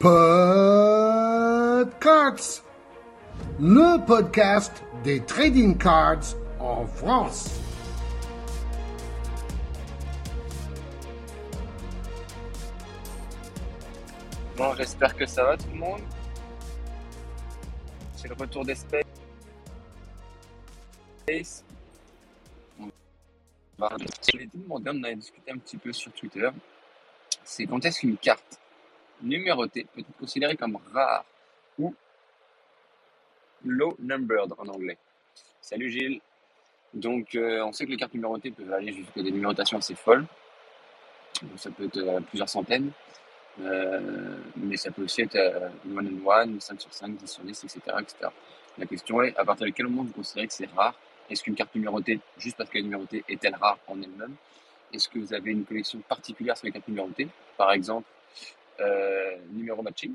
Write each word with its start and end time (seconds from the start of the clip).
Podcards, 0.00 1.84
le 3.60 4.02
podcast 4.06 4.82
des 5.04 5.20
trading 5.20 5.76
cards 5.76 6.38
en 6.58 6.86
France. 6.86 7.60
Bon, 14.56 14.74
j'espère 14.74 15.14
que 15.14 15.26
ça 15.26 15.44
va 15.44 15.58
tout 15.58 15.68
le 15.70 15.76
monde. 15.76 16.00
C'est 18.16 18.28
le 18.28 18.34
retour 18.36 18.64
des 18.64 18.76
space. 18.76 19.04
On 22.78 22.88
va 23.78 23.90
demander, 24.54 24.92
on 24.94 25.04
a 25.04 25.12
discuté 25.14 25.52
un 25.52 25.58
petit 25.58 25.76
peu 25.76 25.92
sur 25.92 26.10
Twitter. 26.12 26.48
C'est 27.44 27.66
quand 27.66 27.84
est-ce 27.84 28.00
qu'une 28.00 28.16
carte 28.16 28.60
numérotée 29.22 29.86
peut 29.92 30.00
être 30.00 30.16
considérée 30.18 30.56
comme 30.56 30.78
rare 30.92 31.24
ou 31.78 31.94
low 33.64 33.96
numbered 33.98 34.52
en 34.58 34.68
anglais. 34.68 34.98
Salut 35.60 35.90
Gilles. 35.90 36.20
Donc, 36.92 37.34
euh, 37.34 37.62
on 37.64 37.72
sait 37.72 37.86
que 37.86 37.90
les 37.90 37.96
cartes 37.96 38.14
numérotées 38.14 38.50
peuvent 38.50 38.72
aller 38.72 38.92
jusqu'à 38.92 39.22
des 39.22 39.30
numérotations 39.30 39.78
assez 39.78 39.94
folles. 39.94 40.24
Ça 41.56 41.70
peut 41.70 41.84
être 41.84 41.98
euh, 41.98 42.20
plusieurs 42.20 42.48
centaines. 42.48 42.90
Euh, 43.60 44.36
mais 44.56 44.76
ça 44.76 44.90
peut 44.90 45.04
aussi 45.04 45.22
être 45.22 45.36
1 45.36 45.70
on 45.86 46.30
1, 46.30 46.60
5 46.60 46.80
sur 46.80 46.92
5, 46.92 47.16
10 47.16 47.26
sur 47.30 47.42
10, 47.42 47.64
etc., 47.64 47.80
etc. 48.00 48.30
La 48.78 48.86
question 48.86 49.22
est, 49.22 49.36
à 49.36 49.44
partir 49.44 49.66
de 49.66 49.72
quel 49.72 49.86
moment 49.86 50.04
vous 50.04 50.12
considérez 50.12 50.46
que 50.46 50.52
c'est 50.52 50.70
rare? 50.70 50.94
Est-ce 51.28 51.42
qu'une 51.42 51.54
carte 51.54 51.74
numérotée, 51.74 52.20
juste 52.38 52.56
parce 52.56 52.70
qu'elle 52.70 52.80
est 52.80 52.84
numérotée, 52.84 53.24
est-elle 53.28 53.54
rare 53.54 53.78
en 53.86 54.00
elle-même? 54.00 54.34
Est-ce 54.92 55.08
que 55.08 55.18
vous 55.18 55.32
avez 55.32 55.52
une 55.52 55.64
collection 55.64 56.00
particulière 56.00 56.56
sur 56.56 56.66
les 56.66 56.72
cartes 56.72 56.88
numérotées? 56.88 57.28
Par 57.56 57.70
exemple, 57.72 58.08
euh, 58.80 59.36
numéro 59.50 59.82
matching. 59.82 60.14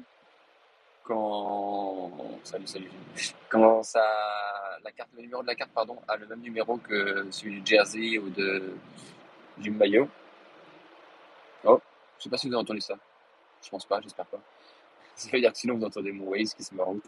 Quand, 1.03 2.11
salut, 2.43 2.67
salut. 2.67 2.89
Quand 3.47 3.83
ça, 3.83 4.03
la 4.83 4.91
carte, 4.91 5.09
le 5.15 5.21
numéro 5.21 5.41
de 5.43 5.47
la 5.47 5.55
carte, 5.55 5.71
pardon, 5.71 5.97
a 6.07 6.17
le 6.17 6.25
même 6.25 6.41
numéro 6.41 6.77
que 6.77 7.27
celui 7.29 7.61
du 7.61 7.75
jersey 7.75 8.17
ou 8.17 8.29
de, 8.29 8.73
du 9.57 9.69
maillot. 9.69 10.09
Oh, 11.63 11.79
je 12.17 12.23
sais 12.23 12.29
pas 12.29 12.37
si 12.37 12.47
vous 12.47 12.53
avez 12.53 12.61
entendu 12.61 12.81
ça. 12.81 12.95
Je 13.63 13.69
pense 13.69 13.85
pas, 13.85 14.01
j'espère 14.01 14.25
pas. 14.25 14.39
Ça 15.15 15.29
veut 15.31 15.39
dire 15.39 15.51
que 15.51 15.57
sinon 15.57 15.77
vous 15.77 15.85
entendez 15.85 16.11
mon 16.11 16.25
Waze 16.25 16.53
qui 16.53 16.63
se 16.63 16.73
met 16.73 16.81
en 16.81 16.85
route. 16.85 17.05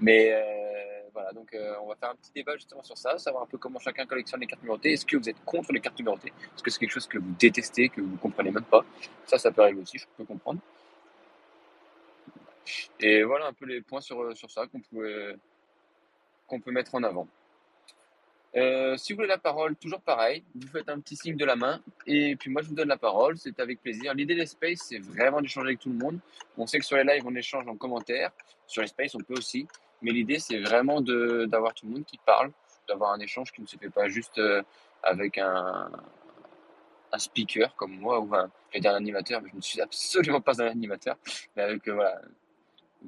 Mais 0.00 0.32
euh, 0.32 0.97
voilà, 1.18 1.32
donc 1.32 1.52
euh, 1.52 1.74
on 1.82 1.88
va 1.88 1.96
faire 1.96 2.10
un 2.10 2.14
petit 2.14 2.30
débat 2.32 2.54
justement 2.54 2.84
sur 2.84 2.96
ça, 2.96 3.18
savoir 3.18 3.42
un 3.42 3.46
peu 3.46 3.58
comment 3.58 3.80
chacun 3.80 4.06
collectionne 4.06 4.40
les 4.40 4.46
cartes 4.46 4.62
numérotées. 4.62 4.92
Est-ce 4.92 5.04
que 5.04 5.16
vous 5.16 5.28
êtes 5.28 5.44
contre 5.44 5.72
les 5.72 5.80
cartes 5.80 5.98
numérotées? 5.98 6.32
Est-ce 6.54 6.62
que 6.62 6.70
c'est 6.70 6.78
quelque 6.78 6.92
chose 6.92 7.08
que 7.08 7.18
vous 7.18 7.34
détestez, 7.36 7.88
que 7.88 8.00
vous 8.00 8.12
ne 8.12 8.16
comprenez 8.18 8.52
même 8.52 8.64
pas? 8.64 8.84
Ça, 9.26 9.36
ça 9.36 9.50
peut 9.50 9.62
arriver 9.62 9.80
aussi, 9.80 9.98
je 9.98 10.06
peux 10.16 10.24
comprendre. 10.24 10.60
Et 13.00 13.24
voilà 13.24 13.48
un 13.48 13.52
peu 13.52 13.66
les 13.66 13.80
points 13.80 14.00
sur, 14.00 14.36
sur 14.36 14.48
ça 14.48 14.68
qu'on 14.68 14.80
peut, 14.80 16.70
mettre 16.70 16.94
en 16.94 17.02
avant. 17.02 17.26
Euh, 18.54 18.96
si 18.96 19.12
vous 19.12 19.16
voulez 19.16 19.28
la 19.28 19.38
parole, 19.38 19.74
toujours 19.74 20.00
pareil, 20.00 20.44
vous 20.54 20.68
faites 20.68 20.88
un 20.88 21.00
petit 21.00 21.16
signe 21.16 21.36
de 21.36 21.44
la 21.44 21.56
main 21.56 21.80
et 22.06 22.36
puis 22.36 22.48
moi 22.48 22.62
je 22.62 22.68
vous 22.68 22.76
donne 22.76 22.88
la 22.88 22.96
parole, 22.96 23.36
c'est 23.38 23.58
avec 23.58 23.82
plaisir. 23.82 24.14
L'idée 24.14 24.36
des 24.36 24.46
spaces, 24.46 24.84
c'est 24.88 25.00
vraiment 25.00 25.40
d'échanger 25.40 25.66
avec 25.66 25.80
tout 25.80 25.90
le 25.90 25.98
monde. 25.98 26.20
On 26.56 26.66
sait 26.68 26.78
que 26.78 26.84
sur 26.84 26.96
les 26.96 27.02
lives, 27.02 27.24
on 27.26 27.34
échange 27.34 27.66
en 27.66 27.76
commentaire, 27.76 28.30
sur 28.68 28.82
les 28.82 28.88
on 29.14 29.18
peut 29.18 29.34
aussi, 29.34 29.66
mais 30.02 30.12
l'idée, 30.12 30.38
c'est 30.38 30.60
vraiment 30.60 31.00
d'avoir 31.00 31.74
tout 31.74 31.86
le 31.86 31.92
monde 31.92 32.04
qui 32.04 32.18
parle, 32.18 32.52
d'avoir 32.88 33.12
un 33.12 33.20
échange 33.20 33.52
qui 33.52 33.60
ne 33.60 33.66
se 33.66 33.76
fait 33.76 33.90
pas 33.90 34.08
juste 34.08 34.38
euh, 34.38 34.62
avec 35.02 35.38
un, 35.38 35.90
un 37.12 37.18
speaker 37.18 37.74
comme 37.76 37.92
moi 37.98 38.20
ou 38.20 38.34
un, 38.34 38.50
dire 38.78 38.92
un 38.92 38.96
animateur, 38.96 39.42
mais 39.42 39.50
je 39.50 39.56
ne 39.56 39.60
suis 39.60 39.80
absolument 39.80 40.40
pas 40.40 40.62
un 40.62 40.68
animateur, 40.68 41.16
mais 41.56 41.62
avec 41.62 41.88
euh, 41.88 41.94
voilà, 41.94 42.20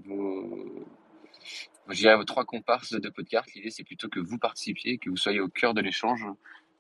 vos, 0.05 0.87
je 1.89 2.09
vos 2.17 2.25
trois 2.25 2.45
comparses 2.45 2.93
de 2.93 3.09
podcast. 3.09 3.53
L'idée, 3.55 3.71
c'est 3.71 3.85
plutôt 3.85 4.09
que 4.09 4.21
vous 4.21 4.39
participiez, 4.39 4.99
que 4.99 5.11
vous 5.11 5.17
soyez 5.17 5.41
au 5.41 5.49
cœur 5.49 5.75
de 5.75 5.81
l'échange 5.81 6.25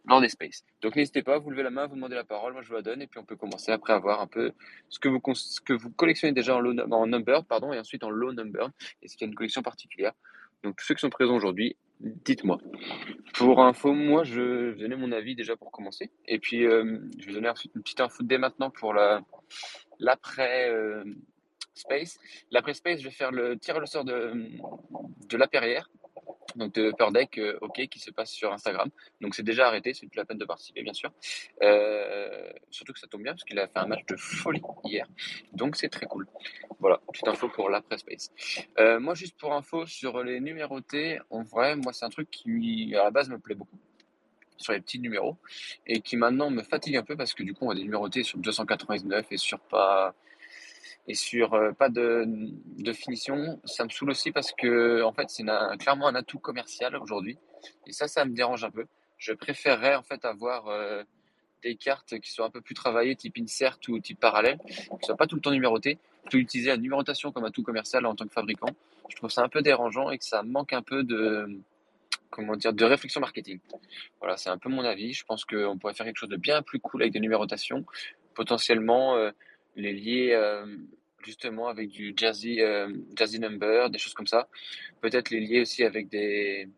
lors 0.06 0.20
des 0.20 0.28
spaces. 0.28 0.64
Donc 0.82 0.96
n'hésitez 0.96 1.22
pas, 1.22 1.38
vous 1.38 1.50
levez 1.50 1.62
la 1.62 1.70
main, 1.70 1.86
vous 1.86 1.94
demandez 1.94 2.14
la 2.14 2.24
parole, 2.24 2.52
moi 2.52 2.62
je 2.62 2.68
vous 2.68 2.74
la 2.74 2.82
donne, 2.82 3.02
et 3.02 3.06
puis 3.06 3.18
on 3.20 3.24
peut 3.24 3.36
commencer 3.36 3.72
après 3.72 3.92
à 3.92 3.98
voir 3.98 4.20
un 4.20 4.26
peu 4.26 4.52
ce 4.88 4.98
que 4.98 5.08
vous, 5.08 5.20
que 5.20 5.72
vous 5.72 5.90
collectionnez 5.90 6.32
déjà 6.32 6.56
en, 6.56 6.60
low, 6.60 6.72
number, 6.72 7.44
pardon, 7.44 7.72
et 7.72 7.78
ensuite 7.78 8.04
en 8.04 8.10
low 8.10 8.32
number, 8.32 8.70
est-ce 9.02 9.16
qu'il 9.16 9.26
y 9.26 9.28
a 9.28 9.30
une 9.30 9.36
collection 9.36 9.62
particulière. 9.62 10.12
Donc 10.62 10.76
tous 10.76 10.84
ceux 10.84 10.94
qui 10.94 11.00
sont 11.00 11.10
présents 11.10 11.36
aujourd'hui, 11.36 11.76
dites-moi. 12.00 12.58
Pour 13.34 13.62
info, 13.62 13.92
moi 13.92 14.24
je 14.24 14.40
vais 14.40 14.82
donner 14.82 14.96
mon 14.96 15.12
avis 15.12 15.34
déjà 15.34 15.56
pour 15.56 15.70
commencer, 15.70 16.10
et 16.26 16.38
puis 16.38 16.66
euh, 16.66 16.98
je 17.18 17.26
vais 17.26 17.32
donner 17.32 17.48
ensuite 17.48 17.72
une 17.74 17.82
petite 17.82 18.00
info 18.00 18.22
dès 18.22 18.38
maintenant 18.38 18.70
pour 18.70 18.94
la 18.94 19.22
l'après 19.98 20.70
euh, 20.70 21.04
space. 21.74 22.18
L'après 22.50 22.74
space, 22.74 23.00
je 23.00 23.04
vais 23.04 23.10
faire 23.10 23.32
le 23.32 23.58
tir 23.58 23.78
le 23.78 23.86
sort 23.86 24.04
de, 24.04 24.32
de 25.28 25.36
la 25.36 25.46
Perrière, 25.46 25.90
donc 26.56 26.74
de 26.74 26.90
Upper 26.90 27.08
Deck, 27.12 27.38
euh, 27.38 27.58
ok, 27.60 27.86
qui 27.88 27.98
se 27.98 28.10
passe 28.10 28.30
sur 28.30 28.52
Instagram. 28.52 28.90
Donc 29.20 29.34
c'est 29.34 29.42
déjà 29.42 29.66
arrêté, 29.68 29.94
c'est 29.94 30.06
plus 30.06 30.18
la 30.18 30.24
peine 30.24 30.38
de 30.38 30.44
participer, 30.44 30.82
bien 30.82 30.92
sûr. 30.92 31.12
Euh, 31.62 32.50
surtout 32.70 32.92
que 32.92 33.00
ça 33.00 33.06
tombe 33.06 33.22
bien 33.22 33.32
parce 33.32 33.44
qu'il 33.44 33.58
a 33.58 33.66
fait 33.66 33.78
un 33.78 33.86
match 33.86 34.04
de 34.06 34.16
folie 34.16 34.62
hier, 34.84 35.06
donc 35.52 35.76
c'est 35.76 35.88
très 35.88 36.06
cool. 36.06 36.26
Voilà, 36.78 37.00
petite 37.12 37.28
info 37.28 37.48
pour 37.48 37.68
l'après 37.70 37.98
space. 37.98 38.30
Euh, 38.78 39.00
moi, 39.00 39.14
juste 39.14 39.38
pour 39.38 39.52
info 39.52 39.86
sur 39.86 40.22
les 40.22 40.40
numérotés, 40.40 41.18
en 41.30 41.42
vrai, 41.42 41.76
moi 41.76 41.92
c'est 41.92 42.04
un 42.04 42.10
truc 42.10 42.30
qui 42.30 42.94
à 42.96 43.04
la 43.04 43.10
base 43.10 43.28
me 43.28 43.38
plaît 43.38 43.54
beaucoup 43.54 43.78
sur 44.56 44.72
les 44.72 44.80
petits 44.80 44.98
numéros 44.98 45.36
et 45.86 46.00
qui 46.00 46.16
maintenant 46.16 46.50
me 46.50 46.62
fatigue 46.62 46.96
un 46.96 47.02
peu 47.02 47.16
parce 47.16 47.34
que 47.34 47.42
du 47.42 47.54
coup 47.54 47.66
on 47.66 47.70
a 47.70 47.74
des 47.74 47.82
numérotés 47.82 48.22
sur 48.22 48.38
299 48.38 49.26
et 49.30 49.36
sur 49.38 49.58
pas 49.58 50.14
et 51.06 51.14
sur 51.14 51.54
euh, 51.54 51.72
pas 51.72 51.88
de, 51.88 52.26
finition, 52.92 53.60
ça 53.64 53.84
me 53.84 53.88
saoule 53.88 54.10
aussi 54.10 54.32
parce 54.32 54.52
que 54.52 55.02
en 55.02 55.12
fait 55.12 55.28
c'est 55.28 55.44
clairement 55.78 56.08
un 56.08 56.14
atout 56.14 56.38
commercial 56.38 56.96
aujourd'hui 56.96 57.38
et 57.86 57.92
ça 57.92 58.08
ça 58.08 58.24
me 58.24 58.34
dérange 58.34 58.64
un 58.64 58.70
peu. 58.70 58.86
Je 59.18 59.32
préférerais 59.32 59.96
en 59.96 60.02
fait 60.02 60.24
avoir 60.24 60.68
euh, 60.68 61.02
des 61.62 61.76
cartes 61.76 62.18
qui 62.20 62.30
soient 62.30 62.46
un 62.46 62.50
peu 62.50 62.60
plus 62.60 62.74
travaillées, 62.74 63.16
type 63.16 63.36
insert 63.38 63.78
ou 63.88 63.98
type 63.98 64.18
parallèle, 64.18 64.58
qui 64.66 64.92
ne 64.92 65.04
soient 65.04 65.16
pas 65.16 65.26
tout 65.26 65.36
le 65.36 65.42
temps 65.42 65.50
numérotées, 65.50 65.98
plutôt 66.22 66.38
utiliser 66.38 66.70
la 66.70 66.76
numérotation 66.76 67.32
comme 67.32 67.44
atout 67.44 67.62
commercial 67.62 68.06
en 68.06 68.14
tant 68.14 68.26
que 68.26 68.32
fabricant. 68.32 68.70
Je 69.08 69.16
trouve 69.16 69.30
ça 69.30 69.42
un 69.42 69.48
peu 69.48 69.60
dérangeant 69.62 70.10
et 70.10 70.18
que 70.18 70.24
ça 70.24 70.42
manque 70.42 70.72
un 70.72 70.82
peu 70.82 71.02
de 71.02 71.60
comment 72.30 72.56
dire 72.56 72.72
de 72.72 72.84
réflexion 72.84 73.20
marketing. 73.20 73.58
Voilà, 74.20 74.36
c'est 74.36 74.50
un 74.50 74.58
peu 74.58 74.68
mon 74.68 74.84
avis. 74.84 75.12
Je 75.12 75.24
pense 75.24 75.44
qu'on 75.44 75.76
pourrait 75.78 75.94
faire 75.94 76.06
quelque 76.06 76.18
chose 76.18 76.28
de 76.28 76.36
bien 76.36 76.62
plus 76.62 76.80
cool 76.80 77.02
avec 77.02 77.12
des 77.12 77.20
numérotations, 77.20 77.84
potentiellement 78.34 79.16
euh, 79.16 79.32
les 79.76 79.92
lier 79.92 80.30
euh, 80.32 80.66
justement 81.24 81.68
avec 81.68 81.88
du 81.88 82.14
euh, 82.22 82.88
jazzy 83.16 83.40
number, 83.40 83.90
des 83.90 83.98
choses 83.98 84.14
comme 84.14 84.26
ça. 84.26 84.48
Peut-être 85.00 85.30
les 85.30 85.40
lier 85.40 85.60
aussi 85.60 85.84
avec 85.84 86.08
des, 86.08 86.68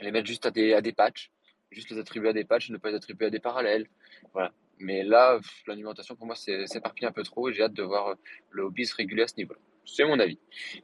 les 0.00 0.10
mettre 0.10 0.26
juste 0.26 0.46
à 0.46 0.50
des, 0.50 0.74
à 0.74 0.80
des 0.80 0.92
patchs, 0.92 1.30
juste 1.70 1.90
les 1.90 1.98
attribuer 1.98 2.30
à 2.30 2.32
des 2.32 2.44
patchs, 2.44 2.70
ne 2.70 2.76
pas 2.76 2.90
les 2.90 2.96
attribuer 2.96 3.26
à 3.26 3.30
des 3.30 3.40
parallèles. 3.40 3.86
Voilà. 4.32 4.52
Mais 4.78 5.02
là, 5.04 5.38
l'alimentation 5.66 6.16
pour 6.16 6.26
moi, 6.26 6.34
éparpillé 6.46 7.06
un 7.06 7.12
peu 7.12 7.22
trop 7.22 7.48
et 7.48 7.52
j'ai 7.52 7.62
hâte 7.62 7.74
de 7.74 7.82
voir 7.82 8.08
euh, 8.08 8.14
le 8.50 8.64
hobby 8.64 8.86
se 8.86 8.94
réguler 8.94 9.22
à 9.22 9.28
ce 9.28 9.36
niveau-là. 9.36 9.60
C'est 9.84 10.04
mon 10.04 10.18
avis. 10.20 10.38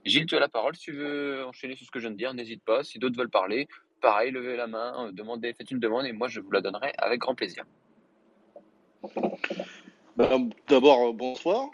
Gilles, 0.05 0.27
tu 0.27 0.35
as 0.35 0.41
la 0.41 0.49
parole. 0.49 0.75
Si 0.75 0.83
tu 0.83 0.93
veux 0.93 1.45
enchaîner 1.45 1.77
sur 1.77 1.87
ce 1.87 1.91
que 1.91 2.01
je 2.01 2.05
viens 2.05 2.11
de 2.11 2.17
dire, 2.17 2.35
n'hésite 2.35 2.65
pas. 2.65 2.83
Si 2.83 2.99
d'autres 2.99 3.17
veulent 3.17 3.31
parler, 3.31 3.69
pareil, 4.01 4.33
levez 4.33 4.57
la 4.57 4.67
main, 4.67 5.13
demandez, 5.13 5.53
faites 5.53 5.71
une 5.71 5.79
demande 5.79 6.07
et 6.07 6.13
moi 6.13 6.29
je 6.29 6.41
vous 6.41 6.51
la 6.51 6.61
donnerai 6.61 6.93
avec 6.99 7.21
grand 7.21 7.35
plaisir. 7.35 7.65
Ben, 10.19 10.51
D'abord, 10.67 11.11
euh, 11.11 11.13
bonsoir. 11.13 11.71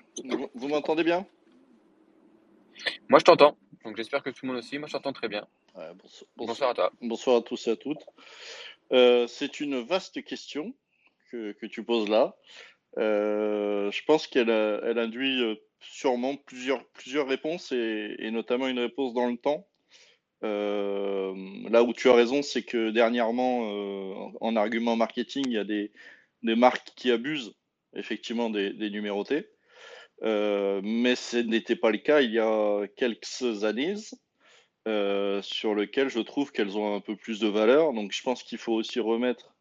Vous, 0.55 0.69
m'entendez 0.69 1.03
bien? 1.03 1.27
Moi 3.09 3.19
je 3.19 3.25
t'entends, 3.25 3.57
donc 3.87 3.97
j'espère 3.97 4.23
que 4.23 4.29
tout 4.29 4.41
le 4.45 4.49
monde 4.49 4.59
aussi. 4.59 4.79
Moi 4.79 4.87
je 4.87 4.93
t'entends 4.93 5.15
très 5.15 5.29
bien. 5.29 5.47
Ouais, 5.75 5.89
Bonsoir 6.37 6.69
à 6.69 6.75
toi. 6.75 6.93
Bonsoir 7.01 7.37
à 7.39 7.41
tous 7.41 7.67
et 7.69 7.71
à 7.71 7.77
toutes. 7.77 8.05
Euh, 8.93 9.27
c'est 9.29 9.61
une 9.61 9.81
vaste 9.81 10.23
question 10.25 10.75
que, 11.31 11.53
que 11.53 11.65
tu 11.65 11.83
poses 11.85 12.11
là. 12.11 12.37
Euh, 12.99 13.91
je 13.91 14.05
pense 14.05 14.27
qu'elle 14.27 14.51
elle 14.51 14.99
induit 14.99 15.59
sûrement 15.81 16.37
plusieurs, 16.37 16.85
plusieurs 16.89 17.27
réponses 17.27 17.73
et, 17.73 18.15
et 18.19 18.31
notamment 18.31 18.69
une 18.69 18.79
réponse 18.79 19.15
dans 19.15 19.27
le 19.27 19.39
temps. 19.39 19.67
Euh, 20.43 21.35
là 21.71 21.83
où 21.83 21.95
tu 21.95 22.11
as 22.11 22.15
raison, 22.15 22.43
c'est 22.43 22.63
que 22.63 22.91
dernièrement, 22.91 23.71
euh, 23.71 24.13
en 24.43 24.49
en 24.49 24.57
argument 24.57 24.97
marketing, 24.97 25.45
il 25.47 25.55
y 25.55 25.59
a 25.59 25.65
des, 25.65 25.93
des 26.43 26.57
marques 26.57 26.93
qui 26.95 27.11
abusent 27.11 27.55
effectivement 27.97 28.51
des, 28.51 28.73
des 28.73 28.91
numérotés. 28.91 29.49
Euh, 30.23 30.81
mais 30.83 31.17
ce 31.17 31.37
n'était 31.39 31.77
pas 31.77 31.91
le 31.91 31.99
cas 31.99 32.21
il 32.21 32.33
y 32.33 32.39
a 32.39 32.87
quelques 32.97 33.65
années, 33.65 33.95
euh, 34.87 35.43
sur 35.43 35.75
lequel 35.75 36.09
je 36.09 36.21
trouve 36.21 36.53
qu'elles 36.53 36.79
ont 36.79 36.95
un 36.95 37.01
peu 37.01 37.17
plus 37.17 37.41
de 37.41 37.49
valeur. 37.49 37.93
Donc 37.93 38.13
je 38.13 38.23
pense 38.23 38.43
qu'il 38.43 38.59
faut 38.59 38.75
aussi 38.75 39.01
remettre 39.01 39.55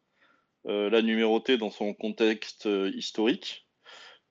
euh, 0.66 0.90
la 0.90 1.02
numérotée 1.02 1.58
dans 1.58 1.70
son 1.70 1.92
contexte 1.94 2.68
historique. 2.94 3.66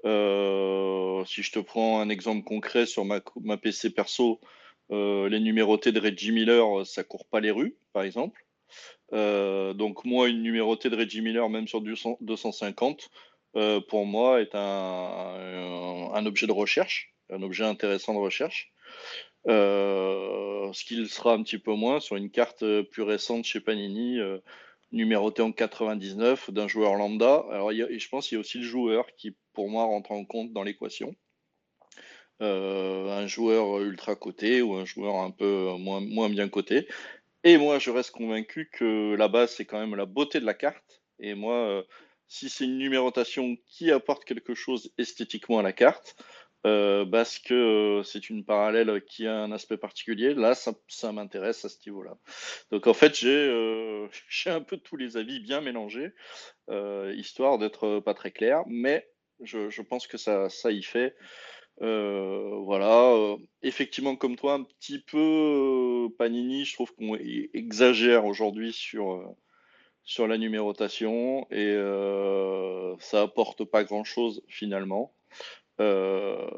Si 0.05 1.41
je 1.41 1.51
te 1.51 1.59
prends 1.59 1.99
un 2.01 2.09
exemple 2.09 2.43
concret 2.43 2.85
sur 2.85 3.05
ma, 3.05 3.21
ma 3.41 3.57
PC 3.57 3.91
perso, 3.91 4.41
les 4.89 5.39
numérotés 5.39 5.91
de 5.91 5.99
Reggie 5.99 6.31
Miller, 6.31 6.85
ça 6.85 7.03
court 7.03 7.25
pas 7.25 7.39
les 7.39 7.51
rues, 7.51 7.75
par 7.93 8.03
exemple. 8.03 8.45
Donc 9.11 10.03
moi, 10.03 10.27
une 10.27 10.43
numérotée 10.43 10.89
de 10.89 10.97
Reggie 10.97 11.21
Miller, 11.21 11.47
même 11.49 11.67
sur 11.67 11.81
200 11.81 12.17
250, 12.19 13.09
euh, 13.55 13.81
pour 13.81 14.05
moi, 14.05 14.41
est 14.41 14.55
un, 14.55 16.25
objet 16.25 16.47
de 16.47 16.51
recherche. 16.51 17.13
un 17.29 17.41
objet 17.43 17.63
intéressant 17.63 18.13
de 18.13 18.19
recherche. 18.19 18.73
Euh, 19.47 20.71
ce 20.73 20.85
qu'il 20.85 21.07
sera 21.09 21.33
un 21.33 21.43
petit 21.43 21.57
peu 21.57 21.73
moins 21.73 21.99
sur 21.99 22.15
une 22.15 22.31
carte 22.31 22.63
plus 22.83 23.03
récente 23.03 23.45
chez 23.45 23.59
Panini, 23.59 24.19
numérotée 24.91 25.41
en 25.41 25.51
99 25.51 26.51
d'un 26.51 26.67
joueur 26.67 26.95
lambda. 26.95 27.45
Alors, 27.51 27.71
je 27.71 28.09
pense 28.09 28.27
qu'il 28.27 28.35
y 28.35 28.37
a 28.37 28.41
aussi 28.41 28.59
le 28.59 28.63
joueur 28.63 29.05
qui, 29.17 29.35
pour 29.53 29.69
moi, 29.69 29.83
rentre 29.83 30.11
en 30.11 30.25
compte 30.25 30.53
dans 30.53 30.63
l'équation. 30.63 31.15
un 32.39 33.27
joueur 33.27 33.79
ultra 33.81 34.15
coté 34.15 34.61
ou 34.61 34.75
un 34.75 34.85
joueur 34.85 35.15
un 35.15 35.31
peu 35.31 35.75
moins, 35.77 36.01
moins 36.01 36.29
bien 36.29 36.49
coté. 36.49 36.87
Et 37.43 37.57
moi, 37.57 37.77
je 37.79 37.91
reste 37.91 38.11
convaincu 38.11 38.69
que 38.71 39.15
la 39.15 39.27
base, 39.27 39.51
c'est 39.55 39.65
quand 39.65 39.79
même 39.79 39.95
la 39.95 40.05
beauté 40.05 40.39
de 40.39 40.45
la 40.45 40.53
carte. 40.53 41.01
Et 41.19 41.35
moi, 41.35 41.83
si 42.27 42.49
c'est 42.49 42.65
une 42.65 42.77
numérotation 42.77 43.57
qui 43.67 43.91
apporte 43.91 44.25
quelque 44.25 44.55
chose 44.55 44.91
esthétiquement 44.97 45.59
à 45.59 45.63
la 45.63 45.73
carte, 45.73 46.15
euh, 46.65 47.05
parce 47.05 47.39
que 47.39 47.53
euh, 47.99 48.03
c'est 48.03 48.29
une 48.29 48.45
parallèle 48.45 49.03
qui 49.03 49.27
a 49.27 49.35
un 49.35 49.51
aspect 49.51 49.77
particulier, 49.77 50.33
là, 50.33 50.55
ça, 50.55 51.11
m'intéresse 51.11 51.65
à 51.65 51.69
ce 51.69 51.77
niveau-là. 51.85 52.17
Donc 52.71 52.87
en 52.87 52.93
fait, 52.93 53.17
j'ai 53.17 53.29
euh, 53.29 54.07
un 54.45 54.61
peu 54.61 54.77
tous 54.77 54.95
les 54.95 55.17
avis 55.17 55.39
bien 55.41 55.61
mélangés, 55.61 56.13
histoire 57.15 57.57
d'être 57.57 57.99
pas 57.99 58.13
très 58.13 58.31
clair, 58.31 58.63
mais 58.67 59.09
je, 59.41 59.81
pense 59.81 60.07
que 60.07 60.17
ça, 60.17 60.49
ça 60.49 60.71
y 60.71 60.83
fait. 60.83 61.15
voilà, 61.79 63.35
effectivement, 63.61 64.15
comme 64.15 64.37
toi, 64.37 64.53
un 64.53 64.63
petit 64.63 64.99
peu 64.99 66.07
Panini, 66.17 66.63
je 66.63 66.73
trouve 66.75 66.93
qu'on 66.95 67.17
exagère 67.53 68.25
aujourd'hui 68.25 68.71
sur 68.71 69.35
sur 70.03 70.27
la 70.27 70.37
numérotation 70.37 71.47
et 71.49 71.73
euh, 71.75 72.95
ça 72.99 73.21
apporte 73.21 73.63
pas 73.63 73.83
grand 73.83 74.03
chose 74.03 74.43
finalement. 74.47 75.13
Euh, 75.79 76.49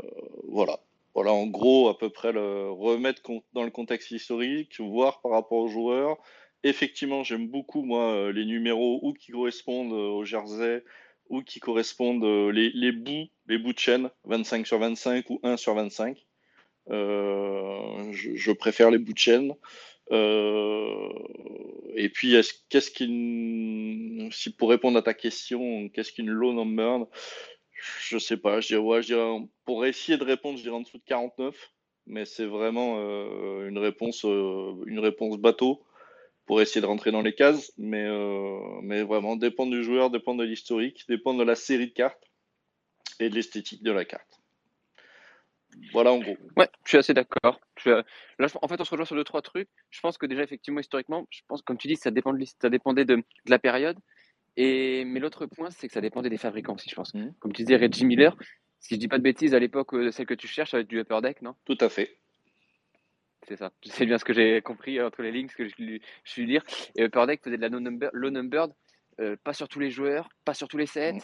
voilà. 0.47 0.79
Voilà, 1.13 1.31
en 1.31 1.47
gros, 1.47 1.87
à 1.87 1.97
peu 1.97 2.09
près 2.09 2.33
le 2.33 2.69
remettre 2.69 3.21
dans 3.53 3.63
le 3.63 3.71
contexte 3.71 4.11
historique, 4.11 4.81
voir 4.81 5.21
par 5.21 5.31
rapport 5.31 5.59
aux 5.59 5.69
joueurs. 5.69 6.17
Effectivement, 6.63 7.23
j'aime 7.23 7.47
beaucoup, 7.47 7.83
moi, 7.83 8.11
euh, 8.11 8.31
les 8.33 8.43
numéros 8.43 8.99
ou 9.01 9.13
qui 9.13 9.31
correspondent 9.31 9.93
au 9.93 10.25
jersey 10.25 10.83
ou 11.29 11.41
qui 11.41 11.61
correspondent 11.61 12.25
les, 12.53 12.69
les 12.71 12.91
bouts, 12.91 13.27
les 13.47 13.57
bouts 13.57 13.71
de 13.71 13.79
chaîne, 13.79 14.09
25 14.25 14.67
sur 14.67 14.77
25 14.77 15.29
ou 15.29 15.39
1 15.43 15.55
sur 15.55 15.73
25. 15.75 16.17
je, 16.89 18.11
je, 18.11 18.51
préfère 18.51 18.91
les 18.91 18.97
bouts 18.97 19.13
de 19.13 19.17
chaîne. 19.17 19.53
Euh, 20.11 21.09
et 21.95 22.09
puis, 22.09 22.35
qu'est-ce 22.69 22.91
qu'une, 22.91 24.29
si 24.31 24.51
pour 24.51 24.69
répondre 24.69 24.97
à 24.97 25.01
ta 25.01 25.13
question, 25.13 25.89
qu'est-ce 25.89 26.11
qu'une 26.11 26.29
low 26.29 26.53
number 26.53 27.07
Je 28.01 28.17
sais 28.17 28.37
pas. 28.37 28.61
Je 28.61 28.75
dirais, 29.05 29.47
pour 29.65 29.85
essayer 29.85 30.17
de 30.17 30.23
répondre, 30.23 30.57
je 30.57 30.63
dirais 30.63 30.75
en 30.75 30.81
dessous 30.81 30.97
de 30.97 31.03
49, 31.05 31.55
mais 32.07 32.25
c'est 32.25 32.45
vraiment 32.45 32.99
euh, 32.99 33.67
une 33.67 33.77
réponse, 33.77 34.25
euh, 34.25 34.73
une 34.85 34.99
réponse 34.99 35.37
bateau 35.37 35.83
pour 36.45 36.61
essayer 36.61 36.81
de 36.81 36.85
rentrer 36.85 37.11
dans 37.11 37.21
les 37.21 37.33
cases. 37.33 37.71
Mais, 37.77 38.07
mais 38.83 39.01
vraiment, 39.03 39.35
dépend 39.35 39.65
du 39.65 39.83
joueur, 39.83 40.11
dépend 40.11 40.35
de 40.35 40.43
l'historique, 40.43 41.05
dépend 41.09 41.33
de 41.33 41.43
la 41.43 41.55
série 41.55 41.87
de 41.87 41.93
cartes 41.93 42.23
et 43.19 43.29
de 43.29 43.35
l'esthétique 43.35 43.81
de 43.81 43.91
la 43.91 44.05
carte. 44.05 44.34
Voilà 45.93 46.11
en 46.11 46.19
gros. 46.19 46.37
Ouais, 46.57 46.69
je 46.83 46.89
suis 46.89 46.97
assez 46.97 47.13
d'accord. 47.13 47.59
Là, 47.85 48.03
en 48.61 48.67
fait, 48.67 48.79
on 48.79 48.83
se 48.83 48.91
rejoint 48.91 49.05
sur 49.05 49.15
deux, 49.15 49.23
trois 49.23 49.41
trucs. 49.41 49.69
Je 49.89 49.99
pense 50.01 50.17
que 50.17 50.25
déjà, 50.25 50.43
effectivement, 50.43 50.79
historiquement, 50.79 51.25
je 51.29 51.41
pense, 51.47 51.61
comme 51.61 51.77
tu 51.77 51.87
dis, 51.87 51.95
ça, 51.95 52.11
dépend 52.11 52.33
de, 52.33 52.43
ça 52.61 52.69
dépendait 52.69 53.05
de, 53.05 53.23
la 53.47 53.59
période. 53.59 53.97
Et, 54.57 55.03
mais 55.05 55.19
l'autre 55.19 55.45
point, 55.45 55.69
c'est 55.69 55.87
que 55.87 55.93
ça 55.93 56.01
dépendait 56.01 56.29
des 56.29 56.37
fabricants 56.37 56.75
aussi, 56.75 56.89
je 56.89 56.95
pense. 56.95 57.13
Mmh. 57.13 57.33
Comme 57.39 57.53
tu 57.53 57.63
disais, 57.63 57.75
Reggie 57.75 58.05
Miller, 58.05 58.35
si 58.79 58.95
je 58.95 58.99
dis 58.99 59.07
pas 59.07 59.17
de 59.17 59.23
bêtises, 59.23 59.53
à 59.53 59.59
l'époque, 59.59 59.93
euh, 59.93 60.11
celle 60.11 60.25
que 60.25 60.33
tu 60.33 60.47
cherches, 60.47 60.71
ça 60.71 60.77
va 60.77 60.81
être 60.81 60.87
du 60.87 60.99
Upper 60.99 61.19
Deck, 61.21 61.41
non? 61.41 61.55
Tout 61.65 61.77
à 61.81 61.89
fait. 61.89 62.17
C'est 63.47 63.57
ça. 63.57 63.71
C'est 63.83 64.05
bien 64.05 64.17
ce 64.17 64.25
que 64.25 64.33
j'ai 64.33 64.61
compris 64.61 65.01
entre 65.01 65.21
les 65.21 65.31
lignes, 65.31 65.49
ce 65.49 65.55
que 65.55 65.67
je, 65.67 65.75
je 65.77 66.31
suis 66.31 66.45
lire. 66.45 66.63
Et 66.95 67.03
Upper 67.03 67.25
Deck 67.27 67.43
faisait 67.43 67.57
de 67.57 67.61
la 67.61 67.69
low, 67.69 67.79
number, 67.79 68.09
low 68.13 68.29
numbered, 68.29 68.71
euh, 69.19 69.35
pas 69.43 69.53
sur 69.53 69.67
tous 69.67 69.79
les 69.79 69.91
joueurs, 69.91 70.29
pas 70.43 70.53
sur 70.53 70.67
tous 70.67 70.77
les 70.77 70.87
sets. 70.87 71.13
Mmh. 71.13 71.19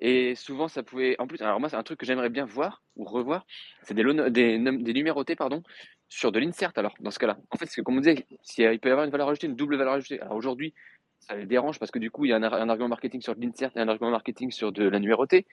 Et 0.00 0.34
souvent, 0.34 0.68
ça 0.68 0.82
pouvait. 0.82 1.16
En 1.18 1.26
plus, 1.26 1.40
alors 1.42 1.58
moi, 1.60 1.68
c'est 1.68 1.76
un 1.76 1.82
truc 1.82 1.98
que 1.98 2.06
j'aimerais 2.06 2.30
bien 2.30 2.44
voir 2.44 2.82
ou 2.96 3.04
revoir. 3.04 3.46
C'est 3.82 3.94
des, 3.94 4.04
des, 4.30 4.58
des 4.58 4.92
numérotés, 4.92 5.34
pardon, 5.34 5.62
sur 6.08 6.32
de 6.32 6.38
l'insert. 6.38 6.72
Alors, 6.76 6.94
dans 7.00 7.10
ce 7.10 7.18
cas-là, 7.18 7.38
en 7.50 7.56
fait, 7.56 7.66
c'est 7.66 7.82
comme 7.82 7.98
on 7.98 8.00
disait, 8.00 8.26
il 8.58 8.78
peut 8.80 8.88
y 8.88 8.92
avoir 8.92 9.04
une 9.04 9.10
valeur 9.10 9.28
ajoutée, 9.28 9.46
une 9.46 9.56
double 9.56 9.76
valeur 9.76 9.94
ajoutée. 9.94 10.20
Alors 10.20 10.36
aujourd'hui, 10.36 10.72
ça 11.20 11.34
les 11.34 11.46
dérange 11.46 11.78
parce 11.78 11.90
que 11.90 11.98
du 11.98 12.10
coup, 12.10 12.24
il 12.24 12.28
y 12.28 12.32
a 12.32 12.36
un, 12.36 12.68
argument 12.68 12.88
marketing 12.88 13.20
sur 13.20 13.34
de 13.34 13.44
l'insert 13.44 13.70
et 13.76 13.80
un 13.80 13.88
argument 13.88 14.10
marketing 14.10 14.50
sur 14.50 14.72
de 14.72 14.84
la 14.88 14.98
numérotée. 14.98 15.46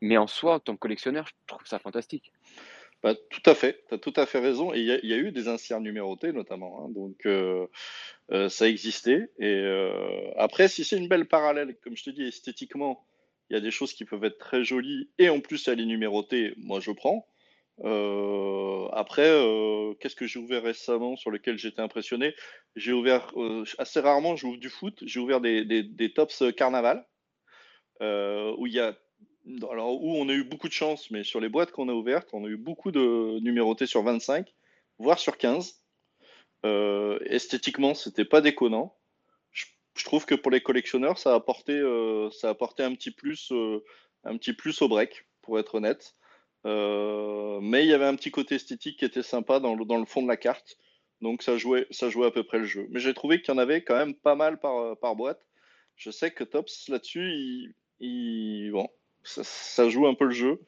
Mais 0.00 0.16
en 0.16 0.26
soi, 0.26 0.54
en 0.54 0.60
tant 0.60 0.74
que 0.74 0.78
collectionneur, 0.78 1.26
je 1.26 1.32
trouve 1.46 1.66
ça 1.66 1.78
fantastique. 1.78 2.32
Bah, 3.02 3.14
tout 3.14 3.42
à 3.46 3.54
fait, 3.54 3.82
tu 3.88 3.94
as 3.94 3.98
tout 3.98 4.12
à 4.16 4.26
fait 4.26 4.38
raison. 4.38 4.74
Et 4.74 4.80
il 4.80 5.08
y, 5.08 5.12
a 5.12 5.16
eu 5.16 5.30
des 5.30 5.48
inserts 5.48 5.80
numérotés 5.80 6.32
notamment. 6.32 6.84
Hein. 6.84 6.90
donc 6.90 7.26
euh, 7.26 7.66
euh, 8.32 8.48
ça 8.48 8.68
existait. 8.68 9.30
Et 9.38 9.54
euh, 9.54 10.30
après, 10.36 10.68
si 10.68 10.84
c'est 10.84 10.96
une 10.96 11.08
belle 11.08 11.26
parallèle, 11.26 11.76
comme 11.82 11.96
je 11.96 12.04
te 12.04 12.10
dis, 12.10 12.24
esthétiquement, 12.24 13.06
il 13.50 13.54
y 13.54 13.56
a 13.56 13.60
des 13.60 13.72
choses 13.72 13.92
qui 13.92 14.04
peuvent 14.04 14.24
être 14.24 14.38
très 14.38 14.64
jolies 14.64 15.10
et 15.18 15.28
en 15.28 15.40
plus 15.40 15.66
elle 15.68 15.80
est 15.80 15.86
numérotée, 15.86 16.54
moi 16.56 16.80
je 16.80 16.92
prends. 16.92 17.26
Euh, 17.84 18.88
après, 18.92 19.28
euh, 19.28 19.94
qu'est-ce 19.94 20.16
que 20.16 20.26
j'ai 20.26 20.38
ouvert 20.38 20.62
récemment 20.62 21.16
sur 21.16 21.30
lequel 21.30 21.58
j'étais 21.58 21.80
impressionné? 21.80 22.34
J'ai 22.76 22.92
ouvert 22.92 23.32
euh, 23.36 23.64
assez 23.78 24.00
rarement, 24.00 24.36
j'ouvre 24.36 24.58
du 24.58 24.68
foot. 24.68 24.98
J'ai 25.04 25.18
ouvert 25.18 25.40
des, 25.40 25.64
des, 25.64 26.12
tops 26.12 26.44
carnaval 26.56 27.06
où 28.00 28.66
il 28.66 28.72
y 28.72 28.80
a 28.80 28.96
alors 29.70 30.02
où 30.02 30.14
on 30.16 30.28
a 30.28 30.32
eu 30.32 30.44
beaucoup 30.44 30.68
de 30.68 30.72
chance, 30.72 31.10
mais 31.10 31.24
sur 31.24 31.40
les 31.40 31.48
boîtes 31.48 31.72
qu'on 31.72 31.88
a 31.88 31.92
ouvertes, 31.92 32.28
on 32.32 32.44
a 32.44 32.48
eu 32.48 32.56
beaucoup 32.56 32.92
de 32.92 33.38
numérotés 33.40 33.86
sur 33.86 34.02
25, 34.02 34.52
voire 34.98 35.18
sur 35.18 35.38
15. 35.38 35.82
esthétiquement, 37.24 37.94
c'était 37.94 38.24
pas 38.24 38.40
déconnant 38.42 38.94
je 40.00 40.04
trouve 40.06 40.24
que 40.24 40.34
pour 40.34 40.50
les 40.50 40.62
collectionneurs, 40.62 41.18
ça 41.18 41.32
a 41.32 41.34
apporté, 41.34 41.74
euh, 41.74 42.30
ça 42.30 42.48
a 42.48 42.50
apporté 42.52 42.82
un 42.82 42.94
petit 42.94 43.10
plus, 43.10 43.52
euh, 43.52 43.84
un 44.24 44.38
petit 44.38 44.54
plus 44.54 44.80
au 44.80 44.88
break, 44.88 45.26
pour 45.42 45.58
être 45.58 45.74
honnête. 45.74 46.16
Euh, 46.64 47.60
mais 47.60 47.84
il 47.84 47.88
y 47.88 47.92
avait 47.92 48.06
un 48.06 48.16
petit 48.16 48.30
côté 48.30 48.54
esthétique 48.54 48.98
qui 48.98 49.04
était 49.04 49.22
sympa 49.22 49.60
dans 49.60 49.74
le, 49.74 50.04
fond 50.06 50.22
de 50.22 50.28
la 50.28 50.38
carte. 50.38 50.78
Donc 51.20 51.42
ça 51.42 51.58
jouait, 51.58 51.86
ça 51.90 52.08
jouait 52.08 52.28
à 52.28 52.30
peu 52.30 52.44
près 52.44 52.58
le 52.58 52.64
jeu. 52.64 52.86
Mais 52.90 52.98
j'ai 52.98 53.12
trouvé 53.12 53.42
qu'il 53.42 53.52
y 53.52 53.56
en 53.56 53.58
avait 53.58 53.82
quand 53.82 53.96
même 53.96 54.14
pas 54.14 54.34
mal 54.34 54.58
par, 54.58 55.16
boîte. 55.16 55.46
Je 55.96 56.10
sais 56.10 56.30
que 56.30 56.44
Tops 56.44 56.88
là-dessus, 56.88 57.74
bon, 58.00 58.88
ça, 59.22 59.88
joue 59.90 60.06
un 60.06 60.14
peu 60.14 60.24
le 60.24 60.30
jeu. 60.30 60.60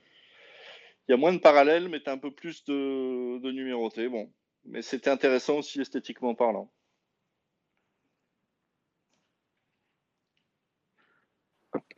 Il 1.08 1.12
y 1.12 1.14
a 1.14 1.16
moins 1.16 1.32
de 1.32 1.38
parallèles, 1.38 1.88
mais 1.88 2.00
tu 2.02 2.10
as 2.10 2.12
un 2.12 2.18
peu 2.18 2.30
plus 2.30 2.64
de, 2.64 3.38
de 3.38 3.50
numéroté. 3.50 4.08
Bon, 4.08 4.30
mais 4.66 4.82
c'était 4.82 5.10
intéressant 5.10 5.58
aussi 5.58 5.80
esthétiquement 5.80 6.34
parlant. 6.34 6.70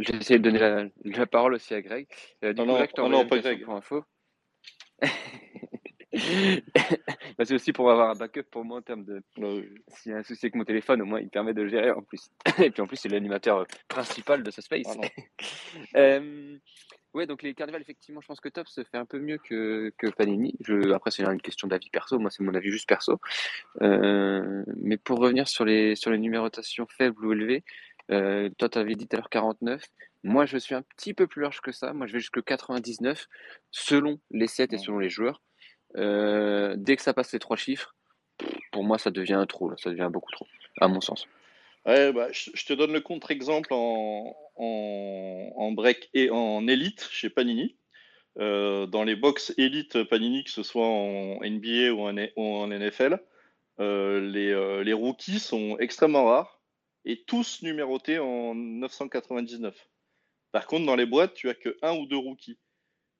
J'ai 0.04 0.16
essayé 0.16 0.38
de 0.38 0.50
donner 0.50 0.90
la, 1.04 1.26
parole 1.26 1.54
aussi 1.54 1.74
à 1.74 1.82
Greg. 1.82 2.06
Euh, 2.44 2.52
non, 2.52 2.66
non, 2.66 2.78
non, 3.08 3.26
pas 3.26 3.38
Greg. 3.38 3.64
Pour 3.64 3.74
info. 3.74 4.04
bah, 7.38 7.44
c'est 7.44 7.54
aussi 7.54 7.72
pour 7.72 7.90
avoir 7.90 8.10
un 8.10 8.14
backup 8.14 8.44
pour 8.50 8.64
moi 8.64 8.78
en 8.78 8.82
termes 8.82 9.04
de. 9.04 9.22
S'il 9.88 10.12
y 10.12 10.14
a 10.14 10.18
un 10.18 10.22
souci 10.22 10.46
avec 10.46 10.54
mon 10.54 10.64
téléphone, 10.64 11.02
au 11.02 11.04
moins 11.04 11.20
il 11.20 11.28
permet 11.28 11.54
de 11.54 11.62
le 11.62 11.68
gérer 11.68 11.90
en 11.90 12.02
plus. 12.02 12.30
Et 12.62 12.70
puis 12.70 12.82
en 12.82 12.86
plus, 12.86 12.96
c'est 12.96 13.08
l'animateur 13.08 13.58
euh, 13.58 13.64
principal 13.88 14.42
de 14.42 14.50
ce 14.50 14.60
space. 14.60 14.86
Ah, 14.86 15.06
euh, 15.96 16.56
ouais, 17.14 17.26
donc 17.26 17.42
les 17.42 17.54
carnivals, 17.54 17.82
effectivement, 17.82 18.20
je 18.20 18.26
pense 18.26 18.40
que 18.40 18.48
Top 18.48 18.68
se 18.68 18.84
fait 18.84 18.98
un 18.98 19.06
peu 19.06 19.18
mieux 19.18 19.38
que, 19.38 19.92
que 19.98 20.08
Panini. 20.08 20.54
Je, 20.60 20.92
après, 20.92 21.10
c'est 21.10 21.24
une 21.24 21.40
question 21.40 21.66
d'avis 21.66 21.90
perso. 21.90 22.18
Moi, 22.18 22.30
c'est 22.30 22.44
mon 22.44 22.54
avis 22.54 22.70
juste 22.70 22.88
perso. 22.88 23.18
mais 23.80 24.96
pour 24.98 25.18
revenir 25.18 25.48
sur 25.48 25.64
les, 25.64 25.96
sur 25.96 26.10
les 26.10 26.18
numérotations 26.18 26.86
faibles 26.86 27.24
ou 27.26 27.32
élevées, 27.32 27.64
euh, 28.10 28.50
toi, 28.58 28.68
tu 28.68 28.78
avais 28.78 28.94
dit 28.94 29.06
tout 29.06 29.16
à 29.16 29.18
l'heure 29.18 29.30
49. 29.30 29.82
Moi, 30.22 30.46
je 30.46 30.58
suis 30.58 30.74
un 30.74 30.82
petit 30.82 31.14
peu 31.14 31.26
plus 31.26 31.42
large 31.42 31.60
que 31.60 31.72
ça. 31.72 31.92
Moi, 31.92 32.06
je 32.06 32.14
vais 32.14 32.20
jusqu'à 32.20 32.42
99, 32.42 33.26
selon 33.70 34.18
les 34.30 34.46
sets 34.46 34.68
et 34.72 34.78
selon 34.78 34.98
les 34.98 35.10
joueurs. 35.10 35.42
Euh, 35.96 36.74
dès 36.76 36.96
que 36.96 37.02
ça 37.02 37.14
passe 37.14 37.32
les 37.32 37.38
trois 37.38 37.56
chiffres, 37.56 37.94
pour 38.72 38.84
moi, 38.84 38.98
ça 38.98 39.10
devient 39.10 39.44
trop. 39.48 39.76
Ça 39.76 39.90
devient 39.90 40.10
beaucoup 40.12 40.32
trop, 40.32 40.46
à 40.80 40.88
mon 40.88 41.00
sens. 41.00 41.26
Ouais, 41.86 42.12
bah, 42.12 42.28
je, 42.32 42.64
te 42.64 42.72
donne 42.72 42.92
le 42.92 43.00
contre-exemple 43.00 43.72
en, 43.72 44.34
en, 44.56 45.72
break 45.72 46.08
et 46.14 46.30
en 46.30 46.66
élite 46.66 47.06
chez 47.10 47.28
Panini. 47.28 47.76
Euh, 48.38 48.86
dans 48.86 49.04
les 49.04 49.14
box 49.14 49.54
élite 49.58 50.02
Panini, 50.04 50.44
que 50.44 50.50
ce 50.50 50.62
soit 50.62 50.86
en 50.86 51.38
NBA 51.44 51.92
ou 51.92 52.00
en, 52.00 52.16
en 52.36 52.66
NFL, 52.68 53.20
les, 53.78 54.82
les 54.84 54.92
rookies 54.92 55.38
sont 55.38 55.76
extrêmement 55.78 56.24
rares 56.24 56.53
et 57.04 57.24
tous 57.24 57.62
numérotés 57.62 58.18
en 58.18 58.54
999. 58.54 59.88
Par 60.52 60.66
contre, 60.66 60.86
dans 60.86 60.96
les 60.96 61.06
boîtes, 61.06 61.34
tu 61.34 61.48
as 61.48 61.54
que 61.54 61.76
un 61.82 61.96
ou 61.96 62.06
deux 62.06 62.16
rookies. 62.16 62.58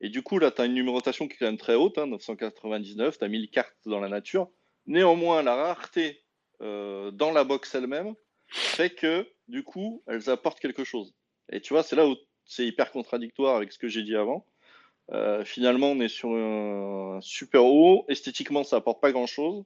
Et 0.01 0.09
du 0.09 0.23
coup, 0.23 0.39
là, 0.39 0.51
tu 0.51 0.63
as 0.63 0.67
une 0.67 0.75
numérotation 0.75 1.29
qui 1.29 1.35
est 1.35 1.37
quand 1.39 1.47
même 1.47 1.59
très 1.59 1.75
haute, 1.75 1.97
999, 1.97 3.19
tu 3.19 3.25
as 3.25 3.29
1000 3.29 3.51
cartes 3.51 3.77
dans 3.87 4.01
la 4.01 4.09
nature. 4.09 4.51
Néanmoins, 4.87 5.43
la 5.43 5.55
rareté 5.55 6.23
euh, 6.61 7.11
dans 7.11 7.33
la 7.33 7.45
box 7.45 7.75
elle-même 7.75 8.15
fait 8.49 8.91
que, 8.91 9.27
du 9.49 9.65
coup, 9.65 10.03
elles 10.07 10.31
apportent 10.31 10.61
quelque 10.61 10.85
chose. 10.85 11.15
Et 11.51 11.61
tu 11.61 11.73
vois, 11.73 11.83
c'est 11.83 11.97
là 11.97 12.07
où 12.07 12.17
c'est 12.45 12.67
hyper 12.67 12.91
contradictoire 12.91 13.57
avec 13.57 13.73
ce 13.73 13.79
que 13.79 13.89
j'ai 13.89 14.03
dit 14.03 14.17
avant. 14.17 14.47
Euh, 15.13 15.45
finalement, 15.45 15.91
on 15.91 16.01
est 16.01 16.09
sur 16.09 16.31
un 16.31 17.21
super 17.21 17.65
haut. 17.65 18.05
Esthétiquement, 18.09 18.65
ça 18.65 18.77
apporte 18.77 19.01
pas 19.01 19.13
grand-chose. 19.13 19.65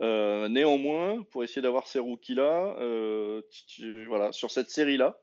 Euh, 0.00 0.48
néanmoins, 0.48 1.22
pour 1.30 1.44
essayer 1.44 1.62
d'avoir 1.62 1.86
ces 1.86 1.98
rookies-là, 1.98 2.76
euh, 2.80 3.42
voilà, 4.06 4.32
sur 4.32 4.50
cette 4.50 4.70
série-là, 4.70 5.18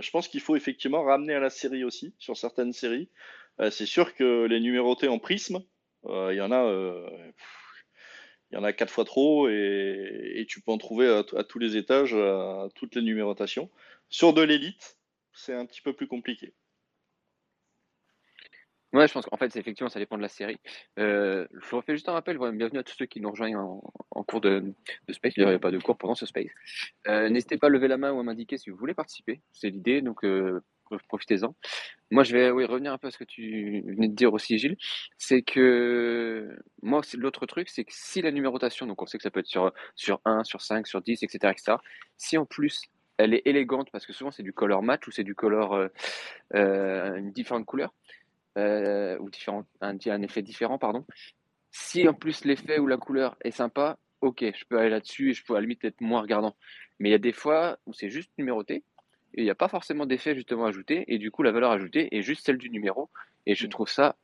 je 0.00 0.10
pense 0.10 0.28
qu'il 0.28 0.40
faut 0.40 0.56
effectivement 0.56 1.02
ramener 1.02 1.34
à 1.34 1.40
la 1.40 1.50
série 1.50 1.84
aussi, 1.84 2.14
sur 2.18 2.38
certaines 2.38 2.72
séries. 2.72 3.10
c'est 3.70 3.84
sûr 3.84 4.14
que 4.14 4.46
les 4.46 4.60
numérotés 4.60 5.08
en 5.08 5.18
prisme, 5.18 5.58
il 6.08 6.34
y 6.34 6.40
en 6.40 6.52
a, 6.52 7.10
y 8.50 8.56
en 8.56 8.64
a 8.64 8.72
quatre 8.72 8.90
fois 8.90 9.04
trop, 9.04 9.48
et, 9.50 10.46
tu 10.48 10.62
peux 10.62 10.72
en 10.72 10.78
trouver 10.78 11.06
à, 11.08 11.18
à, 11.36 11.44
tous 11.44 11.58
les 11.58 11.76
étages, 11.76 12.14
à 12.14 12.68
toutes 12.74 12.94
les 12.94 13.02
numérotations. 13.02 13.68
Sur 14.08 14.32
de 14.32 14.40
l'élite, 14.40 14.96
c'est 15.34 15.54
un 15.54 15.66
petit 15.66 15.82
peu 15.82 15.92
plus 15.92 16.06
compliqué. 16.06 16.54
Ouais, 18.94 19.08
je 19.08 19.12
pense 19.12 19.26
qu'en 19.26 19.36
fait, 19.36 19.56
effectivement, 19.56 19.88
ça 19.88 19.98
dépend 19.98 20.16
de 20.16 20.22
la 20.22 20.28
série. 20.28 20.56
Euh, 21.00 21.48
je 21.52 21.74
refais 21.74 21.94
juste 21.94 22.08
un 22.08 22.12
rappel. 22.12 22.38
Bienvenue 22.38 22.78
à 22.78 22.84
tous 22.84 22.94
ceux 22.96 23.06
qui 23.06 23.20
nous 23.20 23.28
rejoignent 23.28 23.58
en, 23.58 24.22
cours 24.22 24.40
de, 24.40 24.72
Space. 25.10 25.36
Il 25.36 25.42
n'y 25.42 25.48
avait 25.48 25.58
pas 25.58 25.72
de 25.72 25.80
cours 25.80 25.98
pendant 25.98 26.14
ce 26.14 26.26
Space. 26.26 26.52
Euh, 27.08 27.28
n'hésitez 27.28 27.58
pas 27.58 27.66
à 27.66 27.70
lever 27.70 27.88
la 27.88 27.96
main 27.96 28.12
ou 28.12 28.20
à 28.20 28.22
m'indiquer 28.22 28.56
si 28.56 28.70
vous 28.70 28.76
voulez 28.76 28.94
participer. 28.94 29.40
C'est 29.52 29.68
l'idée, 29.68 30.00
donc 30.00 30.24
euh, 30.24 30.60
profitez-en. 31.08 31.56
Moi, 32.12 32.22
je 32.22 32.36
vais 32.36 32.50
revenir 32.50 32.92
un 32.92 32.98
peu 32.98 33.08
à 33.08 33.10
ce 33.10 33.18
que 33.18 33.24
tu 33.24 33.82
venais 33.84 34.06
de 34.06 34.14
dire 34.14 34.32
aussi, 34.32 34.58
Gilles. 34.58 34.76
C'est 35.18 35.42
que 35.42 36.56
moi, 36.80 37.00
l'autre 37.14 37.46
truc, 37.46 37.70
c'est 37.70 37.82
que 37.82 37.92
si 37.92 38.22
la 38.22 38.30
numérotation, 38.30 38.86
donc 38.86 39.02
on 39.02 39.06
sait 39.06 39.18
que 39.18 39.24
ça 39.24 39.32
peut 39.32 39.40
être 39.40 39.48
sur, 39.48 39.72
sur 39.96 40.20
1, 40.24 40.44
sur 40.44 40.62
5, 40.62 40.86
sur 40.86 41.02
10, 41.02 41.24
etc., 41.24 41.50
etc., 41.50 41.78
si 42.16 42.38
en 42.38 42.46
plus 42.46 42.80
elle 43.16 43.34
est 43.34 43.42
élégante, 43.44 43.90
parce 43.92 44.06
que 44.06 44.12
souvent 44.12 44.32
c'est 44.32 44.42
du 44.42 44.52
color 44.52 44.82
match 44.82 45.06
ou 45.06 45.12
c'est 45.12 45.22
du 45.22 45.36
color 45.36 45.88
une 46.52 47.32
différente 47.32 47.64
couleur, 47.64 47.92
euh, 48.56 49.18
ou 49.18 49.30
différent, 49.30 49.64
un, 49.80 49.96
un, 50.06 50.22
effet 50.22 50.42
différent, 50.42 50.78
pardon. 50.78 51.04
Si 51.70 52.08
en 52.08 52.14
plus 52.14 52.44
l'effet 52.44 52.78
ou 52.78 52.86
la 52.86 52.96
couleur 52.96 53.36
est 53.42 53.50
sympa, 53.50 53.98
ok, 54.20 54.44
je 54.54 54.64
peux 54.64 54.78
aller 54.78 54.90
là-dessus 54.90 55.30
et 55.30 55.34
je 55.34 55.44
peux 55.44 55.54
à 55.54 55.56
la 55.56 55.62
limite 55.62 55.84
être 55.84 56.00
moins 56.00 56.20
regardant. 56.20 56.56
Mais 56.98 57.08
il 57.08 57.12
y 57.12 57.16
a 57.16 57.18
des 57.18 57.32
fois 57.32 57.78
où 57.86 57.92
c'est 57.92 58.10
juste 58.10 58.30
numéroté 58.38 58.84
et 59.34 59.40
il 59.40 59.44
n'y 59.44 59.50
a 59.50 59.56
pas 59.56 59.68
forcément 59.68 60.06
d'effet 60.06 60.34
justement 60.34 60.66
ajouté 60.66 61.04
et 61.08 61.18
du 61.18 61.30
coup 61.30 61.42
la 61.42 61.50
valeur 61.50 61.72
ajoutée 61.72 62.16
est 62.16 62.22
juste 62.22 62.46
celle 62.46 62.58
du 62.58 62.70
numéro 62.70 63.10
et 63.46 63.56
je 63.56 63.66
trouve 63.66 63.88
ça 63.88 64.16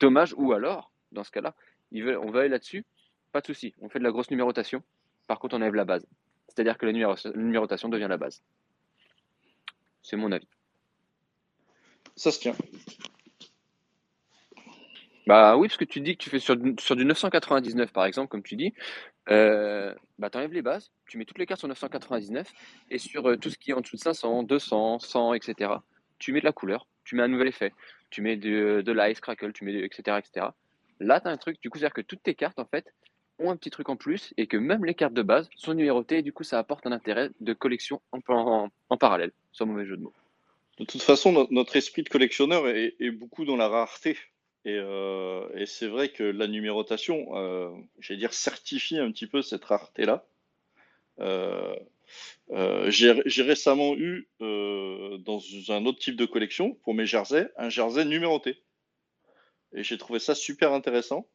dommage 0.00 0.34
ou 0.38 0.52
alors 0.52 0.90
dans 1.12 1.24
ce 1.24 1.30
cas-là, 1.30 1.54
on 1.92 2.30
va 2.30 2.40
aller 2.40 2.48
là-dessus, 2.48 2.84
pas 3.32 3.40
de 3.40 3.46
souci, 3.46 3.74
on 3.80 3.88
fait 3.88 3.98
de 3.98 4.04
la 4.04 4.10
grosse 4.10 4.30
numérotation, 4.30 4.82
par 5.26 5.38
contre 5.38 5.54
on 5.54 5.58
enlève 5.58 5.74
la 5.74 5.84
base. 5.84 6.06
C'est-à-dire 6.48 6.78
que 6.78 6.86
la 6.86 6.92
numérotation 6.92 7.88
devient 7.88 8.08
la 8.08 8.16
base. 8.16 8.42
C'est 10.02 10.16
mon 10.16 10.32
avis. 10.32 10.48
Ça 12.16 12.30
se 12.30 12.40
tient. 12.40 12.54
Bah 15.26 15.56
oui, 15.56 15.68
parce 15.68 15.76
que 15.76 15.84
tu 15.84 16.00
dis 16.00 16.16
que 16.16 16.22
tu 16.22 16.30
fais 16.30 16.40
sur, 16.40 16.56
sur 16.78 16.96
du 16.96 17.04
999 17.04 17.92
par 17.92 18.06
exemple, 18.06 18.28
comme 18.28 18.42
tu 18.42 18.56
dis, 18.56 18.74
euh, 19.30 19.94
bah 20.18 20.30
tu 20.30 20.38
enlèves 20.38 20.52
les 20.52 20.62
bases, 20.62 20.90
tu 21.06 21.16
mets 21.16 21.24
toutes 21.24 21.38
les 21.38 21.46
cartes 21.46 21.60
sur 21.60 21.68
999 21.68 22.48
et 22.90 22.98
sur 22.98 23.28
euh, 23.28 23.36
tout 23.36 23.50
ce 23.50 23.56
qui 23.56 23.70
est 23.70 23.74
en 23.74 23.80
dessous 23.80 23.96
de 23.96 24.00
500, 24.00 24.42
200, 24.42 24.98
100, 24.98 25.34
etc. 25.34 25.74
Tu 26.18 26.32
mets 26.32 26.40
de 26.40 26.44
la 26.44 26.52
couleur, 26.52 26.88
tu 27.04 27.14
mets 27.14 27.22
un 27.22 27.28
nouvel 27.28 27.48
effet, 27.48 27.72
tu 28.10 28.20
mets 28.20 28.36
de, 28.36 28.82
de 28.84 28.92
l'ice, 28.92 29.20
crackle, 29.20 29.52
tu 29.52 29.64
mets 29.64 29.84
etc. 29.84 30.18
etc. 30.18 30.46
Là, 30.98 31.20
tu 31.20 31.28
as 31.28 31.30
un 31.30 31.36
truc, 31.36 31.60
du 31.60 31.70
coup, 31.70 31.78
c'est-à-dire 31.78 31.94
que 31.94 32.00
toutes 32.00 32.22
tes 32.22 32.34
cartes 32.34 32.58
en 32.58 32.64
fait 32.64 32.92
ont 33.38 33.50
un 33.50 33.56
petit 33.56 33.70
truc 33.70 33.88
en 33.88 33.96
plus 33.96 34.34
et 34.36 34.46
que 34.46 34.56
même 34.56 34.84
les 34.84 34.94
cartes 34.94 35.14
de 35.14 35.22
base 35.22 35.48
sont 35.56 35.74
numérotées 35.74 36.18
et 36.18 36.22
du 36.22 36.32
coup 36.32 36.44
ça 36.44 36.58
apporte 36.58 36.86
un 36.86 36.92
intérêt 36.92 37.30
de 37.40 37.52
collection 37.52 38.00
en, 38.12 38.68
en, 38.88 38.96
parallèle, 38.96 39.32
sans 39.52 39.66
mauvais 39.66 39.86
jeu 39.86 39.96
de 39.96 40.02
mots. 40.02 40.12
De 40.78 40.84
toute 40.84 41.02
façon, 41.02 41.46
notre 41.50 41.76
esprit 41.76 42.02
de 42.02 42.08
collectionneur 42.08 42.66
est 42.66 43.10
beaucoup 43.10 43.44
dans 43.44 43.56
la 43.56 43.68
rareté. 43.68 44.16
Euh, 44.66 45.48
et, 45.54 45.66
c'est 45.66 45.88
vrai 45.88 46.10
que 46.10 46.22
la 46.22 46.46
numérotation, 46.46 47.36
euh, 47.36 47.70
j'allais 47.98 48.20
dire, 48.20 48.32
certifie 48.32 48.98
un 48.98 49.10
petit 49.10 49.26
peu 49.26 49.42
cette 49.42 49.64
rareté-là. 49.64 50.26
Euh, 51.20 51.74
j'ai 52.88 53.42
récemment 53.42 53.94
eu, 53.96 54.28
dans 54.40 55.40
un 55.68 55.86
autre 55.86 55.98
type 55.98 56.16
de 56.16 56.26
collection, 56.26 56.74
pour 56.84 56.94
mes 56.94 57.06
jerseys, 57.06 57.48
un 57.56 57.68
jersey 57.68 58.04
numéroté. 58.04 58.62
Et 59.74 59.82
j'ai 59.82 59.98
trouvé 59.98 60.18
ça 60.18 60.34
super 60.34 60.72
intéressant. 60.72 61.26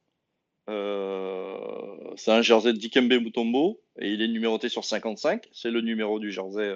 c'est 0.68 2.32
un 2.32 2.42
jersey 2.42 2.74
de 2.74 2.78
Dikembe 2.78 3.14
Mutombo 3.14 3.82
et 4.00 4.10
il 4.12 4.22
est 4.22 4.28
numéroté 4.28 4.70
sur 4.70 4.86
55. 4.86 5.48
C'est 5.52 5.72
le 5.72 5.82
numéro 5.82 6.20
du 6.20 6.32
jersey 6.32 6.76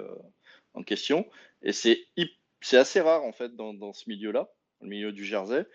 en 0.74 0.84
question. 0.84 1.28
Et 1.62 1.72
c'est 1.72 2.08
assez 2.74 3.02
rare 3.02 3.24
en 3.24 3.32
fait 3.32 3.56
dans 3.56 3.94
ce 3.94 4.10
milieu-là, 4.10 4.52
le 4.82 4.88
milieu 4.88 5.12
du 5.12 5.24
jersey. 5.26 5.66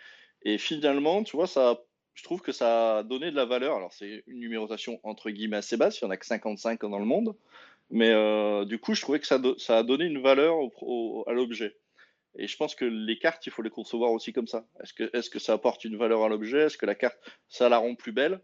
Et 0.49 0.59
finalement, 0.59 1.25
tu 1.25 1.35
vois, 1.35 1.49
ça, 1.49 1.83
je 2.15 2.23
trouve 2.23 2.41
que 2.41 2.53
ça 2.53 2.99
a 2.99 3.03
donné 3.03 3.33
de 3.33 3.37
la 3.37 3.47
valeur. 3.47 3.75
Alors, 3.75 3.93
c'est 3.93 4.23
une 4.29 4.39
numérotation 4.39 5.01
entre 5.03 5.29
guillemets 5.31 5.57
assez 5.57 5.77
basse, 5.77 6.01
il 6.01 6.05
n'y 6.05 6.09
en 6.09 6.13
a 6.13 6.17
que 6.17 6.25
55 6.25 6.83
dans 6.83 7.01
le 7.01 7.05
monde. 7.05 7.35
Mais 7.91 8.11
euh, 8.11 8.65
du 8.65 8.79
coup, 8.79 8.95
je 8.95 9.01
trouvais 9.01 9.19
que 9.19 9.27
ça, 9.27 9.41
a 9.41 9.83
donné 9.83 10.05
une 10.05 10.23
valeur 10.23 10.57
à 11.27 11.33
l'objet. 11.33 11.77
Et 12.39 12.47
je 12.47 12.57
pense 12.57 12.77
que 12.77 12.85
les 12.85 13.19
cartes, 13.19 13.45
il 13.47 13.51
faut 13.51 13.63
les 13.63 13.71
concevoir 13.71 14.13
aussi 14.13 14.33
comme 14.33 14.47
ça. 14.47 14.69
Est-ce 14.81 14.95
que, 14.95 15.11
est 15.17 15.29
que 15.29 15.41
ça 15.41 15.55
apporte 15.55 15.85
une 15.85 15.97
valeur 15.97 16.23
à 16.23 16.29
l'objet? 16.29 16.67
Est-ce 16.67 16.79
que 16.79 16.87
la 16.87 16.95
carte, 16.95 17.19
ça 17.49 17.69
la 17.69 17.79
rend 17.79 17.97
plus 17.97 18.13
belle? 18.13 18.41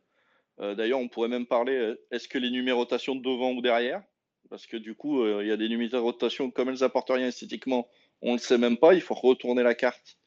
Euh, 0.59 0.75
D'ailleurs, 0.75 0.99
on 0.99 1.09
pourrait 1.09 1.29
même 1.29 1.47
parler, 1.47 1.77
euh, 1.77 2.05
est-ce 2.11 2.27
que 2.27 2.39
les 2.39 2.51
numérotations 2.51 3.15
devant 3.15 3.53
ou 3.53 3.63
derrière? 3.63 4.03
Parce 4.51 4.67
que 4.67 4.77
du 4.77 4.97
coup, 4.97 5.25
il 5.41 5.47
y 5.47 5.53
a 5.53 5.57
des 5.57 5.69
numérotations, 5.69 6.51
comme 6.51 6.69
elles 6.69 6.83
apportent 6.83 7.11
rien 7.11 7.29
esthétiquement, 7.29 7.89
on 8.23 8.31
ne 8.31 8.37
le 8.39 8.39
sait 8.39 8.59
même 8.59 8.77
pas. 8.77 8.93
Il 8.93 9.01
faut 9.01 9.15
retourner 9.15 9.63
la 9.63 9.77
carte 9.77 10.19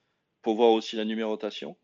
pour 0.46 0.56
voir 0.58 0.70
aussi 0.74 0.96
la 0.96 1.06
numérotation. 1.06 1.76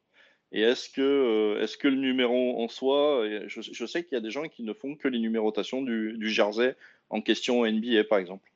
Et 0.52 0.62
est-ce 0.62 0.88
que, 0.88 1.02
euh, 1.02 1.64
est-ce 1.64 1.78
que 1.78 1.88
le 1.88 1.96
numéro 1.96 2.62
en 2.64 2.68
soi, 2.68 3.26
je, 3.48 3.86
sais 3.88 4.04
qu'il 4.04 4.14
y 4.14 4.18
a 4.18 4.22
des 4.22 4.30
gens 4.30 4.48
qui 4.48 4.62
ne 4.62 4.74
font 4.74 4.96
que 4.96 5.08
les 5.08 5.18
numérotations 5.18 5.82
du, 5.82 6.16
du 6.16 6.30
jersey 6.30 6.76
en 7.10 7.22
question 7.22 7.66
NBA 7.66 8.04
par 8.04 8.20
exemple, 8.20 8.48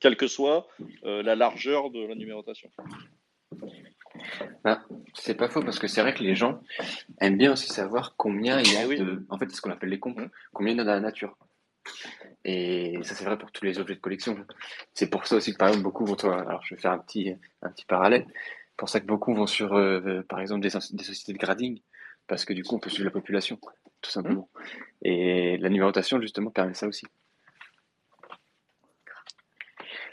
quelle 0.00 0.16
que 0.16 0.26
soit 0.26 0.68
euh, 1.04 1.22
la 1.22 1.36
largeur 1.36 1.90
de 1.90 2.00
la 2.06 2.14
numérotation. 2.14 2.70
Ah, 4.64 4.82
c'est 5.12 5.34
pas 5.34 5.50
faux 5.50 5.60
parce 5.60 5.78
que 5.78 5.86
c'est 5.86 6.00
vrai 6.00 6.14
que 6.14 6.22
les 6.22 6.34
gens 6.34 6.62
aiment 7.20 7.36
bien 7.36 7.52
aussi 7.52 7.68
savoir 7.68 8.14
combien 8.16 8.58
il 8.58 8.72
y 8.72 8.76
a 8.76 8.86
eh 8.90 8.96
de, 8.96 9.26
en 9.28 9.38
fait, 9.38 9.50
c'est 9.50 9.56
ce 9.56 9.60
qu'on 9.60 9.70
appelle 9.70 9.90
les 9.90 10.00
comptes, 10.00 10.16
mmh. 10.16 10.30
combien 10.54 10.72
il 10.72 10.78
y 10.78 10.80
a 10.80 10.84
dans 10.84 10.94
la 10.94 11.00
nature. 11.00 11.36
Et 12.44 12.98
ça, 13.02 13.14
c'est 13.14 13.24
vrai 13.24 13.36
pour 13.36 13.52
tous 13.52 13.64
les 13.64 13.78
objets 13.78 13.94
de 13.94 14.00
collection. 14.00 14.36
C'est 14.94 15.10
pour 15.10 15.26
ça 15.26 15.36
aussi 15.36 15.52
que, 15.52 15.58
par 15.58 15.68
exemple, 15.68 15.84
beaucoup 15.84 16.04
vont. 16.04 16.16
Alors, 16.16 16.62
je 16.64 16.74
vais 16.74 16.80
faire 16.80 16.92
un 16.92 16.98
petit, 16.98 17.34
un 17.62 17.70
petit 17.70 17.84
parallèle 17.84 18.26
pour 18.78 18.88
ça 18.88 19.00
que 19.00 19.06
beaucoup 19.06 19.34
vont 19.34 19.46
sur, 19.46 19.74
euh, 19.74 20.00
euh, 20.06 20.22
par 20.22 20.40
exemple, 20.40 20.62
des, 20.62 20.70
sociétés 20.70 21.32
de 21.32 21.38
grading, 21.38 21.82
parce 22.28 22.44
que 22.44 22.54
du 22.54 22.62
coup, 22.62 22.76
on 22.76 22.78
peut 22.78 22.88
suivre 22.88 23.06
la 23.06 23.10
population, 23.10 23.58
tout 24.00 24.10
simplement. 24.10 24.48
Et 25.02 25.58
la 25.58 25.68
numérotation, 25.68 26.20
justement, 26.20 26.50
permet 26.50 26.74
ça 26.74 26.86
aussi. 26.86 27.04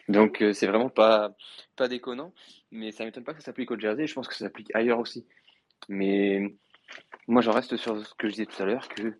Donc, 0.09 0.41
euh, 0.41 0.51
c'est 0.51 0.65
vraiment 0.65 0.89
pas, 0.89 1.35
pas 1.75 1.87
déconnant, 1.87 2.33
mais 2.71 2.91
ça 2.91 3.05
m'étonne 3.05 3.23
pas 3.23 3.33
que 3.33 3.39
ça 3.39 3.45
s'applique 3.45 3.69
au 3.69 3.79
jersey, 3.79 4.07
je 4.07 4.13
pense 4.15 4.27
que 4.27 4.33
ça 4.33 4.45
s'applique 4.45 4.73
ailleurs 4.75 4.99
aussi. 4.99 5.27
Mais 5.87 6.41
moi, 7.27 7.43
j'en 7.43 7.51
reste 7.51 7.77
sur 7.77 8.03
ce 8.03 8.13
que 8.15 8.27
je 8.27 8.33
disais 8.33 8.45
tout 8.47 8.61
à 8.61 8.65
l'heure, 8.65 8.87
que 8.89 9.19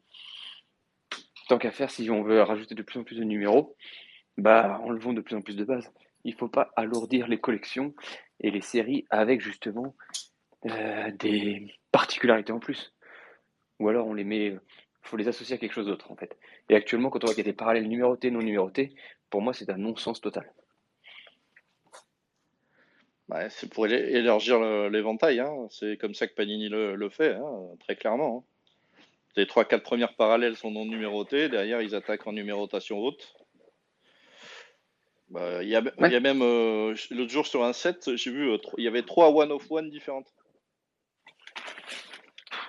tant 1.49 1.59
qu'à 1.59 1.71
faire, 1.71 1.91
si 1.91 2.09
on 2.09 2.23
veut 2.23 2.41
rajouter 2.41 2.73
de 2.73 2.81
plus 2.81 2.99
en 2.99 3.03
plus 3.03 3.17
de 3.17 3.23
numéros, 3.23 3.75
bah, 4.37 4.79
enlevons 4.83 5.13
de 5.13 5.21
plus 5.21 5.35
en 5.35 5.41
plus 5.41 5.55
de 5.55 5.63
bases. 5.63 5.91
Il 6.25 6.33
ne 6.33 6.37
faut 6.37 6.49
pas 6.49 6.71
alourdir 6.75 7.27
les 7.27 7.39
collections 7.39 7.93
et 8.41 8.51
les 8.51 8.61
séries 8.61 9.05
avec 9.11 9.41
justement 9.41 9.95
euh, 10.65 11.11
des 11.11 11.71
particularités 11.91 12.51
en 12.51 12.59
plus. 12.59 12.93
Ou 13.79 13.89
alors 13.89 14.07
on 14.07 14.13
les 14.13 14.23
met, 14.23 14.47
il 14.47 14.59
faut 15.03 15.17
les 15.17 15.27
associer 15.27 15.55
à 15.55 15.57
quelque 15.59 15.73
chose 15.73 15.85
d'autre 15.85 16.11
en 16.11 16.15
fait. 16.15 16.35
Et 16.69 16.75
actuellement, 16.75 17.11
quand 17.11 17.23
on 17.23 17.27
voit 17.27 17.35
qu'il 17.35 17.45
y 17.45 17.47
a 17.47 17.51
des 17.51 17.55
parallèles 17.55 17.87
numérotés, 17.87 18.31
non 18.31 18.39
numérotés, 18.39 18.95
pour 19.29 19.41
moi 19.41 19.53
c'est 19.53 19.69
un 19.69 19.77
non-sens 19.77 20.19
total. 20.19 20.51
c'est 23.49 23.71
pour 23.71 23.85
élargir 23.85 24.59
l'éventail, 24.89 25.39
hein. 25.39 25.67
c'est 25.69 25.97
comme 25.97 26.15
ça 26.15 26.27
que 26.27 26.33
Panini 26.33 26.69
le, 26.69 27.09
fait, 27.09 27.35
hein, 27.35 27.53
très 27.81 27.95
clairement. 27.95 28.39
Hein. 28.39 29.01
Les 29.35 29.45
3-4 29.45 29.81
premières 29.81 30.15
parallèles 30.15 30.55
sont 30.55 30.71
non 30.71 30.85
numérotées, 30.85 31.49
derrière 31.49 31.81
ils 31.81 31.93
attaquent 31.93 32.25
en 32.25 32.33
numérotation 32.33 32.97
haute. 32.97 33.35
Bah, 35.29 35.63
il 35.63 35.69
y, 35.69 35.75
a, 35.75 35.81
même 36.19 36.41
euh, 36.43 36.95
l'autre 37.09 37.31
jour 37.31 37.47
sur 37.47 37.63
un 37.63 37.73
set, 37.73 38.15
j'ai 38.15 38.31
vu, 38.31 38.51
euh, 38.51 38.57
il 38.77 38.83
y 38.83 38.87
avait 38.87 39.01
trois 39.01 39.29
one 39.29 39.51
of 39.51 39.69
one 39.71 39.89
différentes. 39.89 40.31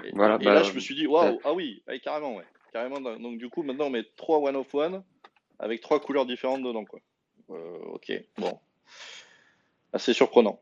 Et, 0.04 0.10
voilà, 0.12 0.38
bah, 0.38 0.54
là, 0.54 0.62
je 0.62 0.72
me 0.72 0.80
suis 0.80 0.94
dit, 0.94 1.06
waouh, 1.06 1.38
ah 1.44 1.52
oui, 1.52 1.82
carrément, 2.02 2.36
ouais. 2.36 2.44
Carrément, 2.72 3.00
donc 3.00 3.38
du 3.38 3.48
coup, 3.48 3.62
maintenant, 3.62 3.86
on 3.86 3.90
met 3.90 4.04
trois 4.16 4.38
one 4.38 4.56
of 4.56 4.75
one 4.75 5.02
avec 5.58 5.80
trois 5.80 6.00
couleurs 6.00 6.26
différentes 6.26 6.62
dedans, 6.62 6.84
quoi. 6.84 7.00
Euh, 7.50 7.78
ok, 7.92 8.12
bon. 8.38 8.58
Assez 9.92 10.12
surprenant. 10.12 10.60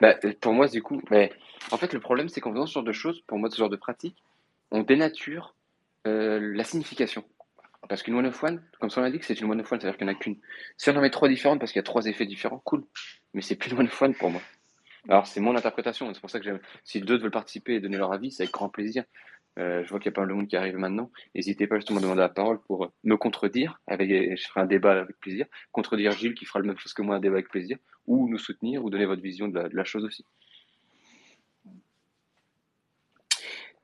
Bah, 0.00 0.14
pour 0.40 0.52
moi, 0.52 0.68
du 0.68 0.82
coup, 0.82 1.00
mais 1.10 1.32
en 1.70 1.76
fait, 1.78 1.92
le 1.92 2.00
problème, 2.00 2.28
c'est 2.28 2.40
qu'en 2.40 2.52
faisant 2.52 2.66
ce 2.66 2.72
genre 2.72 2.82
de 2.82 2.92
choses, 2.92 3.22
pour 3.26 3.38
moi, 3.38 3.50
ce 3.50 3.56
genre 3.56 3.70
de 3.70 3.76
pratique, 3.76 4.16
on 4.70 4.82
dénature 4.82 5.54
la 6.04 6.64
signification. 6.64 7.24
Parce 7.88 8.02
qu'une 8.02 8.14
one 8.14 8.26
of 8.26 8.42
one, 8.42 8.62
comme 8.80 8.90
ça 8.90 9.00
on 9.00 9.10
dit 9.10 9.18
que 9.18 9.24
c'est 9.24 9.40
une 9.40 9.50
one 9.50 9.60
of 9.60 9.70
one, 9.70 9.80
c'est-à-dire 9.80 9.96
qu'il 9.96 10.06
n'y 10.06 10.12
en 10.12 10.16
a 10.16 10.18
qu'une. 10.18 10.36
Si 10.76 10.90
on 10.90 10.96
en 10.96 11.00
met 11.00 11.10
trois 11.10 11.28
différentes 11.28 11.60
parce 11.60 11.72
qu'il 11.72 11.78
y 11.78 11.84
a 11.84 11.84
trois 11.84 12.06
effets 12.06 12.26
différents, 12.26 12.58
cool. 12.64 12.84
Mais 13.34 13.42
c'est 13.42 13.56
plus 13.56 13.70
une 13.70 13.78
one 13.78 13.86
of 13.86 14.02
one 14.02 14.14
pour 14.14 14.30
moi. 14.30 14.40
Alors, 15.08 15.26
c'est 15.26 15.40
mon 15.40 15.56
interprétation. 15.56 16.12
C'est 16.12 16.20
pour 16.20 16.30
ça 16.30 16.38
que 16.38 16.44
j'aime. 16.44 16.60
Si 16.84 17.00
d'autres 17.00 17.22
veulent 17.22 17.30
participer 17.30 17.74
et 17.74 17.80
donner 17.80 17.96
leur 17.96 18.12
avis, 18.12 18.32
c'est 18.32 18.42
avec 18.42 18.52
grand 18.52 18.68
plaisir. 18.68 19.04
Euh, 19.58 19.82
je 19.84 19.88
vois 19.88 19.98
qu'il 19.98 20.06
y 20.06 20.12
a 20.12 20.12
pas 20.12 20.22
mal 20.22 20.28
de 20.28 20.34
monde 20.34 20.48
qui 20.48 20.56
arrive 20.56 20.76
maintenant. 20.76 21.10
N'hésitez 21.34 21.66
pas 21.66 21.76
justement 21.76 21.98
à 21.98 22.02
demander 22.02 22.20
la 22.20 22.28
parole 22.28 22.60
pour 22.62 22.92
me 23.04 23.16
contredire. 23.16 23.80
Avec, 23.86 24.10
je 24.10 24.46
ferai 24.46 24.60
un 24.60 24.66
débat 24.66 25.00
avec 25.00 25.18
plaisir. 25.20 25.46
Contredire 25.72 26.12
Gilles 26.12 26.34
qui 26.34 26.44
fera 26.44 26.58
la 26.58 26.66
même 26.66 26.78
chose 26.78 26.92
que 26.92 27.02
moi, 27.02 27.16
un 27.16 27.20
débat 27.20 27.36
avec 27.36 27.48
plaisir. 27.48 27.78
Ou 28.06 28.28
nous 28.28 28.38
soutenir 28.38 28.84
ou 28.84 28.90
donner 28.90 29.06
votre 29.06 29.22
vision 29.22 29.48
de 29.48 29.68
la, 29.72 29.84
chose 29.84 30.04
aussi. 30.04 30.24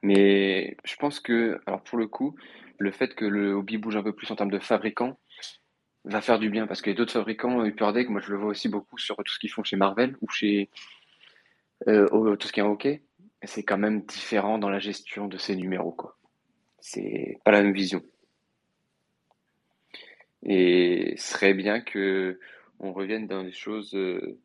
Mais 0.02 0.76
je 0.84 0.96
pense 0.96 1.20
que, 1.20 1.60
alors 1.66 1.82
pour 1.82 1.96
le 1.96 2.08
coup, 2.08 2.34
le 2.78 2.90
fait 2.90 3.14
que 3.14 3.24
le 3.24 3.52
hobby 3.52 3.78
bouge 3.78 3.96
un 3.96 4.02
peu 4.02 4.12
plus 4.12 4.30
en 4.30 4.36
termes 4.36 4.50
de 4.50 4.58
fabricants 4.58 5.18
va 6.04 6.20
faire 6.20 6.38
du 6.38 6.50
bien 6.50 6.66
parce 6.66 6.82
que 6.82 6.90
d'autres 6.90 7.12
fabricants, 7.12 7.64
Upper 7.64 7.92
Deck, 7.92 8.08
moi 8.08 8.20
je 8.20 8.30
le 8.30 8.38
vois 8.38 8.50
aussi 8.50 8.68
beaucoup 8.68 8.98
sur 8.98 9.16
tout 9.16 9.32
ce 9.32 9.38
qu'ils 9.38 9.50
font 9.50 9.62
chez 9.62 9.76
Marvel 9.76 10.16
ou 10.20 10.28
chez 10.28 10.68
euh, 11.88 12.36
tout 12.36 12.48
ce 12.48 12.52
qui 12.52 12.60
est 12.60 12.62
en 12.62 12.70
hockey 12.70 13.02
c'est 13.44 13.62
quand 13.62 13.78
même 13.78 14.02
différent 14.02 14.58
dans 14.58 14.70
la 14.70 14.78
gestion 14.78 15.26
de 15.26 15.36
ces 15.36 15.56
numéros, 15.56 15.92
quoi. 15.92 16.16
C'est 16.80 17.38
pas 17.44 17.52
la 17.52 17.62
même 17.62 17.72
vision. 17.72 18.02
Et 20.44 21.14
serait 21.16 21.54
bien 21.54 21.80
que 21.80 22.40
on 22.80 22.92
revienne 22.92 23.28
dans 23.28 23.44
des 23.44 23.52
choses 23.52 23.94
euh, 23.94 24.40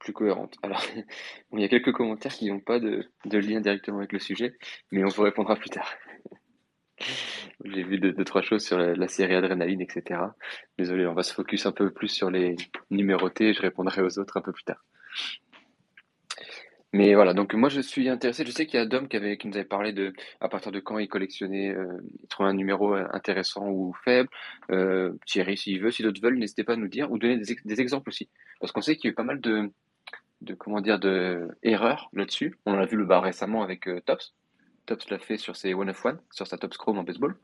plus 0.00 0.12
cohérentes. 0.12 0.56
Alors, 0.62 0.82
il 1.52 1.60
y 1.60 1.64
a 1.64 1.68
quelques 1.68 1.92
commentaires 1.92 2.32
qui 2.32 2.50
n'ont 2.50 2.60
pas 2.60 2.80
de, 2.80 3.08
lien 3.24 3.60
directement 3.60 3.98
avec 3.98 4.12
le 4.12 4.18
sujet, 4.18 4.56
mais 4.90 5.04
on 5.04 5.08
vous 5.08 5.22
répondra 5.22 5.54
plus 5.56 5.70
tard. 5.70 5.88
J'ai 7.64 7.82
vu 7.82 7.98
deux, 7.98 8.24
trois 8.24 8.42
choses 8.42 8.64
sur 8.64 8.78
la, 8.78 9.08
série 9.08 9.34
Adrénaline, 9.34 9.80
etc. 9.80 10.20
Désolé, 10.78 11.06
on 11.06 11.14
va 11.14 11.22
se 11.22 11.34
focus 11.34 11.66
un 11.66 11.72
peu 11.72 11.90
plus 11.90 12.08
sur 12.08 12.30
les 12.30 12.56
numérotés, 12.90 13.52
je 13.52 13.62
répondrai 13.62 14.02
aux 14.02 14.18
autres 14.18 14.36
un 14.36 14.42
peu 14.42 14.52
plus 14.52 14.64
tard. 14.64 14.84
Mais 16.94 17.14
voilà, 17.14 17.32
donc 17.32 17.54
moi 17.54 17.70
je 17.70 17.80
suis 17.80 18.08
intéressé. 18.10 18.44
Je 18.44 18.50
sais 18.50 18.66
qu'il 18.66 18.78
y 18.78 18.82
a 18.82 18.84
Dom 18.84 19.08
qui, 19.08 19.18
qui 19.38 19.48
nous 19.48 19.56
avait 19.56 19.64
parlé 19.64 19.92
de 19.92 20.12
à 20.40 20.48
partir 20.50 20.72
de 20.72 20.78
quand 20.78 20.98
il 20.98 21.08
collectionnait, 21.08 21.70
euh, 21.74 21.86
il 22.20 22.28
trouvait 22.28 22.50
un 22.50 22.54
numéro 22.54 22.94
euh, 22.94 23.06
intéressant 23.12 23.66
ou 23.70 23.94
faible. 24.04 24.28
Euh, 24.70 25.12
Thierry, 25.26 25.56
s'il 25.56 25.80
veut, 25.80 25.90
si 25.90 26.02
d'autres 26.02 26.20
veulent, 26.20 26.38
n'hésitez 26.38 26.64
pas 26.64 26.74
à 26.74 26.76
nous 26.76 26.88
dire 26.88 27.10
ou 27.10 27.18
donner 27.18 27.38
des, 27.38 27.80
exemples 27.80 28.10
aussi. 28.10 28.28
Parce 28.60 28.72
qu'on 28.72 28.82
sait 28.82 28.96
qu'il 28.96 29.06
y 29.06 29.08
a 29.08 29.12
eu 29.12 29.14
pas 29.14 29.22
mal 29.22 29.40
de, 29.40 29.70
de 30.42 30.54
comment 30.54 30.82
dire, 30.82 30.98
de 30.98 31.48
erreurs 31.62 32.10
là-dessus. 32.12 32.58
On 32.66 32.74
a 32.74 32.84
vu 32.84 32.98
le 32.98 33.06
bas 33.06 33.20
récemment 33.20 33.62
avec 33.62 33.88
Tops. 34.04 34.34
Tops 34.86 35.10
l'a 35.10 35.18
fait 35.18 35.36
sur 35.36 35.56
ses 35.56 35.74
One 35.74 35.90
of 35.90 36.04
One, 36.04 36.20
sur 36.30 36.46
sa 36.46 36.58
Tops 36.58 36.76
Chrome 36.76 36.98
en 36.98 37.04
baseball, 37.04 37.36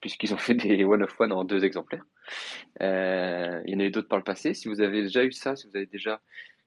puisqu'ils 0.00 0.34
ont 0.34 0.38
fait 0.38 0.54
des 0.54 0.84
One 0.84 1.02
of 1.02 1.20
One 1.20 1.32
en 1.32 1.44
deux 1.44 1.64
exemplaires. 1.64 2.04
Euh, 2.80 3.62
il 3.66 3.72
y 3.72 3.76
en 3.76 3.80
a 3.80 3.84
eu 3.84 3.90
d'autres 3.90 4.08
par 4.08 4.18
le 4.18 4.24
passé. 4.24 4.54
Si 4.54 4.68
vous 4.68 4.80
avez 4.80 5.02
déjà 5.02 5.24
eu 5.24 5.32
ça, 5.32 5.56
si 5.56 5.68
vous 5.68 5.76
avez 5.76 5.86
déjà 5.86 6.20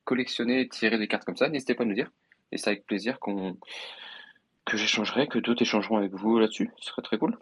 collectionner, 0.04 0.68
tirer 0.70 0.98
des 0.98 1.08
cartes 1.08 1.26
comme 1.26 1.38
ça, 1.38 1.50
n'hésitez 1.50 1.76
pas 1.76 1.84
à 1.84 1.86
nous 1.86 1.96
dire. 1.96 2.12
Et 2.52 2.58
c'est 2.58 2.70
avec 2.70 2.86
plaisir 2.86 3.20
que 3.20 4.78
j'échangerai, 4.78 5.28
que 5.28 5.40
d'autres 5.40 5.64
échangeront 5.64 5.98
avec 5.98 6.14
vous 6.14 6.40
là-dessus. 6.40 6.72
Ce 6.78 6.90
serait 6.90 7.02
très 7.02 7.18
cool. 7.18 7.38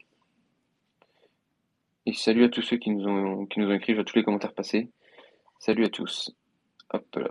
Et 2.05 2.13
salut 2.13 2.43
à 2.43 2.49
tous 2.49 2.61
ceux 2.61 2.77
qui 2.77 2.89
nous 2.89 3.05
ont, 3.05 3.45
écrit, 3.45 3.97
à 3.97 4.03
tous 4.03 4.15
les 4.15 4.23
commentaires 4.23 4.53
passés. 4.53 4.89
Salut 5.59 5.85
à 5.85 5.89
tous. 5.89 6.33
Hop 6.91 7.15
là. 7.15 7.29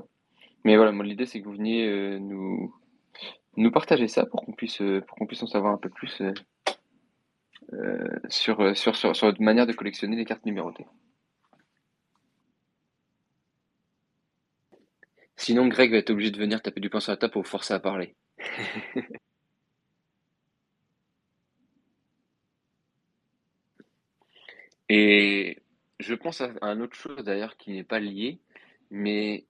Mais 0.65 0.77
voilà, 0.77 0.93
moi 0.93 1.05
l'idée 1.05 1.27
c'est 1.27 1.41
que 1.41 1.45
vous 1.45 1.57
veniez 1.57 1.87
euh, 1.87 2.19
nous, 2.19 2.75
nous 3.57 3.71
partager 3.71 4.09
ça 4.09 4.27
pour 4.27 4.45
qu'on 4.45 4.53
puisse, 4.53 4.81
euh, 4.81 5.01
pour 5.01 5.17
qu'on 5.17 5.27
puisse 5.27 5.43
en 5.43 5.47
savoir 5.47 5.73
un 5.73 5.79
peu 5.79 5.89
plus 5.91 6.23
euh, 7.73 8.09
sur, 8.29 8.77
sur, 8.77 8.97
sur, 8.97 9.17
sur 9.17 9.27
votre 9.27 9.43
manière 9.43 9.67
de 9.67 9.73
collectionner 9.73 10.17
les 10.17 10.25
cartes 10.25 10.45
numérotées. 10.47 10.87
Sinon, 15.37 15.67
Greg 15.67 15.91
va 15.91 15.99
être 15.99 16.11
obligé 16.11 16.31
de 16.31 16.39
venir 16.39 16.63
taper 16.63 16.81
du 16.81 16.89
poing 16.89 17.01
sur 17.01 17.11
la 17.13 17.17
table 17.17 17.33
pour 17.33 17.43
vous 17.43 17.49
forcer 17.49 17.75
à 17.75 17.81
parler. 17.81 18.15
Et 24.89 25.59
je 26.01 26.15
pense 26.15 26.41
à, 26.43 26.53
une 26.61 26.83
autre 26.83 26.95
chose 26.95 27.25
d'ailleurs 27.25 27.57
qui 27.57 27.73
n'est 27.73 27.83
pas 27.83 27.99
liée, 27.99 28.41
mais 28.91 29.47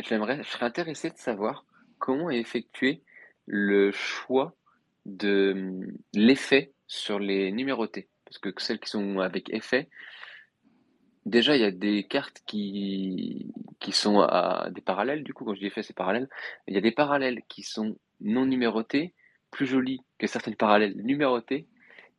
j'aimerais, 0.00 0.42
je 0.42 0.48
serais 0.48 0.66
intéressé 0.66 1.10
de 1.10 1.18
savoir 1.18 1.64
comment 1.98 2.30
est 2.30 2.40
effectué 2.40 3.02
le 3.46 3.92
choix 3.92 4.54
de 5.04 5.88
l'effet 6.14 6.72
sur 6.86 7.18
les 7.18 7.52
numérotés. 7.52 8.08
Parce 8.24 8.38
que 8.38 8.52
celles 8.58 8.80
qui 8.80 8.90
sont 8.90 9.20
avec 9.20 9.50
effet, 9.50 9.88
Déjà, 11.26 11.56
il 11.56 11.60
y 11.60 11.64
a 11.64 11.72
des 11.72 12.04
cartes 12.04 12.40
qui, 12.46 13.52
qui 13.80 13.90
sont 13.90 14.20
à 14.20 14.68
des 14.70 14.80
parallèles, 14.80 15.24
du 15.24 15.34
coup, 15.34 15.44
quand 15.44 15.54
je 15.54 15.58
dis 15.58 15.66
effet, 15.66 15.82
c'est 15.82 15.92
parallèle. 15.92 16.28
Il 16.68 16.74
y 16.74 16.78
a 16.78 16.80
des 16.80 16.92
parallèles 16.92 17.42
qui 17.48 17.64
sont 17.64 17.98
non 18.20 18.46
numérotés, 18.46 19.12
plus 19.50 19.66
jolies 19.66 20.00
que 20.18 20.28
certaines 20.28 20.54
parallèles 20.54 20.96
numérotées, 20.96 21.66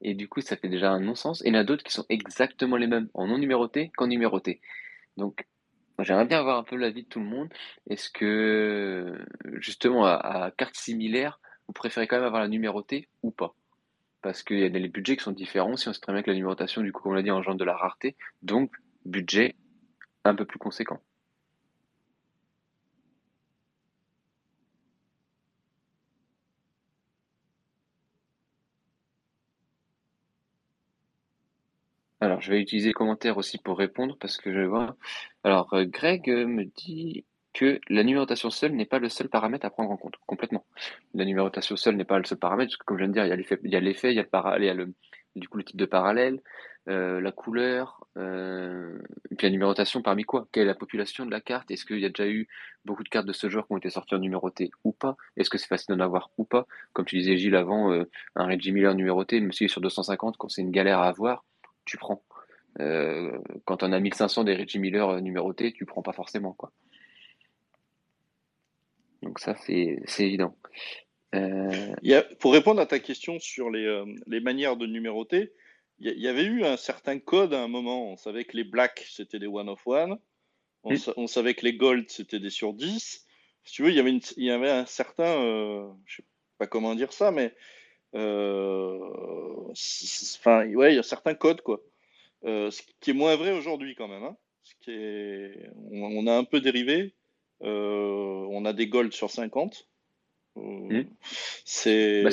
et 0.02 0.13
du 0.13 0.28
coup, 0.28 0.42
ça 0.42 0.58
fait 0.58 0.68
déjà 0.68 0.92
un 0.92 1.00
non-sens. 1.00 1.42
Et 1.42 1.48
il 1.48 1.54
y 1.54 1.58
en 1.58 1.62
a 1.62 1.63
d'autres 1.63 1.86
qui 1.86 1.94
sont 1.94 2.06
exactement 2.10 2.76
les 2.76 2.88
mêmes 2.88 3.08
en 3.13 3.28
non 3.28 3.38
numéroté 3.38 3.92
qu'en 3.96 4.08
numéroté. 4.08 4.60
Donc, 5.16 5.48
j'aimerais 6.04 6.26
bien 6.26 6.40
avoir 6.40 6.58
un 6.58 6.64
peu 6.64 6.76
l'avis 6.76 7.04
de 7.04 7.08
tout 7.08 7.20
le 7.20 7.26
monde. 7.26 7.50
Est-ce 7.90 8.10
que, 8.10 9.18
justement, 9.60 10.06
à, 10.06 10.52
cartes 10.58 10.76
similaires, 10.76 11.40
vous 11.68 11.74
préférez 11.74 12.08
quand 12.08 12.18
même 12.18 12.26
avoir 12.26 12.42
la 12.42 12.48
numérotée 12.48 13.10
ou 13.24 13.32
pas? 13.32 13.56
Parce 14.22 14.44
qu'il 14.44 14.60
y 14.60 14.64
a 14.64 14.70
des 14.70 14.88
budgets 14.88 15.18
qui 15.18 15.24
sont 15.24 15.32
différents. 15.32 15.78
Si 15.78 15.88
on 15.88 15.94
sait 15.94 16.02
très 16.02 16.14
bien 16.14 16.24
que 16.24 16.30
la 16.30 16.36
numérotation, 16.36 16.82
du 16.82 16.92
coup, 16.92 17.02
comme 17.04 17.14
on 17.14 17.16
l'a 17.16 17.24
dit, 17.24 17.32
engendre 17.32 17.58
de 17.58 17.66
la 17.66 17.76
rareté. 17.76 18.16
Donc, 18.42 18.72
budget 19.06 19.56
un 20.26 20.36
peu 20.36 20.46
plus 20.46 20.60
conséquent. 20.60 21.02
Alors, 32.19 32.41
je 32.41 32.51
vais 32.51 32.62
utiliser 32.62 32.89
les 32.89 32.93
commentaires 32.93 33.38
aussi 33.38 33.58
pour 33.60 33.77
répondre 33.77 34.17
parce 34.19 34.38
que 34.38 34.51
je 34.53 34.62
vois. 34.62 34.95
Alors, 35.43 35.73
euh, 35.73 35.86
Greg 35.86 36.27
me 36.30 36.65
dit 36.65 37.25
que 37.53 37.80
la 37.89 38.03
numérotation 38.03 38.49
seule 38.49 38.73
n'est 38.73 38.86
pas 38.86 38.99
le 38.99 39.10
seul 39.10 39.30
paramètre 39.30 39.65
à 39.65 39.69
prendre 39.69 39.91
en 39.91 39.97
compte, 39.97 40.15
complètement. 40.25 40.65
La 41.13 41.25
numérotation 41.25 41.75
seule 41.75 41.95
n'est 41.95 42.06
pas 42.06 42.17
le 42.19 42.25
seul 42.25 42.38
paramètre, 42.38 42.69
parce 42.69 42.77
que 42.77 42.86
comme 42.86 42.97
je 42.97 43.03
viens 43.03 43.10
de 43.10 43.13
dire, 43.13 43.25
il 43.25 43.30
y 43.30 43.32
a 43.34 43.36
l'effet, 43.80 44.12
il 44.12 44.15
y 44.15 44.69
a 44.69 44.73
le, 44.73 44.93
du 45.36 45.47
coup 45.47 45.58
le 45.58 45.63
type 45.63 45.77
de 45.77 45.86
parallèle, 45.86 46.41
euh, 46.89 47.19
la 47.19 47.32
couleur, 47.32 48.06
euh, 48.17 48.97
et 49.30 49.36
puis 49.36 49.47
la 49.47 49.51
numérotation 49.51 50.01
parmi 50.01 50.23
quoi? 50.23 50.47
Quelle 50.51 50.63
est 50.63 50.67
la 50.67 50.75
population 50.75 51.25
de 51.25 51.32
la 51.32 51.41
carte? 51.41 51.69
Est-ce 51.71 51.86
qu'il 51.86 51.99
y 51.99 52.06
a 52.06 52.10
déjà 52.10 52.30
eu 52.30 52.47
beaucoup 52.86 53.03
de 53.03 53.10
cartes 53.10 53.25
de 53.25 53.34
ce 53.34 53.49
genre 53.49 53.67
qui 53.67 53.73
ont 53.73 53.77
été 53.77 53.89
sorties 53.89 54.15
en 54.15 54.19
numéroté 54.19 54.71
ou 54.84 54.91
pas? 54.91 55.17
Est-ce 55.36 55.49
que 55.49 55.58
c'est 55.58 55.67
facile 55.67 55.95
d'en 55.95 56.03
avoir 56.03 56.30
ou 56.38 56.45
pas? 56.45 56.65
Comme 56.93 57.06
tu 57.06 57.17
disais 57.17 57.38
Gilles 57.38 57.56
avant, 57.56 57.91
euh, 57.91 58.10
un 58.36 58.45
Reggie 58.45 58.71
Miller 58.71 58.95
numéroté, 58.95 59.39
même 59.41 59.51
si 59.51 59.67
sur 59.67 59.82
250, 59.82 60.38
quand 60.38 60.49
c'est 60.49 60.62
une 60.62 60.71
galère 60.71 60.99
à 60.99 61.08
avoir, 61.08 61.43
tu 61.88 61.97
prends. 61.97 62.23
quand 62.78 63.84
on 63.84 63.91
a 63.91 64.00
1500 64.00 64.43
des 64.43 64.56
Reggie 64.56 64.80
Miller 64.80 65.21
numérotés, 65.21 65.73
tu 65.73 65.86
prends 65.86 66.04
pas 66.04 66.13
forcément 66.13 66.54
quoi. 66.54 66.71
Donc 69.23 69.39
ça 69.39 69.56
c'est 69.56 70.00
évident. 70.19 70.56
pour 72.39 72.54
répondre 72.54 72.80
à 72.82 72.86
ta 72.86 73.00
question 73.00 73.39
sur 73.39 73.71
les, 73.71 74.04
les 74.28 74.39
manières 74.39 74.78
de 74.78 74.86
numéroter, 74.86 75.54
il 76.00 76.19
y, 76.19 76.28
avait 76.28 76.43
eu 76.43 76.63
un 76.63 76.78
certain 76.78 77.17
code 77.17 77.54
à 77.54 77.63
un 77.63 77.67
moment. 77.67 78.12
On 78.12 78.17
savait 78.17 78.45
que 78.45 78.56
les 78.56 78.63
blacks, 78.63 79.08
c'était 79.10 79.39
des 79.39 79.47
one 79.47 79.67
of 79.67 79.82
one. 79.88 80.17
On, 80.84 81.28
savait 81.28 81.56
que 81.56 81.65
les 81.65 81.73
gold, 81.73 82.06
c'était 82.08 82.39
des 82.39 82.52
sur 82.52 82.73
10. 82.73 83.26
Si 83.63 83.73
tu 83.73 83.84
veux, 83.84 83.89
il 83.89 83.95
y 83.95 84.00
avait, 84.00 84.12
il 84.12 84.43
y 84.43 84.52
avait 84.52 84.69
un 84.69 84.86
certain. 84.86 85.41
Euh, 85.41 85.89
je 86.06 86.17
sais 86.17 86.28
pas 86.60 86.67
comment 86.67 86.93
dire 86.93 87.12
ça, 87.12 87.32
mais. 87.32 87.54
Euh, 88.15 89.00
enfin, 90.36 90.67
ouais, 90.74 90.93
il 90.93 90.96
y 90.96 91.00
a 91.00 91.04
certains 91.04 91.36
codes, 91.36 91.62
quoi. 91.62 91.82
Euh, 92.46 92.72
ce 92.72 92.82
qui 93.00 93.12
est 93.12 93.13
moins 93.13 93.36
vrai 93.36 93.52
aujourd'hui, 93.52 93.96
quand 93.96 94.08
même. 94.08 94.24
Hein. 94.24 94.38
Ce 94.63 94.74
qui 94.82 94.91
est, 94.91 95.70
on, 95.91 96.28
a 96.28 96.34
un 96.34 96.43
peu 96.43 96.62
dérivé. 96.62 97.13
on 97.62 98.65
a 98.65 98.74
des 98.74 98.88
gold 98.88 99.13
sur 99.13 99.30
50. 99.30 99.88
Hmm. 100.58 100.89
Bah, 100.89 101.06
c'est 101.65 102.24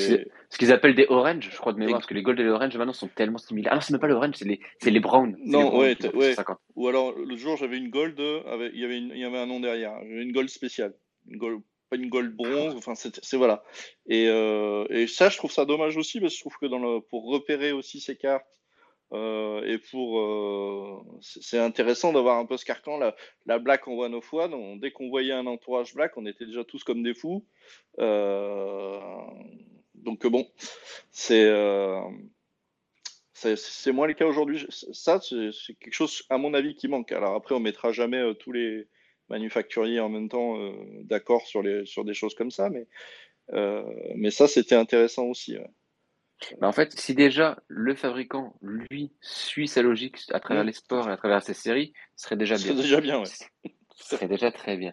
ce 0.49 0.59
qu'ils 0.59 0.73
appellent 0.73 0.95
des 0.95 1.07
orange, 1.09 1.51
je 1.51 1.57
crois 1.59 1.73
de 1.73 1.79
mémoire, 1.79 1.99
parce 1.99 2.07
que 2.07 2.15
les 2.15 2.23
gold 2.23 2.41
et 2.41 2.45
les 2.45 2.49
orange 2.49 2.77
maintenant 2.77 2.93
sont 2.93 3.09
tellement 3.09 3.39
similaires. 3.39 3.73
Ah 3.73 3.77
non, 3.77 3.81
c'est 3.83 3.93
même 3.93 4.01
pas 4.01 4.07
l'orange, 4.07 4.37
c'est 4.37 4.47
les, 4.47 4.61
c'est 4.81 4.91
les 4.91 5.01
brown. 5.01 5.37
Non, 5.45 5.77
ouais, 5.77 5.97
ouais. 6.15 6.35
Ou 6.77 6.89
alors 6.89 7.13
le 7.19 7.37
jour 7.37 7.57
j'avais 7.57 7.77
une 7.77 7.91
gold, 7.91 8.19
avec, 8.47 8.73
il, 8.75 8.81
y 8.81 8.85
avait 8.85 8.99
il 8.99 9.19
y 9.19 9.25
avait 9.25 9.39
un 9.39 9.47
nom 9.47 9.61
derrière, 9.61 10.01
une 10.05 10.33
gold 10.33 10.49
spéciale, 10.49 10.95
une 11.29 11.37
gold, 11.37 11.61
une 11.95 12.09
gold 12.09 12.35
bronze, 12.35 12.75
enfin 12.77 12.95
c'est 12.95 13.37
voilà. 13.37 13.63
Et, 14.07 14.29
euh, 14.29 14.87
et, 14.91 15.07
ça, 15.07 15.29
je 15.29 15.37
trouve 15.37 15.53
ça 15.53 15.65
dommage 15.65 15.97
aussi 15.97 16.21
parce 16.21 16.33
que 16.33 16.37
je 16.37 16.43
trouve 16.43 16.57
que 16.61 16.67
dans 16.67 16.79
le, 16.79 17.01
pour 17.01 17.27
repérer 17.27 17.73
aussi 17.73 18.01
ces 18.01 18.17
cartes 18.17 18.61
euh, 19.13 19.63
et 19.65 19.79
pour, 19.79 20.21
euh, 20.21 21.01
c'est 21.21 21.59
intéressant 21.59 22.13
d'avoir 22.13 22.39
un 22.39 22.47
peu 22.47 22.57
ce 22.57 22.65
carcan, 22.65 22.99
la, 22.99 23.15
la 23.47 23.59
black 23.59 23.87
en 23.89 23.93
one 23.93 24.15
of 24.15 24.33
one. 24.33 24.81
dès 24.81 24.91
qu'on 24.91 25.09
voyait 25.09 25.33
un 25.33 25.47
entourage 25.47 25.95
black, 25.95 26.17
on 26.17 26.27
était 26.27 26.47
déjà 26.47 26.65
tous 26.65 26.85
comme 26.85 27.03
des 27.03 27.15
fous. 27.15 27.47
Donc 29.95 30.27
bon, 30.27 30.47
c'est 31.11 31.51
c'est 33.57 33.93
moins 33.93 34.07
le 34.07 34.15
cas 34.15 34.27
aujourd'hui. 34.27 34.67
Ça, 34.71 35.21
c'est 35.21 35.75
quelque 35.75 35.93
chose, 35.93 36.25
à 36.31 36.39
mon 36.39 36.55
avis, 36.55 36.75
qui 36.75 36.89
manque. 36.89 37.13
Alors 37.13 37.35
après, 37.35 37.55
on 37.55 37.61
mettra 37.61 37.93
jamais 37.93 38.35
tous 38.37 38.53
les 38.53 38.89
manufacturiers 39.29 40.01
en 40.01 40.09
même 40.09 40.29
temps 40.29 40.57
d'accord 41.03 41.47
sur, 41.47 41.63
les, 41.63 41.87
sur 41.87 42.05
des 42.05 42.15
choses 42.15 42.35
comme 42.35 42.51
ça, 42.51 42.71
mais, 42.71 42.87
mais 44.17 44.31
ça, 44.31 44.49
c'était 44.49 44.75
intéressant 44.75 45.25
aussi. 45.25 45.57
Bah, 46.61 46.69
en 46.69 46.73
fait, 46.73 46.99
si 46.99 47.15
déjà 47.15 47.59
le 47.69 47.95
fabricant, 47.95 48.55
lui, 48.61 49.13
suit 49.21 49.69
sa 49.69 49.83
logique 49.83 50.19
à 50.33 50.41
travers 50.41 50.65
mm. 50.65 50.67
les 50.67 50.73
sports 50.73 51.09
et 51.09 51.13
à 51.13 51.17
travers 51.17 51.43
ses 51.43 51.55
séries, 51.55 51.93
ce 52.17 52.25
serait 52.25 52.37
déjà 52.37 52.57
bien. 52.57 52.75
déjà 52.75 53.01
bien, 53.01 53.23
Ce 53.97 54.17
serait 54.17 54.29
déjà 54.29 54.51
très 54.51 54.77
bien. 54.77 54.93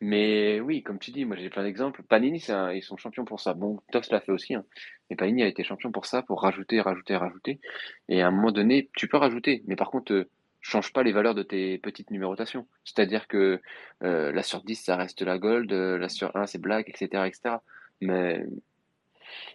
Mais 0.00 0.60
oui, 0.60 0.82
comme 0.82 0.98
tu 0.98 1.12
dis, 1.12 1.24
moi 1.24 1.36
j'ai 1.36 1.50
plein 1.50 1.62
d'exemples. 1.62 2.02
Panini, 2.02 2.44
ils 2.74 2.82
sont 2.82 2.96
champions 2.96 3.24
pour 3.24 3.40
ça. 3.40 3.54
Bon, 3.54 3.80
Tops 3.92 4.10
l'a 4.10 4.20
fait 4.20 4.32
aussi. 4.32 4.54
Hein. 4.54 4.64
Mais 5.08 5.16
Panini 5.16 5.42
a 5.42 5.46
été 5.46 5.62
champion 5.62 5.92
pour 5.92 6.06
ça, 6.06 6.22
pour 6.22 6.42
rajouter, 6.42 6.80
rajouter, 6.80 7.16
rajouter. 7.16 7.60
Et 8.08 8.22
à 8.22 8.26
un 8.26 8.30
moment 8.30 8.52
donné, 8.52 8.90
tu 8.96 9.08
peux 9.08 9.16
rajouter. 9.16 9.62
Mais 9.66 9.76
par 9.76 9.90
contre, 9.90 10.12
euh, 10.12 10.30
change 10.60 10.92
pas 10.92 11.02
les 11.02 11.12
valeurs 11.12 11.34
de 11.34 11.42
tes 11.42 11.78
petites 11.78 12.10
numérotations. 12.10 12.66
C'est-à-dire 12.84 13.28
que 13.28 13.60
euh, 14.02 14.32
la 14.32 14.42
sur 14.42 14.62
10, 14.62 14.76
ça 14.76 14.96
reste 14.96 15.22
la 15.22 15.38
gold, 15.38 15.72
euh, 15.72 15.98
la 15.98 16.08
sur 16.08 16.34
1, 16.36 16.46
c'est 16.46 16.60
black, 16.60 16.88
etc., 16.88 17.24
etc. 17.26 17.56
Mais 18.00 18.44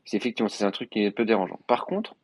c'est 0.05 0.17
effectivement, 0.17 0.49
c'est 0.49 0.65
un 0.65 0.71
truc 0.71 0.89
qui 0.89 1.03
est 1.03 1.07
un 1.07 1.11
peu 1.11 1.25
dérangeant. 1.25 1.59
Par 1.67 1.85
contre, 1.85 2.15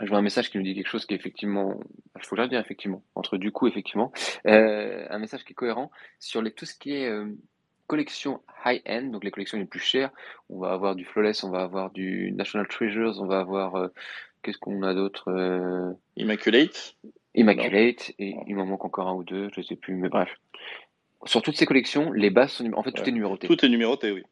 je 0.00 0.06
vois 0.06 0.18
un 0.18 0.22
message 0.22 0.50
qui 0.50 0.56
nous 0.56 0.64
dit 0.64 0.74
quelque 0.74 0.88
chose 0.88 1.04
qui 1.04 1.14
est 1.14 1.16
effectivement, 1.16 1.78
il 2.16 2.24
faut 2.24 2.36
le 2.36 2.48
dire 2.48 2.60
effectivement, 2.60 3.02
entre 3.14 3.36
du 3.36 3.52
coup 3.52 3.66
effectivement, 3.66 4.12
euh, 4.46 5.06
un 5.10 5.18
message 5.18 5.44
qui 5.44 5.52
est 5.52 5.54
cohérent 5.54 5.90
sur 6.18 6.40
les, 6.40 6.52
tout 6.52 6.64
ce 6.64 6.74
qui 6.74 6.92
est 6.92 7.12
collection 7.86 8.40
high-end, 8.64 9.06
donc 9.06 9.24
les 9.24 9.32
collections 9.32 9.58
les 9.58 9.64
plus 9.64 9.80
chères. 9.80 10.10
On 10.48 10.60
va 10.60 10.70
avoir 10.70 10.94
du 10.94 11.04
Flawless, 11.04 11.42
on 11.42 11.50
va 11.50 11.62
avoir 11.62 11.90
du 11.90 12.30
National 12.32 12.68
Treasures, 12.68 13.20
on 13.20 13.26
va 13.26 13.40
avoir, 13.40 13.90
qu'est-ce 14.42 14.58
qu'on 14.58 14.82
a 14.84 14.94
d'autre 14.94 15.96
Immaculate. 16.16 16.94
Immaculate, 17.34 18.12
et 18.18 18.34
il 18.46 18.56
m'en 18.56 18.66
manque 18.66 18.84
encore 18.84 19.08
un 19.08 19.14
ou 19.14 19.22
deux, 19.22 19.50
je 19.54 19.62
sais 19.62 19.76
plus, 19.76 19.94
mais 19.94 20.08
bref. 20.08 20.30
Sur 21.26 21.42
toutes 21.42 21.56
ces 21.56 21.66
collections, 21.66 22.10
les 22.12 22.30
bases 22.30 22.52
sont, 22.52 22.72
en 22.72 22.82
fait, 22.82 22.92
tout 22.92 23.08
est 23.08 23.12
numéroté. 23.12 23.46
Tout 23.46 23.64
est 23.64 23.68
numéroté, 23.68 24.10
oui. 24.10 24.22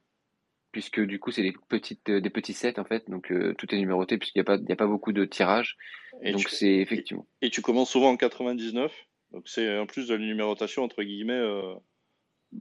Puisque 0.72 1.00
du 1.00 1.18
coup 1.18 1.30
c'est 1.30 1.42
des 1.42 1.54
petites 1.68 2.11
euh, 2.11 2.20
des 2.20 2.28
petits 2.28 2.52
sets 2.52 2.78
en 2.78 2.84
fait 2.84 3.08
donc 3.08 3.32
euh, 3.32 3.54
tout 3.56 3.74
est 3.74 3.78
numéroté 3.78 4.18
puisqu'il 4.18 4.38
n'y 4.38 4.42
a 4.42 4.44
pas 4.44 4.56
il 4.56 4.68
y 4.68 4.72
a 4.72 4.76
pas 4.76 4.87
beaucoup 4.87 5.12
de 5.12 5.24
tirages. 5.24 5.78
Et 6.22 6.30
donc 6.30 6.46
c'est 6.50 6.74
effectivement. 6.74 7.26
et, 7.40 7.48
tu 7.48 7.62
commences 7.62 7.90
souvent 7.90 8.11
en 8.11 8.18
99 8.18 8.92
donc 9.32 9.48
c'est 9.48 9.78
en 9.78 9.87
plus 9.87 10.08
de 10.08 10.14
la 10.14 10.20
numérotation 10.20 10.84
entre 10.84 11.02
guillemets 11.02 11.32
euh, 11.32 11.74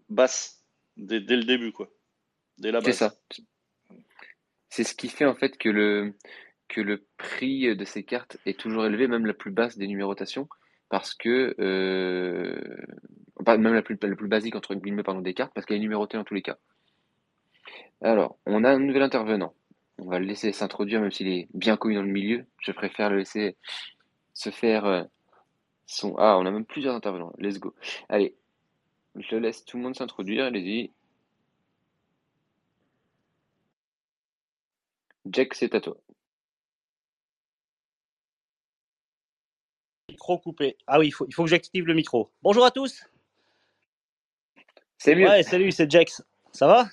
basse 0.07 0.63
dès, 0.95 1.19
le 1.19 1.43
début 1.43 1.73
quoi. 1.73 1.89
Dès 2.57 2.71
la 2.71 2.79
base. 2.79 2.85
c'est 2.85 2.93
ça. 2.93 3.15
C'est 4.69 4.85
ce 4.85 4.95
qui 4.95 5.09
fait 5.09 5.25
en 5.25 5.35
fait 5.35 5.57
que 5.57 5.69
le 5.69 6.13
que 6.67 6.81
le 6.81 7.05
prix 7.17 7.75
de 7.75 7.85
ces 7.85 8.03
cartes 8.03 8.37
est 8.45 8.59
toujours 8.59 8.85
élevé 8.85 9.07
même 9.07 9.25
la 9.25 9.33
plus 9.33 9.51
basse 9.51 9.77
des 9.77 9.87
numérotations 9.87 10.47
parce 10.89 11.13
que 11.13 11.55
même 13.47 13.73
la 13.73 13.81
plus, 13.81 13.97
la 14.01 14.15
plus 14.15 14.27
basique 14.27 14.55
entre 14.55 14.75
guillemets 14.75 15.03
pardon 15.03 15.21
des 15.21 15.33
cartes 15.33 15.53
parce 15.53 15.65
qu'elle 15.65 15.77
est 15.77 15.81
numérotée 15.81 16.17
en 16.17 16.23
tous 16.23 16.33
les 16.33 16.41
cas 16.41 16.57
alors, 18.01 18.37
on 18.45 18.63
a 18.63 18.69
un 18.69 18.79
nouvel 18.79 19.01
intervenant. 19.01 19.53
On 19.97 20.05
va 20.05 20.19
le 20.19 20.25
laisser 20.25 20.51
s'introduire, 20.51 21.01
même 21.01 21.11
s'il 21.11 21.27
est 21.27 21.47
bien 21.53 21.77
connu 21.77 21.95
dans 21.95 22.03
le 22.03 22.07
milieu. 22.07 22.45
Je 22.59 22.71
préfère 22.71 23.09
le 23.09 23.17
laisser 23.17 23.57
se 24.33 24.51
faire 24.51 24.85
euh, 24.85 25.03
son. 25.87 26.15
Ah, 26.17 26.37
on 26.37 26.45
a 26.45 26.51
même 26.51 26.65
plusieurs 26.65 26.95
intervenants. 26.95 27.33
Let's 27.39 27.59
go. 27.59 27.73
Allez, 28.09 28.35
je 29.15 29.35
laisse 29.35 29.65
tout 29.65 29.77
le 29.77 29.83
monde 29.83 29.95
s'introduire. 29.95 30.45
Allez-y. 30.45 30.91
Jack, 35.25 35.55
c'est 35.55 35.73
à 35.75 35.81
toi. 35.81 35.97
Micro 40.17 40.39
coupé. 40.39 40.77
Ah 40.87 40.97
oui, 40.97 41.09
il 41.09 41.11
faut, 41.11 41.27
il 41.27 41.33
faut 41.35 41.43
que 41.43 41.49
j'active 41.49 41.85
le 41.85 41.93
micro. 41.93 42.31
Bonjour 42.41 42.65
à 42.65 42.71
tous. 42.71 43.05
C'est 44.97 45.13
mieux. 45.13 45.27
Ouais, 45.27 45.43
salut, 45.43 45.71
c'est 45.71 45.91
Jax. 45.91 46.23
Ça 46.51 46.65
va? 46.65 46.87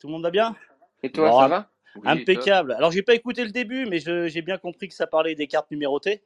Tout 0.00 0.08
le 0.08 0.14
monde 0.14 0.24
va 0.24 0.32
bien? 0.32 0.56
Et 1.04 1.12
toi, 1.12 1.30
ça 1.30 1.46
va? 1.46 1.70
Impeccable. 2.04 2.72
Alors, 2.72 2.90
j'ai 2.90 3.04
pas 3.04 3.14
écouté 3.14 3.44
le 3.44 3.52
début, 3.52 3.86
mais 3.86 4.00
j'ai 4.00 4.42
bien 4.42 4.58
compris 4.58 4.88
que 4.88 4.94
ça 4.94 5.06
parlait 5.06 5.36
des 5.36 5.46
cartes 5.46 5.70
numérotées. 5.70 6.24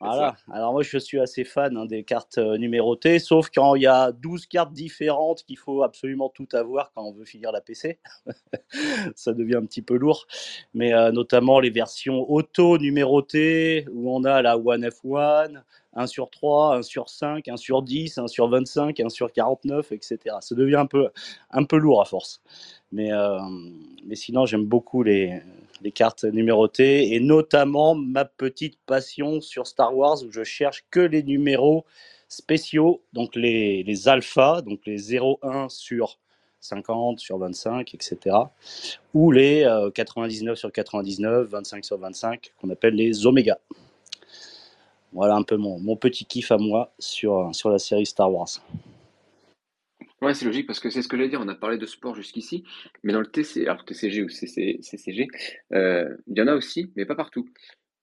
Voilà. 0.00 0.36
Alors 0.50 0.72
moi, 0.72 0.82
je 0.82 0.98
suis 0.98 1.20
assez 1.20 1.44
fan 1.44 1.76
hein, 1.76 1.86
des 1.86 2.04
cartes 2.04 2.38
euh, 2.38 2.58
numérotées, 2.58 3.18
sauf 3.18 3.48
quand 3.54 3.74
il 3.74 3.82
y 3.82 3.86
a 3.86 4.12
12 4.12 4.46
cartes 4.46 4.72
différentes 4.72 5.44
qu'il 5.44 5.56
faut 5.56 5.82
absolument 5.82 6.28
tout 6.28 6.48
avoir 6.52 6.92
quand 6.92 7.04
on 7.04 7.12
veut 7.12 7.24
finir 7.24 7.52
la 7.52 7.60
PC. 7.60 7.98
ça 9.14 9.32
devient 9.32 9.56
un 9.56 9.66
petit 9.66 9.82
peu 9.82 9.96
lourd. 9.96 10.26
Mais 10.74 10.92
euh, 10.92 11.12
notamment 11.12 11.60
les 11.60 11.70
versions 11.70 12.30
auto-numérotées, 12.30 13.86
où 13.92 14.14
on 14.14 14.24
a 14.24 14.42
la 14.42 14.56
1F1, 14.56 15.62
1 15.94 16.06
sur 16.06 16.30
3, 16.30 16.76
1 16.78 16.82
sur 16.82 17.08
5, 17.08 17.48
1 17.48 17.56
sur 17.56 17.82
10, 17.82 18.18
1 18.18 18.26
sur 18.26 18.48
25, 18.48 19.00
1 19.00 19.08
sur 19.08 19.32
49, 19.32 19.92
etc. 19.92 20.18
Ça 20.40 20.54
devient 20.54 20.76
un 20.76 20.86
peu, 20.86 21.08
un 21.50 21.64
peu 21.64 21.76
lourd 21.76 22.02
à 22.02 22.04
force. 22.04 22.42
Mais, 22.92 23.12
euh, 23.12 23.38
mais 24.04 24.16
sinon, 24.16 24.46
j'aime 24.46 24.64
beaucoup 24.64 25.02
les, 25.02 25.40
les 25.82 25.92
cartes 25.92 26.24
numérotées 26.24 27.14
et 27.14 27.20
notamment 27.20 27.94
ma 27.94 28.24
petite 28.24 28.78
passion 28.86 29.40
sur 29.40 29.66
Star 29.66 29.96
Wars 29.96 30.22
où 30.22 30.30
je 30.30 30.44
cherche 30.44 30.84
que 30.90 31.00
les 31.00 31.22
numéros 31.22 31.84
spéciaux, 32.28 33.02
donc 33.12 33.36
les, 33.36 34.08
alphas, 34.08 34.62
donc 34.62 34.80
les 34.86 34.98
0,1 34.98 35.68
sur 35.68 36.18
50 36.60 37.20
sur 37.20 37.38
25, 37.38 37.94
etc. 37.94 38.36
Ou 39.12 39.30
les 39.30 39.68
99 39.94 40.52
euh, 40.52 40.56
sur 40.56 40.72
99, 40.72 41.48
25 41.48 41.84
sur 41.84 41.98
25, 41.98 42.52
qu'on 42.58 42.70
appelle 42.70 42.94
les 42.94 43.26
oméga. 43.26 43.58
Voilà 45.12 45.36
un 45.36 45.42
peu 45.42 45.56
mon, 45.56 45.96
petit 45.96 46.24
kiff 46.24 46.50
à 46.50 46.56
moi 46.56 46.92
sur 46.98 47.50
la 47.66 47.78
série 47.78 48.06
Star 48.06 48.32
Wars. 48.32 48.48
Ouais, 50.24 50.32
c'est 50.32 50.46
logique 50.46 50.66
parce 50.66 50.80
que 50.80 50.88
c'est 50.88 51.02
ce 51.02 51.08
que 51.08 51.18
j'allais 51.18 51.28
dire. 51.28 51.42
On 51.42 51.48
a 51.48 51.54
parlé 51.54 51.76
de 51.76 51.84
sport 51.84 52.14
jusqu'ici, 52.14 52.64
mais 53.02 53.12
dans 53.12 53.20
le 53.20 53.26
TC, 53.26 53.66
alors 53.66 53.84
TCG 53.84 54.22
ou 54.22 54.30
CCG, 54.30 55.28
euh, 55.74 56.16
il 56.26 56.38
y 56.38 56.40
en 56.40 56.46
a 56.46 56.54
aussi, 56.54 56.90
mais 56.96 57.04
pas 57.04 57.14
partout. 57.14 57.46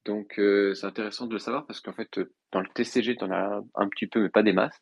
Donc 0.06 0.38
euh, 0.38 0.76
c'est 0.76 0.86
intéressant 0.86 1.26
de 1.26 1.34
le 1.34 1.40
savoir 1.40 1.66
parce 1.66 1.80
qu'en 1.80 1.94
fait, 1.94 2.20
dans 2.52 2.60
le 2.60 2.68
TCG, 2.76 3.16
tu 3.16 3.24
en 3.24 3.32
as 3.32 3.64
un 3.74 3.90
petit 3.90 4.06
peu, 4.06 4.22
mais 4.22 4.30
pas 4.30 4.44
des 4.44 4.54
masses. 4.54 4.80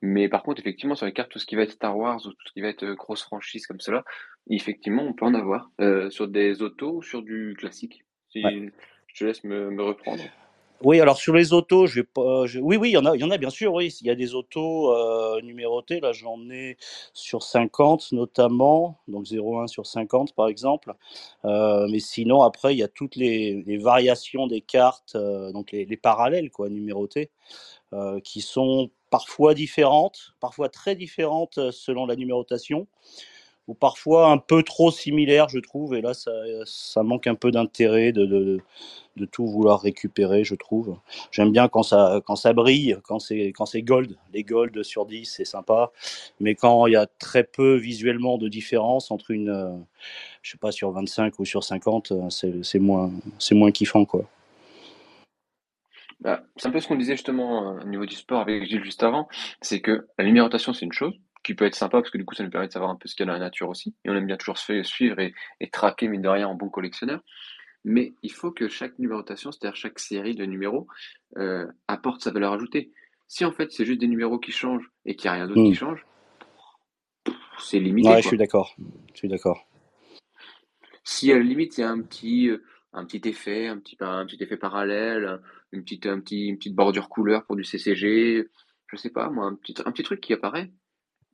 Mais 0.00 0.28
par 0.28 0.44
contre, 0.44 0.60
effectivement, 0.60 0.94
sur 0.94 1.06
les 1.06 1.12
cartes, 1.12 1.32
tout 1.32 1.40
ce 1.40 1.46
qui 1.46 1.56
va 1.56 1.62
être 1.62 1.72
Star 1.72 1.98
Wars 1.98 2.24
ou 2.24 2.30
tout 2.30 2.46
ce 2.46 2.52
qui 2.52 2.60
va 2.60 2.68
être 2.68 2.84
euh, 2.84 2.94
grosse 2.94 3.24
franchise 3.24 3.66
comme 3.66 3.80
cela, 3.80 4.04
effectivement, 4.48 5.02
on 5.02 5.12
peut 5.12 5.24
en 5.24 5.34
avoir 5.34 5.72
sur 6.10 6.28
des 6.28 6.62
autos 6.62 6.98
ou 6.98 7.02
sur 7.02 7.22
du 7.22 7.56
classique. 7.58 8.04
Si 8.28 8.42
je 8.42 9.18
te 9.18 9.24
laisse 9.24 9.42
me, 9.42 9.70
me 9.72 9.82
reprendre. 9.82 10.22
Oui, 10.82 11.00
alors 11.00 11.16
sur 11.16 11.34
les 11.34 11.54
autos, 11.54 11.86
je 11.86 12.00
vais 12.00 12.04
pas. 12.04 12.42
Oui, 12.60 12.76
oui, 12.76 12.90
il 12.90 12.92
y 12.92 12.96
en 12.98 13.06
a, 13.06 13.14
il 13.16 13.20
y 13.20 13.24
en 13.24 13.30
a 13.30 13.38
bien 13.38 13.48
sûr. 13.48 13.72
Oui, 13.72 13.94
il 14.02 14.06
y 14.06 14.10
a 14.10 14.14
des 14.14 14.34
autos 14.34 14.92
euh, 14.94 15.40
numérotées. 15.40 16.00
Là, 16.00 16.12
j'en 16.12 16.38
ai 16.50 16.76
sur 17.14 17.42
50 17.42 18.12
notamment, 18.12 18.98
donc 19.08 19.24
0,1 19.24 19.68
sur 19.68 19.86
50 19.86 20.34
par 20.34 20.48
exemple. 20.48 20.92
Euh, 21.46 21.86
mais 21.90 21.98
sinon, 21.98 22.42
après, 22.42 22.74
il 22.74 22.78
y 22.78 22.82
a 22.82 22.88
toutes 22.88 23.16
les, 23.16 23.78
variations 23.78 24.46
des 24.46 24.60
cartes, 24.60 25.14
euh, 25.16 25.50
donc 25.52 25.72
les, 25.72 25.86
les, 25.86 25.96
parallèles 25.96 26.50
quoi, 26.50 26.68
numérotées, 26.68 27.30
qui 28.24 28.42
sont 28.42 28.90
parfois 29.10 29.54
différentes, 29.54 30.34
parfois 30.40 30.68
très 30.68 30.94
différentes 30.94 31.70
selon 31.70 32.04
la 32.04 32.16
numérotation 32.16 32.86
ou 33.68 33.74
parfois 33.74 34.30
un 34.30 34.38
peu 34.38 34.62
trop 34.62 34.90
similaires, 34.90 35.48
je 35.48 35.58
trouve. 35.58 35.94
Et 35.94 36.00
là, 36.00 36.12
ça, 36.14 37.02
manque 37.02 37.26
un 37.26 37.34
peu 37.34 37.50
d'intérêt 37.50 38.12
de, 38.12 38.60
tout 39.32 39.46
vouloir 39.46 39.80
récupérer, 39.80 40.44
je 40.44 40.54
trouve. 40.54 40.96
J'aime 41.32 41.50
bien 41.50 41.68
quand 41.68 41.82
ça, 41.82 42.22
brille, 42.54 42.96
quand 43.04 43.18
c'est, 43.18 43.82
gold. 43.82 44.16
Les 44.32 44.44
gold 44.44 44.82
sur 44.82 45.06
10, 45.06 45.24
c'est 45.24 45.44
sympa. 45.44 45.90
Mais 46.40 46.54
quand 46.54 46.86
il 46.86 46.92
y 46.92 46.96
a 46.96 47.06
très 47.06 47.44
peu 47.44 47.74
visuellement 47.76 48.38
de 48.38 48.48
différence 48.48 49.10
entre 49.10 49.30
une, 49.30 49.50
euh, 49.50 49.72
je 50.42 50.52
sais 50.52 50.58
pas, 50.58 50.72
sur 50.72 50.90
25 50.92 51.38
ou 51.38 51.44
sur 51.44 51.64
50, 51.64 52.12
euh, 52.12 52.30
c'est, 52.62 52.78
moins, 52.78 53.10
moins 53.52 53.70
kiffant, 53.72 54.04
quoi. 54.04 54.24
Bah, 56.20 56.42
c'est 56.56 56.68
un 56.68 56.70
peu 56.70 56.80
ce 56.80 56.88
qu'on 56.88 56.96
disait 56.96 57.12
justement 57.12 57.68
euh, 57.68 57.80
au 57.82 57.88
niveau 57.88 58.06
du 58.06 58.14
sport 58.14 58.40
avec 58.40 58.64
Gilles 58.64 58.82
juste 58.82 59.02
avant, 59.02 59.28
c'est 59.60 59.80
que 59.80 60.06
la 60.18 60.24
numérotation 60.24 60.72
c'est 60.72 60.86
une 60.86 60.92
chose, 60.92 61.12
qui 61.46 61.54
peut 61.54 61.64
être 61.64 61.76
sympa 61.76 61.98
parce 62.00 62.10
que 62.10 62.18
du 62.18 62.24
coup 62.24 62.34
ça 62.34 62.42
nous 62.42 62.50
permet 62.50 62.66
de 62.66 62.72
savoir 62.72 62.90
un 62.90 62.96
peu 62.96 63.06
ce 63.06 63.14
qu'il 63.14 63.24
y 63.24 63.28
a 63.28 63.32
dans 63.32 63.38
la 63.38 63.44
nature 63.44 63.68
aussi. 63.68 63.94
Et 64.04 64.10
on 64.10 64.16
aime 64.16 64.26
bien 64.26 64.36
toujours 64.36 64.58
se 64.58 64.82
suivre 64.82 65.20
et, 65.20 65.32
traquer, 65.70 66.08
mine 66.08 66.22
de 66.22 66.28
rien, 66.28 66.48
en 66.48 66.56
bon 66.56 66.68
collectionneur. 66.68 67.20
Mais 67.84 68.14
il 68.24 68.32
faut 68.32 68.50
que 68.50 68.66
chaque 68.66 68.98
numérotation, 68.98 69.52
c'est-à-dire 69.52 69.76
chaque 69.76 70.00
série 70.00 70.34
de 70.34 70.44
numéros, 70.44 70.88
euh, 71.36 71.66
apporte 71.86 72.22
sa 72.22 72.32
valeur 72.32 72.52
ajoutée. 72.52 72.90
Si 73.28 73.44
en 73.44 73.52
fait 73.52 73.70
c'est 73.70 73.84
juste 73.84 74.00
des 74.00 74.08
numéros 74.08 74.40
qui 74.40 74.50
changent 74.50 74.90
et 75.04 75.14
qu'il 75.14 75.30
n'y 75.30 75.34
a 75.34 75.38
rien 75.38 75.46
d'autre 75.46 75.62
qui 75.62 75.70
hmm. 75.70 75.74
change, 75.74 76.06
c'est 77.60 77.78
limité. 77.78 78.08
Ouais, 78.08 78.22
je 78.22 78.26
suis 78.26 78.36
d'accord. 78.36 78.74
Je 79.12 79.18
suis 79.18 79.28
d'accord. 79.28 79.68
Si 81.04 81.30
à 81.30 81.36
la 81.36 81.44
limite 81.44 81.78
il 81.78 81.82
y 81.82 81.84
a 81.84 81.90
un 81.90 82.02
petit, 82.02 82.48
euh, 82.48 82.64
un 82.92 83.04
petit 83.04 83.28
effet, 83.28 83.68
un 83.68 83.78
petit, 83.78 83.96
un 84.00 84.26
petit 84.26 84.42
effet 84.42 84.56
parallèle, 84.56 85.40
une 85.70 85.84
petite, 85.84 86.06
un 86.06 86.18
petit, 86.18 86.48
une 86.48 86.56
petite 86.58 86.74
bordure 86.74 87.08
couleur 87.08 87.44
pour 87.44 87.54
du 87.54 87.62
CCG, 87.62 88.48
je 88.88 88.96
sais 88.96 89.10
pas 89.10 89.30
moi, 89.30 89.46
un 89.46 89.54
petit, 89.54 89.74
un 89.84 89.92
petit 89.92 90.02
truc 90.02 90.20
qui 90.20 90.32
apparaît, 90.32 90.72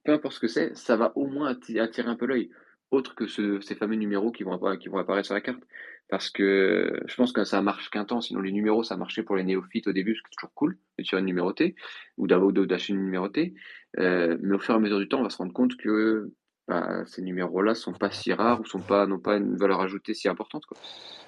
peu 0.04 0.12
importe 0.12 0.34
ce 0.34 0.40
que 0.40 0.48
c'est, 0.48 0.76
ça 0.76 0.96
va 0.96 1.12
au 1.16 1.26
moins 1.26 1.48
attirer 1.48 2.08
un 2.08 2.16
peu 2.16 2.26
l'œil, 2.26 2.50
autre 2.90 3.14
que 3.14 3.26
ces 3.26 3.74
fameux 3.74 3.96
numéros 3.96 4.32
qui 4.32 4.42
vont, 4.42 4.58
qui 4.76 4.88
apparaître 4.88 5.26
sur 5.26 5.34
la 5.34 5.40
carte. 5.40 5.62
parce 6.08 6.30
que 6.30 7.00
je 7.06 7.14
pense 7.14 7.32
que 7.32 7.44
ça 7.44 7.62
marche 7.62 7.90
qu'un 7.90 8.04
temps, 8.04 8.20
sinon 8.20 8.40
les 8.40 8.52
numéros, 8.52 8.82
ça 8.82 8.96
marchait 8.96 9.22
pour 9.22 9.36
les 9.36 9.44
néophytes 9.44 9.86
au 9.86 9.92
début, 9.92 10.12
parce 10.12 10.22
que 10.22 10.28
c'est 10.30 10.36
toujours 10.36 10.54
cool 10.54 10.78
de 10.98 11.04
tirer 11.04 11.20
une 11.20 11.26
numérotée, 11.26 11.74
ou 12.18 12.26
d'acheter 12.26 12.92
une 12.92 13.02
numérotée. 13.02 13.54
Euh, 13.98 14.36
mais 14.42 14.56
au 14.56 14.58
fur 14.58 14.74
et 14.74 14.76
à 14.76 14.80
mesure 14.80 14.98
du 14.98 15.08
temps, 15.08 15.20
on 15.20 15.24
va 15.24 15.30
se 15.30 15.38
rendre 15.38 15.52
compte 15.52 15.76
que 15.76 16.32
bah, 16.68 17.04
ces 17.06 17.22
numéros-là 17.22 17.74
sont 17.74 17.92
pas 17.92 18.10
si 18.10 18.32
rares 18.32 18.60
ou 18.60 18.64
sont 18.64 18.80
pas, 18.80 19.06
n'ont 19.06 19.18
pas 19.18 19.36
une 19.36 19.56
valeur 19.56 19.80
ajoutée 19.80 20.14
si 20.14 20.28
importante. 20.28 20.64
Quoi. 20.64 20.78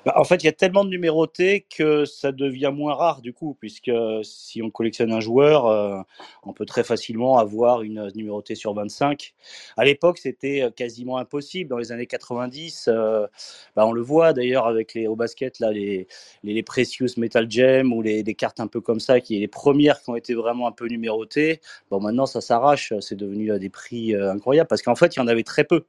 Bah, 0.05 0.13
en 0.17 0.25
fait, 0.25 0.37
il 0.43 0.47
y 0.47 0.49
a 0.49 0.53
tellement 0.53 0.85
de 0.85 0.91
numérotés 0.91 1.67
que 1.75 2.05
ça 2.05 2.31
devient 2.31 2.71
moins 2.73 2.95
rare 2.95 3.21
du 3.21 3.33
coup, 3.33 3.57
puisque 3.59 3.91
si 4.23 4.63
on 4.63 4.71
collectionne 4.71 5.13
un 5.13 5.21
joueur, 5.21 5.67
euh, 5.67 6.01
on 6.45 6.53
peut 6.53 6.67
très 6.67 6.85
facilement 6.85 7.39
avoir 7.39 7.83
une 7.83 8.13
numérotée 8.15 8.55
sur 8.55 8.75
25. 8.75 9.35
À 9.77 9.85
l'époque, 9.85 10.19
c'était 10.19 10.63
euh, 10.63 10.71
quasiment 10.71 11.17
impossible. 11.17 11.71
Dans 11.71 11.79
les 11.79 11.91
années 11.91 12.07
90, 12.07 12.89
euh, 12.89 13.27
bah, 13.75 13.87
on 13.87 13.93
le 13.93 14.03
voit 14.03 14.35
d'ailleurs 14.35 14.67
avec 14.67 14.95
les 14.95 15.07
au 15.07 15.17
basket 15.17 15.59
là, 15.59 15.73
les, 15.73 16.07
les, 16.43 16.63
Precious 16.63 17.17
Metal 17.17 17.51
Gem 17.51 17.93
ou 17.93 18.03
les, 18.03 18.23
des 18.23 18.35
cartes 18.35 18.61
un 18.61 18.67
peu 18.69 18.81
comme 18.81 19.01
ça, 19.01 19.21
qui 19.21 19.37
est 19.37 19.41
les 19.41 19.49
premières 19.49 20.01
qui 20.01 20.11
ont 20.11 20.17
été 20.17 20.35
vraiment 20.35 20.69
un 20.69 20.73
peu 20.73 20.87
numérotées. 20.87 21.61
Bon, 21.91 21.99
maintenant, 22.01 22.27
ça 22.27 22.41
s'arrache. 22.41 22.93
C'est 23.01 23.17
devenu 23.17 23.53
à 23.53 23.59
des 23.59 23.71
prix 23.71 24.15
incroyables 24.15 24.69
parce 24.69 24.83
qu'en 24.83 24.95
fait, 24.95 25.17
il 25.17 25.19
y 25.19 25.24
en 25.25 25.29
avait 25.29 25.43
très 25.43 25.65
peu. 25.65 25.85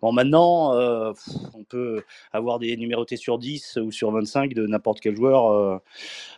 Bon, 0.00 0.12
maintenant, 0.12 0.74
on 1.54 1.64
peut 1.64 2.02
avoir 2.32 2.58
des 2.58 2.76
numérotés 2.76 3.16
sur 3.16 3.38
10 3.38 3.78
ou 3.82 3.92
sur 3.92 4.10
25 4.10 4.54
de 4.54 4.66
n'importe 4.66 5.00
quel 5.00 5.16
joueur 5.16 5.46
euh, 5.52 5.78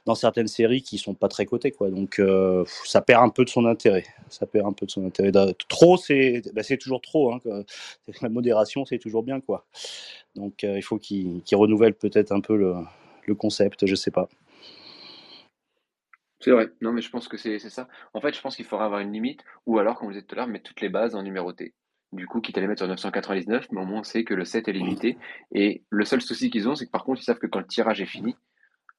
dans 0.07 0.15
certaines 0.15 0.49
séries 0.49 0.83
qui 0.83 0.99
sont 0.99 1.15
pas 1.15 1.29
très 1.29 1.47
cotées. 1.47 1.71
Quoi. 1.73 1.91
Donc 1.91 2.19
euh, 2.19 2.65
ça 2.85 3.01
perd 3.01 3.23
un 3.23 3.29
peu 3.29 3.45
de 3.45 3.51
son 3.51 3.67
intérêt. 3.67 4.05
Ça 4.29 4.47
perd 4.47 4.67
un 4.67 4.73
peu 4.73 4.87
de 4.87 4.91
son 4.91 5.07
intérêt. 5.07 5.33
Trop, 5.69 5.97
c'est 5.97 6.43
bah, 6.55 6.63
toujours 6.81 7.01
trop. 7.01 7.33
Hein, 7.33 7.41
La 8.23 8.29
modération, 8.29 8.85
c'est 8.85 8.99
toujours 8.99 9.23
bien. 9.23 9.41
quoi. 9.41 9.65
Donc 10.35 10.65
euh, 10.65 10.77
il 10.77 10.83
faut 10.83 10.99
qu'il 10.99 11.43
renouvelle 11.53 11.95
peut-être 11.95 12.33
un 12.33 12.41
peu 12.41 12.57
le, 12.57 12.75
concept, 13.35 13.87
je 13.87 13.95
sais 13.95 14.11
pas. 14.11 14.29
C'est 16.41 16.51
vrai. 16.51 16.71
Non, 16.81 16.93
mais 16.93 17.01
je 17.03 17.09
pense 17.09 17.29
que 17.29 17.37
c'est 17.37 17.59
ça. 17.59 17.89
En 18.15 18.21
fait, 18.21 18.35
je 18.35 18.41
pense 18.41 18.57
qu'il 18.57 18.65
faudra 18.65 18.85
avoir 18.85 19.01
une 19.01 19.13
limite, 19.13 19.45
ou 19.65 19.79
alors, 19.79 19.97
comme 19.97 20.09
vous 20.09 20.13
disait 20.13 20.27
tout 20.27 20.35
à 20.35 20.39
l'heure, 20.39 20.49
mettre 20.49 20.65
toutes 20.65 20.81
les 20.81 20.89
bases 20.89 21.15
en 21.15 21.23
numéroté 21.23 21.73
du 22.13 22.27
coup, 22.27 22.41
quitte 22.41 22.59
à 22.59 22.61
les 22.61 22.67
mettre 22.67 22.81
sur 22.81 22.89
999, 22.89 23.67
mais 23.73 23.81
au 23.81 23.85
moins 23.85 24.01
on 24.01 24.05
sait 24.05 24.25
que 24.25 24.35
le 24.35 24.45
set 24.45 24.69
est 24.69 24.73
limité. 24.73 25.17
Et 25.53 25.83
le 25.89 26.05
seul 26.05 26.21
souci 26.21 26.51
qu'ils 26.51 26.69
ont, 26.69 26.75
c'est 26.75 26.87
que 26.87 26.91
par 26.91 27.05
contre, 27.05 27.21
ils 27.21 27.25
savent 27.25 27.39
que 27.39 27.47
quand 27.47 27.59
le 27.59 27.67
tirage 27.67 28.01
est 28.01 28.07
fini, 28.07 28.37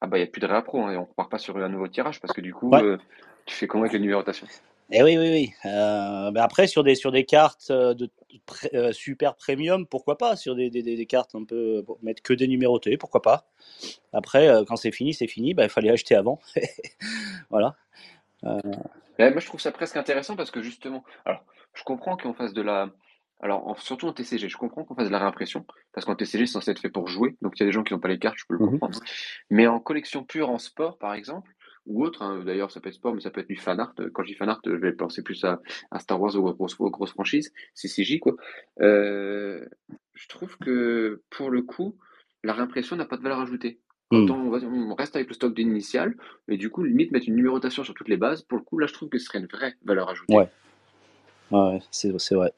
ah 0.02 0.08
bah 0.08 0.17
il 0.17 0.21
n'y 0.21 0.28
a 0.28 0.32
plus 0.32 0.41
de 0.41 0.47
réappro, 0.47 0.84
hein, 0.84 0.91
et 0.91 0.97
on 0.97 1.06
repart 1.06 1.30
pas 1.30 1.38
sur 1.38 1.58
un 1.58 1.69
nouveau 1.69 1.88
tirage, 1.88 2.19
parce 2.19 2.34
que 2.34 2.41
du 2.41 2.54
coup, 2.54 2.73
euh, 2.73 2.97
tu 3.45 3.56
fais 3.56 3.67
comment 3.67 3.84
avec 3.84 3.93
les 3.93 3.99
numérotations 3.99 4.47
Eh 4.91 5.04
oui, 5.04 5.17
oui, 5.17 5.30
oui. 5.30 5.54
Euh, 5.65 6.32
après, 6.36 6.65
sur 6.65 6.84
des, 6.84 6.95
sur 6.95 7.12
des 7.12 7.23
cartes 7.23 7.67
euh, 7.69 7.93
de 7.93 8.10
super 8.91 9.36
premium, 9.36 9.86
pourquoi 9.86 10.17
pas? 10.17 10.36
Sur 10.36 10.56
des, 10.56 10.71
des, 10.71 10.82
des, 10.82 11.06
cartes 11.06 11.36
un 11.36 11.43
peu, 11.43 11.86
mettre 12.02 12.23
que 12.23 12.34
des 12.34 12.47
numérotés, 12.47 12.97
pourquoi 12.97 13.21
pas? 13.21 13.45
Après, 14.12 14.49
quand 14.67 14.76
c'est 14.76 14.91
fini, 14.91 15.13
c'est 15.13 15.28
fini, 15.28 15.54
bah, 15.54 15.63
il 15.63 15.69
fallait 15.69 15.91
acheter 15.91 16.15
avant. 16.15 16.39
voilà. 17.52 17.76
moi, 18.41 18.60
je 19.19 19.45
trouve 19.45 19.62
ça 19.62 19.71
presque 19.71 19.97
intéressant 19.97 20.36
parce 20.36 20.49
que 20.52 20.63
justement, 20.63 21.04
alors, 21.26 21.45
je 21.73 21.84
comprends 21.84 22.17
qu'on 22.17 22.34
fasse 22.34 22.54
de 22.54 22.62
la, 22.62 22.89
alors, 23.43 23.77
surtout 23.77 24.08
en 24.08 24.13
TCG, 24.13 24.47
je 24.47 24.56
comprends 24.56 24.86
qu'on 24.86 24.95
fasse 24.95 25.08
de 25.08 25.12
la 25.12 25.19
réimpression, 25.19 25.65
parce 25.91 26.06
qu'en 26.06 26.15
TCG, 26.15 26.45
c'est 26.45 26.53
censé 26.53 26.71
être 26.71 26.79
fait 26.79 26.89
pour 26.89 27.10
jouer, 27.10 27.36
donc 27.41 27.60
il 27.60 27.60
y 27.60 27.63
a 27.63 27.65
des 27.65 27.73
gens 27.73 27.84
qui 27.84 27.93
n'ont 27.93 27.99
pas 27.99 28.08
les 28.08 28.17
cartes, 28.17 28.38
je 28.38 28.45
peux 28.47 28.53
le 28.53 28.65
mmh 28.65 28.69
comprendre. 28.69 28.99
Mais 29.49 29.67
en 29.67 29.82
collection 29.82 30.23
pure 30.23 30.49
en 30.49 30.58
sport, 30.58 30.97
par 30.97 31.13
exemple, 31.13 31.51
ou 31.86 32.06
autre, 32.06 32.21
hein, 32.21 32.41
d'ailleurs, 32.45 32.71
ça 32.71 32.79
peut 32.79 32.88
être 32.88 32.95
sport, 32.95 33.13
mais 33.13 33.19
ça 33.19 33.32
peut 33.32 33.41
être 33.41 33.49
du 33.49 33.58
fan 33.58 33.82
art. 33.82 33.93
Quand 34.13 34.23
je 34.23 34.29
dis 34.29 34.36
fan 34.36 34.47
art, 34.47 34.62
je 34.63 34.71
vais 34.71 34.93
penser 34.93 35.23
plus 35.23 35.43
à, 35.43 35.60
Star 35.99 36.21
Wars 36.21 36.34
ou 36.38 36.47
aux 36.47 36.53
grosses, 36.53 36.77
grosses 36.77 37.12
franchises, 37.12 37.51
CCJ, 37.73 38.19
quoi. 38.19 38.34
Euh, 38.79 39.65
je 40.13 40.27
trouve 40.29 40.58
que, 40.60 41.21
pour 41.29 41.51
le 41.51 41.63
coup, 41.63 41.97
la 42.45 42.53
réimpression 42.53 42.95
n'a 42.95 43.03
pas 43.03 43.17
de 43.17 43.23
valeur 43.23 43.41
ajoutée. 43.41 43.82
Mmh. 44.12 44.32
on, 44.32 44.95
reste 44.95 45.17
avec 45.17 45.27
le 45.27 45.34
stock 45.34 45.53
d'initial, 45.53 46.15
et 46.47 46.56
du 46.56 46.69
coup, 46.69 46.84
limite 46.84 47.12
mettre 47.12 47.27
une 47.27 47.36
numérotation 47.36 47.84
sur 47.84 47.93
toutes 47.93 48.08
les 48.08 48.15
bases, 48.15 48.43
pour 48.43 48.58
le 48.58 48.63
coup, 48.63 48.77
là, 48.77 48.88
je 48.88 48.93
trouve 48.93 49.10
que 49.10 49.17
ce 49.17 49.25
serait 49.25 49.39
une 49.39 49.47
vraie 49.47 49.75
valeur 49.84 50.10
ajoutée. 50.10 50.34
Ouais, 50.34 50.47
ouais 51.51 51.79
c'est 51.91 52.36
vrai. 52.36 52.53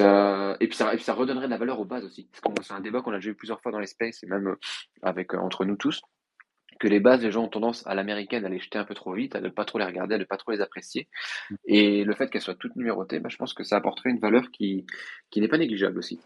Et, 0.00 0.68
puis 0.68 0.76
ça, 0.76 0.96
ça 0.98 1.14
redonnerait 1.14 1.46
de 1.46 1.50
la 1.50 1.58
valeur 1.58 1.80
aux 1.80 1.84
bases 1.84 2.04
aussi. 2.04 2.28
C'est 2.62 2.72
un 2.72 2.80
débat 2.80 3.00
qu'on 3.00 3.12
a 3.12 3.16
déjà 3.16 3.30
eu 3.30 3.34
plusieurs 3.34 3.60
fois 3.60 3.72
dans 3.72 3.78
l'espace 3.78 4.22
et 4.22 4.26
même 4.26 4.48
euh, 4.48 4.58
avec, 5.02 5.34
euh, 5.34 5.38
entre 5.38 5.64
nous 5.64 5.76
tous, 5.76 6.02
que 6.78 6.88
les 6.88 7.00
bases, 7.00 7.22
les 7.22 7.30
gens 7.30 7.44
ont 7.44 7.48
tendance 7.48 7.86
à 7.86 7.94
l'américaine 7.94 8.44
à 8.44 8.48
les 8.48 8.58
jeter 8.58 8.78
un 8.78 8.84
peu 8.84 8.94
trop 8.94 9.14
vite, 9.14 9.34
à 9.34 9.40
ne 9.40 9.48
pas 9.48 9.64
trop 9.64 9.78
les 9.78 9.84
regarder, 9.84 10.16
à 10.16 10.18
ne 10.18 10.24
pas 10.24 10.36
trop 10.36 10.52
les 10.52 10.60
apprécier. 10.60 11.08
Et 11.64 12.04
le 12.04 12.14
fait 12.14 12.28
qu'elles 12.28 12.42
soient 12.42 12.54
toutes 12.54 12.76
numérotées, 12.76 13.18
bah, 13.18 13.28
je 13.30 13.36
pense 13.36 13.54
que 13.54 13.64
ça 13.64 13.76
apporterait 13.76 14.10
une 14.10 14.18
valeur 14.18 14.50
qui, 14.50 14.84
qui 15.30 15.40
n'est 15.40 15.48
pas 15.48 15.58
négligeable 15.58 15.98
aussi. 15.98 16.20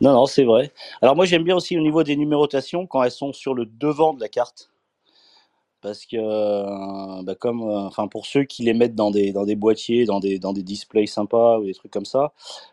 Non, 0.00 0.12
non, 0.12 0.26
c'est 0.26 0.44
vrai. 0.44 0.72
Alors 1.02 1.14
moi 1.14 1.24
j'aime 1.24 1.44
bien 1.44 1.56
aussi 1.56 1.78
au 1.78 1.82
niveau 1.82 2.02
des 2.02 2.16
numérotations 2.16 2.86
quand 2.86 3.02
elles 3.02 3.10
sont 3.10 3.32
sur 3.32 3.54
le 3.54 3.66
devant 3.66 4.14
de 4.14 4.20
la 4.20 4.28
carte 4.28 4.70
parce 5.86 6.04
que 6.04 6.16
euh, 6.16 7.22
bah, 7.22 7.36
comme 7.36 7.62
euh, 7.62 7.86
enfin 7.86 8.08
pour 8.08 8.26
ceux 8.26 8.42
qui 8.42 8.64
les 8.64 8.74
mettent 8.74 8.96
dans 8.96 9.12
des 9.12 9.32
dans 9.32 9.44
des 9.44 9.54
boîtiers 9.54 10.04
dans 10.04 10.18
des 10.18 10.40
dans 10.40 10.52
des 10.52 10.64
displays 10.64 11.06
sympas 11.06 11.60
ou 11.60 11.64
des 11.64 11.74
trucs 11.74 11.92
comme 11.92 12.04
ça 12.04 12.32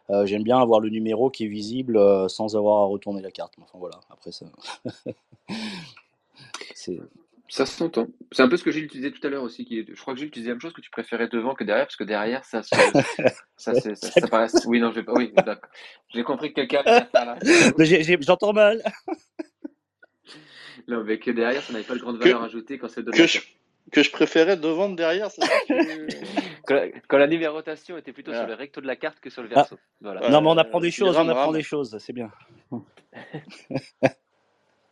euh, 0.10 0.26
j'aime 0.26 0.42
bien 0.42 0.58
avoir 0.58 0.80
le 0.80 0.90
numéro 0.90 1.30
qui 1.30 1.46
est 1.46 1.48
visible 1.48 2.00
sans 2.28 2.56
avoir 2.56 2.82
à 2.82 2.86
retourner 2.86 3.22
la 3.22 3.30
carte 3.30 3.54
enfin 3.62 3.78
voilà 3.78 4.00
après 4.10 4.32
ça 4.32 4.48
c'est 6.74 7.00
ça 7.50 7.68
s'entend. 7.68 8.08
C'est 8.32 8.42
un 8.42 8.48
peu 8.48 8.58
ce 8.58 8.64
que 8.64 8.72
j'ai 8.72 8.80
utilisé 8.80 9.12
tout 9.12 9.28
à 9.28 9.30
l'heure 9.30 9.44
aussi. 9.44 9.64
Qui 9.64 9.86
Je 9.88 10.02
crois 10.02 10.16
que 10.16 10.20
j'ai 10.20 10.26
utilisé 10.26 10.50
la 10.50 10.56
même 10.56 10.62
chose 10.62 10.74
que 10.74 10.82
tu 10.82 10.90
préférais 10.90 11.28
devant 11.28 11.54
que 11.54 11.64
derrière, 11.64 11.86
parce 11.86 11.98
que 11.98 12.04
derrière, 12.04 12.44
ça, 12.46 12.64
ça, 12.64 12.80
ça, 13.58 13.74
ça, 13.76 13.96
ça 13.96 14.28
paraît. 14.28 14.48
Oui, 14.66 14.80
non, 14.80 14.90
je 14.90 14.96
vais 14.96 15.04
pas. 15.04 15.14
Oui, 15.14 15.32
d'accord. 15.36 15.70
J'ai 16.10 16.24
compris 16.24 16.52
que 16.52 16.62
quelqu'un. 16.62 16.82
J'entends 18.22 18.54
mal. 18.54 18.82
Non, 20.88 21.04
mais 21.04 21.20
que 21.20 21.32
derrière, 21.32 21.62
ça 21.62 21.74
n'avait 21.74 21.86
pas 21.86 21.96
de 21.96 22.00
grande 22.00 22.18
valeur 22.18 22.44
ajoutée 22.44 22.78
quand 22.78 22.90
c'est 22.90 23.04
de 23.04 23.12
que 23.12 23.26
je, 23.26 23.40
que 23.92 24.04
je 24.04 24.12
préférais 24.12 24.58
devant 24.58 24.90
derrière, 24.90 25.30
quand, 26.68 27.18
la 27.18 27.28
numérotation 27.28 27.98
était 27.98 28.14
plutôt 28.14 28.34
sur 28.34 28.48
le 28.48 28.54
recto 28.54 28.82
de 28.82 28.88
la 28.88 28.96
carte 28.96 29.20
que 29.20 29.30
sur 29.30 29.44
le 29.44 29.50
verso. 29.50 29.78
Voilà. 30.02 30.30
non, 30.30 30.42
mais 30.42 30.50
on 30.50 30.58
apprend 30.58 30.80
des 30.80 30.92
choses, 30.92 31.18
on 31.18 31.28
apprend 31.28 31.52
des 31.52 31.64
choses, 31.64 31.98
c'est 32.00 32.14
bien. 32.14 32.32
Hmm. 32.72 32.80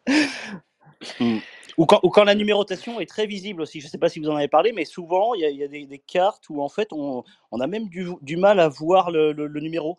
Ou 1.77 1.86
quand, 1.86 2.01
ou 2.04 2.10
quand, 2.10 2.25
la 2.25 2.36
numérotation 2.36 2.99
est 2.99 3.06
très 3.06 3.25
visible 3.25 3.62
aussi. 3.62 3.80
Je 3.80 3.86
ne 3.86 3.89
sais 3.89 3.97
pas 3.97 4.10
si 4.10 4.19
vous 4.19 4.30
en 4.30 4.36
avez 4.36 4.49
parlé, 4.49 4.73
mais 4.73 4.84
souvent, 4.84 5.34
il 5.34 5.41
y 5.41 5.63
a, 5.63 5.67
des, 5.67 5.99
cartes 5.99 6.49
où 6.49 6.62
en 6.62 6.67
fait, 6.67 6.91
on, 6.91 7.23
on 7.51 7.60
a 7.60 7.65
même 7.65 7.88
du, 7.88 8.08
du, 8.21 8.36
mal 8.36 8.60
à 8.60 8.67
voir 8.67 9.10
le, 9.10 9.32
le 9.32 9.60
numéro. 9.62 9.97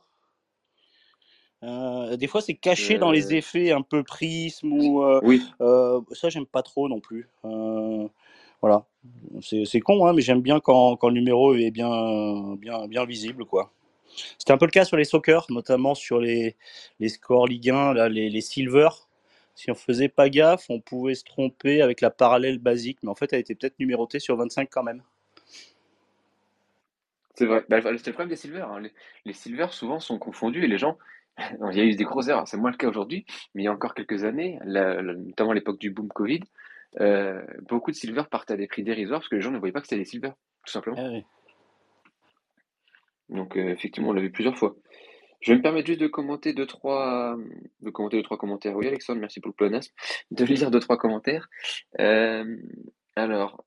Euh, 1.63 2.17
des 2.17 2.27
fois, 2.27 2.41
c'est 2.41 2.55
caché 2.55 2.99
dans 2.99 3.13
les 3.13 3.33
euh. 3.33 3.37
effets 3.37 3.71
un 3.71 3.83
peu 3.83 4.03
prisme 4.03 4.73
ou. 4.73 5.03
Euh, 5.03 5.21
oui. 5.23 5.43
ça, 6.13 6.29
j'aime 6.29 6.47
pas 6.47 6.63
trop 6.63 6.89
non 6.89 7.01
plus. 7.01 7.29
voilà. 8.61 8.85
C'est 9.41 9.81
con, 9.81 10.07
hein, 10.07 10.13
mais 10.13 10.23
j'aime 10.23 10.41
bien 10.41 10.61
quand, 10.61 10.97
quand, 10.97 11.09
le 11.09 11.15
numéro 11.15 11.55
est 11.55 11.71
bien, 11.71 12.55
bien, 12.57 12.87
bien 12.87 13.05
visible, 13.05 13.45
quoi. 13.45 13.73
C'était 14.39 14.53
un 14.53 14.59
peu 14.59 14.67
le 14.67 14.71
cas 14.71 14.85
sur 14.85 14.97
les 14.97 15.05
soccer, 15.05 15.47
notamment 15.49 15.95
sur 15.95 16.21
les, 16.21 16.57
les 17.01 17.09
scores 17.09 17.47
Ligue 17.47 17.71
1, 17.71 17.95
là, 17.95 18.09
les, 18.09 18.29
les 18.29 18.41
silver. 18.41 18.89
Si 19.55 19.71
on 19.71 19.75
faisait 19.75 20.09
pas 20.09 20.29
gaffe, 20.29 20.67
on 20.69 20.81
pouvait 20.81 21.15
se 21.15 21.25
tromper 21.25 21.83
avec 21.83 22.01
la 22.01 22.11
parallèle 22.11 22.59
basique, 22.59 22.99
mais 23.03 23.11
en 23.11 23.15
fait, 23.15 23.33
elle 23.33 23.41
était 23.41 23.55
peut-être 23.55 23.79
numérotée 23.81 24.19
sur 24.19 24.37
25 24.37 24.69
quand 24.71 24.83
même. 24.83 25.03
C'est 27.35 27.47
vrai. 27.47 27.65
Bah, 27.69 27.81
c'est 27.83 28.07
le 28.07 28.13
problème 28.13 28.29
des 28.29 28.37
silver. 28.37 28.63
Hein. 28.63 28.81
Les, 28.81 28.93
les 29.25 29.33
silver 29.33 29.69
souvent 29.71 30.01
sont 30.01 30.19
confondus 30.19 30.65
et 30.65 30.69
les 30.69 30.79
gens 30.79 30.99
il 31.39 31.77
y 31.77 31.81
a 31.81 31.85
eu 31.85 31.95
des 31.95 32.05
grosses 32.05 32.29
erreurs, 32.29 32.47
c'est 32.47 32.57
moins 32.57 32.71
le 32.71 32.77
cas 32.77 32.89
aujourd'hui, 32.89 33.25
mais 33.55 33.63
il 33.63 33.65
y 33.65 33.69
a 33.69 33.73
encore 33.73 33.95
quelques 33.95 34.25
années, 34.25 34.59
notamment 34.65 35.51
à 35.51 35.55
l'époque 35.55 35.79
du 35.79 35.91
boom 35.91 36.09
Covid, 36.09 36.41
euh, 37.01 37.43
beaucoup 37.69 37.91
de 37.91 37.97
silver 37.97 38.25
partaient 38.31 38.55
à 38.55 38.57
des 38.57 38.67
prix 38.67 38.83
dérisoires 38.83 39.21
parce 39.21 39.29
que 39.29 39.37
les 39.37 39.41
gens 39.41 39.51
ne 39.51 39.59
voyaient 39.59 39.73
pas 39.73 39.81
que 39.81 39.87
c'était 39.87 40.01
des 40.01 40.05
silver, 40.05 40.33
tout 40.65 40.73
simplement. 40.73 40.97
Ah 40.99 41.21
Donc 43.31 43.57
euh, 43.57 43.71
effectivement, 43.71 44.11
on 44.11 44.13
l'a 44.13 44.21
vu 44.21 44.31
plusieurs 44.31 44.59
fois. 44.59 44.77
Je 45.41 45.51
vais 45.51 45.59
me 45.59 45.63
permettre 45.63 45.89
juste 45.89 46.01
de 46.01 46.07
commenter 46.07 46.53
deux, 46.53 46.67
trois, 46.67 47.37
de 47.81 47.91
commenter 47.91 48.19
deux, 48.19 48.23
trois 48.23 48.39
commentaires. 48.39 48.77
Oui, 48.77 48.87
Alexandre, 48.87 49.21
merci 49.21 49.41
pour 49.41 49.49
le 49.49 49.55
pléonasme. 49.55 49.93
De 50.31 50.45
lire 50.45 50.71
deux, 50.71 50.79
trois 50.79 50.99
commentaires. 50.99 51.49
Euh, 51.99 52.57
alors, 53.17 53.65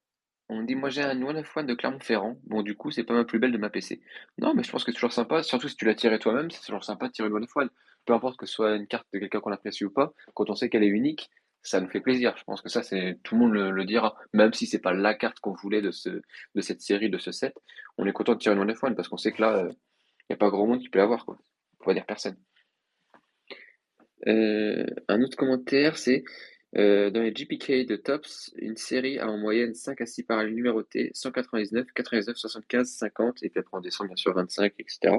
on 0.50 0.64
dit, 0.64 0.76
moi 0.76 0.90
j'ai 0.90 1.02
un 1.02 1.22
One 1.22 1.42
de 1.42 1.74
Clermont-Ferrand. 1.74 2.38
Bon, 2.46 2.62
du 2.62 2.76
coup, 2.76 2.92
c'est 2.92 3.04
pas 3.04 3.14
ma 3.14 3.26
plus 3.26 3.40
belle 3.40 3.52
de 3.52 3.58
ma 3.58 3.70
PC. 3.70 4.02
Non, 4.38 4.54
mais 4.54 4.64
je 4.64 4.72
pense 4.72 4.84
que 4.84 4.92
c'est 4.92 4.96
toujours 4.96 5.14
sympa, 5.14 5.44
surtout 5.44 5.68
si 5.68 5.76
tu 5.76 5.86
l'as 5.86 5.96
tiré 5.96 6.20
toi-même, 6.20 6.52
c'est 6.52 6.66
toujours 6.66 6.84
sympa 6.84 7.08
de 7.08 7.14
tirer 7.14 7.28
une 7.30 7.36
One 7.36 7.44
of 7.44 7.58
One. 7.58 7.70
Peu 8.06 8.14
importe 8.14 8.38
que 8.38 8.46
ce 8.46 8.54
soit 8.54 8.76
une 8.76 8.88
carte 8.88 9.08
de 9.14 9.20
quelqu'un 9.20 9.40
qu'on 9.40 9.52
apprécie 9.52 9.86
ou 9.86 9.92
pas, 9.92 10.14
quand 10.36 10.50
on 10.50 10.56
sait 10.56 10.70
qu'elle 10.70 10.84
est 10.84 10.88
unique, 10.88 11.30
ça 11.64 11.82
nous 11.82 11.90
fait 11.90 12.00
plaisir. 12.00 12.36
Je 12.38 12.44
pense 12.44 12.62
que 12.62 12.70
ça, 12.70 12.84
c'est 12.84 13.20
tout 13.24 13.36
le 13.36 13.42
monde 13.42 13.54
le, 13.54 13.86
dira, 13.86 14.16
même 14.34 14.54
si 14.54 14.68
c'est 14.68 14.80
pas 14.80 14.94
la 14.94 15.16
carte 15.16 15.40
qu'on 15.40 15.54
voulait 15.54 15.82
de, 15.82 15.92
ce, 15.92 16.10
de 16.10 16.62
cette 16.62 16.82
série, 16.82 17.10
de 17.10 17.18
ce 17.18 17.32
set. 17.32 17.56
On 17.98 18.06
est 18.06 18.14
content 18.14 18.34
de 18.34 18.40
tirer 18.40 18.56
une 18.56 18.62
One 18.62 18.72
of 18.72 18.84
One 18.84 18.96
parce 18.96 19.08
qu'on 19.08 19.18
sait 19.18 19.32
que 19.32 19.42
là, 19.42 19.64
il 19.64 19.70
euh, 19.70 19.74
n'y 20.30 20.34
a 20.36 20.38
pas 20.38 20.50
grand 20.50 20.68
monde 20.68 20.80
qui 20.80 20.90
peut 20.90 21.00
l'avoir, 21.00 21.26
quoi. 21.26 21.38
Pour 21.80 21.88
pas 21.88 21.94
dire 21.96 22.06
personne. 22.06 22.38
Euh, 24.28 24.86
un 25.08 25.22
autre 25.22 25.38
commentaire, 25.38 25.98
c'est 25.98 26.24
dans 26.76 27.22
les 27.22 27.32
GPK 27.32 27.86
de 27.88 27.96
Tops, 27.96 28.52
une 28.58 28.76
série 28.76 29.18
a 29.20 29.30
en 29.30 29.38
moyenne 29.38 29.74
5 29.74 30.02
à 30.02 30.06
6 30.06 30.24
parallèles 30.24 30.54
numérotés, 30.54 31.12
199, 31.14 31.88
99, 31.94 32.36
75, 32.36 32.90
50, 32.90 33.44
et 33.44 33.50
puis 33.50 33.60
après 33.60 33.78
on 33.78 33.82
descend 33.82 34.08
bien 34.08 34.16
sûr 34.16 34.34
25, 34.34 34.74
etc. 34.80 35.18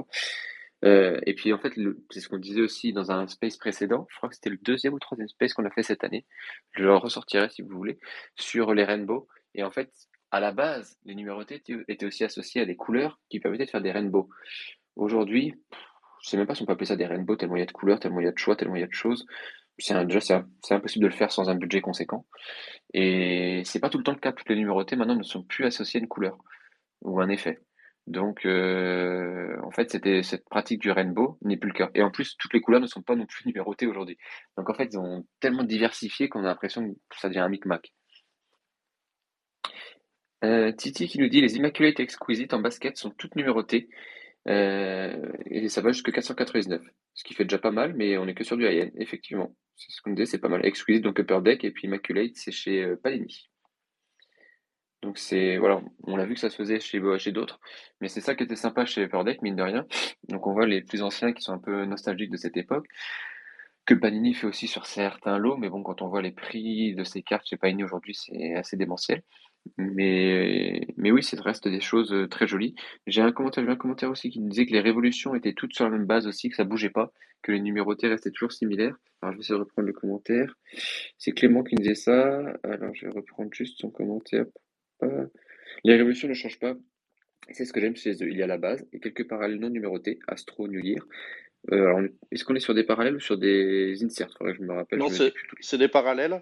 Euh, 0.85 1.19
et 1.25 1.33
puis 1.33 1.53
en 1.53 1.57
fait, 1.57 1.73
c'est 2.11 2.19
ce 2.19 2.29
qu'on 2.29 2.37
disait 2.37 2.61
aussi 2.61 2.93
dans 2.93 3.11
un 3.11 3.27
space 3.27 3.57
précédent, 3.57 4.07
je 4.09 4.17
crois 4.17 4.29
que 4.29 4.35
c'était 4.35 4.49
le 4.49 4.57
deuxième 4.57 4.93
ou 4.93 4.99
troisième 4.99 5.27
space 5.27 5.53
qu'on 5.53 5.65
a 5.65 5.71
fait 5.71 5.83
cette 5.83 6.03
année, 6.03 6.25
je 6.71 6.83
le 6.83 6.95
ressortirai 6.95 7.49
si 7.49 7.61
vous 7.61 7.75
voulez, 7.75 7.99
sur 8.35 8.73
les 8.73 8.83
rainbows. 8.83 9.27
Et 9.55 9.63
en 9.63 9.71
fait, 9.71 9.91
à 10.31 10.39
la 10.39 10.51
base, 10.51 10.97
les 11.05 11.15
numérotés 11.15 11.63
étaient 11.87 12.05
aussi 12.05 12.23
associés 12.23 12.61
à 12.61 12.65
des 12.65 12.75
couleurs 12.75 13.19
qui 13.29 13.39
permettaient 13.39 13.65
de 13.65 13.69
faire 13.71 13.81
des 13.81 13.91
rainbows. 13.91 14.29
Aujourd'hui, 14.95 15.55
je 16.21 16.29
sais 16.29 16.37
même 16.37 16.47
pas 16.47 16.55
si 16.55 16.61
on 16.61 16.65
peut 16.65 16.73
appeler 16.73 16.87
ça 16.87 16.95
des 16.95 17.05
rainbows, 17.05 17.37
tellement 17.37 17.55
il 17.55 17.59
y 17.59 17.63
a 17.63 17.67
de 17.67 17.71
couleurs, 17.71 17.99
tellement 17.99 18.19
il 18.19 18.25
y 18.25 18.29
a 18.29 18.31
de 18.31 18.37
choix, 18.37 18.55
tellement 18.55 18.75
il 18.75 18.81
y 18.81 18.83
a 18.83 18.87
de 18.87 18.93
choses. 18.93 19.25
C'est 19.79 19.93
déjà 20.05 20.19
c'est 20.63 20.73
impossible 20.73 21.03
de 21.03 21.09
le 21.09 21.15
faire 21.15 21.31
sans 21.31 21.49
un 21.49 21.55
budget 21.55 21.81
conséquent. 21.81 22.25
Et 22.93 23.61
c'est 23.65 23.79
pas 23.79 23.89
tout 23.89 23.97
le 23.97 24.03
temps 24.03 24.13
le 24.13 24.19
cas. 24.19 24.31
Toutes 24.31 24.49
les 24.49 24.55
numérotés 24.55 24.95
maintenant 24.95 25.15
ne 25.15 25.23
sont 25.23 25.43
plus 25.43 25.65
associées 25.65 25.99
à 25.99 26.01
une 26.01 26.07
couleur 26.07 26.37
ou 27.01 27.19
un 27.21 27.29
effet. 27.29 27.59
Donc, 28.07 28.45
euh, 28.45 29.57
en 29.63 29.71
fait, 29.71 29.91
c'était 29.91 30.23
cette 30.23 30.45
pratique 30.45 30.79
du 30.81 30.91
rainbow 30.91 31.37
n'est 31.41 31.57
plus 31.57 31.69
le 31.69 31.75
cas. 31.75 31.89
Et 31.93 32.01
en 32.01 32.09
plus, 32.09 32.37
toutes 32.37 32.53
les 32.53 32.61
couleurs 32.61 32.79
ne 32.79 32.87
sont 32.87 33.01
pas 33.01 33.15
non 33.15 33.25
plus 33.25 33.45
numérotées 33.45 33.85
aujourd'hui. 33.85 34.17
Donc, 34.57 34.69
en 34.69 34.73
fait, 34.73 34.89
ils 34.93 34.97
ont 34.97 35.25
tellement 35.41 35.63
diversifié 35.63 36.29
qu'on 36.29 36.39
a 36.39 36.47
l'impression 36.47 36.93
que 37.09 37.19
ça 37.19 37.27
devient 37.27 37.39
un 37.39 37.49
micmac. 37.49 37.93
Euh, 40.43 40.71
Titi 40.71 41.07
qui 41.07 41.19
nous 41.19 41.29
dit 41.29 41.41
les 41.41 41.57
Immaculate 41.57 41.99
Exquisite 41.99 42.53
en 42.53 42.59
basket 42.59 42.95
sont 42.95 43.09
toutes 43.09 43.35
numérotées 43.35 43.89
euh, 44.47 45.31
et 45.47 45.67
ça 45.67 45.81
va 45.81 45.91
jusqu'à 45.91 46.11
499, 46.11 46.81
ce 47.17 47.23
qui 47.23 47.33
fait 47.33 47.45
déjà 47.45 47.57
pas 47.57 47.71
mal, 47.71 47.95
mais 47.95 48.17
on 48.17 48.27
est 48.27 48.35
que 48.35 48.43
sur 48.43 48.57
du 48.57 48.65
high 48.65 48.91
effectivement. 48.95 49.53
C'est 49.75 49.91
ce 49.91 50.01
qu'on 50.01 50.11
disait, 50.11 50.27
c'est 50.27 50.39
pas 50.39 50.49
mal. 50.49 50.65
Exquisite, 50.65 51.03
donc 51.03 51.19
Upper 51.19 51.41
Deck, 51.41 51.63
et 51.63 51.71
puis 51.71 51.87
Immaculate, 51.87 52.35
c'est 52.35 52.51
chez 52.51 52.83
euh, 52.83 52.95
Panini. 52.95 53.49
Donc 55.01 55.17
c'est 55.17 55.57
voilà, 55.57 55.81
on 56.03 56.17
a 56.17 56.25
vu 56.25 56.35
que 56.35 56.39
ça 56.39 56.49
se 56.49 56.55
faisait 56.55 56.79
chez, 56.79 57.01
chez 57.19 57.31
d'autres, 57.31 57.59
mais 58.01 58.07
c'est 58.07 58.21
ça 58.21 58.35
qui 58.35 58.43
était 58.43 58.55
sympa 58.55 58.85
chez 58.85 59.03
Upper 59.03 59.23
Deck, 59.25 59.41
mine 59.41 59.55
de 59.55 59.63
rien. 59.63 59.85
Donc 60.29 60.45
on 60.47 60.53
voit 60.53 60.67
les 60.67 60.81
plus 60.81 61.01
anciens 61.01 61.33
qui 61.33 61.41
sont 61.41 61.53
un 61.53 61.59
peu 61.59 61.85
nostalgiques 61.85 62.31
de 62.31 62.37
cette 62.37 62.57
époque, 62.57 62.87
que 63.85 63.95
Panini 63.95 64.33
fait 64.33 64.47
aussi 64.47 64.67
sur 64.67 64.85
certains 64.85 65.37
lots, 65.39 65.57
mais 65.57 65.69
bon, 65.69 65.81
quand 65.81 66.01
on 66.03 66.07
voit 66.09 66.21
les 66.21 66.31
prix 66.31 66.93
de 66.93 67.03
ces 67.03 67.23
cartes 67.23 67.47
chez 67.47 67.57
Panini 67.57 67.83
aujourd'hui, 67.83 68.15
c'est 68.15 68.55
assez 68.55 68.77
démentiel. 68.77 69.23
Mais, 69.77 70.81
mais 70.97 71.11
oui, 71.11 71.23
c'est 71.23 71.39
reste 71.39 71.67
des 71.67 71.81
choses 71.81 72.13
euh, 72.13 72.27
très 72.27 72.47
jolies. 72.47 72.75
J'ai 73.05 73.21
un 73.21 73.31
commentaire, 73.31 73.67
un 73.69 73.75
commentaire 73.75 74.09
aussi 74.09 74.29
qui 74.29 74.39
disait 74.39 74.65
que 74.65 74.73
les 74.73 74.79
révolutions 74.79 75.35
étaient 75.35 75.53
toutes 75.53 75.73
sur 75.73 75.85
la 75.85 75.91
même 75.91 76.05
base 76.05 76.27
aussi, 76.27 76.49
que 76.49 76.55
ça 76.55 76.63
bougeait 76.63 76.89
pas, 76.89 77.11
que 77.41 77.51
les 77.51 77.59
numérotés 77.59 78.07
restaient 78.07 78.31
toujours 78.31 78.51
similaires. 78.51 78.95
Alors 79.21 79.33
je 79.33 79.37
vais 79.37 79.41
essayer 79.41 79.55
de 79.55 79.63
reprendre 79.63 79.87
le 79.87 79.93
commentaire. 79.93 80.55
C'est 81.17 81.31
Clément 81.31 81.63
qui 81.63 81.75
disait 81.75 81.95
ça. 81.95 82.39
Alors 82.63 82.93
je 82.93 83.05
vais 83.05 83.11
reprendre 83.11 83.49
juste 83.53 83.79
son 83.79 83.89
commentaire. 83.89 84.45
Les 85.83 85.95
révolutions 85.95 86.27
ne 86.27 86.33
changent 86.33 86.59
pas. 86.59 86.75
C'est 87.51 87.65
ce 87.65 87.73
que 87.73 87.79
j'aime 87.79 87.95
chez 87.95 88.11
eux. 88.23 88.29
Il 88.29 88.37
y 88.37 88.43
a 88.43 88.47
la 88.47 88.57
base 88.57 88.85
et 88.93 88.99
quelques 88.99 89.27
parallèles 89.27 89.59
non 89.59 89.69
numérotés, 89.69 90.19
Astro, 90.27 90.67
New 90.67 90.79
Year. 90.79 91.05
Euh, 91.71 92.07
est-ce 92.31 92.43
qu'on 92.43 92.55
est 92.55 92.59
sur 92.59 92.73
des 92.73 92.83
parallèles 92.83 93.15
ou 93.15 93.19
sur 93.19 93.37
des 93.37 94.03
inserts? 94.03 94.33
Je 94.41 94.61
me 94.61 94.73
rappelle. 94.73 94.99
Non, 94.99 95.09
c'est 95.09 95.77
des 95.77 95.87
parallèles. 95.87 96.41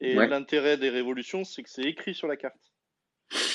Et 0.00 0.14
l'intérêt 0.14 0.76
des 0.76 0.90
révolutions, 0.90 1.44
c'est 1.44 1.62
que 1.62 1.70
c'est 1.70 1.82
écrit 1.82 2.14
sur 2.14 2.28
la 2.28 2.36
carte. 2.36 2.72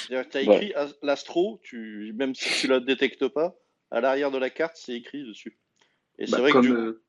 Tu 0.08 0.16
as 0.16 0.42
écrit 0.42 0.74
l'astro, 1.02 1.60
tu, 1.64 2.14
même 2.16 2.36
si 2.36 2.62
tu 2.62 2.68
la 2.68 2.80
détectes 2.80 3.28
pas, 3.28 3.56
à 3.92 4.02
l'arrière 4.02 4.32
de 4.32 4.38
la 4.38 4.50
carte, 4.50 4.76
c'est 4.76 4.94
écrit 4.94 5.24
dessus. 5.24 5.58
Et 6.18 6.26
c'est 6.26 6.34
bah, 6.34 6.40
vrai 6.40 6.52
comme, 6.52 6.68
que 6.68 6.74
euh, 6.74 7.04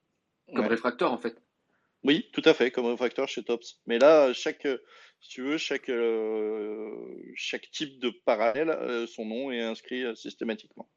comme 0.55 0.67
réfracteur, 0.67 1.13
en 1.13 1.19
fait. 1.19 1.37
Oui, 2.05 2.29
tout 2.33 2.43
à 2.45 2.55
fait, 2.55 2.71
comme 2.71 2.87
réfracteur 2.87 3.29
chez 3.29 3.43
Tops. 3.43 3.81
Mais 3.87 3.99
là, 3.99 4.33
chaque, 4.33 4.69
si 5.21 5.29
tu 5.29 5.43
veux, 5.43 5.59
chaque, 5.59 5.89
euh, 5.89 7.17
chaque 7.35 7.71
type 7.71 7.99
de 7.99 8.11
parallèle, 8.11 8.71
euh, 8.71 9.07
son 9.07 9.25
nom 9.25 9.51
est 9.51 9.63
inscrit 9.63 10.05
systématiquement. 10.17 10.89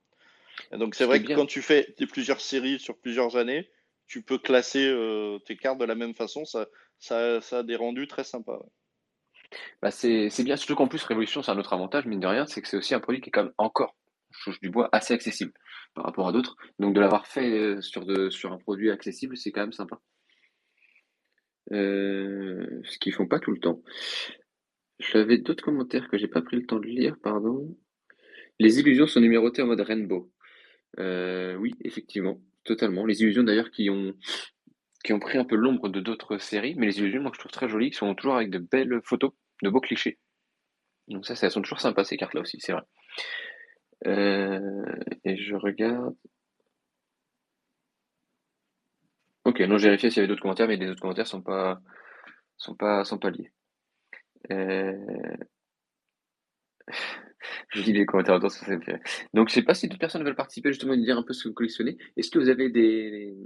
donc 0.74 0.96
c'est 0.96 1.06
vrai 1.06 1.24
que 1.24 1.34
quand 1.34 1.46
tu 1.46 1.62
fais 1.62 1.96
des, 1.98 2.06
plusieurs 2.06 2.42
séries 2.42 2.80
sur 2.80 2.98
plusieurs 2.98 3.38
années, 3.38 3.70
tu 4.08 4.22
peux 4.22 4.38
classer 4.38 4.94
tes 5.46 5.58
cartes 5.58 5.80
de 5.80 5.86
la 5.86 5.96
même 5.96 6.16
façon. 6.16 6.46
Ça, 6.46 6.68
ça, 7.00 7.40
a 7.52 7.64
des 7.64 7.76
rendus 7.76 8.08
très 8.08 8.24
sympas. 8.24 8.66
Bah 9.82 9.92
c'est 9.92 10.30
bien, 10.44 10.58
surtout 10.58 10.76
qu'en 10.76 10.88
plus, 10.88 11.04
Révolution, 11.04 11.42
c'est 11.42 11.52
un 11.52 11.58
autre 11.58 11.74
avantage, 11.74 12.06
mine 12.06 12.20
de 12.20 12.28
rien, 12.28 12.46
c'est 12.46 12.62
que 12.62 12.68
c'est 12.68 12.78
aussi 12.78 12.94
un 12.94 13.00
produit 13.00 13.22
qui 13.22 13.30
est 13.30 13.32
quand 13.32 13.46
même 13.46 13.54
encore, 13.58 13.96
je 14.32 14.52
du 14.62 14.70
bois, 14.70 14.90
assez 14.92 15.14
accessible 15.14 15.54
par 15.94 16.06
rapport 16.06 16.28
à 16.28 16.32
d'autres. 16.32 16.58
Donc 16.80 16.94
de 16.94 17.00
l'avoir 17.00 17.28
fait 17.28 17.50
euh, 17.52 17.82
sur, 17.82 18.06
de, 18.06 18.30
sur 18.30 18.52
un 18.52 18.58
produit 18.58 18.92
accessible, 18.92 19.38
c'est 19.38 19.52
quand 19.52 19.62
même 19.62 19.74
sympa. 19.74 20.00
Euh, 21.72 22.82
ce 22.84 22.98
qu'ils 22.98 23.14
font 23.14 23.28
pas 23.28 23.40
tout 23.40 23.52
le 23.52 23.60
temps. 23.60 23.82
J'avais 25.00 25.38
d'autres 25.38 25.64
commentaires 25.64 26.08
que 26.10 26.18
j'ai 26.18 26.28
pas 26.28 26.42
pris 26.42 26.58
le 26.58 26.66
temps 26.66 26.80
de 26.80 26.88
lire, 26.88 27.18
pardon. 27.22 27.78
Les 28.60 28.80
illusions 28.80 29.08
sont 29.08 29.20
numérotées 29.20 29.62
en 29.62 29.68
mode 29.68 29.82
rainbow. 29.82 30.32
Euh, 31.00 31.56
oui, 31.56 31.76
effectivement, 31.84 32.42
totalement. 32.64 33.06
Les 33.06 33.22
illusions 33.22 33.44
d'ailleurs 33.44 33.70
qui 33.70 33.90
ont 33.90 34.14
qui 35.08 35.14
ont 35.14 35.20
pris 35.20 35.38
un 35.38 35.46
peu 35.46 35.56
l'ombre 35.56 35.88
de 35.88 36.02
d'autres 36.02 36.38
séries, 36.38 36.76
mais 36.76 36.86
les 36.88 37.00
illusions, 37.00 37.22
moi, 37.22 37.32
je 37.34 37.40
trouve 37.40 37.52
très 37.52 37.70
jolies, 37.70 37.92
qui 37.92 37.98
sont 37.98 38.14
toujours 38.14 38.36
avec 38.36 38.50
de 38.50 38.60
belles 38.60 39.00
photos, 39.06 39.32
de 39.64 39.70
beaux 39.70 39.80
clichés. 39.80 40.20
Donc 41.08 41.26
ça, 41.26 41.34
elles 41.42 41.50
sont 41.52 41.62
toujours 41.62 41.80
sympas, 41.80 42.04
ces 42.04 42.18
cartes-là 42.18 42.42
aussi, 42.42 42.60
c'est 42.60 42.74
vrai. 42.74 42.82
Euh, 44.06 44.86
et 45.24 45.38
je 45.38 45.56
regarde... 45.56 46.14
Ok, 49.46 49.62
non, 49.62 49.78
j'ai 49.78 49.88
vérifié 49.88 50.10
s'il 50.10 50.18
y 50.18 50.20
avait 50.20 50.28
d'autres 50.28 50.42
commentaires, 50.42 50.68
mais 50.68 50.76
les 50.76 50.90
autres 50.90 51.00
commentaires 51.00 51.26
sont 51.26 51.42
pas, 51.42 51.80
sont 52.58 52.76
pas, 52.76 53.06
sont 53.06 53.18
pas 53.18 53.30
liés. 53.30 53.54
Euh... 54.52 55.38
Je 57.70 57.82
dis 57.82 57.94
les 57.94 58.06
commentaires 58.06 58.42
ça, 58.42 58.66
ça 58.66 58.76
me 58.76 58.82
fait. 58.82 59.02
Donc, 59.34 59.48
je 59.50 59.54
sais 59.54 59.62
pas 59.62 59.74
si 59.74 59.88
d'autres 59.88 60.00
personnes 60.00 60.24
veulent 60.24 60.36
participer 60.36 60.70
justement 60.70 60.94
et 60.94 60.98
dire 60.98 61.18
un 61.18 61.24
peu 61.24 61.34
ce 61.34 61.44
que 61.44 61.50
vous 61.50 61.54
collectionnez. 61.54 61.98
Est-ce 62.18 62.30
que 62.30 62.40
vous 62.40 62.50
avez 62.50 62.70
des, 62.70 63.38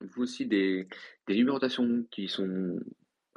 vous 0.00 0.22
aussi 0.22 0.46
des, 0.46 0.88
des 1.26 1.34
numérotations 1.34 2.04
qui 2.10 2.28
sont 2.28 2.78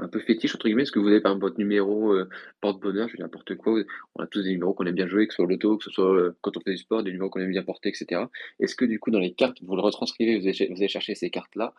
un 0.02 0.08
peu 0.08 0.20
fétiches, 0.20 0.56
entre 0.56 0.66
guillemets, 0.66 0.84
est-ce 0.84 0.92
que 0.92 1.00
vous 1.00 1.08
avez 1.08 1.22
par 1.22 1.32
exemple 1.32 1.46
votre 1.46 1.60
numéro 1.60 2.12
euh, 2.14 2.28
porte-bonheur, 2.60 3.08
je 3.08 3.16
dis 3.16 3.22
n'importe 3.22 3.56
quoi, 3.56 3.82
on 4.16 4.24
a 4.24 4.28
tous 4.28 4.44
des 4.44 4.52
numéros 4.52 4.74
qu'on 4.74 4.86
aime 4.86 4.96
bien 4.96 5.08
jouer, 5.08 5.28
que 5.28 5.34
ce 5.34 5.38
soit 5.38 5.48
l'auto, 5.48 5.78
que 5.78 5.84
ce 5.84 5.92
soit 5.92 6.14
euh, 6.14 6.36
quand 6.42 6.58
on 6.58 6.62
fait 6.62 6.72
du 6.72 6.78
sport, 6.78 7.04
des 7.04 7.12
numéros 7.12 7.30
qu'on 7.30 7.40
aime 7.40 7.52
bien 7.52 7.64
porter, 7.64 7.90
etc. 7.90 8.22
Est-ce 8.60 8.76
que 8.76 8.86
du 8.86 9.00
coup 9.00 9.12
dans 9.12 9.20
les 9.20 9.34
cartes, 9.34 9.62
vous 9.62 9.76
le 9.76 9.82
retranscrivez, 9.82 10.40
vous 10.40 10.48
allez, 10.48 10.88
chercher 10.88 11.16
ces 11.16 11.30
cartes-là? 11.30 11.74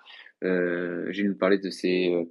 Euh, 0.45 1.07
J'ai 1.11 1.25
nous 1.25 1.35
parler 1.35 1.59
de 1.59 1.71
ces, 1.71 2.13
euh, 2.13 2.25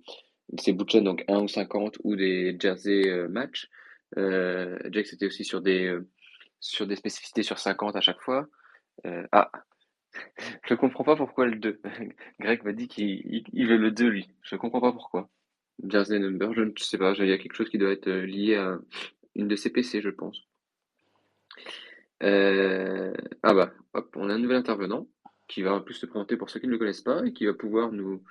ces 0.59 0.71
bouts 0.73 0.85
de 0.85 0.99
donc 0.99 1.23
1 1.27 1.41
ou 1.41 1.47
50 1.47 1.97
ou 2.03 2.15
des 2.15 2.57
jersey 2.59 3.27
match. 3.27 3.69
Jack, 4.17 5.07
c'était 5.07 5.25
aussi 5.25 5.45
sur 5.45 5.61
des, 5.61 5.97
sur 6.59 6.85
des 6.87 6.95
spécificités 6.95 7.43
sur 7.43 7.59
50 7.59 7.95
à 7.95 8.01
chaque 8.01 8.21
fois. 8.21 8.47
ah, 9.31 9.51
je 10.67 10.73
comprends 10.73 11.03
pas 11.03 11.15
pourquoi 11.15 11.45
le 11.45 11.55
2. 11.55 11.81
Greg 12.39 12.63
m'a 12.63 12.73
dit 12.73 12.87
qu'il 12.87 13.67
veut 13.67 13.77
le 13.77 13.91
2, 13.91 14.07
lui. 14.07 14.29
Je 14.41 14.55
comprends 14.55 14.81
pas 14.81 14.91
pourquoi. 14.91 15.29
Jersey 15.83 16.19
Number, 16.19 16.53
je 16.53 16.61
ne 16.61 16.71
sais 16.77 16.97
pas. 16.97 17.13
Il 17.17 17.27
y 17.27 17.33
a 17.33 17.37
quelque 17.37 17.55
chose 17.55 17.69
qui 17.69 17.77
doit 17.77 17.91
être 17.91 18.07
euh, 18.07 18.25
lié 18.25 18.55
à 18.55 18.77
une 19.35 19.47
de 19.47 19.55
ses 19.55 19.71
PC, 19.71 20.01
je 20.01 20.09
pense. 20.09 20.47
Euh, 22.23 23.13
ah 23.41 23.53
bah, 23.53 23.71
hop, 23.93 24.15
on 24.15 24.29
a 24.29 24.33
un 24.33 24.37
nouvel 24.37 24.57
intervenant 24.57 25.07
qui 25.47 25.63
va 25.63 25.73
en 25.73 25.81
plus 25.81 25.95
se 25.95 26.05
présenter 26.05 26.37
pour 26.37 26.49
ceux 26.49 26.59
qui 26.59 26.67
ne 26.67 26.71
le 26.71 26.77
connaissent 26.77 27.01
pas 27.01 27.25
et 27.25 27.33
qui 27.33 27.45
va 27.45 27.53
pouvoir 27.53 27.91
nous, 27.91 28.23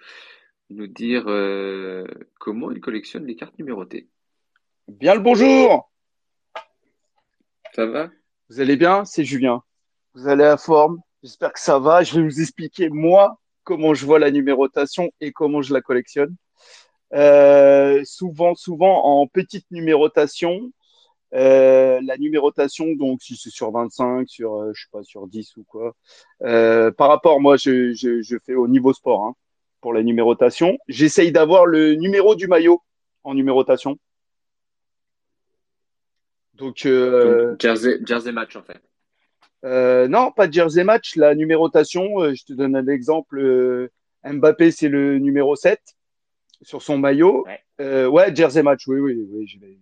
nous 0.71 0.87
dire 0.87 1.25
euh, 1.27 2.07
comment 2.39 2.71
il 2.71 2.81
collectionne 2.81 3.27
les 3.27 3.37
cartes 3.37 3.59
numérotées. 3.59 4.09
Bien 4.89 5.15
le 5.15 5.21
bonjour 5.21 5.91
Ça 7.75 7.87
va? 7.87 8.11
Vous 8.49 8.61
allez 8.61 8.77
bien? 8.77 9.05
C'est 9.05 9.25
Julien. 9.25 9.63
Vous 10.15 10.29
allez 10.29 10.45
à 10.45 10.57
forme? 10.57 11.01
J'espère 11.23 11.53
que 11.53 11.61
ça 11.61 11.79
va. 11.79 12.03
Je 12.03 12.17
vais 12.17 12.23
vous 12.27 12.41
expliquer 12.41 12.89
moi 12.89 13.39
comment 13.65 13.95
je 13.95 14.07
vois 14.07 14.19
la 14.19 14.31
numérotation 14.31 15.11
et 15.21 15.33
comment 15.33 15.63
je 15.63 15.75
la 15.75 15.81
collectionne. 15.81 16.35
Euh, 17.13 18.03
souvent, 18.05 18.55
souvent 18.55 19.05
en 19.05 19.27
petite 19.27 19.67
numérotation. 19.71 20.73
Euh, 21.33 22.01
la 22.03 22.17
numérotation, 22.17 22.87
donc 22.97 23.23
si 23.23 23.37
c'est 23.37 23.51
sur 23.51 23.71
25, 23.71 24.29
sur 24.29 24.57
euh, 24.57 24.73
je 24.75 24.83
sais 24.83 24.89
pas 24.91 25.05
sur 25.05 25.29
10 25.29 25.57
ou 25.59 25.65
quoi. 25.65 25.95
Euh, 26.43 26.91
par 26.91 27.09
rapport, 27.09 27.41
moi, 27.41 27.57
je, 27.57 27.93
je, 27.93 28.21
je, 28.21 28.37
fais 28.45 28.55
au 28.55 28.67
niveau 28.67 28.93
sport 28.93 29.23
hein, 29.23 29.35
pour 29.81 29.93
la 29.93 30.03
numérotation. 30.03 30.77
J'essaye 30.89 31.31
d'avoir 31.31 31.67
le 31.67 31.95
numéro 31.95 32.35
du 32.35 32.49
maillot 32.49 32.83
en 33.23 33.35
numérotation. 33.35 33.97
Donc, 36.55 36.85
euh, 36.85 37.55
jersey, 37.61 38.01
jersey 38.05 38.33
match 38.33 38.57
en 38.57 38.63
fait. 38.63 38.83
Euh, 39.65 40.09
non, 40.09 40.33
pas 40.33 40.47
de 40.47 40.53
jersey 40.53 40.85
match. 40.85 41.17
La 41.17 41.35
numérotation, 41.35 42.21
euh, 42.21 42.35
je 42.35 42.45
te 42.45 42.53
donne 42.53 42.77
un 42.77 42.87
exemple. 42.89 43.39
Euh, 43.39 43.91
Mbappé, 44.25 44.71
c'est 44.71 44.89
le 44.89 45.19
numéro 45.19 45.57
7 45.57 45.81
sur 46.63 46.83
son 46.83 46.99
maillot. 46.99 47.47
Ouais, 47.79 48.35
jersey 48.35 48.63
match, 48.63 48.87
oui, 48.87 49.01
oui, 49.01 49.27
oui. 49.31 49.79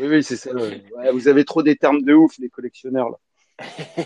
Oui, 0.00 0.08
oui, 0.08 0.22
c'est 0.22 0.36
ça. 0.36 0.50
vous 1.12 1.28
avez 1.28 1.44
trop 1.44 1.62
des 1.62 1.76
termes 1.76 2.02
de 2.02 2.12
ouf, 2.12 2.38
les 2.38 2.48
collectionneurs. 2.48 3.10
Là. 3.10 3.18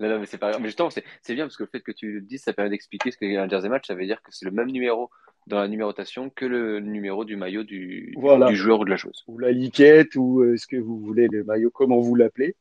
non, 0.00 0.08
non, 0.08 0.20
mais 0.20 0.26
c'est 0.26 0.38
pas 0.38 0.50
grave. 0.50 0.60
Mais 0.60 0.68
justement, 0.68 0.90
c'est 0.90 1.34
bien 1.34 1.44
parce 1.44 1.56
que 1.56 1.64
le 1.64 1.68
fait 1.68 1.80
que 1.80 1.92
tu 1.92 2.12
le 2.12 2.20
dises, 2.20 2.42
ça 2.42 2.52
permet 2.52 2.70
d'expliquer 2.70 3.10
ce 3.10 3.18
qu'est 3.18 3.36
un 3.36 3.48
jersey 3.48 3.68
match. 3.68 3.86
Ça 3.86 3.94
veut 3.94 4.06
dire 4.06 4.22
que 4.22 4.30
c'est 4.32 4.44
le 4.44 4.50
même 4.50 4.70
numéro 4.70 5.10
dans 5.48 5.58
la 5.58 5.66
numérotation 5.66 6.30
que 6.30 6.44
le 6.44 6.78
numéro 6.78 7.24
du 7.24 7.36
maillot 7.36 7.64
du, 7.64 8.14
du 8.16 8.56
joueur 8.56 8.80
ou 8.80 8.84
de 8.84 8.90
la 8.90 8.96
chose. 8.96 9.24
Ou 9.26 9.38
la 9.38 9.50
liquette, 9.50 10.14
ou 10.14 10.44
ce 10.56 10.66
que 10.66 10.76
vous 10.76 10.98
voulez, 11.00 11.26
le 11.28 11.42
maillot, 11.42 11.70
comment 11.70 12.00
vous 12.00 12.14
l'appelez. 12.14 12.54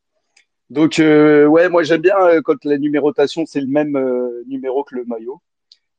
Donc, 0.71 0.99
euh, 0.99 1.47
ouais, 1.47 1.69
moi 1.69 1.83
j'aime 1.83 2.01
bien 2.01 2.17
euh, 2.19 2.41
quand 2.43 2.63
la 2.65 2.79
numérotation 2.79 3.45
c'est 3.45 3.61
le 3.61 3.67
même 3.67 3.95
euh, 3.97 4.43
numéro 4.47 4.83
que 4.85 4.95
le 4.95 5.05
maillot. 5.05 5.41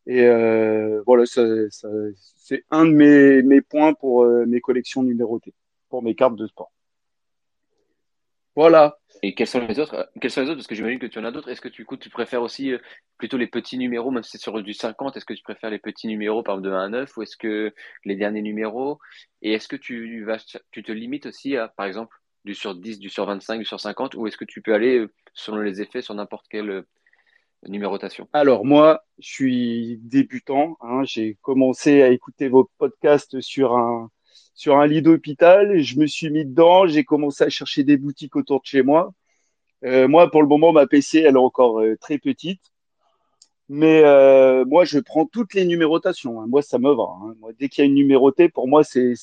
Et 0.07 0.23
euh, 0.27 1.03
voilà, 1.07 1.27
ça, 1.27 1.43
ça- 1.70 1.89
c'est 2.37 2.64
un 2.70 2.87
de 2.87 2.93
mes, 2.93 3.43
mes 3.43 3.62
points 3.62 3.95
pour 3.95 4.25
euh, 4.25 4.47
mes 4.47 4.61
collections 4.61 5.03
numérotées, 5.05 5.55
pour 5.91 6.03
mes 6.03 6.14
cartes 6.16 6.37
de 6.37 6.47
sport. 6.49 6.73
Voilà. 8.57 8.99
Et 9.23 9.35
quels 9.35 9.47
sont 9.47 9.66
les 9.66 9.79
autres? 9.79 9.95
euh, 9.95 10.05
Quels 10.20 10.31
sont 10.31 10.43
les 10.43 10.49
autres? 10.49 10.57
Parce 10.59 10.66
que 10.66 10.75
j'imagine 10.75 10.99
que 10.99 11.07
tu 11.07 11.18
en 11.18 11.25
as 11.25 11.31
d'autres. 11.33 11.49
Est-ce 11.49 11.61
que 11.61 11.68
tu, 11.68 11.85
coup, 11.85 11.97
tu 11.97 12.11
préfères 12.11 12.43
aussi 12.43 12.73
plutôt 13.18 13.39
les 13.39 13.47
petits 13.47 13.79
numéros, 13.79 14.11
même 14.11 14.23
si 14.23 14.33
c'est 14.33 14.39
sur 14.39 14.61
du 14.62 14.75
50, 14.75 15.16
est-ce 15.16 15.25
que 15.25 15.35
tu 15.35 15.43
préfères 15.43 15.70
les 15.70 15.79
petits 15.79 16.09
numéros, 16.09 16.43
par 16.43 16.57
exemple 16.57 16.68
de 16.70 16.75
1 16.75 16.85
à 16.85 16.89
9, 16.89 17.16
ou 17.16 17.23
est-ce 17.23 17.37
que 17.37 17.73
les 18.05 18.16
derniers 18.16 18.43
numéros? 18.43 18.99
Et 19.43 19.53
est-ce 19.55 19.68
que 19.68 19.77
tu 19.77 20.25
vas, 20.25 20.39
tu 20.70 20.83
te 20.83 20.93
limites 20.93 21.27
aussi 21.27 21.57
à, 21.57 21.68
par 21.68 21.87
exemple, 21.87 22.14
du 22.45 22.55
sur 22.55 22.74
10, 22.74 22.99
du 22.99 23.09
sur 23.09 23.26
25, 23.26 23.59
du 23.59 23.64
sur 23.64 23.80
50, 23.80 24.14
ou 24.14 24.26
est-ce 24.26 24.36
que 24.36 24.45
tu 24.45 24.62
peux 24.62 24.74
aller, 24.74 24.99
euh, 24.99 25.12
selon 25.34 25.59
les 25.59 25.80
effets, 25.80 26.03
sur 26.03 26.14
n'importe 26.14 26.47
quelle 26.49 26.70
euh, 26.70 26.82
numérotation? 27.68 28.28
Alors 28.32 28.64
moi, 28.64 29.05
je 29.18 29.28
suis 29.28 29.99
débutant. 30.03 30.76
hein. 30.80 31.05
J'ai 31.05 31.38
commencé 31.43 32.03
à 32.03 32.09
écouter 32.11 32.49
vos 32.49 32.70
podcasts 32.78 33.40
sur 33.40 33.76
un 33.76 34.11
sur 34.55 34.78
un 34.78 34.86
lit 34.86 35.03
d'hôpital. 35.03 35.80
Je 35.80 35.99
me 35.99 36.07
suis 36.07 36.30
mis 36.30 36.45
dedans. 36.45 36.86
J'ai 36.86 37.05
commencé 37.05 37.45
à 37.45 37.49
chercher 37.51 37.84
des 37.84 37.97
boutiques 37.97 38.36
autour 38.36 38.61
de 38.61 38.66
chez 38.66 38.82
moi. 38.82 39.12
Euh, 39.84 40.09
moi, 40.09 40.30
pour 40.30 40.43
le 40.43 40.49
moment, 40.49 40.72
ma 40.72 40.86
PC, 40.86 41.20
elle 41.20 41.34
est 41.34 41.38
encore 41.38 41.80
euh, 41.80 41.97
très 42.01 42.18
petite. 42.18 42.62
Mais 43.68 44.03
euh, 44.05 44.64
moi, 44.66 44.84
je 44.84 44.99
prends 44.99 45.26
toutes 45.26 45.55
les 45.55 45.64
numérotations. 45.64 46.40
hein. 46.40 46.47
Moi, 46.49 46.62
ça 46.62 46.78
me 46.78 46.93
va. 46.93 47.05
hein. 47.22 47.34
Dès 47.59 47.68
qu'il 47.68 47.82
y 47.84 47.86
a 47.86 47.88
une 47.88 47.95
numérotée, 47.95 48.49
pour 48.49 48.68
moi, 48.68 48.84
c'est 48.84 49.14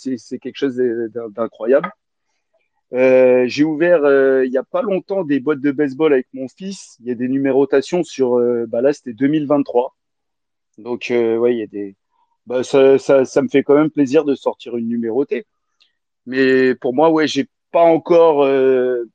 quelque 0.42 0.56
chose 0.58 0.76
d'in- 0.78 1.30
d'incroyable. 1.30 1.92
Euh, 2.94 3.46
j'ai 3.48 3.64
ouvert 3.64 4.04
euh, 4.04 4.46
il 4.46 4.52
y 4.52 4.58
a 4.58 4.64
pas 4.64 4.82
longtemps 4.82 5.24
des 5.24 5.40
boîtes 5.40 5.62
de 5.62 5.72
baseball 5.72 6.14
avec 6.14 6.28
mon 6.34 6.48
fils. 6.48 6.98
Il 7.00 7.08
y 7.08 7.12
a 7.12 7.16
des 7.16 7.28
numérotations 7.28 8.04
sur, 8.04 8.36
euh, 8.40 8.66
bah 8.68 8.82
là 8.82 8.94
c'était 8.94 9.14
2023. 9.14 9.96
Donc 10.80 11.12
euh, 11.12 11.38
ouais, 11.38 11.56
il 11.56 11.60
y 11.60 11.64
a 11.64 11.68
des, 11.68 11.96
bah 12.48 12.64
ça, 12.64 12.98
ça, 13.00 13.26
ça 13.26 13.42
me 13.44 13.50
fait 13.50 13.64
quand 13.64 13.76
même 13.76 13.92
plaisir 13.92 14.26
de 14.26 14.36
sortir 14.36 14.78
une 14.78 14.88
numérotée. 14.90 15.46
Mais 16.26 16.76
pour 16.76 16.94
moi, 16.96 17.12
ouais, 17.12 17.28
j'ai 17.28 17.48
pas 17.72 17.84
encore 17.84 18.44
euh, 18.46 19.06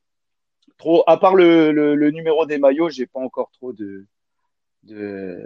trop, 0.79 1.05
à 1.07 1.19
part 1.19 1.35
le, 1.37 1.73
le, 1.73 1.95
le 1.97 2.11
numéro 2.11 2.47
des 2.47 2.59
maillots, 2.59 2.91
j'ai 2.91 3.07
pas 3.07 3.21
encore 3.21 3.51
trop 3.53 3.73
de 3.73 4.07
de, 4.85 5.41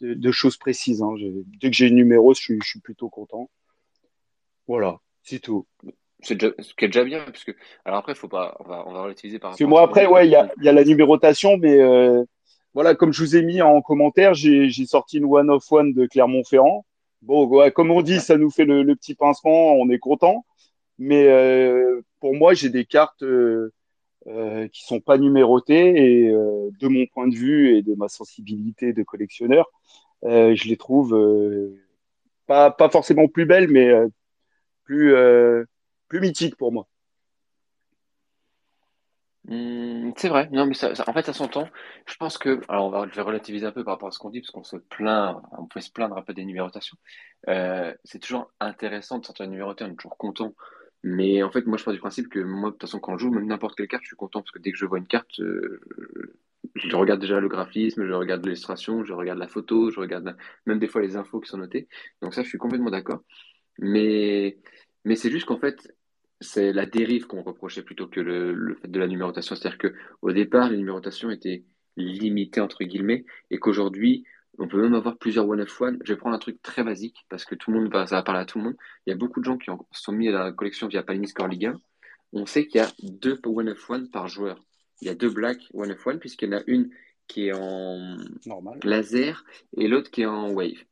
de, 0.00 0.14
de 0.14 0.32
choses 0.32 0.56
précises. 0.58 1.02
Hein. 1.02 1.14
Dès 1.60 1.70
que 1.70 1.76
j'ai 1.76 1.88
le 1.90 1.96
numéro, 1.96 2.34
je 2.34 2.54
je 2.62 2.68
suis 2.68 2.80
plutôt 2.80 3.08
content. 3.10 3.50
Voilà, 4.66 4.98
c'est 5.22 5.40
tout. 5.40 5.66
C'est 6.22 6.34
déjà, 6.34 6.52
ce 6.58 6.74
qui 6.74 6.84
est 6.84 6.88
déjà 6.88 7.04
bien, 7.04 7.24
parce 7.24 7.44
que, 7.44 7.52
alors 7.84 7.98
après, 7.98 8.14
faut 8.14 8.28
pas, 8.28 8.56
on 8.60 8.68
va, 8.68 8.84
on 8.86 8.92
va 8.92 9.02
relativiser 9.02 9.38
par 9.38 9.52
rapport 9.52 9.68
moi, 9.68 9.82
après, 9.82 10.06
ouais, 10.06 10.26
il 10.26 10.30
y 10.30 10.36
a, 10.36 10.50
il 10.58 10.64
y 10.64 10.68
a 10.68 10.72
la 10.72 10.84
numérotation, 10.84 11.56
mais 11.56 11.80
euh, 11.80 12.24
voilà, 12.74 12.94
comme 12.94 13.12
je 13.12 13.22
vous 13.22 13.36
ai 13.36 13.42
mis 13.42 13.62
en 13.62 13.80
commentaire, 13.80 14.34
j'ai 14.34 14.70
sorti 14.86 15.18
une 15.18 15.24
One 15.24 15.50
of 15.50 15.70
One 15.72 15.92
de 15.92 16.06
Clermont-Ferrand. 16.06 16.84
Bon, 17.22 17.46
ouais, 17.46 17.70
comme 17.70 17.90
on 17.90 18.02
dit, 18.02 18.20
ça 18.20 18.36
nous 18.36 18.50
fait 18.50 18.64
le, 18.64 18.82
le 18.82 18.96
petit 18.96 19.14
pincement, 19.14 19.74
on 19.74 19.88
est 19.90 19.98
content. 19.98 20.44
Mais 20.98 21.28
euh, 21.28 22.02
pour 22.20 22.34
moi, 22.34 22.52
j'ai 22.52 22.68
des 22.68 22.84
cartes 22.84 23.22
euh, 23.22 23.72
euh, 24.26 24.68
qui 24.68 24.84
sont 24.84 25.00
pas 25.00 25.16
numérotées 25.16 25.96
et 25.96 26.28
de 26.28 26.88
mon 26.88 27.06
point 27.06 27.26
de 27.26 27.34
vue 27.34 27.76
et 27.76 27.82
de 27.82 27.94
ma 27.94 28.08
sensibilité 28.08 28.92
de 28.92 29.02
collectionneur, 29.02 29.66
je 30.22 30.68
les 30.68 30.76
trouve 30.76 31.18
pas, 32.46 32.70
pas 32.70 32.90
forcément 32.90 33.28
plus 33.28 33.46
belles, 33.46 33.68
mais 33.68 33.90
plus, 34.84 35.14
plus 36.10 36.20
mythiques 36.20 36.56
pour 36.56 36.72
moi. 36.72 36.86
Hum, 39.48 40.12
c'est 40.16 40.28
vrai, 40.28 40.48
non 40.52 40.66
mais 40.66 40.74
ça, 40.74 40.92
en 41.06 41.12
fait 41.14 41.24
ça 41.24 41.32
s'entend. 41.32 41.66
Je 42.06 42.14
pense 42.16 42.36
que, 42.36 42.60
alors 42.68 42.86
on 42.86 42.90
va, 42.90 43.06
vais 43.06 43.22
relativiser 43.22 43.64
un 43.66 43.72
peu 43.72 43.82
par 43.84 43.94
rapport 43.94 44.08
à 44.08 44.10
ce 44.10 44.18
qu'on 44.18 44.28
dit, 44.30 44.40
parce 44.40 44.50
qu'on 44.50 44.64
se 44.64 44.76
plaint, 44.76 45.40
on 45.56 45.64
peut 45.66 45.80
se 45.80 45.90
plaindre 45.90 46.16
un 46.18 46.22
peu 46.22 46.34
des 46.34 46.44
numérotations. 46.44 46.98
Euh, 47.48 47.94
c'est 48.04 48.18
toujours 48.18 48.52
intéressant 48.60 49.18
de 49.18 49.24
sortir 49.24 49.46
une 49.46 49.52
numérotée, 49.52 49.84
on 49.84 49.88
est 49.92 49.96
toujours 49.96 50.18
content. 50.18 50.54
Mais 51.02 51.42
en 51.42 51.50
fait, 51.50 51.66
moi 51.66 51.78
je 51.78 51.84
pars 51.84 51.94
du 51.94 52.00
principe 52.00 52.28
que 52.28 52.40
moi, 52.40 52.68
de 52.68 52.74
toute 52.74 52.82
façon, 52.82 53.00
quand 53.00 53.16
je 53.16 53.22
joue, 53.24 53.30
même 53.32 53.46
n'importe 53.46 53.76
quelle 53.76 53.88
carte, 53.88 54.02
je 54.02 54.08
suis 54.08 54.16
content, 54.16 54.40
parce 54.42 54.50
que 54.50 54.58
dès 54.58 54.72
que 54.72 54.78
je 54.78 54.84
vois 54.84 54.98
une 54.98 55.06
carte, 55.06 55.40
euh, 55.40 55.80
je 56.74 56.94
regarde 56.94 57.20
déjà 57.20 57.40
le 57.40 57.48
graphisme, 57.48 58.06
je 58.06 58.12
regarde 58.12 58.44
l'illustration, 58.44 59.04
je 59.04 59.12
regarde 59.14 59.38
la 59.38 59.48
photo, 59.48 59.90
je 59.90 60.00
regarde 60.00 60.36
même 60.66 60.78
des 60.78 60.88
fois 60.88 61.00
les 61.00 61.16
infos 61.16 61.40
qui 61.40 61.48
sont 61.48 61.58
notées. 61.58 61.88
Donc 62.20 62.34
ça, 62.34 62.42
je 62.42 62.48
suis 62.48 62.58
complètement 62.58 62.90
d'accord. 62.90 63.22
Mais, 63.78 64.58
mais 65.04 65.16
c'est 65.16 65.30
juste 65.30 65.46
qu'en 65.46 65.58
fait, 65.58 65.94
c'est 66.40 66.72
la 66.72 66.86
dérive 66.86 67.26
qu'on 67.26 67.42
reprochait 67.42 67.82
plutôt 67.82 68.06
que 68.06 68.20
le, 68.20 68.52
le 68.54 68.74
fait 68.74 68.88
de 68.88 68.98
la 68.98 69.06
numérotation. 69.06 69.54
C'est-à-dire 69.56 69.78
que 69.78 69.94
au 70.22 70.32
départ, 70.32 70.70
les 70.70 70.76
numérotations 70.78 71.30
étaient 71.30 71.64
limitées 71.96 72.60
entre 72.60 72.84
guillemets, 72.84 73.24
et 73.50 73.58
qu'aujourd'hui, 73.58 74.24
on 74.58 74.68
peut 74.68 74.80
même 74.80 74.94
avoir 74.94 75.16
plusieurs 75.18 75.48
one 75.48 75.60
of 75.60 75.80
one. 75.80 75.98
Je 76.04 76.12
vais 76.12 76.18
prendre 76.18 76.34
un 76.36 76.38
truc 76.38 76.60
très 76.62 76.82
basique 76.84 77.24
parce 77.28 77.44
que 77.44 77.54
tout 77.54 77.70
le 77.70 77.80
monde 77.80 77.92
va, 77.92 78.06
ça 78.06 78.16
va 78.16 78.22
parler 78.22 78.40
à 78.40 78.44
tout 78.44 78.58
le 78.58 78.64
monde. 78.64 78.76
Il 79.06 79.10
y 79.10 79.12
a 79.12 79.16
beaucoup 79.16 79.40
de 79.40 79.44
gens 79.44 79.56
qui 79.58 79.70
en 79.70 79.86
sont 79.92 80.12
mis 80.12 80.28
à 80.28 80.32
la 80.32 80.52
collection 80.52 80.88
via 80.88 81.02
Panini 81.02 81.28
Score 81.28 81.48
Ligue 81.48 81.66
1. 81.66 81.80
On 82.32 82.46
sait 82.46 82.66
qu'il 82.66 82.80
y 82.80 82.84
a 82.84 82.90
deux 83.02 83.38
one 83.44 83.68
of 83.70 83.90
one 83.90 84.08
par 84.10 84.28
joueur. 84.28 84.62
Il 85.00 85.06
y 85.08 85.10
a 85.10 85.14
deux 85.14 85.30
black 85.30 85.58
one 85.72 85.90
of 85.92 86.06
one 86.06 86.18
puisqu'il 86.18 86.50
y 86.50 86.54
en 86.54 86.58
a 86.58 86.62
une 86.66 86.90
qui 87.26 87.48
est 87.48 87.52
en 87.54 88.16
Normal. 88.46 88.78
laser 88.84 89.44
et 89.76 89.88
l'autre 89.88 90.10
qui 90.10 90.22
est 90.22 90.26
en 90.26 90.50
wave. 90.50 90.84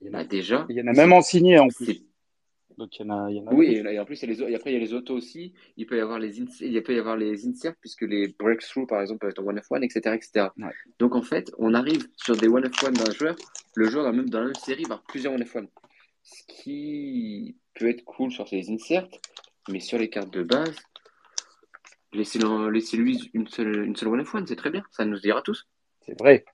Il 0.00 0.08
y 0.08 0.10
en 0.10 0.12
Bah 0.12 0.18
a, 0.18 0.24
déjà, 0.24 0.66
il 0.68 0.76
y 0.76 0.82
en 0.82 0.86
a 0.88 0.92
même 0.92 1.12
en 1.12 1.22
signé 1.22 1.58
en 1.58 1.68
plus. 1.68 2.02
Donc 2.78 2.98
il 2.98 3.06
y 3.06 3.10
en 3.10 3.24
a, 3.26 3.30
il 3.30 3.36
y 3.36 3.40
en 3.40 3.46
a 3.46 3.54
Oui, 3.54 3.66
et, 3.66 3.82
là- 3.82 3.92
et 3.92 3.98
en 3.98 4.04
plus, 4.04 4.22
il 4.22 4.30
y 4.30 4.32
a 4.32 4.46
les, 4.46 4.52
et 4.52 4.54
après, 4.56 4.70
il 4.70 4.74
y 4.74 4.76
a 4.76 4.80
les 4.80 4.94
autos 4.94 5.14
aussi. 5.14 5.52
Il 5.76 5.86
peut 5.86 5.96
y 5.96 6.00
avoir 6.00 6.18
les, 6.18 6.38
il 6.40 6.82
peut 6.82 6.94
y 6.94 6.98
avoir 6.98 7.16
les 7.16 7.46
inserts, 7.46 7.74
puisque 7.80 8.02
les 8.02 8.28
breakthroughs, 8.38 8.86
par 8.86 9.00
exemple, 9.00 9.20
peuvent 9.20 9.30
être 9.30 9.40
en 9.40 9.46
one 9.46 9.58
of 9.58 9.70
one, 9.70 9.84
etc., 9.84 10.14
etc. 10.14 10.48
Ouais. 10.58 10.70
Donc, 10.98 11.14
en 11.14 11.22
fait, 11.22 11.52
on 11.58 11.74
arrive 11.74 12.08
sur 12.16 12.36
des 12.36 12.48
one 12.48 12.64
of 12.66 12.82
one 12.82 12.94
d'un 12.94 13.10
joueur. 13.12 13.36
Le 13.74 13.86
joueur, 13.86 14.04
dans, 14.04 14.12
même, 14.12 14.30
dans 14.30 14.40
la 14.40 14.46
même 14.46 14.54
série, 14.54 14.82
va 14.84 14.94
avoir 14.94 15.02
plusieurs 15.04 15.32
one 15.34 15.42
of 15.42 15.54
one. 15.56 15.68
Ce 16.22 16.42
qui 16.46 17.56
peut 17.74 17.88
être 17.88 18.04
cool 18.04 18.30
sur 18.30 18.46
ces 18.48 18.70
inserts, 18.70 19.08
mais 19.68 19.80
sur 19.80 19.98
les 19.98 20.08
cartes 20.08 20.32
de 20.32 20.42
base, 20.42 20.76
laissez-le- 22.12 22.70
laissez-lui 22.70 23.30
une 23.34 23.48
seule, 23.48 23.84
une 23.84 23.96
seule 23.96 24.08
one 24.08 24.20
of 24.20 24.34
one, 24.34 24.46
c'est 24.46 24.56
très 24.56 24.70
bien. 24.70 24.84
Ça 24.90 25.04
nous 25.04 25.18
dira 25.18 25.42
tous. 25.42 25.66
C'est 26.00 26.18
vrai. 26.18 26.44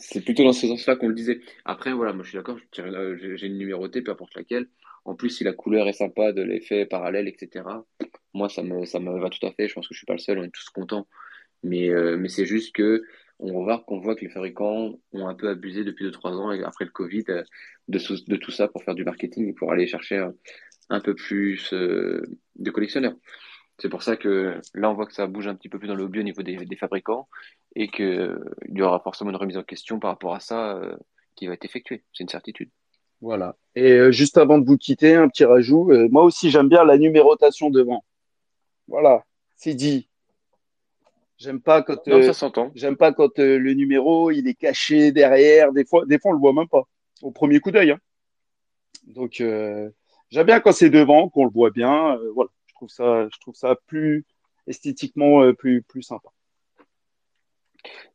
C'est 0.00 0.24
plutôt 0.24 0.44
dans 0.44 0.52
ce 0.52 0.66
sens-là 0.66 0.96
qu'on 0.96 1.08
le 1.08 1.14
disait. 1.14 1.40
Après, 1.64 1.92
voilà, 1.92 2.12
moi 2.12 2.24
je 2.24 2.30
suis 2.30 2.38
d'accord, 2.38 2.58
euh, 2.78 3.16
j'ai 3.36 3.46
une 3.46 3.58
numérotée, 3.58 4.00
peu 4.02 4.10
importe 4.10 4.34
laquelle. 4.34 4.68
En 5.04 5.14
plus, 5.14 5.30
si 5.30 5.44
la 5.44 5.52
couleur 5.52 5.88
est 5.88 5.94
sympa, 5.94 6.32
de 6.32 6.42
l'effet 6.42 6.86
parallèle, 6.86 7.28
etc., 7.28 7.64
moi 8.34 8.48
ça 8.48 8.62
me, 8.62 8.84
ça 8.86 8.98
me 8.98 9.18
va 9.20 9.28
tout 9.28 9.44
à 9.46 9.52
fait. 9.52 9.68
Je 9.68 9.74
pense 9.74 9.86
que 9.86 9.94
je 9.94 9.98
suis 9.98 10.06
pas 10.06 10.14
le 10.14 10.18
seul, 10.18 10.38
on 10.38 10.44
est 10.44 10.52
tous 10.52 10.70
contents. 10.70 11.06
Mais, 11.62 11.90
euh, 11.90 12.16
mais 12.16 12.28
c'est 12.28 12.46
juste 12.46 12.74
que 12.74 13.02
on 13.38 13.60
remarque 13.60 13.86
qu'on 13.86 14.00
voit 14.00 14.16
que 14.16 14.22
les 14.22 14.30
fabricants 14.30 14.98
ont 15.12 15.26
un 15.26 15.34
peu 15.34 15.48
abusé 15.48 15.84
depuis 15.84 16.06
2-3 16.06 16.32
ans, 16.34 16.50
après 16.64 16.84
le 16.84 16.90
Covid, 16.90 17.24
euh, 17.28 17.42
de, 17.88 18.36
tout 18.36 18.50
ça 18.50 18.68
pour 18.68 18.82
faire 18.82 18.94
du 18.94 19.04
marketing 19.04 19.48
et 19.48 19.52
pour 19.52 19.72
aller 19.72 19.86
chercher 19.86 20.26
un 20.90 21.00
peu 21.00 21.14
plus 21.14 21.72
de 21.72 22.70
collectionneurs. 22.70 23.14
C'est 23.80 23.88
pour 23.88 24.02
ça 24.02 24.16
que 24.16 24.60
là, 24.74 24.90
on 24.90 24.94
voit 24.94 25.06
que 25.06 25.14
ça 25.14 25.26
bouge 25.26 25.48
un 25.48 25.54
petit 25.54 25.70
peu 25.70 25.78
plus 25.78 25.88
dans 25.88 25.94
le 25.94 26.04
hobby 26.04 26.20
au 26.20 26.22
niveau 26.22 26.42
des, 26.42 26.56
des 26.56 26.76
fabricants 26.76 27.28
et 27.74 27.88
qu'il 27.88 28.38
y 28.68 28.82
aura 28.82 29.00
forcément 29.00 29.30
une 29.30 29.36
remise 29.36 29.56
en 29.56 29.62
question 29.62 29.98
par 29.98 30.10
rapport 30.10 30.34
à 30.34 30.40
ça 30.40 30.76
euh, 30.76 30.94
qui 31.34 31.46
va 31.46 31.54
être 31.54 31.64
effectuée. 31.64 32.04
C'est 32.12 32.22
une 32.22 32.28
certitude. 32.28 32.68
Voilà. 33.22 33.56
Et 33.74 33.92
euh, 33.92 34.12
juste 34.12 34.36
avant 34.36 34.58
de 34.58 34.66
vous 34.66 34.76
quitter, 34.76 35.14
un 35.14 35.28
petit 35.28 35.46
rajout. 35.46 35.90
Euh, 35.92 36.08
moi 36.10 36.24
aussi, 36.24 36.50
j'aime 36.50 36.68
bien 36.68 36.84
la 36.84 36.98
numérotation 36.98 37.70
devant. 37.70 38.04
Voilà, 38.86 39.24
c'est 39.56 39.74
dit. 39.74 40.08
J'aime 41.38 41.62
pas 41.62 41.80
quand, 41.80 42.06
Non, 42.06 42.32
ça 42.34 42.52
j'aime 42.74 42.96
pas 42.96 43.14
quand 43.14 43.38
le 43.38 43.72
numéro 43.72 44.30
il 44.30 44.46
est 44.46 44.54
caché 44.54 45.10
derrière. 45.10 45.72
Des 45.72 45.86
fois, 45.86 46.04
des 46.04 46.18
fois 46.18 46.32
on 46.32 46.34
le 46.34 46.40
voit 46.40 46.52
même 46.52 46.68
pas 46.68 46.82
au 47.22 47.30
premier 47.30 47.60
coup 47.60 47.70
d'œil. 47.70 47.92
hein. 47.92 47.98
Donc 49.06 49.36
j'aime 49.36 50.46
bien 50.46 50.60
quand 50.60 50.72
c'est 50.72 50.90
devant, 50.90 51.30
qu'on 51.30 51.44
le 51.46 51.50
voit 51.50 51.70
bien. 51.70 52.18
Voilà, 52.34 52.50
trouve 52.80 52.88
ça, 52.90 53.28
je 53.32 53.38
trouve 53.40 53.54
ça 53.54 53.76
plus 53.86 54.24
esthétiquement 54.66 55.42
euh, 55.42 55.52
plus 55.52 55.82
plus 55.82 56.02
sympa. 56.02 56.30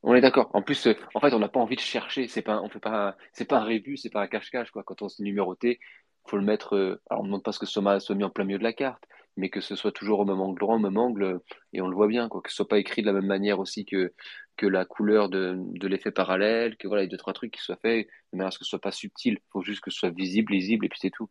On 0.04 0.14
est 0.16 0.22
d'accord. 0.22 0.50
En 0.54 0.62
plus, 0.62 0.88
euh, 0.88 0.96
en 1.16 1.20
fait, 1.20 1.34
on 1.34 1.40
n'a 1.40 1.50
pas 1.50 1.60
envie 1.60 1.76
de 1.76 1.82
chercher. 1.82 2.28
C'est 2.28 2.42
pas, 2.44 2.62
on 2.62 2.70
fait 2.70 2.80
pas, 2.80 3.16
c'est 3.34 3.46
pas 3.46 3.58
un 3.58 3.64
rébus, 3.64 3.98
c'est 3.98 4.12
pas 4.12 4.22
un 4.22 4.28
cache-cache, 4.28 4.72
quoi. 4.72 4.84
Quand 4.84 5.02
on 5.02 5.10
se 5.10 5.24
numéroté, 5.24 5.80
faut 6.28 6.38
le 6.38 6.44
mettre. 6.44 6.76
euh, 6.76 7.02
alors, 7.10 7.22
on 7.22 7.24
ne 7.24 7.30
demande 7.30 7.44
pas 7.44 7.52
ce 7.52 7.60
que 7.60 7.66
ce 7.66 7.74
soit, 7.82 8.16
mis 8.16 8.24
en 8.24 8.30
plein 8.30 8.46
milieu 8.46 8.60
de 8.60 8.64
la 8.64 8.74
carte, 8.74 9.04
mais 9.38 9.50
que 9.50 9.62
ce 9.62 9.76
soit 9.76 9.92
toujours 9.92 10.20
au 10.20 10.26
même 10.26 10.40
angle 10.40 10.60
droit, 10.60 10.76
au 10.76 10.80
même 10.80 10.98
angle, 10.98 11.40
et 11.74 11.82
on 11.82 11.88
le 11.88 11.96
voit 11.96 12.08
bien, 12.08 12.30
quoi. 12.30 12.42
Que 12.42 12.50
ce 12.50 12.56
soit 12.58 12.68
pas 12.68 12.80
écrit 12.80 13.02
de 13.02 13.08
la 13.08 13.14
même 13.14 13.28
manière 13.28 13.60
aussi 13.60 13.86
que 13.86 14.14
que 14.58 14.68
la 14.68 14.86
couleur 14.86 15.30
de, 15.30 15.56
de 15.58 15.88
l'effet 15.88 16.12
parallèle, 16.12 16.78
que 16.78 16.88
voilà, 16.88 17.04
il 17.04 17.08
y 17.08 17.10
a 17.10 17.12
deux 17.12 17.18
trois 17.18 17.34
trucs 17.34 17.52
qui 17.52 17.62
soient 17.62 17.80
faits 17.82 18.08
de 18.32 18.38
manière 18.38 18.48
à 18.50 18.52
ce 18.52 18.60
que 18.60 18.66
ce 18.66 18.70
soit 18.70 18.80
pas 18.80 18.92
subtil. 18.92 19.40
Faut 19.52 19.64
juste 19.64 19.82
que 19.82 19.92
ce 19.92 20.00
soit 20.00 20.12
visible, 20.12 20.54
lisible, 20.54 20.86
et 20.86 20.90
puis 20.90 21.00
c'est 21.02 21.10
tout. 21.10 21.30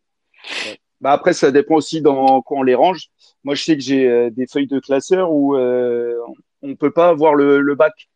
Bah 1.01 1.13
après, 1.13 1.33
ça 1.33 1.51
dépend 1.51 1.77
aussi 1.77 2.01
dans 2.01 2.41
quand 2.43 2.57
on 2.57 2.63
les 2.63 2.75
range. 2.75 3.11
Moi, 3.45 3.55
je 3.55 3.63
sais 3.63 3.77
que 3.77 3.83
j'ai 3.83 4.09
euh, 4.09 4.31
des 4.31 4.47
feuilles 4.47 4.67
de 4.67 4.79
classeur 4.79 5.33
où 5.33 5.57
euh, 5.57 6.19
on 6.63 6.77
peut 6.77 6.93
pas 6.93 7.13
voir 7.13 7.35
le, 7.35 7.75
bac. 7.75 8.09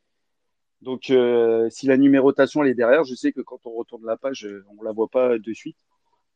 Donc, 0.80 1.10
euh, 1.10 1.68
si 1.70 1.86
la 1.86 1.96
numérotation 1.96 2.62
elle 2.62 2.70
est 2.70 2.74
derrière, 2.74 3.04
je 3.04 3.14
sais 3.14 3.32
que 3.32 3.40
quand 3.40 3.60
on 3.66 3.72
retourne 3.72 4.06
la 4.06 4.16
page, 4.16 4.48
on 4.78 4.82
la 4.82 4.92
voit 4.92 5.08
pas 5.08 5.38
de 5.38 5.52
suite. 5.52 5.76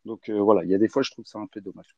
Donc 0.05 0.28
voilà, 0.30 0.64
il 0.64 0.70
y 0.70 0.74
a 0.74 0.78
des 0.78 0.88
fois, 0.88 1.03
je 1.03 1.11
trouve 1.12 1.24
ça 1.26 1.38
un 1.38 1.47
peu 1.47 1.61
dommage. 1.61 1.97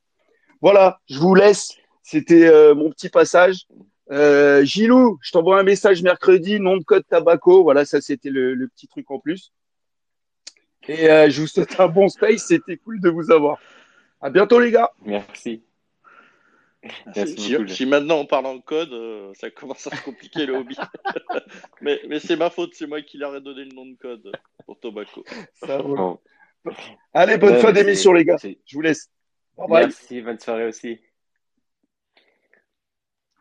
Voilà, 0.60 1.00
je 1.08 1.18
vous 1.18 1.34
laisse. 1.34 1.74
C'était 2.02 2.74
mon 2.74 2.90
petit 2.90 3.08
passage. 3.08 3.66
Gilou, 4.10 5.18
je 5.22 5.32
t'envoie 5.32 5.58
un 5.58 5.62
message 5.62 6.02
mercredi, 6.02 6.60
nom 6.60 6.76
de 6.76 6.84
code 6.84 7.06
Tabaco. 7.08 7.62
Voilà, 7.62 7.86
ça 7.86 8.02
c'était 8.02 8.28
le, 8.28 8.68
petit 8.68 8.86
truc 8.88 9.10
en 9.10 9.18
plus. 9.18 9.52
Et 10.86 11.06
je 11.30 11.40
vous 11.40 11.46
souhaite 11.46 11.80
un 11.80 11.88
bon 11.88 12.08
space. 12.08 12.44
C'était 12.46 12.76
cool 12.76 13.00
de 13.00 13.08
vous 13.08 13.30
avoir. 13.30 13.58
À 14.24 14.30
bientôt, 14.30 14.58
les 14.58 14.70
gars. 14.70 14.90
Merci. 15.04 15.62
Si, 17.14 17.26
si- 17.36 17.68
si 17.68 17.84
maintenant 17.86 18.16
on 18.20 18.26
parle 18.26 18.46
en 18.46 18.58
code, 18.58 18.90
euh, 18.92 19.32
ça 19.34 19.50
commence 19.50 19.86
à 19.86 19.94
se 19.94 20.02
compliquer 20.02 20.46
le 20.46 20.54
hobby. 20.56 20.76
mais 21.82 22.00
mais 22.08 22.20
c'est 22.20 22.36
ma 22.36 22.48
faute, 22.48 22.70
c'est 22.74 22.86
moi 22.86 23.02
qui 23.02 23.18
leur 23.18 23.36
ai 23.36 23.42
donné 23.42 23.64
le 23.64 23.74
nom 23.74 23.84
de 23.84 23.96
code 23.96 24.32
pour 24.64 24.80
Tobacco. 24.80 25.24
Ça 25.54 25.76
roule. 25.78 25.98
Bon. 25.98 26.18
Allez, 27.12 27.36
bonne 27.36 27.54
Ouais, 27.54 27.60
fin 27.60 27.72
d'émission, 27.72 28.14
les 28.14 28.24
gars. 28.24 28.36
Je 28.42 28.56
vous 28.72 28.80
laisse. 28.80 29.10
Bye 29.58 29.68
bye. 29.68 29.82
Merci, 29.84 30.22
bonne 30.22 30.38
soirée 30.38 30.66
aussi. 30.66 30.98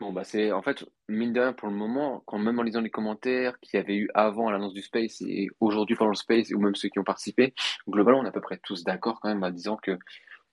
Bon, 0.01 0.11
bah 0.11 0.25
c'est 0.25 0.51
en 0.51 0.61
fait, 0.61 0.84
mine 1.07 1.31
de 1.31 1.39
rien, 1.39 1.53
pour 1.53 1.69
le 1.69 1.75
moment, 1.75 2.23
quand 2.25 2.38
même 2.39 2.59
en 2.59 2.63
lisant 2.63 2.81
les 2.81 2.89
commentaires 2.89 3.57
qu'il 3.61 3.77
y 3.79 3.81
avait 3.81 3.95
eu 3.95 4.09
avant 4.13 4.51
l'annonce 4.51 4.73
du 4.73 4.81
Space 4.81 5.21
et 5.21 5.47
aujourd'hui 5.61 5.95
pendant 5.95 6.11
le 6.11 6.15
Space, 6.17 6.51
ou 6.51 6.59
même 6.59 6.75
ceux 6.75 6.89
qui 6.89 6.99
ont 6.99 7.05
participé, 7.05 7.53
globalement, 7.88 8.19
on 8.19 8.25
est 8.25 8.29
à 8.29 8.34
peu 8.34 8.41
près 8.41 8.57
tous 8.57 8.84
d'accord 8.84 9.19
quand 9.21 9.29
même 9.29 9.43
en 9.43 9.49
disant 9.51 9.77
que, 9.77 9.97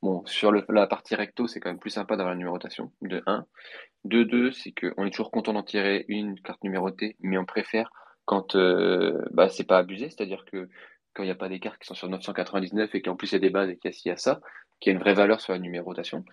bon, 0.02 0.24
sur 0.26 0.52
le- 0.52 0.64
la 0.68 0.86
partie 0.86 1.14
recto, 1.14 1.46
c'est 1.46 1.60
quand 1.60 1.70
même 1.70 1.78
plus 1.78 1.90
sympa 1.90 2.16
d'avoir 2.16 2.34
la 2.34 2.38
numérotation, 2.38 2.92
de 3.02 3.22
1. 3.26 3.46
De 4.04 4.22
2, 4.24 4.52
c'est 4.52 4.72
qu'on 4.72 5.04
est 5.06 5.10
toujours 5.10 5.30
content 5.30 5.52
d'en 5.52 5.62
tirer 5.62 6.04
une 6.08 6.40
carte 6.40 6.62
numérotée, 6.64 7.16
mais 7.20 7.38
on 7.38 7.44
préfère 7.44 7.90
quand 8.24 8.54
euh, 8.56 9.22
bah, 9.32 9.48
c'est 9.48 9.64
pas 9.64 9.78
abusé, 9.78 10.08
c'est-à-dire 10.10 10.44
que 10.50 10.68
quand 11.14 11.22
il 11.24 11.26
n'y 11.26 11.32
a 11.32 11.36
pas 11.36 11.48
des 11.48 11.60
cartes 11.60 11.78
qui 11.80 11.86
sont 11.86 11.94
sur 11.94 12.08
999 12.08 12.94
et 12.94 13.02
qu'en 13.02 13.16
plus 13.16 13.30
il 13.32 13.34
y 13.34 13.36
a 13.36 13.40
des 13.40 13.50
bases 13.50 13.70
et 13.70 13.76
qu'il 13.76 13.90
y 13.90 14.08
y 14.08 14.12
a 14.12 14.16
ça, 14.16 14.40
qu'il 14.80 14.90
y 14.92 14.94
a 14.94 14.96
une 14.96 15.02
vraie 15.02 15.14
valeur 15.14 15.40
sur 15.40 15.52
la 15.52 15.58
numérotation, 15.58 16.24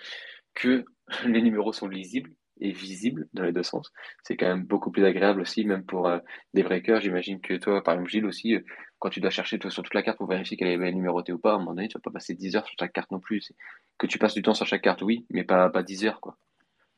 que 0.54 0.86
les 1.26 1.42
numéros 1.42 1.74
sont 1.74 1.88
lisibles 1.88 2.32
et 2.60 2.72
visibles 2.72 3.28
dans 3.34 3.44
les 3.44 3.52
deux 3.52 3.64
sens. 3.64 3.92
C'est 4.24 4.36
quand 4.36 4.48
même 4.48 4.64
beaucoup 4.64 4.92
plus 4.92 5.06
agréable 5.06 5.42
aussi, 5.42 5.64
même 5.66 5.86
pour 5.86 6.08
euh, 6.08 6.18
des 6.54 6.64
breakers. 6.64 7.02
J'imagine 7.02 7.40
que 7.40 7.54
toi, 7.56 7.84
par 7.84 7.94
exemple, 7.94 8.10
Gilles 8.10 8.26
aussi, 8.26 8.56
euh, 8.56 8.62
quand 9.00 9.10
tu 9.10 9.20
dois 9.20 9.30
chercher 9.30 9.60
sur 9.70 9.84
toute 9.84 9.94
la 9.94 10.04
carte 10.04 10.18
pour 10.18 10.28
vérifier 10.28 10.58
qu'elle 10.58 10.70
est 10.70 10.78
bien 10.78 10.92
numérotée 10.92 11.32
ou 11.32 11.40
pas, 11.40 11.52
à 11.52 11.56
un 11.56 11.60
moment 11.60 11.74
donné, 11.74 11.88
tu 11.88 11.98
vas 11.98 12.02
pas 12.02 12.12
passer 12.12 12.34
10 12.34 12.56
heures 12.56 12.66
sur 12.66 12.76
chaque 12.80 12.94
carte 12.94 13.12
non 13.12 13.20
plus. 13.20 13.52
Que 13.98 14.08
tu 14.08 14.18
passes 14.18 14.34
du 14.34 14.42
temps 14.42 14.54
sur 14.54 14.66
chaque 14.66 14.82
carte, 14.82 15.02
oui, 15.02 15.26
mais 15.30 15.44
pas, 15.44 15.70
pas 15.70 15.84
10 15.84 16.06
heures, 16.06 16.22
quoi. 16.22 16.38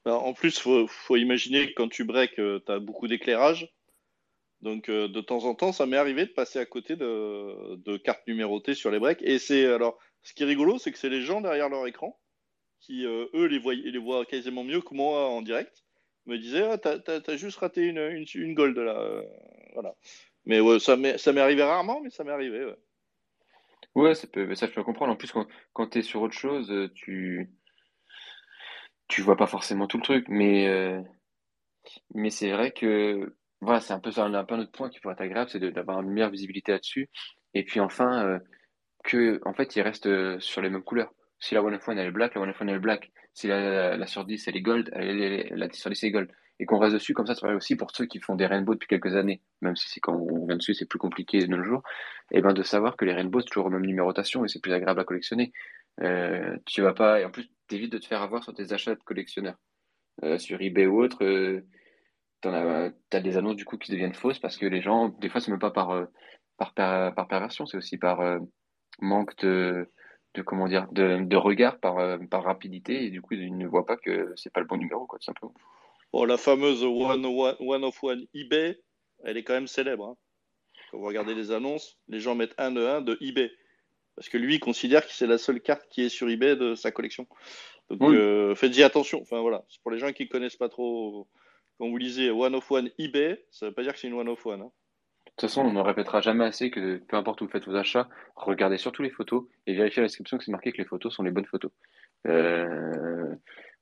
Alors, 0.05 0.25
en 0.25 0.33
plus, 0.33 0.57
faut, 0.57 0.87
faut 0.87 1.17
imaginer 1.17 1.67
que 1.67 1.73
quand 1.75 1.89
tu 1.89 2.05
breaks, 2.05 2.35
tu 2.35 2.71
as 2.71 2.79
beaucoup 2.79 3.07
d'éclairage. 3.07 3.69
Donc, 4.61 4.89
euh, 4.89 5.07
de 5.07 5.21
temps 5.21 5.45
en 5.45 5.55
temps, 5.55 5.71
ça 5.71 5.85
m'est 5.85 5.97
arrivé 5.97 6.25
de 6.25 6.31
passer 6.31 6.59
à 6.59 6.65
côté 6.65 6.95
de, 6.95 7.97
cartes 7.97 8.27
numérotées 8.27 8.73
sur 8.73 8.91
les 8.91 8.99
breaks. 8.99 9.21
Et 9.21 9.39
c'est 9.39 9.65
alors, 9.65 9.97
ce 10.21 10.33
qui 10.33 10.43
est 10.43 10.45
rigolo, 10.45 10.77
c'est 10.77 10.91
que 10.91 10.97
c'est 10.97 11.09
les 11.09 11.21
gens 11.21 11.41
derrière 11.41 11.69
leur 11.69 11.87
écran 11.87 12.19
qui, 12.79 13.05
euh, 13.05 13.27
eux, 13.33 13.45
les 13.45 13.59
voient, 13.59 13.73
les 13.73 13.97
voient 13.97 14.25
quasiment 14.25 14.63
mieux 14.63 14.81
que 14.81 14.93
moi 14.93 15.29
en 15.29 15.41
direct. 15.41 15.83
Me 16.25 16.37
disaient, 16.37 16.63
ah, 16.63 16.77
t'as, 16.77 17.35
juste 17.37 17.57
raté 17.57 17.81
une, 17.81 18.25
une, 18.35 18.53
gold 18.53 18.77
là. 18.77 18.99
euh, 18.99 19.23
voilà. 19.73 19.95
Mais 20.49 20.79
ça 20.79 20.95
m'est, 20.95 21.37
arrivé 21.39 21.61
rarement, 21.61 22.01
mais 22.01 22.09
ça 22.09 22.23
m'est 22.23 22.31
arrivé. 22.31 22.65
ouais. 22.65 22.75
Ouais, 23.93 24.15
ça 24.15 24.25
peut, 24.25 24.55
ça 24.55 24.65
je 24.65 24.71
peux 24.71 24.83
comprendre. 24.83 25.13
En 25.13 25.15
plus, 25.15 25.31
quand, 25.31 25.45
quand 25.73 25.89
tu 25.89 25.99
es 25.99 26.01
sur 26.01 26.23
autre 26.23 26.33
chose, 26.33 26.71
euh, 26.71 26.89
tu, 26.95 27.51
tu 29.07 29.21
vois 29.21 29.37
pas 29.37 29.45
forcément 29.45 29.85
tout 29.85 29.97
le 29.97 30.03
truc. 30.03 30.25
Mais, 30.27 30.67
euh, 30.67 30.99
mais 32.15 32.31
c'est 32.31 32.49
vrai 32.51 32.71
que 32.71 33.35
voilà, 33.61 33.79
c'est 33.79 33.93
un 33.93 33.99
peu 33.99 34.09
ça, 34.09 34.25
un, 34.25 34.33
un 34.33 34.59
autre 34.59 34.71
point 34.71 34.89
qui 34.89 34.99
pourrait 34.99 35.13
être 35.13 35.21
agréable, 35.21 35.51
c'est 35.51 35.59
d'avoir 35.59 36.01
une 36.01 36.09
meilleure 36.09 36.31
visibilité 36.31 36.71
là-dessus. 36.71 37.09
Et 37.53 37.63
puis 37.63 37.79
enfin, 37.79 38.25
euh, 38.25 38.39
que 39.03 39.39
en 39.45 39.53
fait, 39.53 39.75
il 39.75 39.83
reste 39.83 40.07
euh, 40.07 40.39
sur 40.39 40.63
les 40.63 40.71
mêmes 40.71 40.83
couleurs. 40.83 41.13
Si 41.39 41.53
la 41.53 41.61
One 41.61 41.75
of 41.75 41.87
One 41.87 41.99
elle 41.99 42.07
est 42.07 42.11
black, 42.11 42.33
la 42.33 42.41
One 42.41 42.49
of 42.49 42.59
One 42.59 42.69
elle 42.69 42.77
est 42.77 42.79
black. 42.79 43.11
Si 43.35 43.45
la, 43.45 43.97
la, 43.97 44.07
sur 44.07 44.25
10 44.25 44.47
elle 44.47 44.57
est 44.57 44.61
gold, 44.61 44.89
la 44.95 45.67
10 45.67 45.77
sur 45.77 45.91
10 45.91 46.03
elle 46.03 46.09
est 46.09 46.11
gold. 46.11 46.31
Et 46.59 46.65
qu'on 46.65 46.77
reste 46.77 46.93
dessus, 46.93 47.13
comme 47.13 47.25
ça, 47.25 47.35
ça 47.35 47.47
va 47.47 47.55
aussi 47.55 47.75
pour 47.77 47.91
ceux 47.91 48.05
qui 48.05 48.19
font 48.19 48.35
des 48.35 48.45
rainbows 48.45 48.73
depuis 48.73 48.87
quelques 48.87 49.15
années, 49.15 49.41
même 49.61 49.77
si 49.77 49.87
c'est 49.89 50.01
quand 50.01 50.13
on 50.13 50.45
vient 50.45 50.57
dessus, 50.57 50.73
c'est 50.73 50.85
plus 50.85 50.99
compliqué 50.99 51.39
de 51.39 51.47
nos 51.47 51.63
jours, 51.63 51.83
et 52.31 52.41
ben 52.41 52.53
de 52.53 52.63
savoir 52.63 52.97
que 52.97 53.05
les 53.05 53.13
rainbows, 53.13 53.39
c'est 53.39 53.47
toujours 53.47 53.67
aux 53.67 53.69
mêmes 53.69 53.85
numérotations 53.85 54.43
et 54.43 54.49
c'est 54.49 54.61
plus 54.61 54.73
agréable 54.73 54.99
à 54.99 55.05
collectionner. 55.05 55.53
Euh, 56.01 56.57
tu 56.65 56.81
vas 56.81 56.93
pas, 56.93 57.21
et 57.21 57.25
en 57.25 57.31
plus, 57.31 57.49
t'évites 57.67 57.91
de 57.91 57.97
te 57.97 58.05
faire 58.05 58.21
avoir 58.21 58.43
sur 58.43 58.53
tes 58.53 58.73
achats 58.73 58.93
de 58.95 59.03
collectionneurs. 59.03 59.57
Euh, 60.23 60.37
sur 60.37 60.61
eBay 60.61 60.85
ou 60.85 61.01
autre, 61.01 61.23
euh, 61.23 61.65
as, 62.43 62.91
t'as 63.09 63.21
des 63.21 63.37
annonces 63.37 63.55
du 63.55 63.63
coup 63.63 63.77
qui 63.77 63.91
deviennent 63.91 64.13
fausses 64.13 64.39
parce 64.39 64.57
que 64.57 64.65
les 64.65 64.81
gens, 64.81 65.09
des 65.21 65.29
fois, 65.29 65.39
c'est 65.39 65.51
même 65.51 65.59
pas 65.61 65.71
par, 65.71 66.07
par, 66.57 66.73
par 66.73 67.27
perversion, 67.27 67.65
c'est 67.65 67.77
aussi 67.77 67.97
par 67.97 68.19
manque 69.01 69.35
de, 69.37 69.89
de 70.33 70.41
comment 70.41 70.67
dire, 70.67 70.87
de, 70.91 71.23
de 71.23 71.35
regard, 71.37 71.79
par, 71.79 72.19
par 72.29 72.43
rapidité, 72.43 73.05
et 73.05 73.11
du 73.11 73.21
coup, 73.21 73.35
ils 73.35 73.57
ne 73.57 73.67
voient 73.67 73.85
pas 73.85 73.95
que 73.95 74.33
c'est 74.35 74.51
pas 74.51 74.59
le 74.59 74.67
bon 74.67 74.77
numéro, 74.77 75.05
quoi, 75.05 75.19
tout 75.19 75.25
simplement. 75.25 75.53
Bon, 76.11 76.23
la 76.25 76.37
fameuse 76.37 76.83
one, 76.83 77.25
one, 77.25 77.55
one 77.59 77.83
of 77.83 78.03
One 78.03 78.25
eBay, 78.33 78.79
elle 79.23 79.37
est 79.37 79.43
quand 79.43 79.53
même 79.53 79.67
célèbre. 79.67 80.05
hein. 80.05 80.17
Quand 80.91 80.97
vous 80.97 81.05
regardez 81.05 81.35
les 81.35 81.51
annonces, 81.51 81.97
les 82.07 82.19
gens 82.19 82.33
mettent 82.35 82.55
un 82.57 82.71
de 82.71 82.81
un 82.85 83.01
de 83.01 83.17
eBay. 83.21 83.51
Parce 84.15 84.27
que 84.27 84.37
lui, 84.37 84.55
il 84.55 84.59
considère 84.59 85.05
que 85.05 85.13
c'est 85.13 85.27
la 85.27 85.37
seule 85.37 85.61
carte 85.61 85.87
qui 85.89 86.01
est 86.01 86.09
sur 86.09 86.27
eBay 86.29 86.55
de 86.55 86.73
sa 86.75 86.91
collection. 86.91 87.27
Donc 87.89 88.01
Oui. 88.09 88.15
euh, 88.17 88.55
faites-y 88.55 88.83
attention. 88.83 89.21
Enfin 89.21 89.39
voilà, 89.41 89.63
c'est 89.69 89.81
pour 89.81 89.91
les 89.91 89.99
gens 89.99 90.11
qui 90.11 90.27
connaissent 90.27 90.57
pas 90.57 90.67
trop. 90.69 91.27
Quand 91.77 91.87
vous 91.87 91.97
lisez 91.97 92.29
One 92.31 92.55
of 92.55 92.69
One 92.71 92.89
eBay, 92.97 93.45
ça 93.51 93.67
veut 93.67 93.73
pas 93.73 93.83
dire 93.83 93.93
que 93.93 93.99
c'est 93.99 94.07
une 94.07 94.13
One 94.15 94.27
of 94.29 94.45
One. 94.45 94.61
hein. 94.61 94.71
De 95.25 95.31
toute 95.31 95.41
façon, 95.41 95.61
on 95.61 95.71
ne 95.71 95.79
répétera 95.79 96.19
jamais 96.19 96.43
assez 96.43 96.69
que 96.69 96.97
peu 97.07 97.15
importe 97.15 97.39
où 97.41 97.45
vous 97.45 97.51
faites 97.51 97.65
vos 97.65 97.75
achats, 97.75 98.09
regardez 98.35 98.77
surtout 98.77 99.03
les 99.03 99.09
photos 99.11 99.45
et 99.67 99.73
vérifiez 99.75 99.99
à 99.99 100.03
la 100.03 100.07
description 100.07 100.37
que 100.37 100.43
c'est 100.43 100.51
marqué 100.51 100.71
que 100.73 100.77
les 100.79 100.85
photos 100.85 101.13
sont 101.13 101.23
les 101.23 101.31
bonnes 101.31 101.45
photos. 101.45 101.71
Euh, 102.27 103.33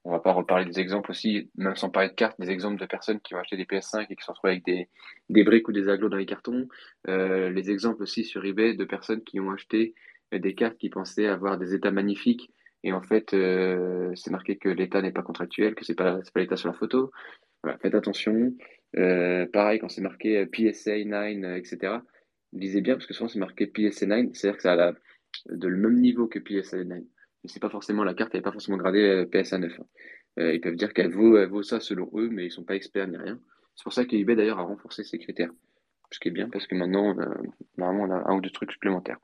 on 0.04 0.12
va 0.12 0.20
pas 0.20 0.32
reparler 0.32 0.66
des 0.66 0.80
exemples 0.80 1.12
aussi, 1.12 1.50
même 1.56 1.76
sans 1.76 1.90
parler 1.90 2.10
de 2.10 2.14
cartes, 2.14 2.40
des 2.40 2.50
exemples 2.50 2.80
de 2.80 2.86
personnes 2.86 3.20
qui 3.20 3.36
ont 3.36 3.40
acheté 3.40 3.58
des 3.58 3.66
PS5 3.66 4.06
et 4.10 4.16
qui 4.16 4.22
se 4.22 4.26
sont 4.26 4.34
retrouvées 4.34 4.54
avec 4.54 4.66
des, 4.66 4.88
des 5.30 5.44
briques 5.44 5.68
ou 5.68 5.74
des 5.74 5.90
aglos 5.90 6.10
dans 6.10 6.18
les 6.18 6.26
cartons. 6.26 6.68
Euh, 7.08 7.50
les 7.50 7.70
exemples 7.70 8.04
aussi 8.04 8.24
sur 8.24 8.46
eBay 8.46 8.76
de 8.76 8.86
personnes 8.86 9.24
qui 9.24 9.40
ont 9.40 9.52
acheté 9.52 9.96
euh, 10.34 10.40
des 10.40 10.56
cartes 10.56 10.78
qui 10.78 10.90
pensaient 10.90 11.28
avoir 11.28 11.58
des 11.58 11.74
états 11.74 11.92
magnifiques 11.92 12.52
et 12.84 12.94
en 12.94 13.02
fait, 13.02 13.34
euh, 13.34 14.12
c'est 14.16 14.32
marqué 14.32 14.58
que 14.58 14.70
l'état 14.70 15.02
n'est 15.02 15.12
pas 15.12 15.24
contractuel, 15.24 15.76
que 15.76 15.84
c'est 15.84 15.96
pas, 15.96 16.20
pas 16.34 16.40
l'état 16.40 16.56
sur 16.56 16.70
la 16.70 16.74
photo. 16.74 17.12
Voilà, 17.64 17.78
faites 17.80 17.96
attention. 17.96 18.54
Pareil, 18.94 19.80
quand 19.80 19.90
c'est 19.90 20.02
marqué 20.02 20.46
PSA 20.46 21.04
9, 21.04 21.44
euh, 21.44 21.56
etc., 21.58 21.96
lisez 22.54 22.82
bien 22.82 22.96
parce 22.96 23.06
que 23.06 23.14
souvent 23.14 23.28
c'est 23.28 23.40
marqué 23.40 23.68
PSA 23.68 24.06
9, 24.06 24.28
c'est-à-dire 24.34 24.58
que 24.58 24.64
ça 24.64 24.74
a 24.74 24.94
de 25.50 25.68
le 25.68 25.78
même 25.78 26.00
niveau 26.00 26.28
que 26.28 26.40
PSA 26.40 26.84
9. 26.84 27.04
Mais 27.44 27.50
c'est 27.50 27.60
pas 27.60 27.70
forcément 27.70 28.04
la 28.04 28.14
carte, 28.14 28.32
elle 28.34 28.40
n'est 28.40 28.44
pas 28.44 28.52
forcément 28.52 28.78
gradée 28.78 29.04
euh, 29.04 29.26
PSA 29.26 29.58
9. 29.60 29.80
hein. 29.80 29.86
Euh, 30.40 30.54
ils 30.54 30.62
peuvent 30.62 30.76
dire 30.76 30.94
qu'elle 30.94 31.12
vaut, 31.12 31.64
ça 31.64 31.80
selon 31.80 32.10
eux, 32.14 32.30
mais 32.30 32.46
ils 32.46 32.52
sont 32.52 32.64
pas 32.64 32.76
experts 32.76 33.08
ni 33.08 33.18
rien. 33.18 33.40
C'est 33.76 33.84
pour 33.84 33.94
ça 33.94 34.06
que 34.06 34.16
eBay 34.16 34.36
d'ailleurs 34.36 34.60
a 34.60 34.64
renforcé 34.64 35.04
ses 35.04 35.18
critères. 35.18 35.52
Ce 36.12 36.20
qui 36.20 36.30
est 36.30 36.32
bien 36.32 36.50
parce 36.50 36.68
que 36.68 36.76
maintenant, 36.76 37.16
normalement, 37.78 38.04
on 38.04 38.12
a 38.12 38.32
un 38.32 38.38
ou 38.38 38.42
deux 38.42 38.50
trucs 38.50 38.72
supplémentaires. 38.72 39.18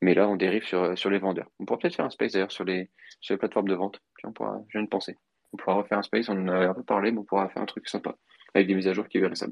Mais 0.00 0.14
là, 0.14 0.28
on 0.28 0.36
dérive 0.36 0.64
sur, 0.64 0.98
sur 0.98 1.10
les 1.10 1.18
vendeurs. 1.18 1.48
On 1.60 1.64
pourra 1.64 1.78
peut-être 1.78 1.94
faire 1.94 2.04
un 2.04 2.10
space 2.10 2.32
d'ailleurs 2.32 2.50
sur 2.50 2.64
les, 2.64 2.90
plateformes 3.38 3.68
de 3.68 3.74
vente. 3.74 4.00
On 4.24 4.32
pourra, 4.32 4.60
je 4.68 4.78
viens 4.78 4.84
de 4.84 4.88
penser. 4.88 5.16
On 5.52 5.58
pourra 5.58 5.74
refaire 5.74 5.98
un 5.98 6.02
space, 6.02 6.28
on 6.28 6.32
en 6.32 6.48
a 6.48 6.68
un 6.68 6.74
peu 6.74 6.82
parlé, 6.82 7.12
mais 7.12 7.18
on 7.18 7.24
pourra 7.24 7.48
faire 7.50 7.62
un 7.62 7.66
truc 7.66 7.88
sympa 7.88 8.16
avec 8.54 8.66
des 8.68 8.74
mises 8.74 8.88
à 8.88 8.92
jour 8.92 9.08
qui 9.08 9.18
verraient 9.18 9.34
ça. 9.34 9.46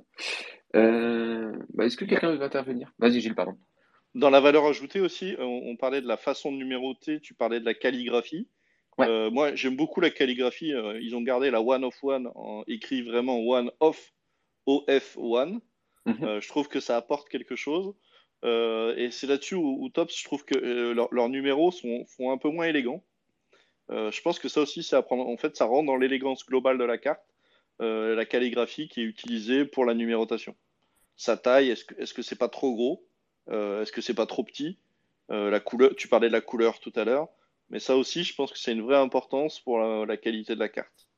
Euh, 0.76 1.52
bah, 1.74 1.84
est-ce 1.84 1.96
que 1.96 2.04
quelqu'un 2.04 2.34
veut 2.34 2.42
intervenir? 2.42 2.92
Vas-y, 2.98 3.20
Gilles, 3.20 3.34
pardon. 3.34 3.56
Dans 4.14 4.30
la 4.30 4.40
valeur 4.40 4.66
ajoutée 4.66 5.00
aussi, 5.00 5.36
on, 5.38 5.62
on 5.66 5.76
parlait 5.76 6.00
de 6.00 6.08
la 6.08 6.16
façon 6.16 6.50
de 6.52 6.56
numéroter, 6.56 7.20
tu 7.20 7.34
parlais 7.34 7.60
de 7.60 7.64
la 7.64 7.74
calligraphie. 7.74 8.48
Ouais. 8.98 9.06
Euh, 9.08 9.30
moi, 9.30 9.54
j'aime 9.54 9.76
beaucoup 9.76 10.00
la 10.00 10.10
calligraphie. 10.10 10.72
euh, 10.72 10.98
ils 11.00 11.14
ont 11.14 11.22
gardé 11.22 11.50
la 11.50 11.60
one 11.62 11.84
of 11.84 11.94
one, 12.02 12.28
en, 12.34 12.64
écrit 12.66 13.02
vraiment 13.02 13.38
one 13.38 13.70
of, 13.80 14.12
OF 14.66 15.16
one. 15.16 15.60
Mhm. 16.06 16.24
Euh, 16.24 16.40
je 16.40 16.48
trouve 16.48 16.68
que 16.68 16.80
ça 16.80 16.96
apporte 16.96 17.28
quelque 17.28 17.56
chose. 17.56 17.94
Euh, 18.44 18.96
et 18.96 19.10
c'est 19.10 19.26
là-dessus 19.26 19.54
où, 19.54 19.84
où 19.84 19.88
Tops, 19.90 20.16
je 20.16 20.24
trouve 20.24 20.44
que 20.44 20.56
euh, 20.56 21.06
leurs 21.12 21.28
numéros 21.28 21.70
sont, 21.70 22.04
font 22.06 22.32
un 22.32 22.38
peu 22.38 22.48
moins 22.48 22.66
élégants. 22.66 23.04
Euh, 23.90 24.10
je 24.10 24.22
pense 24.22 24.38
que 24.38 24.48
ça 24.48 24.60
aussi, 24.60 24.82
c'est 24.82 24.96
à 24.96 25.02
prendre. 25.02 25.26
En 25.26 25.36
fait, 25.36 25.56
ça 25.56 25.66
rentre 25.66 25.86
dans 25.86 25.96
l'élégance 25.96 26.46
globale 26.46 26.78
de 26.78 26.84
la 26.84 26.96
carte, 26.96 27.22
euh, 27.80 28.14
la 28.14 28.24
calligraphie 28.24 28.88
qui 28.88 29.02
est 29.02 29.04
utilisée 29.04 29.64
pour 29.64 29.84
la 29.84 29.94
numérotation. 29.94 30.54
Sa 31.16 31.36
taille, 31.36 31.70
est-ce 31.70 31.84
que 31.84 31.94
est-ce 32.00 32.14
que 32.14 32.22
c'est 32.22 32.38
pas 32.38 32.48
trop 32.48 32.74
gros? 32.74 33.04
Euh, 33.04 33.09
Est-ce 33.50 33.92
que 33.92 34.00
c'est 34.00 34.14
pas 34.14 34.26
trop 34.26 34.44
petit? 34.44 34.78
Euh, 35.30 35.58
tu 35.96 36.08
parlais 36.08 36.28
de 36.28 36.32
la 36.32 36.40
couleur 36.40 36.80
tout 36.80 36.92
à 36.96 37.04
l'heure, 37.04 37.28
mais 37.70 37.78
ça 37.78 37.96
aussi, 37.96 38.24
je 38.24 38.34
pense 38.34 38.52
que 38.52 38.58
c'est 38.58 38.72
une 38.72 38.82
vraie 38.82 38.96
importance 38.96 39.60
pour 39.60 39.78
la, 39.78 40.16
qualité 40.16 40.54
de 40.54 40.60
la 40.60 40.68
carte. 40.68 41.08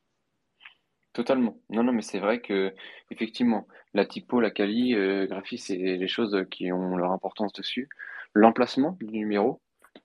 Totalement. 1.13 1.57
Non, 1.69 1.83
non, 1.83 1.93
mais 1.93 2.01
c'est 2.01 2.19
vrai 2.19 2.41
que 2.41 2.73
effectivement, 3.11 3.67
la 3.93 4.05
typo, 4.05 4.39
la 4.39 4.51
quali, 4.51 4.95
euh, 4.95 5.27
c'est 5.57 5.77
les 5.77 6.07
choses 6.07 6.45
qui 6.49 6.71
ont 6.71 6.95
leur 6.95 7.11
importance 7.11 7.53
dessus. 7.53 7.89
L'emplacement 8.33 8.97
du 8.99 9.05
numéro. 9.19 9.61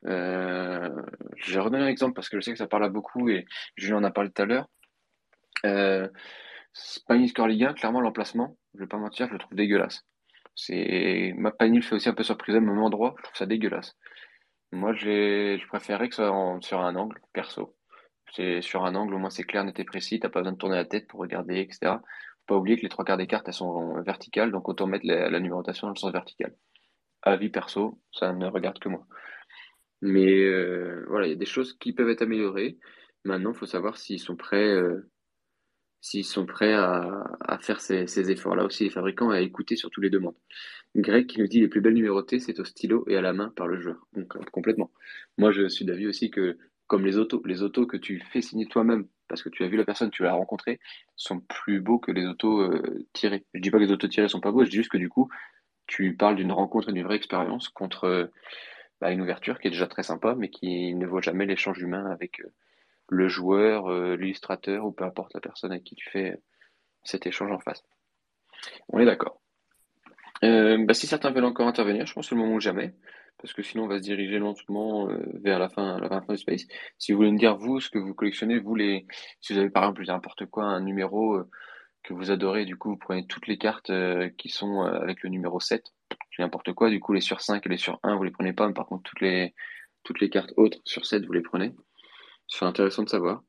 Euh, 0.06 0.90
je 1.36 1.54
vais 1.54 1.60
redonner 1.60 1.84
un 1.84 1.88
exemple 1.88 2.12
parce 2.12 2.28
que 2.28 2.38
je 2.38 2.44
sais 2.44 2.52
que 2.52 2.58
ça 2.58 2.66
parle 2.66 2.84
à 2.84 2.88
beaucoup 2.90 3.28
et 3.30 3.46
Julien 3.76 3.98
en 3.98 4.04
a 4.04 4.10
parlé 4.10 4.30
tout 4.30 4.42
à 4.42 4.44
l'heure. 4.44 4.68
Euh, 5.64 6.08
1, 7.08 7.72
clairement 7.74 8.00
l'emplacement, 8.00 8.56
je 8.74 8.80
vais 8.80 8.86
pas 8.86 8.98
mentir, 8.98 9.26
je 9.28 9.32
le 9.32 9.38
trouve 9.38 9.56
dégueulasse. 9.56 10.04
C'est 10.60 11.34
ma 11.36 11.52
Pani 11.52 11.76
le 11.78 11.82
fait 11.82 11.94
aussi 11.94 12.08
un 12.08 12.14
peu 12.14 12.24
sur 12.24 12.36
Prism, 12.36 12.58
même 12.60 12.78
endroit, 12.80 13.14
je 13.18 13.22
trouve 13.22 13.36
ça 13.36 13.46
dégueulasse. 13.46 13.96
Moi, 14.72 14.92
je 14.94 15.64
préférerais 15.68 16.08
que 16.08 16.16
ce 16.16 16.22
soit 16.24 16.32
en- 16.32 16.60
sur 16.62 16.80
un 16.80 16.96
angle, 16.96 17.20
perso. 17.32 17.76
C'est 18.34 18.60
sur 18.62 18.84
un 18.84 18.94
angle, 18.96 19.14
au 19.14 19.18
moins 19.18 19.30
c'est 19.30 19.44
clair, 19.44 19.64
net 19.64 19.78
et 19.80 19.84
précis. 19.84 20.20
T'as 20.20 20.30
pas 20.30 20.40
besoin 20.40 20.52
de 20.54 20.58
tourner 20.58 20.76
la 20.76 20.84
tête 20.84 21.06
pour 21.08 21.20
regarder, 21.20 21.60
etc. 21.60 22.02
Faut 22.48 22.54
pas 22.54 22.56
oublier 22.58 22.76
que 22.76 22.82
les 22.82 22.88
trois 22.90 23.04
quarts 23.04 23.18
des 23.18 23.28
cartes, 23.28 23.48
elles 23.48 23.54
sont 23.54 24.00
verticales, 24.02 24.52
donc 24.52 24.68
autant 24.68 24.86
mettre 24.88 25.06
la, 25.06 25.30
la 25.30 25.40
numérotation 25.40 25.86
dans 25.88 25.94
le 25.94 25.98
sens 25.98 26.12
vertical. 26.12 26.54
Avis 27.22 27.50
perso, 27.50 28.00
ça 28.12 28.32
ne 28.32 28.46
regarde 28.48 28.78
que 28.80 28.88
moi. 28.90 29.06
Mais 30.02 30.26
euh, 30.44 31.04
voilà, 31.08 31.26
il 31.26 31.30
y 31.30 31.32
a 31.32 31.36
des 31.36 31.46
choses 31.46 31.74
qui 31.78 31.92
peuvent 31.92 32.08
être 32.10 32.22
améliorées. 32.22 32.78
Maintenant, 33.24 33.52
il 33.52 33.56
faut 33.58 33.66
savoir 33.66 33.96
s'ils 33.96 34.20
sont 34.20 34.36
prêts, 34.36 34.68
euh, 34.68 35.10
s'ils 36.00 36.24
sont 36.24 36.46
prêts 36.46 36.74
à, 36.74 37.58
faire 37.60 37.80
ces, 37.80 38.30
efforts-là 38.30 38.64
aussi, 38.64 38.84
les 38.84 38.90
fabricants, 38.90 39.32
et 39.32 39.38
à 39.38 39.40
écouter 39.40 39.76
surtout 39.76 40.00
les 40.00 40.10
demandes. 40.10 40.36
Greg 40.96 41.26
qui 41.26 41.40
nous 41.40 41.46
dit 41.46 41.60
les 41.60 41.68
plus 41.68 41.80
belles 41.80 41.94
numérotées, 41.94 42.40
c'est 42.40 42.60
au 42.60 42.64
stylo 42.64 43.04
et 43.08 43.16
à 43.16 43.20
la 43.20 43.32
main 43.32 43.52
par 43.56 43.66
le 43.66 43.80
joueur. 43.80 44.06
Donc, 44.14 44.36
euh, 44.36 44.40
complètement. 44.52 44.90
Moi, 45.36 45.52
je 45.52 45.68
suis 45.68 45.84
d'avis 45.84 46.06
aussi 46.06 46.30
que, 46.30 46.56
comme 46.86 47.04
les 47.04 47.18
autos, 47.18 47.42
les 47.44 47.62
autos 47.62 47.86
que 47.86 47.96
tu 47.96 48.20
fais 48.32 48.40
signer 48.40 48.66
toi-même, 48.66 49.06
parce 49.28 49.42
que 49.42 49.48
tu 49.50 49.64
as 49.64 49.68
vu 49.68 49.76
la 49.76 49.84
personne, 49.84 50.10
tu 50.10 50.22
l'as 50.22 50.32
rencontrée, 50.32 50.80
sont 51.16 51.40
plus 51.40 51.80
beaux 51.80 51.98
que 51.98 52.12
les 52.12 52.26
autos 52.26 52.62
euh, 52.62 53.06
tirées. 53.12 53.44
Je 53.54 53.60
dis 53.60 53.70
pas 53.70 53.78
que 53.78 53.84
les 53.84 53.92
autos 53.92 54.08
tirées 54.08 54.28
sont 54.28 54.40
pas 54.40 54.52
beaux, 54.52 54.64
je 54.64 54.70
dis 54.70 54.76
juste 54.76 54.90
que 54.90 54.98
du 54.98 55.08
coup, 55.08 55.28
tu 55.86 56.14
parles 56.16 56.36
d'une 56.36 56.52
rencontre 56.52 56.90
et 56.90 56.92
d'une 56.92 57.04
vraie 57.04 57.16
expérience 57.16 57.68
contre 57.68 58.04
euh, 58.04 58.26
bah, 59.00 59.10
une 59.10 59.20
ouverture 59.20 59.58
qui 59.58 59.68
est 59.68 59.70
déjà 59.70 59.86
très 59.86 60.02
sympa, 60.02 60.34
mais 60.36 60.50
qui 60.50 60.94
ne 60.94 61.06
vaut 61.06 61.20
jamais 61.20 61.46
l'échange 61.46 61.80
humain 61.80 62.06
avec 62.10 62.40
euh, 62.40 62.52
le 63.08 63.28
joueur, 63.28 63.90
euh, 63.90 64.16
l'illustrateur 64.16 64.84
ou 64.84 64.92
peu 64.92 65.04
importe 65.04 65.34
la 65.34 65.40
personne 65.40 65.72
avec 65.72 65.84
qui 65.84 65.94
tu 65.94 66.08
fais 66.10 66.32
euh, 66.32 66.36
cet 67.04 67.26
échange 67.26 67.50
en 67.52 67.58
face. 67.58 67.82
On 68.88 68.98
est 68.98 69.06
d'accord. 69.06 69.40
Euh, 70.44 70.84
bah, 70.84 70.94
si 70.94 71.06
certains 71.06 71.30
veulent 71.30 71.44
encore 71.44 71.66
intervenir, 71.66 72.06
je 72.06 72.14
pense 72.14 72.26
que 72.26 72.28
c'est 72.30 72.34
le 72.36 72.42
moment 72.42 72.56
ou 72.56 72.60
jamais, 72.60 72.94
parce 73.38 73.52
que 73.52 73.62
sinon 73.62 73.84
on 73.84 73.88
va 73.88 73.98
se 73.98 74.02
diriger 74.02 74.38
lentement 74.38 75.08
euh, 75.08 75.18
vers 75.42 75.58
la 75.58 75.68
fin, 75.68 75.98
la 75.98 76.08
fin 76.08 76.32
du 76.32 76.38
space. 76.38 76.66
Si 76.98 77.12
vous 77.12 77.18
voulez 77.18 77.32
me 77.32 77.38
dire 77.38 77.56
vous 77.56 77.80
ce 77.80 77.90
que 77.90 77.98
vous 77.98 78.14
collectionnez, 78.14 78.58
vous 78.58 78.74
les, 78.74 79.06
si 79.40 79.52
vous 79.52 79.58
avez 79.58 79.70
par 79.70 79.84
exemple 79.84 80.04
n'importe 80.06 80.46
quoi, 80.46 80.64
un 80.64 80.80
numéro 80.80 81.34
euh, 81.34 81.50
que 82.04 82.14
vous 82.14 82.30
adorez, 82.30 82.64
du 82.64 82.76
coup 82.76 82.90
vous 82.90 82.96
prenez 82.96 83.26
toutes 83.26 83.48
les 83.48 83.58
cartes 83.58 83.90
qui 84.38 84.48
sont 84.48 84.82
avec 84.82 85.22
le 85.22 85.30
numéro 85.30 85.60
7, 85.60 85.82
n'importe 86.38 86.72
quoi, 86.72 86.88
du 86.88 87.00
coup 87.00 87.12
les 87.12 87.20
sur 87.20 87.40
5 87.40 87.66
et 87.66 87.68
les 87.68 87.76
sur 87.76 87.98
1 88.02 88.16
vous 88.16 88.22
les 88.22 88.30
prenez 88.30 88.52
pas, 88.52 88.66
mais 88.68 88.72
par 88.72 88.86
contre 88.86 89.02
toutes 89.02 89.20
les 89.20 89.54
toutes 90.04 90.20
les 90.20 90.30
cartes 90.30 90.52
autres 90.56 90.78
sur 90.84 91.04
7 91.04 91.26
vous 91.26 91.32
les 91.32 91.42
prenez. 91.42 91.74
C'est 92.48 92.64
intéressant 92.64 93.02
de 93.02 93.08
savoir. 93.08 93.42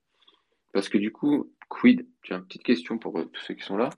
Parce 0.74 0.90
que 0.90 0.98
du 0.98 1.12
coup, 1.12 1.54
quid, 1.70 2.08
j'ai 2.24 2.36
une 2.36 2.46
petite 2.46 2.64
question 2.64 2.98
pour 3.00 3.18
euh, 3.20 3.26
tous 3.26 3.42
ceux 3.44 3.54
qui 3.56 3.64
sont 3.64 3.78
là, 3.78 3.90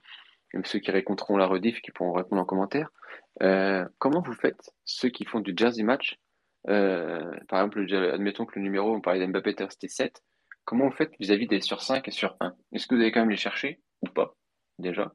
même 0.54 0.66
ceux 0.66 0.80
qui 0.80 0.91
raconteront 0.91 1.38
la 1.38 1.47
rediff, 1.47 1.82
qui 1.82 1.91
pourront 1.91 2.14
répondre 2.14 2.41
en 2.41 2.45
commentaire. 2.45 2.89
Euh, 3.43 3.86
comment 3.99 4.22
vous 4.22 4.34
faites 4.34 4.72
ceux 4.86 5.10
qui 5.10 5.26
font 5.26 5.39
du 5.41 5.54
jersey 5.58 5.84
match 5.84 6.18
euh, 6.70 7.32
Par 7.49 7.60
exemple, 7.62 7.82
le- 7.82 8.14
admettons 8.14 8.45
que 8.45 8.60
le 8.60 8.64
numéro, 8.64 8.95
on 8.95 9.02
parlait 9.02 9.26
d'Mbappé, 9.26 9.56
c'était 9.70 9.88
7. 9.88 10.24
Comment 10.66 10.86
vous 10.89 10.95
faites 10.95 11.14
vis-à-vis 11.20 11.47
des 11.47 11.62
sur 11.62 11.82
5 11.82 12.08
et 12.08 12.12
sur 12.12 12.38
1 12.39 12.56
Est-ce 12.74 12.88
que 12.88 12.95
vous 12.95 13.02
allez 13.02 13.12
quand 13.12 13.22
même 13.22 13.30
les 13.32 13.38
chercher 13.38 13.82
ou 14.02 14.08
pas 14.08 14.36
déjà? 14.80 15.14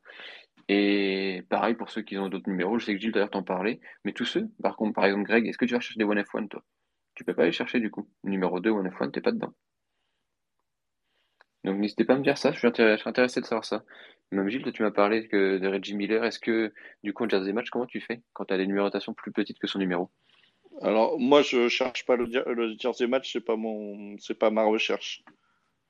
Et 0.68 1.44
pareil 1.50 1.74
pour 1.74 1.90
ceux 1.90 2.02
qui 2.02 2.18
ont 2.18 2.28
d'autres 2.28 2.48
numéros, 2.50 2.78
je 2.78 2.86
sais 2.86 2.94
que 2.94 3.00
Gilles 3.00 3.12
d'ailleurs 3.12 3.30
t'en 3.30 3.42
parlait, 3.44 3.80
mais 4.04 4.12
tous 4.12 4.24
ceux, 4.24 4.48
par 4.62 4.76
contre, 4.76 4.94
par 4.94 5.04
exemple 5.06 5.24
Greg, 5.24 5.46
est-ce 5.46 5.58
que 5.58 5.64
tu 5.66 5.74
vas 5.74 5.80
chercher 5.80 5.98
des 5.98 6.04
1F1 6.04 6.48
toi? 6.48 6.64
Tu 7.14 7.24
peux 7.24 7.34
pas 7.34 7.44
les 7.44 7.52
chercher 7.52 7.80
du 7.80 7.90
coup. 7.90 8.08
Numéro 8.24 8.60
2 8.60 8.72
1F1, 8.72 9.10
t'es 9.10 9.20
pas 9.20 9.32
dedans. 9.32 9.54
Donc 11.66 11.78
n'hésitez 11.78 12.04
pas 12.06 12.14
à 12.14 12.16
me 12.16 12.22
dire 12.22 12.38
ça, 12.38 12.50
je 12.52 12.58
suis 12.58 12.66
intéressé, 12.66 12.96
je 12.96 13.00
suis 13.02 13.10
intéressé 13.10 13.40
de 13.42 13.46
savoir 13.46 13.64
ça. 13.66 13.84
Même 14.32 14.48
Gilles, 14.48 14.62
toi, 14.62 14.72
tu 14.72 14.82
m'as 14.82 14.90
parlé 14.90 15.28
que 15.28 15.58
de 15.58 15.68
Reggie 15.68 15.94
Miller. 15.94 16.24
Est-ce 16.24 16.38
que 16.38 16.72
du 17.02 17.12
coup 17.12 17.24
en 17.24 17.28
Jersey 17.28 17.52
Match, 17.52 17.68
comment 17.70 17.86
tu 17.86 18.00
fais 18.00 18.22
quand 18.32 18.46
tu 18.46 18.54
as 18.54 18.56
des 18.58 18.66
numérotations 18.66 19.12
plus 19.12 19.32
petites 19.32 19.58
que 19.58 19.66
son 19.66 19.78
numéro? 19.78 20.10
Alors, 20.82 21.18
moi, 21.18 21.42
je 21.42 21.68
cherche 21.68 22.04
pas 22.06 22.16
le, 22.16 22.26
le 22.26 22.76
jersey 22.78 23.06
match, 23.06 23.32
c'est 23.32 23.40
pas 23.40 23.56
mon, 23.56 24.16
c'est 24.18 24.38
pas 24.38 24.50
ma 24.50 24.64
recherche. 24.64 25.22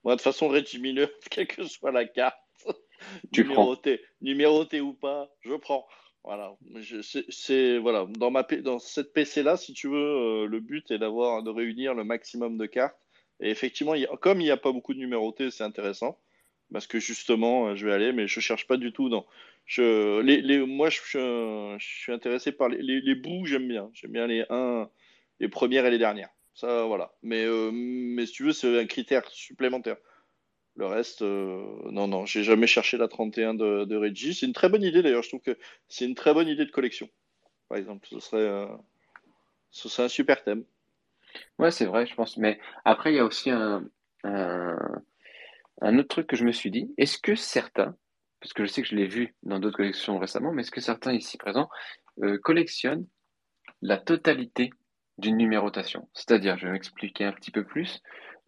Moi, 0.05 0.15
de 0.15 0.19
toute 0.19 0.25
façon, 0.25 0.49
Reggie 0.49 0.81
Miller, 0.81 1.09
quelle 1.31 1.47
que 1.49 1.65
soit 1.65 1.93
la 1.93 2.07
carte, 2.07 2.39
Tu 3.33 3.45
numéroté, 3.45 4.01
numéroté 4.21 4.81
ou 4.81 4.95
pas, 4.95 5.31
je 5.43 5.55
prends. 5.55 5.87
Voilà. 6.25 6.55
Je- 6.77 7.03
c'est, 7.03 7.25
c'est- 7.31 7.79
voilà. 7.79 8.07
Dans 8.19 8.31
ma, 8.31 8.43
dans 8.45 8.79
cette 8.79 9.13
PC-là, 9.13 9.57
si 9.57 9.75
tu 9.75 9.89
veux, 9.89 9.97
euh, 9.97 10.47
le 10.47 10.61
but 10.61 10.91
est 10.91 10.99
d'avoir, 10.99 11.43
de 11.43 11.51
réunir 11.51 11.95
le 11.95 12.05
maximum 12.05 12.59
de 12.59 12.67
cartes. 12.67 12.97
Et 13.41 13.51
effectivement, 13.51 13.95
comme 14.21 14.41
il 14.41 14.45
n'y 14.45 14.51
a 14.51 14.57
pas 14.57 14.73
beaucoup 14.73 14.95
de 14.95 14.99
numérotés, 14.99 15.51
c'est 15.51 15.65
intéressant. 15.65 16.19
Parce 16.73 16.87
que 16.87 16.99
justement, 16.99 17.69
euh, 17.69 17.77
je 17.77 17.87
vais 17.87 17.93
aller, 17.93 18.13
mais 18.13 18.27
je 18.27 18.41
cherche 18.41 18.67
pas 18.67 18.77
du 18.77 18.93
tout 18.93 19.09
dans. 19.09 19.27
Moi, 19.79 20.91
je, 20.91 21.77
suis 21.79 22.13
intéressé 22.13 22.53
par 22.53 22.69
les, 22.69 23.15
bouts, 23.15 23.47
j'aime 23.47 23.69
bien. 23.69 23.91
J'aime 23.93 24.13
bien 24.13 24.27
les 24.27 24.45
1, 24.51 24.89
les 25.41 25.49
premières 25.49 25.87
et 25.87 25.91
les 25.91 25.99
dernières. 25.99 26.31
Ça, 26.55 26.85
voilà. 26.85 27.13
Mais, 27.23 27.45
euh, 27.45 27.71
mais 27.73 28.27
si 28.27 28.33
tu 28.33 28.45
veux, 28.45 28.53
c'est 28.53 28.79
un 28.79 28.87
critère 28.87 29.29
supplémentaire. 29.31 29.97
Le 30.77 30.87
reste, 30.87 31.23
euh, 31.23 31.91
non, 31.91 32.07
non, 32.07 32.27
j'ai 32.27 32.43
jamais 32.43 32.67
cherché 32.67 32.99
la 32.99 33.09
31 33.09 33.55
de, 33.55 33.85
de 33.85 33.97
Reggie. 33.97 34.35
C'est 34.35 34.47
une 34.47 34.53
très 34.53 34.69
bonne 34.69 34.83
idée 34.83 35.03
d'ailleurs. 35.03 35.23
Je 35.23 35.29
trouve 35.29 35.41
que 35.41 35.57
c'est 35.89 36.05
une 36.05 36.15
très 36.15 36.35
bonne 36.35 36.49
idée 36.49 36.67
de 36.67 36.71
collection. 36.71 37.09
Par 37.69 37.79
exemple, 37.79 38.07
ce 38.11 38.21
serait, 38.21 38.43
euh, 38.43 38.67
ce 39.71 39.89
serait 39.89 40.05
un 40.05 40.09
super 40.09 40.45
thème. 40.45 40.65
Ouais, 41.59 41.71
c'est 41.71 41.87
vrai, 41.87 42.07
je 42.07 42.15
pense. 42.15 42.37
Mais 42.37 42.59
après, 42.85 43.13
il 43.13 43.17
y 43.17 43.21
a 43.21 43.25
aussi 43.25 43.51
un, 43.51 43.85
un, 44.25 44.77
un 45.81 45.99
autre 45.99 46.09
truc 46.09 46.27
que 46.27 46.37
je 46.37 46.45
me 46.45 46.53
suis 46.53 46.71
dit. 46.71 46.93
Est-ce 46.99 47.19
que 47.19 47.35
certains, 47.35 47.97
parce 48.41 48.53
que 48.53 48.65
je 48.65 48.71
sais 48.71 48.83
que 48.83 48.89
je 48.89 48.97
l'ai 48.97 49.07
vu 49.07 49.35
dans 49.43 49.59
d'autres 49.59 49.77
collections 49.77 50.19
récemment, 50.19 50.53
mais 50.53 50.63
est-ce 50.63 50.71
que 50.71 50.81
certains 50.81 51.13
ici 51.13 51.37
présents 51.37 51.69
euh, 52.23 52.39
collectionnent 52.39 53.07
la 53.83 53.99
totalité 53.99 54.71
d'une 55.19 55.37
numérotation? 55.37 56.09
C'est-à-dire, 56.15 56.59
je 56.59 56.67
vais 56.67 56.73
m'expliquer 56.73 57.25
un 57.25 57.33
petit 57.33 57.51
peu 57.51 57.65
plus. 57.65 58.03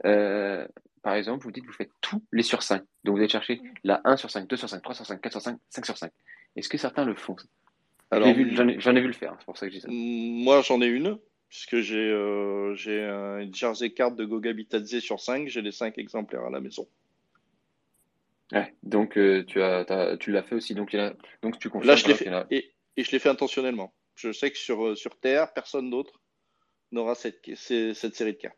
Euh, 0.05 0.67
par 1.03 1.15
exemple, 1.15 1.45
vous 1.45 1.53
dites 1.53 1.65
que 1.65 1.71
vous 1.71 1.77
faites 1.77 1.93
tous 2.01 2.25
les 2.33 2.43
sur 2.43 2.63
5. 2.63 2.83
Donc 3.05 3.15
vous 3.17 3.21
allez 3.21 3.29
chercher 3.29 3.61
la 3.85 4.01
1 4.05 4.17
sur 4.17 4.31
5, 4.31 4.49
2 4.49 4.57
sur 4.57 4.69
5, 4.69 4.83
3 4.83 4.95
sur 4.95 5.07
5, 5.07 5.21
4 5.21 5.33
sur 5.33 5.43
5, 5.43 5.59
5 5.71 5.85
sur 5.87 5.97
5. 5.97 6.13
Est-ce 6.57 6.69
que 6.69 6.79
certains 6.79 7.05
le 7.05 7.15
font? 7.15 7.37
Alors, 8.11 8.33
vu, 8.33 8.55
j'en 8.57 8.67
ai, 8.69 8.81
j'en 8.81 8.97
ai 8.97 9.01
vu 9.01 9.07
le 9.07 9.13
faire, 9.13 9.35
c'est 9.39 9.45
pour 9.45 9.59
ça 9.59 9.67
que 9.67 9.73
je 9.73 9.77
dis 9.77 9.83
ça. 9.83 9.89
moi, 9.91 10.63
j'en 10.63 10.81
ai 10.81 10.87
une, 10.87 11.19
puisque 11.49 11.81
j'ai 11.81 11.97
euh, 12.11 12.75
j'ai 12.75 13.03
un 13.03 13.51
jersey 13.53 13.91
card 13.91 14.13
de 14.13 14.25
Goga 14.25 14.53
Bitadze 14.53 14.99
sur 15.01 15.21
5. 15.21 15.49
J'ai 15.49 15.63
les 15.63 15.73
5 15.73 15.97
exemplaires 15.99 16.45
à 16.45 16.51
la 16.51 16.61
maison. 16.61 16.87
Ouais, 18.53 18.75
donc 18.83 19.19
euh, 19.19 19.45
tu 19.45 19.61
as, 19.63 19.85
t'as- 19.85 20.17
tu 20.17 20.33
l'as 20.33 20.43
fait 20.43 20.55
aussi, 20.55 20.75
donc, 20.75 20.93
il 20.95 20.99
y 20.99 21.03
en 21.03 21.07
a- 21.09 21.15
donc 21.43 21.59
tu 21.59 21.69
Là, 21.69 21.73
confirmes 21.73 21.97
je 21.97 22.07
l'ai 22.07 22.13
a- 22.15 22.17
fait, 22.17 22.55
et, 22.57 22.73
et 22.97 23.05
je 23.05 23.11
l'ai 23.11 23.19
fait 23.19 23.29
intentionnellement. 23.29 23.93
Je 24.15 24.33
sais 24.33 24.51
que 24.51 24.57
sur, 24.57 24.87
euh, 24.87 24.95
sur 24.97 25.17
Terre, 25.19 25.53
personne 25.53 25.91
d'autre 25.91 26.21
n'aura 26.93 27.15
cette, 27.15 27.45
série 27.55 28.33
de 28.33 28.39
cartes. 28.39 28.57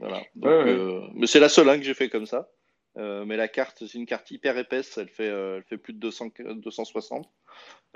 Voilà. 0.00 0.22
Donc, 0.34 0.50
Ouais, 0.50 0.74
ouais. 0.74 1.10
mais 1.14 1.26
c'est 1.26 1.40
la 1.40 1.48
seule 1.48 1.68
hein, 1.68 1.78
que 1.78 1.84
j'ai 1.84 1.94
fait 1.94 2.08
comme 2.08 2.26
ça. 2.26 2.48
Euh, 2.96 3.24
mais 3.24 3.36
la 3.36 3.46
carte, 3.48 3.86
c'est 3.86 3.98
une 3.98 4.06
carte 4.06 4.30
hyper 4.32 4.58
épaisse. 4.58 4.98
Elle 4.98 5.08
fait, 5.08 5.28
euh, 5.28 5.58
elle 5.58 5.62
fait 5.62 5.78
plus 5.78 5.92
de 5.92 5.98
200, 6.00 6.30
260. 6.56 7.30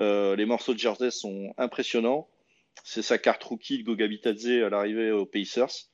Euh, 0.01 0.37
les 0.37 0.45
morceaux 0.47 0.72
de 0.75 0.79
jersey 0.79 1.11
sont 1.11 1.53
impressionnants. 1.59 2.29
C'est 2.83 3.03
sa 3.03 3.18
carte 3.18 3.43
rookie 3.45 3.79
de 3.79 3.85
Goga 3.85 4.09
Bitadze 4.09 4.47
à 4.49 4.68
l'arrivée 4.68 5.11
aux 5.11 5.27
Pacers. 5.27 5.91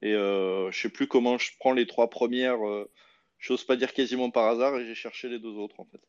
Et 0.00 0.14
euh, 0.14 0.70
je 0.70 0.80
sais 0.80 0.88
plus 0.88 1.06
comment 1.06 1.38
je 1.38 1.52
prends 1.58 1.72
les 1.72 1.86
trois 1.86 2.08
premières. 2.10 2.66
Euh, 2.66 2.90
J'ose 3.38 3.64
pas 3.64 3.74
dire 3.74 3.92
quasiment 3.92 4.30
par 4.30 4.46
hasard 4.46 4.78
et 4.78 4.86
j'ai 4.86 4.94
cherché 4.94 5.28
les 5.28 5.40
deux 5.40 5.54
autres 5.54 5.80
en 5.80 5.84
fait. 5.84 6.00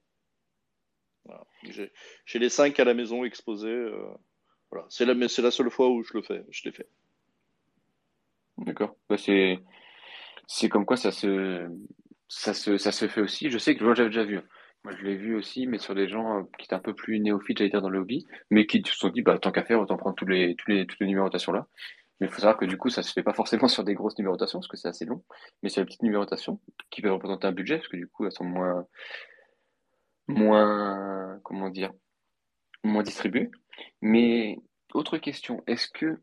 J'ai 2.26 2.38
les 2.38 2.50
cinq 2.50 2.80
à 2.80 2.84
la 2.84 2.94
maison 2.94 3.24
exposés. 3.24 3.70
euh, 3.70 4.14
voilà. 4.70 4.86
C'est 4.90 5.04
la, 5.06 5.16
la 5.16 5.28
seule 5.28 5.72
fois 5.72 5.90
où 5.90 6.04
je 6.04 6.14
le 6.14 6.22
fais. 6.22 6.44
Je 6.52 6.64
l'ai 6.66 6.72
fait. 6.72 6.88
D'accord. 8.60 8.96
Bah, 9.10 9.18
c'est, 9.18 9.60
comme 10.70 10.86
quoi 10.86 10.96
ça 10.96 11.12
se, 11.12 11.68
ça 12.28 12.54
se, 12.54 12.78
ça 12.78 12.92
se 12.92 13.08
fait 13.08 13.22
aussi. 13.22 13.50
Je 13.50 13.58
sais 13.58 13.76
que 13.76 13.96
j'avais 13.96 14.10
déjà 14.10 14.26
vu. 14.26 14.40
Moi 14.84 14.94
je 14.98 15.04
l'ai 15.04 15.16
vu 15.16 15.36
aussi, 15.36 15.66
mais 15.66 15.78
sur 15.78 15.96
des 15.96 16.08
gens 16.10 16.40
euh, 16.40 16.44
qui 16.58 16.66
étaient 16.66 16.76
un 16.76 16.80
peu 16.80 16.94
plus 16.94 17.20
néophytes, 17.20 17.58
j'allais 17.58 17.70
dire, 17.70 17.82
dans 17.82 17.90
le 17.90 18.00
hobby, 18.00 18.26
mais 18.50 18.66
qui 18.66 18.82
se 18.86 18.96
sont 18.96 19.10
dit, 19.10 19.22
bah, 19.22 19.38
tant 19.40 19.52
qu'à 19.52 19.64
faire, 19.64 19.80
autant 19.80 19.98
prendre 19.98 20.16
tous 20.16 20.26
les, 20.26 20.56
les, 20.68 20.86
toutes 20.86 21.00
les 21.00 21.08
numérotations 21.08 21.54
là. 21.54 21.68
Mais 22.20 22.28
il 22.28 22.34
faut 22.34 22.40
savoir 22.40 22.58
que 22.58 22.66
du 22.66 22.78
coup, 22.78 22.90
ça 22.90 23.02
se 23.04 23.12
fait 23.14 23.24
pas 23.24 23.34
forcément 23.34 23.68
sur 23.70 23.84
des 23.84 23.94
grosses 23.94 24.18
numérotations, 24.18 24.60
parce 24.60 24.68
que 24.68 24.78
c'est 24.78 24.90
assez 24.90 25.06
long, 25.06 25.24
mais 25.62 25.70
sur 25.70 25.82
les 25.82 25.86
petites 25.86 26.04
numérotations 26.04 26.60
qui 26.90 27.02
peuvent 27.02 27.14
représenter 27.14 27.48
un 27.48 27.52
budget, 27.54 27.78
parce 27.78 27.88
que 27.88 27.98
du 27.98 28.08
coup, 28.08 28.26
elles 28.26 28.32
sont 28.34 28.44
moins, 28.44 28.86
moins, 30.28 31.40
comment 31.44 31.70
dire, 31.70 31.92
moins 32.84 33.04
distribuées. 33.04 33.50
Mais 34.02 34.58
autre 34.94 35.18
question, 35.18 35.64
est-ce 35.68 35.88
que 35.88 36.20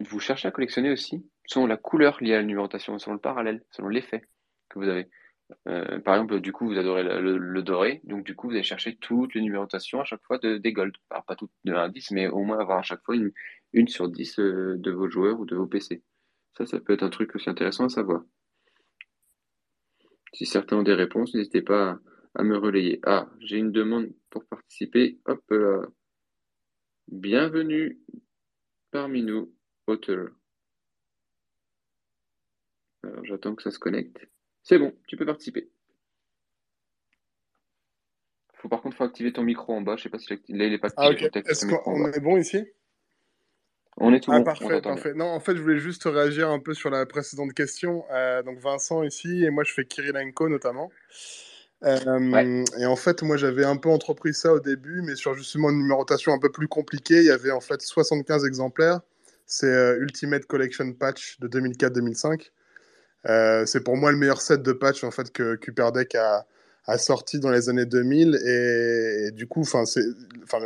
vous 0.00 0.20
cherchez 0.20 0.48
à 0.48 0.50
collectionner 0.50 0.90
aussi 0.90 1.26
selon 1.46 1.66
la 1.66 1.76
couleur 1.76 2.22
liée 2.22 2.34
à 2.34 2.38
la 2.38 2.44
numérotation, 2.44 2.98
selon 2.98 3.14
le 3.14 3.20
parallèle, 3.20 3.64
selon 3.70 3.88
l'effet 3.88 4.22
que 4.68 4.78
vous 4.78 4.88
avez? 4.88 5.08
Euh, 5.66 5.98
par 6.00 6.14
exemple, 6.14 6.40
du 6.40 6.52
coup, 6.52 6.66
vous 6.66 6.78
adorez 6.78 7.02
le, 7.02 7.62
doré, 7.62 8.00
donc 8.04 8.24
du 8.24 8.34
coup, 8.34 8.48
vous 8.48 8.54
allez 8.54 8.62
chercher 8.62 8.96
toutes 8.96 9.34
les 9.34 9.40
numérotations 9.40 10.00
à 10.00 10.04
chaque 10.04 10.22
fois 10.24 10.38
de, 10.38 10.58
des 10.58 10.72
gold. 10.72 10.94
Alors, 11.10 11.24
pas 11.24 11.36
toutes 11.36 11.52
de 11.64 11.72
1 11.72 11.76
à 11.76 11.88
10, 11.88 12.10
mais 12.12 12.28
au 12.28 12.42
moins 12.42 12.58
avoir 12.58 12.78
à 12.78 12.82
chaque 12.82 13.02
fois 13.04 13.16
une, 13.16 13.32
une 13.72 13.88
sur 13.88 14.08
10 14.08 14.38
euh, 14.38 14.76
de 14.78 14.90
vos 14.90 15.08
joueurs 15.08 15.40
ou 15.40 15.46
de 15.46 15.56
vos 15.56 15.66
PC. 15.66 16.02
Ça, 16.56 16.66
ça 16.66 16.80
peut 16.80 16.92
être 16.92 17.02
un 17.02 17.10
truc 17.10 17.34
aussi 17.34 17.48
intéressant 17.48 17.86
à 17.86 17.88
savoir. 17.88 18.22
Si 20.34 20.44
certains 20.44 20.76
ont 20.76 20.82
des 20.82 20.94
réponses, 20.94 21.34
n'hésitez 21.34 21.62
pas 21.62 21.90
à, 21.92 21.98
à 22.40 22.42
me 22.44 22.56
relayer. 22.56 23.00
Ah, 23.04 23.28
j'ai 23.40 23.56
une 23.56 23.72
demande 23.72 24.12
pour 24.30 24.44
participer. 24.44 25.18
Hop 25.26 25.42
là. 25.50 25.86
Bienvenue 27.08 27.98
parmi 28.90 29.22
nous, 29.22 29.50
auteur. 29.86 30.28
Alors, 33.02 33.24
j'attends 33.24 33.54
que 33.54 33.62
ça 33.62 33.70
se 33.70 33.78
connecte. 33.78 34.28
C'est 34.68 34.78
bon, 34.78 34.92
tu 35.06 35.16
peux 35.16 35.24
participer. 35.24 35.70
Faut, 38.56 38.68
par 38.68 38.82
contre, 38.82 38.96
faut 38.98 39.04
activer 39.04 39.32
ton 39.32 39.42
micro 39.42 39.72
en 39.72 39.80
bas. 39.80 39.96
Je 39.96 40.02
sais 40.02 40.08
pas 40.10 40.18
si 40.18 40.28
là, 40.30 40.36
il 40.66 40.72
est 40.74 40.78
pas 40.78 40.88
Ah, 40.98 41.08
ok. 41.10 41.22
Est-ce 41.46 41.64
qu'on 41.66 42.12
est 42.12 42.20
bon 42.20 42.36
ici? 42.36 42.66
On 43.96 44.12
est 44.12 44.20
tout 44.20 44.30
Ah, 44.30 44.36
bon. 44.36 44.42
on 44.42 44.44
parfait, 44.44 44.80
parfait. 44.82 45.14
Non, 45.14 45.24
en 45.24 45.40
fait, 45.40 45.56
je 45.56 45.62
voulais 45.62 45.78
juste 45.78 46.04
réagir 46.04 46.50
un 46.50 46.58
peu 46.58 46.74
sur 46.74 46.90
la 46.90 47.06
précédente 47.06 47.54
question. 47.54 48.04
Euh, 48.10 48.42
donc, 48.42 48.58
Vincent 48.58 49.02
ici, 49.04 49.42
et 49.42 49.48
moi, 49.50 49.64
je 49.64 49.72
fais 49.72 49.86
Kirilenko 49.86 50.50
notamment. 50.50 50.90
Euh, 51.84 52.18
Ouais. 52.30 52.64
et 52.78 52.84
en 52.84 52.96
fait, 52.96 53.22
moi, 53.22 53.38
j'avais 53.38 53.64
un 53.64 53.76
peu 53.76 53.88
entrepris 53.88 54.34
ça 54.34 54.52
au 54.52 54.60
début, 54.60 55.00
mais 55.00 55.16
sur 55.16 55.34
justement 55.34 55.70
une 55.70 55.78
numérotation 55.78 56.32
un 56.34 56.38
peu 56.38 56.50
plus 56.52 56.68
compliquée. 56.68 57.20
Il 57.20 57.24
y 57.26 57.30
avait 57.30 57.52
en 57.52 57.60
fait 57.60 57.80
75 57.80 58.44
exemplaires. 58.44 59.00
C'est 59.46 59.66
euh, 59.72 59.96
Ultimate 60.00 60.44
Collection 60.44 60.92
Patch 60.92 61.40
de 61.40 61.48
2004-2005. 61.48 62.50
Euh, 63.26 63.66
c'est 63.66 63.80
pour 63.82 63.96
moi 63.96 64.12
le 64.12 64.18
meilleur 64.18 64.40
set 64.40 64.62
de 64.62 64.72
patch 64.72 65.02
en 65.04 65.10
fait 65.10 65.32
que 65.32 65.56
Cuperdeck 65.56 66.14
a, 66.14 66.46
sorti 66.96 67.38
dans 67.38 67.50
les 67.50 67.68
années 67.68 67.84
2000 67.84 68.36
et, 68.46 69.30
du 69.32 69.46
coup, 69.46 69.60
enfin, 69.60 69.84
c'est, 69.84 70.04
enfin, 70.44 70.58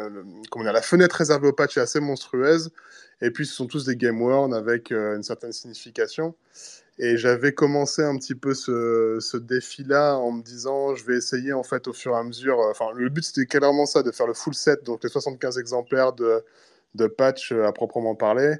la 0.63 0.83
fenêtre 0.83 1.17
réservée 1.17 1.49
au 1.49 1.53
patch 1.53 1.77
est 1.77 1.81
assez 1.81 1.99
monstrueuse. 1.99 2.71
Et 3.21 3.31
puis, 3.33 3.45
ce 3.45 3.55
sont 3.55 3.67
tous 3.67 3.87
des 3.87 3.97
game 3.97 4.21
worn 4.23 4.55
avec 4.55 4.93
euh, 4.93 5.17
une 5.17 5.25
certaine 5.25 5.53
signification. 5.53 6.37
Et 6.99 7.17
j'avais 7.17 7.53
commencé 7.53 8.03
un 8.03 8.17
petit 8.19 8.35
peu 8.37 8.55
ce, 8.55 9.19
ce 9.21 9.37
défi-là 9.37 10.17
en 10.17 10.31
me 10.33 10.43
disant, 10.43 10.95
je 10.95 11.05
vais 11.05 11.17
essayer 11.17 11.53
en 11.53 11.63
fait 11.65 11.89
au 11.89 11.93
fur 11.93 12.13
et 12.15 12.19
à 12.19 12.23
mesure. 12.23 12.61
euh, 12.61 12.71
Enfin, 12.71 12.93
le 12.95 13.09
but 13.09 13.25
c'était 13.25 13.47
clairement 13.47 13.87
ça, 13.87 14.03
de 14.05 14.13
faire 14.13 14.27
le 14.29 14.35
full 14.35 14.55
set, 14.55 14.85
donc 14.85 15.03
les 15.03 15.09
75 15.11 15.59
exemplaires 15.59 16.13
de, 16.13 16.45
de 16.95 17.07
patch 17.07 17.53
à 17.53 17.73
proprement 17.73 18.15
parler. 18.15 18.57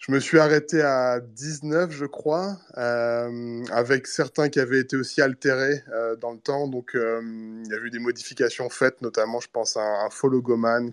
Je 0.00 0.12
me 0.12 0.18
suis 0.18 0.38
arrêté 0.38 0.80
à 0.80 1.20
19, 1.20 1.90
je 1.90 2.06
crois, 2.06 2.56
euh, 2.78 3.62
avec 3.70 4.06
certains 4.06 4.48
qui 4.48 4.58
avaient 4.58 4.80
été 4.80 4.96
aussi 4.96 5.20
altérés 5.20 5.84
euh, 5.92 6.16
dans 6.16 6.32
le 6.32 6.38
temps. 6.38 6.68
Donc, 6.68 6.94
euh, 6.94 7.20
il 7.22 7.70
y 7.70 7.74
a 7.74 7.76
eu 7.76 7.90
des 7.90 7.98
modifications 7.98 8.70
faites, 8.70 9.02
notamment, 9.02 9.40
je 9.40 9.48
pense, 9.52 9.76
à 9.76 9.82
un, 9.82 10.06
un 10.06 10.08
faux 10.08 10.30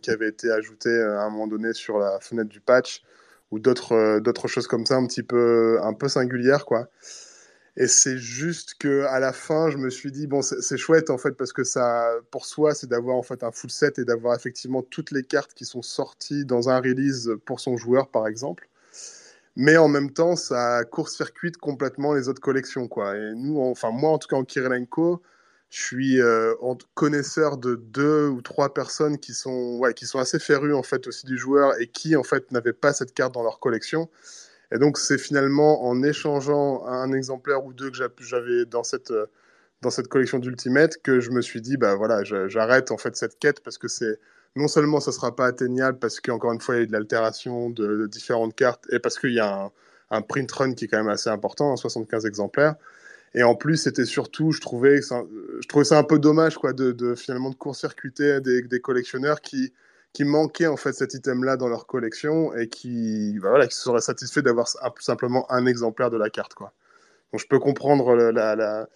qui 0.02 0.12
avait 0.12 0.28
été 0.28 0.52
ajouté 0.52 0.90
à 0.90 1.22
un 1.22 1.30
moment 1.30 1.48
donné 1.48 1.72
sur 1.72 2.00
la 2.00 2.20
fenêtre 2.20 2.50
du 2.50 2.60
patch, 2.60 3.02
ou 3.52 3.60
d'autres 3.60 4.48
choses 4.48 4.68
comme 4.68 4.86
ça, 4.86 4.96
un 4.98 5.08
petit 5.08 5.24
peu, 5.24 5.80
singulières. 6.10 6.66
Et 7.78 7.88
c'est 7.88 8.18
juste 8.18 8.76
que 8.78 9.04
à 9.04 9.22
la 9.22 9.32
fin, 9.32 9.70
je 9.70 9.78
me 9.78 9.90
suis 9.90 10.12
dit 10.12 10.28
bon, 10.28 10.42
c'est 10.42 10.78
chouette 10.78 11.10
en 11.12 11.18
fait 11.18 11.32
parce 11.32 11.54
que 11.54 11.64
ça, 11.64 12.12
pour 12.30 12.46
soi, 12.46 12.74
c'est 12.74 12.88
d'avoir 12.88 13.16
en 13.16 13.24
fait 13.24 13.44
un 13.44 13.52
full 13.52 13.70
set 13.70 14.00
et 14.00 14.04
d'avoir 14.04 14.36
effectivement 14.36 14.82
toutes 14.82 15.12
les 15.12 15.24
cartes 15.24 15.54
qui 15.54 15.64
sont 15.64 15.82
sorties 15.82 16.44
dans 16.44 16.68
un 16.68 16.80
release 16.80 17.32
pour 17.46 17.62
son 17.62 17.78
joueur, 17.78 18.10
par 18.10 18.28
exemple. 18.28 18.68
Mais 19.60 19.76
en 19.76 19.88
même 19.88 20.12
temps, 20.14 20.36
ça 20.36 20.84
court-circuite 20.86 21.58
complètement 21.58 22.14
les 22.14 22.30
autres 22.30 22.42
collections, 22.42 22.88
quoi. 22.88 23.18
Et 23.18 23.34
nous, 23.34 23.54
moi 23.56 24.12
en 24.12 24.20
tout 24.20 24.28
cas 24.28 24.36
en 24.36 24.44
Kirilenko, 24.44 25.24
je 25.72 25.82
suis 25.82 26.22
euh, 26.22 26.54
connaisseur 26.94 27.58
de 27.58 27.76
deux 27.76 28.28
ou 28.28 28.42
trois 28.44 28.72
personnes 28.76 29.18
qui 29.18 29.34
sont, 29.34 29.80
ouais, 29.80 29.96
qui 29.96 30.06
sont 30.06 30.20
assez 30.20 30.38
férues 30.40 30.76
en 30.76 30.84
fait 30.84 31.08
aussi 31.08 31.26
du 31.26 31.38
joueur 31.40 31.74
et 31.82 31.88
qui 31.88 32.16
en 32.16 32.22
fait 32.24 32.52
n'avaient 32.52 32.72
pas 32.72 32.94
cette 32.94 33.16
carte 33.16 33.34
dans 33.34 33.42
leur 33.42 33.60
collection. 33.60 34.10
Et 34.72 34.78
donc, 34.80 34.98
c'est 35.00 35.18
finalement 35.18 35.86
en 35.86 36.04
échangeant 36.04 36.86
un 36.88 37.12
exemplaire 37.14 37.66
ou 37.66 37.74
deux 37.74 37.90
que 37.92 37.98
j'a- 37.98 38.10
j'avais 38.20 38.66
dans 38.66 38.84
cette, 38.84 39.12
euh, 39.12 39.26
dans 39.82 39.90
cette 39.92 40.08
collection 40.08 40.40
d'Ultimate 40.40 40.98
que 41.04 41.20
je 41.20 41.32
me 41.32 41.42
suis 41.42 41.62
dit, 41.62 41.78
bah 41.78 41.96
voilà, 41.96 42.24
j'arrête 42.24 42.92
en 42.92 42.98
fait 42.98 43.16
cette 43.16 43.40
quête 43.40 43.62
parce 43.64 43.78
que 43.80 43.88
c'est 43.88 44.20
non 44.58 44.68
seulement 44.68 45.00
ça 45.00 45.12
sera 45.12 45.36
pas 45.36 45.48
atteignable 45.48 46.00
parce 46.00 46.20
qu'encore 46.20 46.52
une 46.52 46.62
fois, 46.62 46.76
il 46.76 46.80
y 46.80 46.84
a 46.84 46.86
de 46.86 46.92
l'altération 46.92 47.70
de, 47.70 48.08
différentes 48.08 48.56
cartes 48.56 48.86
et 48.92 49.00
parce 49.00 49.18
qu'il 49.20 49.34
y 49.34 49.40
a 49.40 49.72
un, 50.12 50.22
print 50.22 50.52
run 50.52 50.74
qui 50.74 50.86
est 50.86 50.88
quand 50.88 50.98
même 50.98 51.10
assez 51.10 51.30
important, 51.30 51.72
hein, 51.74 51.78
75 51.78 52.26
exemplaires. 52.26 52.76
Et 53.34 53.44
en 53.44 53.56
plus, 53.56 53.78
c'était 53.78 54.06
surtout, 54.06 54.52
je 54.52 54.62
trouvais, 54.62 55.02
ça, 55.02 55.24
je 55.62 55.68
trouvais 55.68 55.86
ça 55.86 55.98
un 55.98 56.04
peu 56.04 56.18
dommage, 56.20 56.58
quoi, 56.58 56.74
de, 56.74 57.16
finalement 57.16 57.50
de 57.50 57.56
court-circuiter 57.56 58.42
des, 58.42 58.64
des 58.64 58.80
collectionneurs 58.80 59.42
qui, 59.42 59.74
qui 60.14 60.24
manquaient 60.24 60.68
en 60.68 60.78
fait 60.78 60.94
cet 60.94 61.14
item-là 61.14 61.58
dans 61.58 61.68
leur 61.68 61.86
collection 61.86 62.56
et 62.56 62.70
qui, 62.70 63.38
bah, 63.40 63.50
voilà, 63.50 63.68
qui 63.68 63.76
seraient 63.76 64.02
satisfaits 64.02 64.40
d'avoir 64.40 64.68
simplement 65.00 65.46
un 65.52 65.66
exemplaire 65.66 66.10
de 66.10 66.18
la 66.18 66.30
carte, 66.30 66.54
quoi. 66.54 66.74
Donc 67.32 67.42
je 67.42 67.48
peux 67.48 67.60
comprendre 67.60 68.16
la, 68.16 68.56
la, 68.56 68.88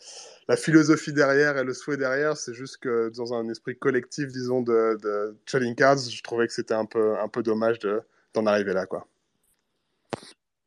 la 0.48 0.56
philosophie 0.58 1.14
derrière 1.14 1.58
et 1.58 1.64
le 1.64 1.74
souhait 1.74 1.98
derrière. 1.98 2.38
C'est 2.38 2.54
juste 2.54 2.78
que 2.78 3.10
dans 3.16 3.34
un 3.34 3.50
esprit 3.50 3.78
collectif, 3.78 4.28
disons, 4.28 4.62
de, 4.62 4.98
de 5.02 5.38
trading 5.46 5.76
cards, 5.76 5.98
je 5.98 6.24
trouvais 6.24 6.48
que 6.48 6.54
c'était 6.54 6.74
un 6.74 6.86
peu, 6.86 7.18
un 7.20 7.28
peu 7.28 7.44
dommage 7.44 7.80
de- 7.80 8.02
d'en 8.34 8.46
arriver 8.46 8.74
là, 8.74 8.86
quoi. 8.86 9.08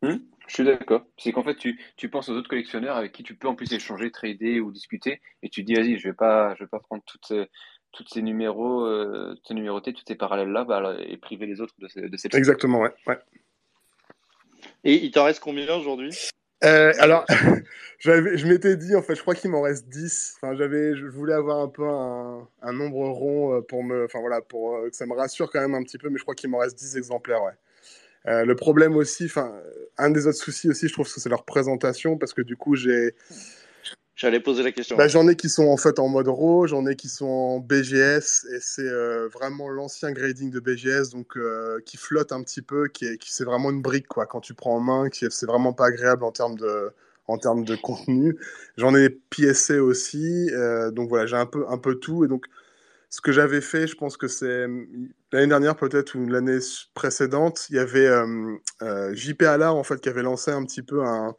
Hmm, 0.03 0.19
je 0.47 0.55
suis 0.55 0.65
d'accord. 0.65 1.07
C'est 1.17 1.33
qu'en 1.33 1.43
fait, 1.43 1.57
tu, 1.57 1.81
tu 1.97 2.11
penses 2.11 2.29
aux 2.29 2.35
autres 2.35 2.51
collectionneurs 2.51 2.97
avec 2.97 3.13
qui 3.13 3.23
tu 3.23 3.35
peux 3.35 3.49
en 3.49 3.55
plus 3.55 3.73
échanger, 3.73 4.11
trader 4.11 4.61
ou 4.61 4.71
discuter, 4.71 5.23
et 5.43 5.49
tu 5.49 5.63
te 5.63 5.67
dis, 5.67 5.75
vas-y, 5.75 5.99
je 5.99 6.09
vais 6.09 6.15
pas, 6.15 6.55
je 6.57 6.65
vais 6.65 6.69
pas 6.69 6.81
prendre 6.81 7.03
toutes 7.07 7.25
ces, 7.27 7.49
toutes 7.93 8.11
ces 8.11 8.21
numéros, 8.21 8.85
euh, 8.85 9.35
toutes 9.37 9.49
ces 9.49 9.55
numérotés, 9.55 9.95
toutes 9.95 10.07
ces 10.07 10.17
parallèles-là, 10.17 10.65
bah, 10.65 10.97
et 11.01 11.17
priver 11.17 11.47
les 11.47 11.63
autres 11.63 11.75
de, 11.79 11.89
ces- 11.89 12.11
de 12.11 12.17
cette 12.19 12.35
Exactement, 12.35 12.81
ouais. 12.81 12.93
ouais. 13.07 13.19
Et 14.85 15.03
il 15.03 15.11
t'en 15.11 15.25
reste 15.25 15.41
combien 15.41 15.75
aujourd'hui? 15.75 16.11
Euh, 16.63 16.93
alors, 16.99 17.27
je 17.99 18.47
m'étais 18.47 18.77
dit, 18.77 18.95
en 18.95 19.03
fait, 19.03 19.15
je 19.15 19.23
crois 19.23 19.35
qu'il 19.35 19.51
m'en 19.51 19.63
reste 19.63 19.89
10. 19.89 20.37
Enfin, 20.37 20.55
je 20.55 21.07
voulais 21.07 21.35
avoir 21.35 21.61
un 21.61 21.69
peu 21.69 21.87
un, 21.87 22.73
nombre 22.73 23.09
rond 23.09 23.55
euh, 23.55 23.61
pour 23.61 23.83
me, 23.83 24.05
enfin 24.05 24.21
voilà, 24.21 24.41
pour 24.41 24.77
euh, 24.77 24.91
que 24.91 24.97
ça 24.97 25.07
me 25.07 25.15
rassure 25.15 25.51
quand 25.51 25.61
même 25.61 25.75
un 25.75 25.83
petit 25.83 25.99
peu, 25.99 26.09
mais 26.09 26.19
je 26.19 26.23
crois 26.23 26.35
qu'il 26.35 26.51
m'en 26.51 26.59
reste 26.59 26.79
10 26.79 26.97
exemplaires, 26.97 27.41
le 28.27 28.55
problème 28.55 28.97
aussi, 28.97 29.27
enfin, 29.27 29.53
un 29.99 30.11
des 30.11 30.27
autres 30.27 30.39
soucis 30.39 30.71
aussi, 30.71 30.89
je 30.89 30.95
trouve 30.95 31.07
c'est 31.07 31.29
leur 31.29 31.45
présentation, 31.45 32.17
parce 32.17 32.33
que 32.33 32.41
du 32.41 32.57
coup, 32.57 32.75
j'ai, 32.75 33.15
J'allais 34.17 34.41
poser 34.41 34.63
la 34.63 34.71
question. 34.73 34.97
bah, 34.97 35.09
j'en 35.09 35.27
ai 35.29 35.35
qui 35.35 35.49
sont 35.49 35.67
en 35.67 35.77
fait 35.77 35.99
en 35.99 36.09
mode 36.09 36.29
RAW, 36.29 36.67
j'en 36.69 36.87
ai 36.87 36.95
qui 36.95 37.09
sont 37.09 37.27
en 37.27 37.59
BGS, 37.59 38.47
et 38.53 38.61
c'est 38.61 38.89
euh, 38.89 39.29
vraiment 39.29 39.69
l'ancien 39.69 40.13
grading 40.13 40.51
de 40.51 40.61
BGS, 40.61 41.11
donc 41.11 41.37
euh, 41.37 41.81
qui 41.85 41.97
flotte 41.97 42.31
un 42.33 42.43
petit 42.43 42.63
peu, 42.63 42.87
qui 42.89 43.07
est, 43.07 43.19
qui 43.19 43.33
c'est 43.33 43.45
vraiment 43.45 43.71
une 43.71 43.83
brique 43.83 44.07
quoi, 44.07 44.27
quand 44.27 44.41
tu 44.41 44.55
prends 44.55 44.77
en 44.77 44.81
main, 44.81 45.09
qui 45.09 45.25
est- 45.25 45.31
c'est 45.33 45.47
vraiment 45.47 45.73
pas 45.73 45.87
agréable 45.87 46.23
en 46.25 46.31
termes 46.31 46.57
de, 46.57 46.93
en 47.27 47.39
termes 47.39 47.65
de 47.65 47.75
contenu. 47.75 48.37
J'en 48.77 48.95
ai 48.95 49.11
PSC 49.11 49.79
aussi, 49.79 50.49
euh, 50.53 50.93
donc 50.93 51.09
voilà, 51.09 51.27
j'ai 51.27 51.37
un 51.37 51.47
peu, 51.47 51.65
un 51.69 51.79
peu 51.79 51.97
tout, 51.97 52.25
et 52.25 52.29
donc 52.29 52.47
ce 53.11 53.21
que 53.21 53.33
j'avais 53.33 53.61
fait, 53.61 53.87
je 53.87 53.97
pense 53.97 54.17
que 54.17 54.29
c'est 54.29 54.67
l'année 55.33 55.47
dernière 55.49 55.77
peut-être 55.77 56.17
ou 56.17 56.27
l'année 56.27 56.59
précédente, 56.95 57.67
il 57.71 57.77
y 57.77 57.79
avait 57.81 58.09
JP 59.13 59.43
Allard 59.43 59.77
en 59.77 59.85
fait 59.85 60.01
qui 60.01 60.09
avait 60.09 60.23
lancé 60.23 60.51
un 60.53 60.65
petit 60.65 60.83
peu 60.83 61.03
un- 61.05 61.35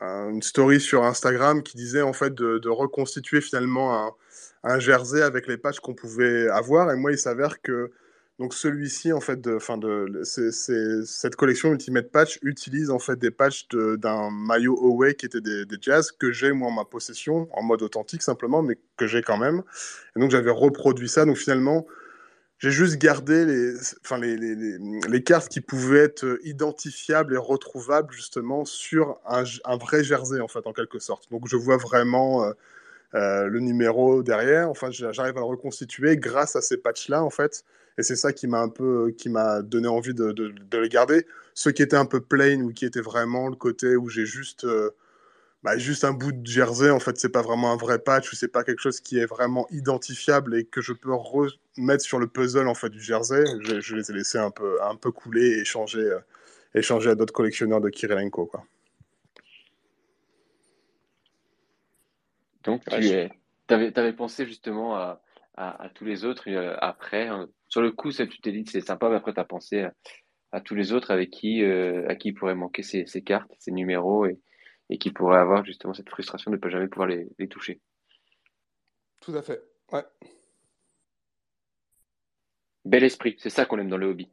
une 0.00 0.42
story 0.42 0.80
sur 0.80 1.04
Instagram 1.04 1.62
qui 1.62 1.76
disait 1.76 2.02
en 2.02 2.12
fait 2.12 2.34
de, 2.34 2.68
reconstituer 2.68 3.40
finalement 3.40 4.06
un, 4.06 4.12
un 4.64 4.78
jersey 4.78 5.22
avec 5.22 5.46
les 5.46 5.56
patchs 5.56 5.80
qu'on 5.80 5.94
pouvait 5.94 6.48
avoir. 6.48 6.90
Et 6.92 6.96
moi, 6.96 7.12
il 7.12 7.18
s'avère 7.18 7.60
que 7.62 7.90
donc 8.40 8.52
celui-ci 8.54 9.12
en 9.12 9.20
fait, 9.20 9.40
de, 9.40 9.58
c'est- 10.24 10.50
cette 11.04 11.36
collection 11.36 11.70
Ultimate 11.72 12.10
Patch 12.10 12.38
utilise 12.42 12.90
en 12.90 12.98
fait 12.98 13.16
des 13.16 13.30
patchs 13.30 13.68
d'un 13.70 14.30
maillot 14.30 14.76
away 14.76 15.14
qui 15.14 15.26
était 15.26 15.40
des, 15.40 15.64
des 15.66 15.76
Jazz 15.80 16.10
que 16.10 16.32
j'ai 16.32 16.50
moi 16.52 16.68
en 16.68 16.72
ma 16.72 16.84
possession 16.84 17.48
en 17.52 17.62
mode 17.62 17.82
authentique 17.82 18.22
simplement, 18.22 18.62
mais 18.62 18.76
que 18.96 19.06
j'ai 19.06 19.22
quand 19.22 19.38
même. 19.38 19.62
Et 20.16 20.20
donc 20.20 20.30
j'avais 20.32 20.50
reproduit 20.50 21.08
ça. 21.08 21.24
Donc 21.24 21.36
finalement. 21.36 21.86
J'ai 22.58 22.70
juste 22.70 22.96
gardé 22.98 23.44
les, 23.44 23.74
enfin 24.04 24.18
les, 24.18 24.36
les, 24.36 24.54
les, 24.54 24.78
les 25.08 25.22
cartes 25.22 25.48
qui 25.48 25.60
pouvaient 25.60 26.04
être 26.04 26.38
identifiables 26.44 27.34
et 27.34 27.36
retrouvables 27.36 28.12
justement 28.12 28.64
sur 28.64 29.18
un, 29.26 29.44
vrai 29.76 30.04
jersey 30.04 30.40
en 30.40 30.48
fait 30.48 30.66
en 30.66 30.72
quelque 30.72 30.98
sorte. 30.98 31.30
Donc 31.30 31.48
je 31.48 31.56
vois 31.56 31.76
vraiment 31.76 32.44
euh, 32.44 32.52
euh, 33.14 33.46
le 33.48 33.60
numéro 33.60 34.22
derrière. 34.22 34.70
Enfin 34.70 34.90
j'arrive 34.90 35.36
à 35.36 35.40
le 35.40 35.46
reconstituer 35.46 36.16
grâce 36.16 36.56
à 36.56 36.62
ces 36.62 36.76
patchs 36.76 37.08
là 37.08 37.22
en 37.24 37.30
fait. 37.30 37.64
Et 37.98 38.02
c'est 38.02 38.16
ça 38.16 38.32
qui 38.32 38.46
m'a 38.46 38.60
un 38.60 38.68
peu, 38.68 39.12
qui 39.16 39.28
m'a 39.28 39.62
donné 39.62 39.88
envie 39.88 40.14
de, 40.14 40.32
de, 40.32 40.48
de, 40.48 40.78
les 40.78 40.88
garder. 40.88 41.26
Ceux 41.54 41.70
qui 41.70 41.82
étaient 41.82 41.96
un 41.96 42.06
peu 42.06 42.20
plain 42.20 42.60
ou 42.62 42.72
qui 42.72 42.84
étaient 42.84 43.00
vraiment 43.00 43.48
le 43.48 43.56
côté 43.56 43.96
où 43.96 44.08
j'ai 44.08 44.26
juste 44.26 44.64
euh, 44.64 44.90
bah, 45.64 45.78
juste 45.78 46.04
un 46.04 46.12
bout 46.12 46.30
de 46.30 46.46
jersey, 46.46 46.90
en 46.90 47.00
fait, 47.00 47.16
c'est 47.16 47.30
pas 47.30 47.40
vraiment 47.40 47.72
un 47.72 47.76
vrai 47.76 47.98
patch 47.98 48.30
ou 48.30 48.36
c'est 48.36 48.52
pas 48.52 48.64
quelque 48.64 48.80
chose 48.80 49.00
qui 49.00 49.18
est 49.18 49.24
vraiment 49.24 49.66
identifiable 49.70 50.58
et 50.58 50.66
que 50.66 50.82
je 50.82 50.92
peux 50.92 51.14
remettre 51.14 52.04
sur 52.04 52.18
le 52.18 52.26
puzzle 52.26 52.68
en 52.68 52.74
fait 52.74 52.90
du 52.90 53.00
jersey. 53.00 53.42
Je, 53.62 53.80
je 53.80 53.96
les 53.96 54.10
ai 54.10 54.14
laissés 54.14 54.36
un 54.36 54.50
peu, 54.50 54.76
un 54.82 54.94
peu 54.94 55.10
couler 55.10 55.52
et 55.56 55.60
échanger, 55.60 56.00
euh, 56.00 56.18
échanger 56.74 57.08
à 57.08 57.14
d'autres 57.14 57.32
collectionneurs 57.32 57.80
de 57.80 57.88
Kirilenko, 57.88 58.44
quoi. 58.44 58.64
Donc, 62.64 62.82
tu 62.84 63.06
es, 63.06 63.30
avais, 63.68 63.98
avais 63.98 64.12
pensé 64.12 64.46
justement 64.46 64.96
à, 64.96 65.22
à, 65.56 65.84
à, 65.84 65.88
tous 65.88 66.04
les 66.04 66.26
autres 66.26 66.50
euh, 66.50 66.76
après. 66.82 67.28
Hein. 67.28 67.48
Sur 67.68 67.80
le 67.80 67.90
coup, 67.90 68.10
ça, 68.10 68.26
tu 68.26 68.38
t'es 68.42 68.52
dit 68.52 68.66
c'est 68.70 68.82
sympa, 68.82 69.08
mais 69.08 69.16
après, 69.16 69.32
tu 69.32 69.40
as 69.40 69.44
pensé 69.44 69.80
à, 69.80 69.94
à, 70.52 70.60
tous 70.60 70.74
les 70.74 70.92
autres 70.92 71.10
avec 71.10 71.30
qui, 71.30 71.62
euh, 71.62 72.06
à 72.06 72.16
qui 72.16 72.28
il 72.28 72.34
pourrait 72.34 72.54
manquer 72.54 72.82
ces, 72.82 73.06
ces 73.06 73.22
cartes, 73.22 73.50
ces 73.58 73.72
numéros 73.72 74.26
et, 74.26 74.38
et 74.90 74.98
qui 74.98 75.10
pourraient 75.10 75.38
avoir 75.38 75.64
justement 75.64 75.94
cette 75.94 76.08
frustration 76.10 76.50
de 76.50 76.56
ne 76.56 76.60
pas 76.60 76.68
jamais 76.68 76.88
pouvoir 76.88 77.08
les, 77.08 77.28
les 77.38 77.48
toucher. 77.48 77.80
Tout 79.20 79.34
à 79.34 79.42
fait, 79.42 79.62
ouais. 79.92 80.04
Bel 82.84 83.02
esprit, 83.04 83.36
c'est 83.38 83.50
ça 83.50 83.64
qu'on 83.64 83.78
aime 83.78 83.88
dans 83.88 83.96
le 83.96 84.06
hobby. 84.06 84.30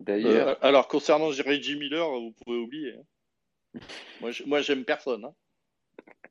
D'ailleurs. 0.00 0.48
Euh, 0.48 0.54
alors, 0.60 0.88
concernant 0.88 1.26
Reggie 1.28 1.78
Miller, 1.78 2.08
vous 2.10 2.32
pouvez 2.44 2.58
oublier. 2.58 2.94
hein. 2.94 3.02
Moi, 4.20 4.30
je- 4.30 4.44
moi, 4.44 4.60
j'aime 4.62 4.84
personne. 4.84 5.24
hein. 5.24 5.34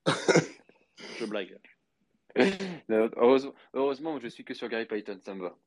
je 1.19 1.25
blague. 1.25 1.59
Non, 2.89 3.09
heureusement, 3.15 3.53
heureusement, 3.73 4.19
je 4.19 4.27
suis 4.27 4.43
que 4.43 4.53
sur 4.53 4.67
Gary 4.69 4.85
Payton, 4.85 5.19
ça 5.21 5.33
me 5.33 5.41
va. 5.43 5.57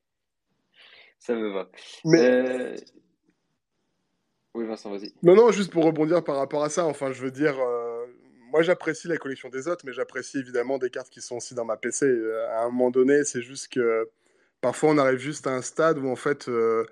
Ça 1.18 1.34
me 1.34 1.48
va. 1.50 1.70
Mais 2.04 2.18
Euh, 2.20 2.76
Oui, 4.58 4.66
Vincent, 4.66 4.90
vas-y. 4.90 5.12
non, 5.22 5.36
non, 5.36 5.52
juste 5.52 5.70
pour 5.72 5.84
rebondir 5.84 6.24
par 6.24 6.36
rapport 6.36 6.64
à 6.64 6.68
ça, 6.68 6.84
enfin, 6.84 7.12
je 7.12 7.22
veux 7.22 7.30
dire, 7.30 7.56
euh, 7.60 8.06
moi 8.50 8.62
j'apprécie 8.62 9.06
la 9.06 9.16
collection 9.16 9.48
des 9.48 9.68
autres, 9.68 9.84
mais 9.86 9.92
j'apprécie 9.92 10.38
évidemment 10.38 10.78
des 10.78 10.90
cartes 10.90 11.10
qui 11.10 11.20
sont 11.20 11.36
aussi 11.36 11.54
dans 11.54 11.64
ma 11.64 11.76
PC. 11.76 12.06
Euh, 12.06 12.48
À 12.56 12.62
un 12.64 12.70
moment 12.70 12.90
donné, 12.90 13.22
c'est 13.24 13.42
juste 13.42 13.68
que 13.72 14.08
parfois 14.60 14.90
on 14.90 14.98
arrive 14.98 15.18
juste 15.20 15.46
à 15.46 15.50
un 15.54 15.62
stade 15.62 15.98
où 15.98 16.08
en 16.08 16.16
fait, 16.16 16.48
euh, 16.48 16.84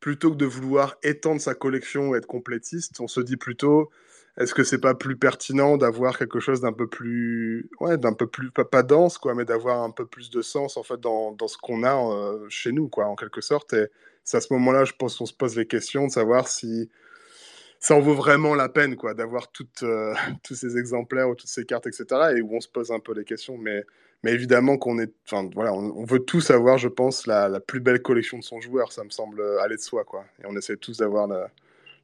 plutôt 0.00 0.30
que 0.30 0.36
de 0.36 0.44
vouloir 0.44 0.98
étendre 1.02 1.40
sa 1.40 1.54
collection 1.54 2.14
et 2.14 2.18
être 2.18 2.26
complétiste, 2.26 3.00
on 3.00 3.08
se 3.08 3.20
dit 3.20 3.36
plutôt, 3.38 3.90
est-ce 4.38 4.54
que 4.54 4.62
c'est 4.62 4.80
pas 4.80 4.94
plus 4.94 5.16
pertinent 5.16 5.76
d'avoir 5.76 6.16
quelque 6.16 6.38
chose 6.38 6.60
d'un 6.60 6.72
peu 6.72 6.86
plus, 6.86 7.68
ouais, 7.80 7.98
d'un 7.98 8.12
peu 8.12 8.28
plus, 8.28 8.52
pas, 8.52 8.84
dense, 8.84 9.18
quoi, 9.18 9.34
mais 9.34 9.44
d'avoir 9.44 9.82
un 9.82 9.90
peu 9.90 10.06
plus 10.06 10.30
de 10.30 10.42
sens 10.42 10.76
en 10.76 10.84
fait 10.84 11.00
dans, 11.00 11.32
dans 11.32 11.48
ce 11.48 11.58
qu'on 11.58 11.82
a 11.82 11.96
euh, 11.96 12.46
chez 12.48 12.70
nous, 12.70 12.88
quoi, 12.88 13.06
en 13.06 13.16
quelque 13.16 13.40
sorte? 13.40 13.72
Et 13.72 13.86
c'est 14.22 14.36
à 14.36 14.40
ce 14.40 14.52
moment-là, 14.52 14.84
je 14.84 14.92
pense 14.96 15.18
qu'on 15.18 15.26
se 15.26 15.34
pose 15.34 15.56
les 15.56 15.66
questions 15.66 16.06
de 16.06 16.12
savoir 16.12 16.46
si 16.46 16.88
ça 17.80 17.96
en 17.96 18.00
vaut 18.00 18.14
vraiment 18.14 18.54
la 18.54 18.68
peine, 18.68 18.94
quoi, 18.94 19.12
d'avoir 19.12 19.50
toutes, 19.50 19.82
euh, 19.82 20.14
tous 20.44 20.54
ces 20.54 20.78
exemplaires 20.78 21.28
ou 21.28 21.34
toutes 21.34 21.50
ces 21.50 21.64
cartes, 21.64 21.88
etc. 21.88 22.04
Et 22.36 22.40
où 22.40 22.54
on 22.54 22.60
se 22.60 22.68
pose 22.68 22.92
un 22.92 23.00
peu 23.00 23.14
les 23.14 23.24
questions. 23.24 23.58
Mais, 23.58 23.82
mais 24.22 24.32
évidemment 24.32 24.78
qu'on 24.78 25.00
est, 25.00 25.12
enfin, 25.26 25.50
voilà, 25.52 25.72
on, 25.72 26.04
veut 26.04 26.20
tous 26.20 26.50
avoir, 26.52 26.78
je 26.78 26.88
pense, 26.88 27.26
la, 27.26 27.48
la 27.48 27.58
plus 27.58 27.80
belle 27.80 28.02
collection 28.02 28.38
de 28.38 28.44
son 28.44 28.60
joueur. 28.60 28.92
Ça 28.92 29.02
me 29.02 29.10
semble 29.10 29.42
aller 29.60 29.76
de 29.76 29.80
soi, 29.80 30.04
quoi. 30.04 30.24
Et 30.40 30.46
on 30.46 30.56
essaie 30.56 30.76
tous 30.76 30.98
d'avoir 30.98 31.26
la, 31.26 31.50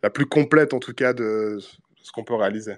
la 0.03 0.11
plus 0.11 0.27
complète, 0.27 0.75
en 0.75 0.81
tout 0.81 0.95
cas, 0.95 1.13
de 1.13 1.59
ce 2.05 2.13
qu'on 2.13 2.23
peut 2.23 2.35
réaliser. 2.35 2.77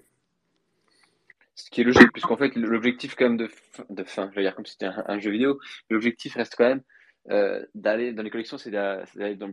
Ce 1.57 1.69
qui 1.71 1.81
est 1.81 1.85
logique, 1.85 2.13
puisqu'en 2.13 2.37
fait, 2.37 2.55
l'objectif 2.55 3.17
quand 3.17 3.29
même 3.29 3.37
de 3.37 4.05
fin, 4.05 4.31
je 4.31 4.37
veux 4.37 4.43
dire 4.43 4.55
comme 4.55 4.67
si 4.67 4.73
c'était 4.73 4.87
un, 5.07 5.19
jeu 5.19 5.31
vidéo, 5.31 5.59
l'objectif 5.91 6.35
reste 6.35 6.55
quand 6.57 6.69
même 6.69 6.83
euh, 7.31 7.65
d'aller 7.75 8.13
dans 8.13 8.23
les 8.23 8.31
collections, 8.31 8.57
c'est 8.57 8.71
d'a- 8.71 9.05
c'est 9.07 9.19
d'aller 9.19 9.35
dans, 9.35 9.51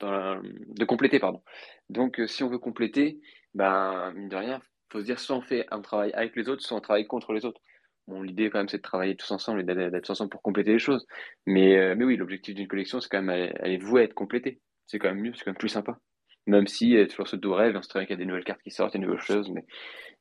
dans 0.00 0.10
la- 0.10 0.40
de 0.42 0.84
compléter, 0.84 1.20
pardon. 1.20 1.42
Donc, 1.90 2.18
euh, 2.18 2.26
si 2.26 2.42
on 2.42 2.48
veut 2.48 2.58
compléter, 2.58 3.20
ben, 3.54 4.12
mine 4.16 4.28
de 4.28 4.36
rien, 4.36 4.60
faut 4.90 5.00
se 5.00 5.04
dire 5.04 5.20
soit 5.20 5.36
on 5.36 5.42
fait 5.42 5.66
un 5.70 5.80
travail 5.80 6.12
avec 6.14 6.34
les 6.34 6.48
autres, 6.48 6.62
soit 6.62 6.76
on 6.76 6.80
travaille 6.80 7.06
contre 7.06 7.32
les 7.32 7.44
autres. 7.44 7.60
Bon, 8.08 8.20
l'idée 8.20 8.50
quand 8.50 8.58
même, 8.58 8.68
c'est 8.68 8.78
de 8.78 8.82
travailler 8.82 9.14
tous 9.16 9.30
ensemble 9.30 9.60
et 9.60 9.64
d'être 9.64 10.02
tous 10.02 10.12
ensemble 10.12 10.30
pour 10.30 10.42
compléter 10.42 10.72
les 10.72 10.78
choses. 10.80 11.06
Mais, 11.46 11.78
euh, 11.78 11.94
mais 11.96 12.04
oui, 12.04 12.16
l'objectif 12.16 12.54
d'une 12.54 12.68
collection, 12.68 13.00
c'est 13.00 13.08
quand 13.08 13.22
même, 13.22 13.52
elle 13.60 13.72
est 13.72 13.78
vouée 13.78 14.00
à 14.02 14.04
être 14.04 14.14
complétée. 14.14 14.60
C'est 14.86 14.98
quand 14.98 15.08
même 15.08 15.20
mieux, 15.20 15.32
c'est 15.34 15.44
quand 15.44 15.52
même 15.52 15.58
plus 15.58 15.68
sympa. 15.68 15.98
Même 16.46 16.66
si, 16.66 16.96
a 16.98 17.06
toujours 17.06 17.28
ce 17.28 17.36
doux 17.36 17.54
rêve, 17.54 17.76
on 17.76 17.82
se 17.82 17.88
trouve 17.88 18.02
qu'il 18.02 18.10
y 18.10 18.14
a 18.14 18.16
des 18.16 18.26
nouvelles 18.26 18.44
cartes 18.44 18.62
qui 18.62 18.70
sortent, 18.70 18.92
des 18.94 18.98
nouvelles 18.98 19.20
choses, 19.20 19.50
mais 19.50 19.64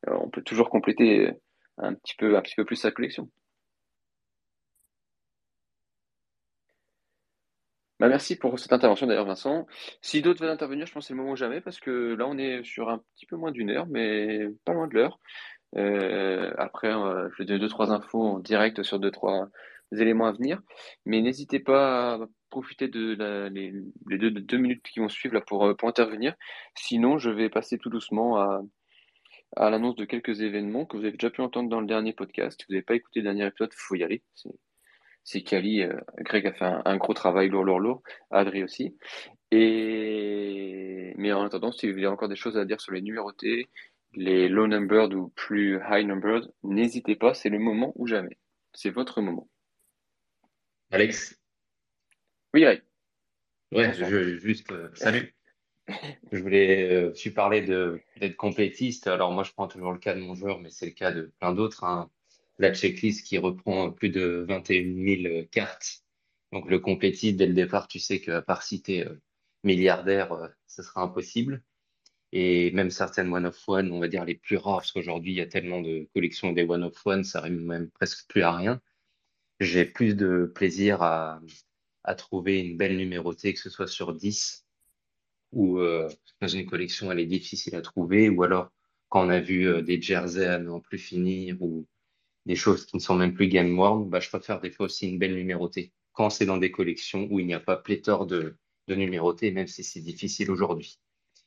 euh, 0.08 0.18
on 0.22 0.30
peut 0.30 0.42
toujours 0.44 0.70
compléter 0.70 1.28
euh, 1.30 1.34
un 1.80 1.94
petit 1.96 2.16
peu, 2.16 2.38
un 2.38 2.42
petit 2.42 2.56
peu 2.56 2.66
plus 2.66 2.78
sa 2.78 2.92
collection. 2.92 3.30
Bah, 8.00 8.10
merci 8.10 8.36
pour 8.36 8.60
cette 8.60 8.74
intervention 8.74 9.08
d'ailleurs, 9.08 9.26
Vincent. 9.26 9.66
Si 10.02 10.22
d'autres 10.22 10.42
veulent 10.42 10.50
intervenir, 10.50 10.86
je 10.88 10.92
pense 10.94 11.06
que 11.06 11.08
c'est 11.08 11.14
le 11.14 11.22
moment 11.22 11.36
jamais, 11.36 11.62
parce 11.62 11.80
que 11.80 12.16
là, 12.16 12.28
on 12.28 12.38
est 12.38 12.64
sur 12.64 12.90
un 12.90 13.00
petit 13.16 13.26
peu 13.26 13.38
moins 13.38 13.52
d'une 13.52 13.70
heure, 13.70 13.88
mais 13.88 14.50
pas 14.66 14.74
loin 14.74 14.88
de 14.88 14.94
l'heure. 14.96 15.20
Euh, 15.78 16.54
après, 16.58 16.94
euh, 16.94 17.30
je 17.32 17.38
vais 17.38 17.46
donner 17.46 17.60
deux, 17.60 17.70
trois 17.70 17.92
infos 17.92 18.24
en 18.24 18.40
direct 18.40 18.84
sur 18.84 19.00
deux, 19.00 19.12
trois 19.12 19.48
éléments 20.02 20.28
à 20.28 20.32
venir. 20.32 20.62
Mais 21.06 21.22
n'hésitez 21.22 21.60
pas 21.60 22.16
à 22.16 22.20
profiter 22.50 22.88
de 22.88 23.50
les, 23.52 23.72
deux, 24.18 24.58
minutes 24.58 24.84
qui 24.84 25.00
vont 25.00 25.10
suivre 25.10 25.36
là 25.36 25.42
pour, 25.42 25.66
euh, 25.66 25.74
pour 25.74 25.90
intervenir. 25.90 26.36
Sinon, 26.76 27.18
je 27.18 27.30
vais 27.30 27.50
passer 27.50 27.78
tout 27.78 27.90
doucement 27.90 28.38
à, 28.38 28.62
l'annonce 29.70 29.96
de 29.96 30.06
quelques 30.06 30.42
événements 30.42 30.86
que 30.86 30.98
vous 30.98 31.04
avez 31.04 31.14
déjà 31.14 31.30
pu 31.30 31.42
entendre 31.42 31.70
dans 31.70 31.82
le 31.82 31.88
dernier 31.88 32.14
podcast. 32.14 32.60
Si 32.60 32.66
vous 32.68 32.74
n'avez 32.74 32.84
pas 32.84 32.96
écouté 32.96 33.20
le 33.20 33.26
dernier 33.26 33.48
épisode, 33.48 33.72
il 33.74 33.80
faut 33.80 33.96
y 33.96 34.04
aller. 34.04 34.22
C'est 35.24 35.42
Kali, 35.42 35.84
euh, 35.84 35.96
Greg 36.20 36.46
a 36.48 36.54
fait 36.54 36.66
un, 36.66 36.82
un 36.86 36.98
gros 36.98 37.14
travail 37.14 37.50
lourd, 37.50 37.64
lourd, 37.64 37.80
lourd. 37.80 38.04
Adri 38.30 38.64
aussi. 38.64 38.96
Et... 39.52 41.14
Mais 41.18 41.32
en 41.32 41.44
attendant, 41.44 41.72
s'il 41.72 41.98
y 42.00 42.06
a 42.06 42.12
encore 42.12 42.30
des 42.30 42.36
choses 42.36 42.58
à 42.58 42.66
dire 42.66 42.82
sur 42.82 42.92
les 42.92 43.02
numérotés, 43.02 43.70
les 44.16 44.48
low 44.50 44.68
numbered 44.68 45.14
ou 45.14 45.30
plus 45.36 45.80
high 45.90 46.06
numbered, 46.06 46.52
n'hésitez 46.64 47.16
pas, 47.16 47.34
c'est 47.34 47.50
le 47.50 47.60
moment 47.60 47.94
ou 47.96 48.08
jamais. 48.08 48.38
C'est 48.74 48.90
votre 48.90 49.22
moment. 49.22 49.48
Alex, 50.94 51.42
Oui, 52.54 52.62
Greg. 52.62 52.84
ouais, 53.72 53.94
je, 53.96 54.38
juste, 54.38 54.72
euh, 54.72 54.90
salut. 54.94 55.34
Je 56.32 56.38
voulais, 56.38 56.92
euh, 56.94 57.12
tu 57.12 57.34
parlais 57.34 57.62
d'être 57.62 58.36
complétiste. 58.38 59.08
Alors 59.08 59.32
moi, 59.32 59.44
je 59.44 59.52
prends 59.52 59.68
toujours 59.68 59.92
le 59.92 59.98
cas 59.98 60.14
de 60.14 60.20
mon 60.22 60.36
joueur, 60.36 60.60
mais 60.60 60.70
c'est 60.70 60.86
le 60.86 60.92
cas 60.92 61.12
de 61.12 61.34
plein 61.40 61.52
d'autres. 61.54 61.84
hein. 61.84 62.10
La 62.60 62.74
checklist 62.74 63.26
qui 63.26 63.40
reprend 63.40 63.92
plus 63.92 64.10
de 64.10 64.46
21 64.48 64.84
000 65.24 65.46
cartes. 65.52 66.04
Donc 66.52 66.70
le 66.70 66.78
complétiste, 66.80 67.38
dès 67.38 67.48
le 67.48 67.54
départ, 67.54 67.88
tu 67.88 68.00
sais 68.00 68.22
qu'à 68.22 68.44
part 68.44 68.62
si 68.62 68.84
euh, 68.90 69.16
milliardaire, 69.64 70.52
ce 70.68 70.84
sera 70.84 71.02
impossible. 71.02 71.64
Et 72.32 72.72
même 72.72 72.92
certaines 72.92 73.34
one 73.34 73.46
of 73.48 73.58
one, 73.68 73.92
on 73.92 74.00
va 74.00 74.08
dire 74.08 74.26
les 74.26 74.36
plus 74.36 74.58
rares, 74.58 74.78
parce 74.78 74.92
qu'aujourd'hui, 74.92 75.32
il 75.34 75.38
y 75.38 75.42
a 75.42 75.48
tellement 75.48 75.82
de 75.82 76.08
collections 76.14 76.52
des 76.52 76.64
one 76.64 76.84
of 76.84 76.96
one, 77.06 77.24
ça 77.24 77.40
arrive 77.40 77.60
même 77.60 77.90
presque 77.92 78.28
plus 78.30 78.44
à 78.44 78.52
rien. 78.54 78.80
J'ai 79.60 79.86
plus 79.86 80.16
de 80.16 80.52
plaisir 80.54 81.02
à, 81.02 81.42
à 82.04 82.16
trouver 82.16 82.60
une 82.60 82.78
belle 82.78 82.98
numérotée, 82.98 83.54
que 83.54 83.60
ce 83.60 83.70
soit 83.70 83.88
sur 83.88 84.14
10 84.14 84.66
ou 85.54 85.80
euh, 85.80 86.10
dans 86.42 86.48
une 86.48 86.66
collection, 86.66 87.12
elle 87.12 87.20
est 87.20 87.26
difficile 87.28 87.76
à 87.76 87.82
trouver, 87.82 88.28
ou 88.30 88.44
alors 88.44 88.72
quand 89.10 89.26
on 89.26 89.30
a 89.30 89.40
vu 89.40 89.68
euh, 89.68 89.82
des 89.82 90.02
jerseys 90.02 90.48
à 90.48 90.58
n'en 90.58 90.80
plus 90.80 90.98
finir 90.98 91.62
ou 91.62 91.88
des 92.46 92.56
choses 92.56 92.86
qui 92.86 92.98
ne 92.98 93.02
sont 93.02 93.16
même 93.16 93.34
plus 93.34 93.48
game 93.48 93.78
worn, 93.78 94.10
bah, 94.10 94.20
je 94.20 94.30
préfère 94.30 94.60
des 94.60 94.72
fois 94.72 94.88
aussi 94.88 95.08
une 95.08 95.20
belle 95.20 95.36
numérotée 95.36 95.94
quand 96.14 96.30
c'est 96.30 96.46
dans 96.46 96.58
des 96.58 96.72
collections 96.72 97.28
où 97.32 97.40
il 97.40 97.48
n'y 97.48 97.54
a 97.54 97.60
pas 97.60 97.78
pléthore 97.78 98.26
de, 98.26 98.58
de 98.88 98.96
numérotées, 98.96 99.52
même 99.52 99.68
si 99.68 99.84
c'est 99.84 100.02
difficile 100.02 100.52
aujourd'hui. 100.52 101.00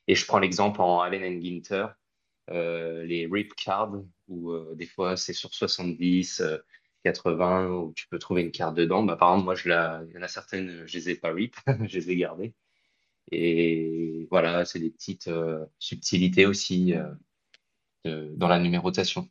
Et 0.08 0.14
je 0.14 0.26
prends 0.26 0.38
l'exemple 0.38 0.80
en 0.80 1.00
Allen 1.00 1.40
Ginter, 1.42 1.86
euh, 2.50 3.04
les 3.04 3.26
RIP 3.26 3.54
cards, 3.54 4.02
où 4.28 4.50
euh, 4.52 4.74
des 4.74 4.86
fois 4.86 5.16
c'est 5.16 5.32
sur 5.32 5.52
70, 5.52 6.40
euh, 6.40 6.58
80, 7.06 7.68
où 7.68 7.92
tu 7.94 8.08
peux 8.08 8.18
trouver 8.18 8.42
une 8.42 8.50
carte 8.50 8.74
dedans. 8.74 9.02
Bah, 9.02 9.16
par 9.16 9.30
exemple, 9.30 9.44
moi, 9.44 9.54
je 9.54 9.68
la, 9.68 10.02
il 10.08 10.14
y 10.14 10.18
en 10.18 10.22
a 10.22 10.28
certaines, 10.28 10.86
je 10.86 10.98
les 10.98 11.10
ai 11.10 11.14
pas 11.16 11.32
RIP, 11.32 11.56
je 11.86 11.98
les 11.98 12.10
ai 12.10 12.16
gardées. 12.16 12.54
Et 13.32 14.26
voilà, 14.30 14.64
c'est 14.64 14.78
des 14.78 14.90
petites 14.90 15.28
euh, 15.28 15.64
subtilités 15.78 16.46
aussi 16.46 16.94
euh, 18.04 18.30
dans 18.36 18.48
la 18.48 18.58
numérotation. 18.58 19.28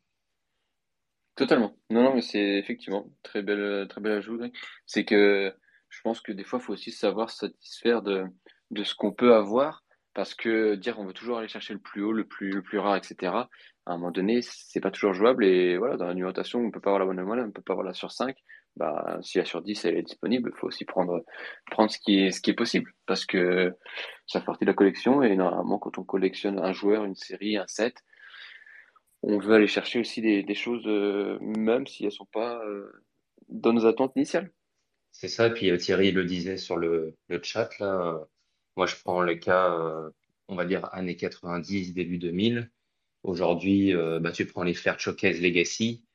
Totalement. 1.36 1.78
Non, 1.90 2.04
non, 2.04 2.16
mais 2.16 2.22
c'est 2.22 2.58
effectivement 2.58 3.10
très 3.24 3.42
belle, 3.42 3.88
très 3.90 4.02
bel 4.02 4.14
ajout. 4.14 4.40
C'est 4.86 5.06
que 5.06 5.54
je 5.90 6.02
pense 6.02 6.22
que 6.22 6.32
des 6.32 6.44
fois, 6.44 6.60
il 6.60 6.66
faut 6.66 6.74
aussi 6.74 6.92
savoir 6.92 7.30
satisfaire 7.30 8.02
de, 8.02 8.26
de 8.72 8.84
ce 8.84 8.96
qu'on 8.96 9.14
peut 9.14 9.36
avoir, 9.36 9.85
parce 10.16 10.34
que 10.34 10.76
dire 10.76 10.98
on 10.98 11.06
veut 11.06 11.14
toujours 11.14 11.38
aller 11.38 11.48
chercher 11.48 11.74
le 11.74 11.80
plus 11.80 12.02
haut, 12.04 12.14
le 12.14 12.26
plus, 12.26 12.80
rare, 12.80 12.96
etc. 12.96 13.34
À 13.86 13.94
un 13.94 13.98
moment 13.98 14.12
donné, 14.12 14.40
c'est 14.42 14.80
pas 14.80 14.90
toujours 14.90 15.14
jouable. 15.14 15.46
Et 15.46 15.78
voilà, 15.78 15.98
dans 15.98 16.08
la 16.08 16.16
numérotation, 16.16 16.60
on 16.60 16.72
peut 16.72 16.80
pas 16.80 16.90
avoir 16.90 17.00
la 17.00 17.06
bonne 17.06 17.24
moyenne, 17.24 17.48
on 17.50 17.52
peut 17.52 17.62
pas 17.62 17.74
avoir 17.74 17.86
la 17.86 17.94
sur 17.94 18.12
5. 18.12 18.36
Bah, 18.78 19.20
si 19.22 19.38
la 19.38 19.46
sur 19.46 19.62
10 19.62 19.86
elle 19.86 19.98
est 19.98 20.04
disponible, 20.04 20.52
il 20.54 20.60
faut 20.60 20.68
aussi 20.68 20.86
prendre, 20.86 21.24
prendre 21.70 21.92
ce 21.92 22.00
qui 22.00 22.26
est, 22.26 22.32
ce 22.32 22.42
qui 22.42 22.50
est 22.50 22.56
possible, 22.56 22.92
parce 23.06 23.26
que 23.26 23.74
ça 24.26 24.40
fait 24.40 24.46
partie 24.46 24.66
de 24.66 24.70
la 24.70 24.74
collection. 24.74 25.22
Et 25.22 25.36
normalement, 25.36 25.78
quand 25.78 25.98
on 25.98 26.04
collectionne 26.04 26.60
un 26.60 26.72
joueur, 26.72 27.06
une 27.06 27.16
série, 27.16 27.58
un 27.58 27.68
set, 27.68 27.96
on 29.22 29.38
veut 29.38 29.54
aller 29.54 29.68
chercher 29.68 30.00
aussi 30.00 30.22
des, 30.22 30.56
choses, 30.56 30.86
euh, 30.88 31.38
même 31.42 31.88
si 31.88 32.06
elles 32.06 32.12
sont 32.12 32.28
pas 32.32 32.64
euh, 32.66 32.90
dans 33.50 33.74
nos 33.74 33.86
attentes 33.86 34.14
initiales. 34.16 34.52
C'est 35.12 35.28
ça, 35.28 35.50
puis 35.50 35.72
euh, 35.72 35.78
Thierry 35.78 36.12
le 36.12 36.26
disait 36.26 36.58
sur 36.58 36.78
le, 36.78 37.16
le 37.28 37.40
chat, 37.42 37.70
là, 37.80 38.28
moi 38.76 38.86
je 38.86 38.96
prends 38.96 39.22
le 39.22 39.36
cas, 39.36 39.74
euh, 39.74 40.10
on 40.48 40.56
va 40.56 40.66
dire 40.66 40.90
années 40.94 41.16
90, 41.16 41.94
début 41.94 42.18
2000. 42.18 42.72
Aujourd'hui, 43.24 43.94
euh, 43.96 44.20
bah, 44.20 44.32
tu 44.32 44.46
prends 44.46 44.64
les 44.64 44.74
Fair 44.74 45.00
Showcase 45.00 45.42
Legacy, 45.42 46.06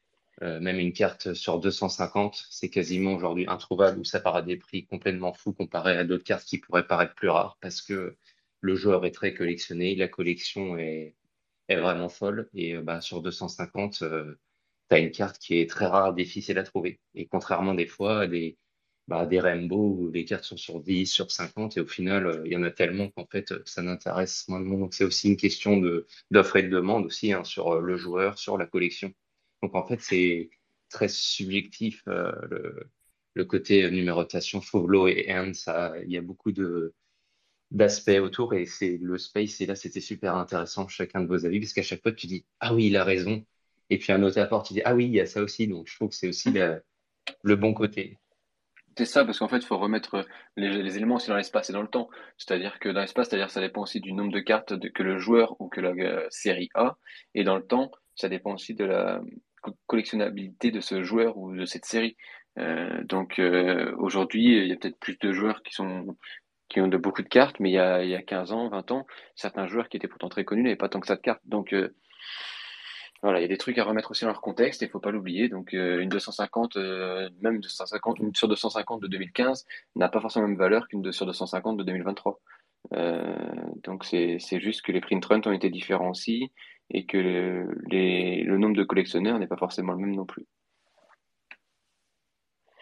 euh, 0.43 0.61
même 0.61 0.79
une 0.79 0.93
carte 0.93 1.35
sur 1.35 1.59
250, 1.59 2.47
c'est 2.51 2.71
quasiment 2.71 3.15
aujourd'hui 3.15 3.47
introuvable 3.49 3.99
ou 3.99 4.05
ça 4.05 4.21
part 4.21 4.37
à 4.37 4.43
des 4.43 4.57
prix 4.57 4.87
complètement 4.87 5.33
fous 5.35 5.53
comparé 5.53 5.97
à 5.97 6.05
d'autres 6.05 6.25
cartes 6.25 6.45
qui 6.47 6.59
pourraient 6.59 6.87
paraître 6.87 7.15
plus 7.15 7.29
rares 7.29 7.59
parce 7.61 7.83
que 7.83 8.17
le 8.61 8.75
joueur 8.75 9.05
est 9.05 9.11
très 9.11 9.35
collectionné, 9.35 9.95
la 9.97 10.09
collection 10.09 10.79
est, 10.79 11.15
vraiment 11.69 12.09
folle 12.09 12.49
et 12.55 12.77
bah, 12.79 13.01
sur 13.01 13.23
250, 13.23 14.03
euh, 14.03 14.39
tu 14.89 14.97
as 14.97 14.99
une 14.99 15.11
carte 15.13 15.39
qui 15.39 15.59
est 15.61 15.71
très 15.71 15.87
rare, 15.87 16.15
difficile 16.15 16.59
à 16.59 16.65
trouver. 16.65 17.01
Et 17.15 17.27
contrairement 17.27 17.75
des 17.75 17.87
fois 17.87 18.27
des, 18.27 18.57
bah, 19.09 19.27
des 19.27 19.41
Rainbow 19.41 19.97
où 19.99 20.11
les 20.11 20.25
cartes 20.25 20.45
sont 20.45 20.57
sur 20.57 20.81
10, 20.81 21.07
sur 21.07 21.31
50 21.31 21.77
et 21.77 21.81
au 21.81 21.87
final, 21.87 22.27
euh, 22.27 22.43
il 22.45 22.53
y 22.53 22.57
en 22.57 22.63
a 22.63 22.71
tellement 22.71 23.09
qu'en 23.11 23.27
fait, 23.27 23.53
euh, 23.53 23.63
ça 23.67 23.83
n'intéresse 23.83 24.47
moins 24.49 24.61
de 24.61 24.67
monde. 24.67 24.81
Donc 24.81 24.95
c'est 24.95 25.05
aussi 25.05 25.29
une 25.29 25.37
question 25.37 25.83
d'offre 26.31 26.57
et 26.57 26.63
de 26.63 26.69
demande 26.69 27.07
aussi 27.07 27.33
hein, 27.33 27.45
sur 27.45 27.75
euh, 27.75 27.81
le 27.81 27.97
joueur, 27.97 28.39
sur 28.39 28.57
la 28.57 28.67
collection. 28.67 29.13
Donc 29.63 29.75
en 29.75 29.87
fait, 29.87 30.01
c'est 30.01 30.51
très 30.89 31.09
subjectif 31.09 32.03
le, 32.07 32.89
le 33.35 33.45
côté 33.45 33.91
numérotation, 33.91 34.61
follow 34.61 35.09
et 35.09 35.27
end. 35.31 35.53
Il 36.05 36.13
y 36.13 36.17
a 36.17 36.23
beaucoup 36.23 36.53
d'aspects 37.71 38.19
autour 38.21 38.55
et 38.55 38.67
c'est 38.67 38.99
le 39.01 39.19
space 39.19 39.61
et 39.61 39.67
là 39.67 39.77
c'était 39.77 40.01
super 40.01 40.35
intéressant 40.37 40.89
chacun 40.89 41.21
de 41.21 41.27
vos 41.29 41.47
avis 41.47 41.61
parce 41.61 41.73
qu'à 41.73 41.83
chaque 41.83 42.03
fois 42.03 42.13
tu 42.13 42.27
dis 42.27 42.45
ah 42.59 42.75
oui 42.75 42.87
il 42.89 42.97
a 42.97 43.05
raison 43.05 43.45
et 43.91 43.99
puis 43.99 44.13
un 44.13 44.23
autre 44.25 44.41
apport 44.41 44.65
tu 44.65 44.75
dis 44.75 44.83
ah 44.85 44.95
oui 44.97 45.07
il 45.07 45.13
y 45.13 45.21
a 45.21 45.27
ça 45.27 45.41
aussi 45.43 45.69
donc 45.69 45.87
je 45.89 45.95
trouve 45.95 46.09
que 46.09 46.17
c'est 46.17 46.29
aussi 46.29 46.51
le 47.43 47.57
bon 47.57 47.75
côté. 47.75 48.19
C'est 48.97 49.05
ça, 49.05 49.25
parce 49.25 49.39
qu'en 49.39 49.49
fait, 49.49 49.59
il 49.59 49.67
faut 49.67 49.79
remettre 49.79 50.27
les, 50.57 50.83
les 50.83 50.97
éléments 50.97 51.15
aussi 51.17 51.29
dans 51.29 51.37
l'espace 51.37 51.71
et 51.71 51.73
dans 51.73 51.83
le 51.83 51.89
temps. 51.89 52.11
C'est-à-dire 52.37 52.79
que 52.81 52.89
dans 52.89 53.01
l'espace, 53.01 53.29
c'est-à-dire 53.29 53.51
ça 53.51 53.61
dépend 53.61 53.83
aussi 53.83 54.01
du 54.01 54.13
nombre 54.13 54.33
de 54.33 54.41
cartes 54.41 54.79
que 54.93 55.03
le 55.03 55.19
joueur 55.19 55.57
ou 55.61 55.69
que 55.69 55.81
la 55.81 55.91
euh, 55.91 56.27
série 56.31 56.69
a. 56.75 56.97
Et 57.35 57.45
dans 57.45 57.57
le 57.57 57.65
temps, 57.65 57.91
ça 58.15 58.29
dépend 58.29 58.55
aussi 58.55 58.75
de 58.75 58.85
la 58.85 59.21
collectionnabilité 59.87 60.71
de 60.71 60.81
ce 60.81 61.03
joueur 61.03 61.37
ou 61.39 61.55
de 61.55 61.65
cette 61.65 61.85
série. 61.85 62.17
Euh, 62.59 63.03
donc 63.05 63.39
euh, 63.39 63.95
aujourd'hui, 63.99 64.59
il 64.59 64.67
y 64.67 64.73
a 64.73 64.77
peut-être 64.77 64.99
plus 64.99 65.19
de 65.19 65.33
joueurs 65.33 65.63
qui 65.63 65.73
sont 65.73 66.17
qui 66.69 66.81
ont 66.81 66.89
de 66.89 66.97
beaucoup 66.97 67.23
de 67.23 67.29
cartes, 67.29 67.59
mais 67.59 67.71
il 67.71 67.75
y 67.75 67.79
a, 67.79 68.05
il 68.05 68.11
y 68.11 68.15
a 68.15 68.23
15 68.23 68.53
ans, 68.53 68.69
20 68.69 68.93
ans, 68.93 69.07
certains 69.35 69.67
joueurs 69.67 69.89
qui 69.89 69.97
étaient 69.97 70.07
pourtant 70.07 70.29
très 70.29 70.45
connus 70.45 70.63
n'avaient 70.63 70.77
pas 70.77 70.89
tant 70.89 71.01
que 71.01 71.09
ça 71.09 71.17
de 71.17 71.21
cartes. 71.21 71.43
Donc 71.45 71.73
euh, 71.73 71.95
voilà, 73.23 73.39
il 73.41 73.43
y 73.43 73.45
a 73.45 73.49
des 73.49 73.59
trucs 73.59 73.77
à 73.77 73.85
remettre 73.85 74.11
aussi 74.11 74.25
dans 74.25 74.31
leur 74.31 74.41
contexte, 74.41 74.81
il 74.81 74.89
faut 74.89 75.01
pas 75.01 75.11
l'oublier. 75.11 75.49
Donc 75.49 75.75
euh, 75.75 76.01
une 76.01 76.09
250, 76.09 76.77
euh, 76.77 77.29
même 77.41 77.61
250, 77.61 78.19
une 78.19 78.35
sur 78.35 78.49
250 78.49 79.03
de 79.03 79.09
2015 79.09 79.67
n'a 79.97 80.09
pas 80.09 80.21
forcément 80.21 80.45
la 80.45 80.49
même 80.49 80.59
valeur 80.59 80.89
qu'une 80.89 81.13
sur 81.13 81.27
250 81.27 81.77
de 81.77 81.83
2023. 81.83 82.41
Euh, 82.95 83.37
donc 83.85 84.05
c'est 84.05 84.39
juste 84.61 84.83
que 84.83 84.93
les 84.93 85.03
print 85.03 85.25
runs 85.25 85.43
ont 85.45 85.53
été 85.53 85.69
différents 85.69 86.11
aussi 86.11 86.51
et 86.89 87.05
que 87.05 87.19
le, 87.19 87.79
les, 87.89 88.43
le 88.43 88.57
nombre 88.57 88.77
de 88.77 88.85
collectionneurs 88.85 89.39
n'est 89.39 89.47
pas 89.47 89.59
forcément 89.59 89.93
le 89.93 89.99
même 89.99 90.15
non 90.15 90.25
plus. 90.25 90.47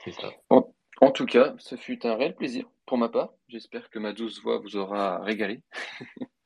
C'est 0.04 0.12
ça. 0.12 0.30
En, 0.50 0.72
en, 1.00 1.10
tout 1.10 1.26
cas, 1.26 1.54
ce 1.58 1.74
fut 1.74 2.06
un 2.06 2.14
réel 2.14 2.36
plaisir 2.36 2.64
pour 2.86 2.96
ma 2.96 3.08
part. 3.08 3.34
J'espère 3.48 3.90
que 3.90 3.98
ma 3.98 4.12
douce 4.12 4.40
voix 4.40 4.58
vous 4.58 4.76
aura 4.76 5.18
régalé. 5.18 5.62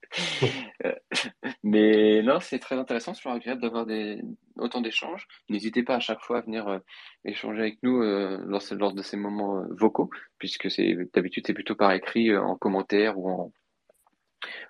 Euh, 0.84 0.94
mais 1.62 2.22
non, 2.22 2.40
c'est 2.40 2.58
très 2.58 2.76
intéressant, 2.76 3.14
c'est 3.14 3.20
toujours 3.20 3.32
agréable 3.32 3.62
d'avoir 3.62 3.86
autant 4.56 4.80
d'échanges. 4.80 5.26
N'hésitez 5.48 5.82
pas 5.82 5.96
à 5.96 6.00
chaque 6.00 6.20
fois 6.20 6.38
à 6.38 6.40
venir 6.42 6.68
euh, 6.68 6.78
échanger 7.24 7.60
avec 7.60 7.82
nous 7.82 8.02
euh, 8.02 8.38
lors, 8.46 8.92
de 8.92 9.02
ces 9.02 9.16
moments 9.16 9.64
vocaux, 9.70 10.10
puisque 10.38 10.68
d'habitude 11.14 11.44
c'est 11.46 11.54
plutôt 11.54 11.74
par 11.74 11.92
écrit, 11.92 12.36
en 12.36 12.56
commentaire 12.56 13.18
ou 13.18 13.30
en, 13.30 13.52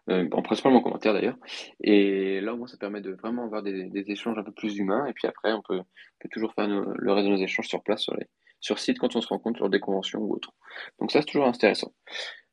en 0.08 0.42
principalement 0.42 0.78
en 0.78 0.82
commentaire 0.82 1.14
d'ailleurs. 1.14 1.38
Et 1.80 2.40
là, 2.40 2.54
au 2.54 2.56
moins, 2.56 2.66
ça 2.66 2.76
permet 2.76 3.00
de 3.00 3.12
vraiment 3.12 3.44
avoir 3.44 3.62
des, 3.62 3.90
échanges 4.08 4.38
un 4.38 4.44
peu 4.44 4.52
plus 4.52 4.76
humains. 4.76 5.06
Et 5.06 5.12
puis 5.12 5.26
après, 5.26 5.52
on 5.52 5.62
peut, 5.62 5.80
peut 6.20 6.28
toujours 6.30 6.54
faire 6.54 6.68
le 6.68 7.12
reste 7.12 7.26
de 7.26 7.32
nos 7.32 7.42
échanges 7.42 7.68
sur 7.68 7.82
place, 7.82 8.02
sur, 8.02 8.14
les, 8.16 8.26
sur 8.60 8.78
site, 8.78 8.98
quand 8.98 9.14
on 9.16 9.20
se 9.20 9.28
rencontre 9.28 9.58
sur 9.58 9.70
des 9.70 9.80
conventions 9.80 10.20
ou 10.20 10.34
autre. 10.34 10.52
Donc 10.98 11.10
ça, 11.10 11.20
c'est 11.20 11.26
toujours 11.26 11.46
intéressant. 11.46 11.92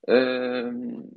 Euh, 0.09 0.71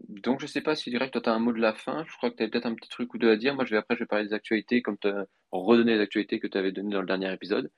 donc 0.09 0.41
je 0.41 0.47
sais 0.47 0.61
pas 0.61 0.77
si 0.77 0.91
direct 0.91 1.13
toi 1.13 1.23
tu 1.23 1.29
as 1.31 1.33
un 1.33 1.39
mot 1.39 1.53
de 1.53 1.61
la 1.61 1.73
fin, 1.73 2.05
je 2.07 2.17
crois 2.17 2.31
que 2.31 2.37
tu 2.37 2.43
as 2.43 2.49
peut-être 2.49 2.67
un 2.67 2.75
petit 2.75 2.91
truc 2.91 3.15
ou 3.15 3.19
deux 3.19 3.31
à 3.31 3.37
dire. 3.37 3.55
Moi 3.55 3.65
je 3.65 3.71
vais 3.71 3.79
après 3.79 3.95
je 3.97 4.01
vais 4.01 4.07
parler 4.07 4.27
des 4.27 4.35
actualités 4.35 4.83
comme 4.83 4.99
tu 4.99 5.09
as 5.09 5.27
redonné 5.51 5.95
les 5.95 6.01
actualités 6.01 6.39
que 6.41 6.47
tu 6.47 6.59
avais 6.59 6.73
données 6.73 6.93
dans 6.93 7.01
le 7.01 7.07
dernier 7.07 7.33
épisode. 7.33 7.71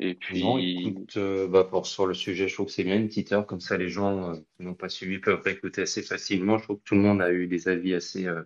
Et 0.00 0.14
puis 0.14 0.42
non, 0.42 0.58
écoute, 0.58 1.16
euh, 1.16 1.48
bah 1.48 1.64
pour 1.64 1.86
sur 1.86 2.06
le 2.06 2.14
sujet, 2.14 2.48
je 2.48 2.54
trouve 2.54 2.66
que 2.66 2.72
c'est 2.72 2.84
bien 2.84 2.96
une 2.96 3.08
petite 3.08 3.32
heure 3.32 3.46
comme 3.46 3.60
ça 3.60 3.76
les 3.76 3.88
gens 3.88 4.30
euh, 4.32 4.34
qui 4.56 4.62
n'ont 4.64 4.74
pas 4.74 4.88
suivi 4.88 5.18
peuvent 5.18 5.42
réécouter 5.42 5.82
assez 5.82 6.02
facilement. 6.02 6.58
Je 6.58 6.64
trouve 6.64 6.78
que 6.78 6.84
tout 6.84 6.94
le 6.94 7.00
monde 7.00 7.20
a 7.20 7.32
eu 7.32 7.46
des 7.48 7.68
avis 7.68 7.94
assez 7.94 8.26
euh, 8.26 8.42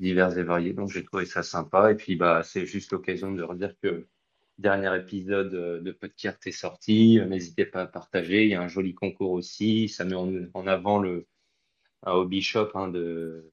divers 0.00 0.36
et 0.38 0.42
variés, 0.42 0.72
donc 0.72 0.90
j'ai 0.90 1.04
trouvé 1.04 1.24
ça 1.24 1.42
sympa. 1.42 1.92
Et 1.92 1.94
puis 1.96 2.16
bah 2.16 2.42
c'est 2.44 2.66
juste 2.66 2.92
l'occasion 2.92 3.32
de 3.32 3.42
redire 3.42 3.74
que 3.82 4.06
dernier 4.58 4.96
épisode 4.96 5.50
de 5.50 5.92
podcast 5.92 6.44
est 6.46 6.52
sorti. 6.52 7.20
N'hésitez 7.28 7.64
pas 7.64 7.82
à 7.82 7.86
partager. 7.86 8.44
Il 8.44 8.50
y 8.50 8.54
a 8.54 8.62
un 8.62 8.68
joli 8.68 8.94
concours 8.94 9.32
aussi. 9.32 9.88
Ça 9.88 10.04
met 10.04 10.16
en 10.16 10.66
avant 10.66 10.98
le 10.98 11.26
un 12.02 12.12
hobby 12.12 12.42
shop 12.42 12.70
hein, 12.74 12.88
de 12.88 13.50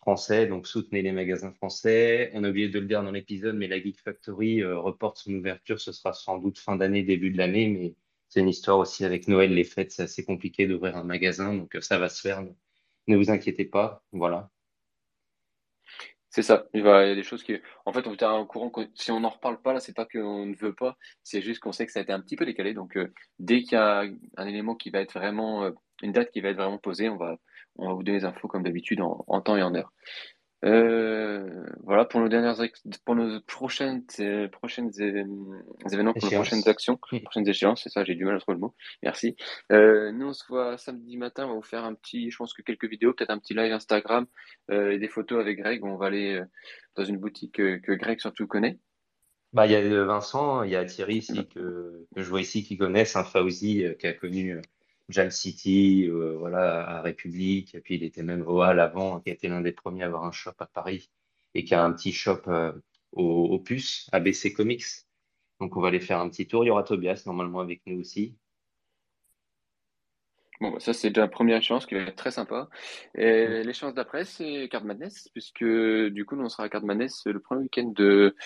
français, 0.00 0.46
donc 0.46 0.66
soutenez 0.66 1.02
les 1.02 1.12
magasins 1.12 1.52
français. 1.52 2.30
On 2.34 2.44
a 2.44 2.50
oublié 2.50 2.68
de 2.68 2.78
le 2.78 2.86
dire 2.86 3.02
dans 3.02 3.10
l'épisode, 3.12 3.56
mais 3.56 3.68
la 3.68 3.80
Geek 3.80 4.00
Factory 4.00 4.62
euh, 4.62 4.78
reporte 4.78 5.18
son 5.18 5.34
ouverture. 5.34 5.80
Ce 5.80 5.92
sera 5.92 6.12
sans 6.12 6.38
doute 6.38 6.58
fin 6.58 6.76
d'année, 6.76 7.02
début 7.02 7.30
de 7.30 7.38
l'année, 7.38 7.68
mais 7.68 7.94
c'est 8.28 8.40
une 8.40 8.48
histoire 8.48 8.78
aussi 8.78 9.04
avec 9.04 9.28
Noël, 9.28 9.52
les 9.52 9.64
fêtes, 9.64 9.90
c'est 9.92 10.02
assez 10.04 10.24
compliqué 10.24 10.66
d'ouvrir 10.66 10.96
un 10.96 11.04
magasin, 11.04 11.54
donc 11.54 11.74
euh, 11.76 11.80
ça 11.80 11.98
va 11.98 12.08
se 12.08 12.20
faire. 12.20 12.42
Ne 13.06 13.16
vous 13.16 13.30
inquiétez 13.30 13.64
pas, 13.64 14.04
voilà. 14.12 14.50
C'est 16.30 16.42
ça. 16.42 16.68
Il, 16.74 16.84
y 16.84 16.88
a 16.88 17.14
des 17.16 17.24
choses 17.24 17.42
qui. 17.42 17.56
En 17.84 17.92
fait, 17.92 18.06
on 18.06 18.14
est 18.14 18.24
au 18.24 18.46
courant 18.46 18.70
que 18.70 18.82
si 18.94 19.10
on 19.10 19.18
n'en 19.18 19.30
reparle 19.30 19.60
pas, 19.60 19.72
là, 19.72 19.80
c'est 19.80 19.96
pas 19.96 20.06
qu'on 20.06 20.46
ne 20.46 20.54
veut 20.54 20.74
pas, 20.74 20.96
c'est 21.24 21.42
juste 21.42 21.60
qu'on 21.60 21.72
sait 21.72 21.86
que 21.86 21.92
ça 21.92 21.98
a 21.98 22.02
été 22.02 22.12
un 22.12 22.20
petit 22.20 22.36
peu 22.36 22.46
décalé. 22.46 22.72
Donc, 22.72 22.96
euh, 22.96 23.12
dès 23.40 23.62
qu'il 23.62 23.72
y 23.72 23.76
a 23.76 24.04
un 24.36 24.46
élément 24.46 24.76
qui 24.76 24.90
va 24.90 25.00
être 25.00 25.14
vraiment. 25.18 25.68
une 26.02 26.12
date 26.12 26.30
qui 26.30 26.40
va 26.40 26.50
être 26.50 26.56
vraiment 26.56 26.78
posée, 26.78 27.08
on 27.08 27.16
va, 27.16 27.36
on 27.80 27.88
va 27.88 27.94
vous 27.94 28.02
donner 28.02 28.18
les 28.18 28.24
infos 28.24 28.48
comme 28.48 28.62
d'habitude 28.62 29.00
en, 29.00 29.40
temps 29.40 29.56
et 29.56 29.62
en 29.62 29.74
heure. 29.74 29.92
Euh, 30.62 31.64
voilà 31.84 32.04
pour 32.04 32.20
nos 32.20 32.28
dernières 32.28 32.56
pour 33.06 33.14
nos 33.14 33.40
prochaines 33.40 34.04
prochaines 34.52 34.90
événements 35.00 36.12
pour 36.12 36.30
nos 36.30 36.36
prochaines 36.36 36.68
actions 36.68 36.98
prochaines 36.98 37.48
échéances 37.48 37.82
c'est 37.82 37.88
ça 37.88 38.04
j'ai 38.04 38.14
du 38.14 38.26
mal 38.26 38.36
à 38.36 38.40
trouver 38.40 38.56
le 38.56 38.60
mot. 38.60 38.74
Merci. 39.02 39.36
Euh, 39.72 40.12
nous 40.12 40.28
on 40.28 40.32
se 40.34 40.44
voit 40.48 40.76
samedi 40.76 41.16
matin 41.16 41.46
on 41.46 41.48
va 41.48 41.54
vous 41.54 41.62
faire 41.62 41.84
un 41.84 41.94
petit 41.94 42.30
je 42.30 42.36
pense 42.36 42.52
que 42.52 42.60
quelques 42.60 42.90
vidéos 42.90 43.14
peut-être 43.14 43.30
un 43.30 43.38
petit 43.38 43.54
live 43.54 43.72
Instagram 43.72 44.26
euh, 44.70 44.90
et 44.90 44.98
des 44.98 45.08
photos 45.08 45.40
avec 45.40 45.58
Greg. 45.58 45.82
On 45.82 45.96
va 45.96 46.06
aller 46.06 46.42
dans 46.94 47.04
une 47.04 47.16
boutique 47.16 47.54
que, 47.54 47.94
Greg 47.94 48.20
surtout 48.20 48.46
connaît. 48.46 48.78
Bah 49.54 49.66
il 49.66 49.72
y 49.72 49.76
a 49.76 50.04
Vincent 50.04 50.62
il 50.62 50.72
y 50.72 50.76
a 50.76 50.84
Thierry 50.84 51.16
ici 51.16 51.48
que, 51.48 52.06
je 52.14 52.28
vois 52.28 52.42
ici 52.42 52.64
qui 52.64 52.76
connaissent 52.76 53.16
un 53.16 53.24
Fauzi 53.24 53.86
qui 53.98 54.06
a 54.06 54.12
connu 54.12 54.60
Jam 55.10 55.30
City, 55.30 56.06
euh, 56.08 56.36
voilà, 56.38 56.88
à 56.88 57.02
République, 57.02 57.74
et 57.74 57.80
puis 57.80 57.96
il 57.96 58.04
était 58.04 58.22
même 58.22 58.42
au 58.46 58.62
Hall 58.62 58.80
avant, 58.80 59.20
qui 59.20 59.30
a 59.30 59.32
été 59.32 59.48
l'un 59.48 59.60
des 59.60 59.72
premiers 59.72 60.04
à 60.04 60.06
avoir 60.06 60.24
un 60.24 60.32
shop 60.32 60.54
à 60.58 60.66
Paris, 60.66 61.10
et 61.54 61.64
qui 61.64 61.74
a 61.74 61.84
un 61.84 61.92
petit 61.92 62.12
shop 62.12 62.42
euh, 62.48 62.72
au, 63.12 63.44
au, 63.46 63.58
puce, 63.58 64.08
ABC 64.12 64.52
Comics. 64.52 64.84
Donc 65.60 65.76
on 65.76 65.80
va 65.80 65.88
aller 65.88 66.00
faire 66.00 66.20
un 66.20 66.28
petit 66.30 66.46
tour. 66.46 66.64
Il 66.64 66.68
y 66.68 66.70
aura 66.70 66.82
Tobias 66.84 67.22
normalement 67.26 67.60
avec 67.60 67.82
nous 67.86 68.00
aussi. 68.00 68.36
Bon, 70.60 70.72
bah, 70.72 70.80
ça 70.80 70.92
c'est 70.92 71.08
déjà 71.08 71.22
la 71.22 71.28
première 71.28 71.56
échéance 71.56 71.86
qui 71.86 71.94
va 71.94 72.02
être 72.02 72.16
très 72.16 72.30
sympa. 72.30 72.68
Et 73.14 73.62
l'échéance 73.64 73.94
d'après, 73.94 74.24
c'est 74.24 74.68
Card 74.70 74.84
Madness, 74.84 75.28
puisque 75.32 75.64
du 75.64 76.24
coup, 76.26 76.36
nous 76.36 76.44
on 76.44 76.48
sera 76.48 76.64
à 76.64 76.68
Card 76.68 76.84
Madness 76.84 77.22
le 77.26 77.40
premier 77.40 77.62
week-end 77.62 77.92
de 77.96 78.36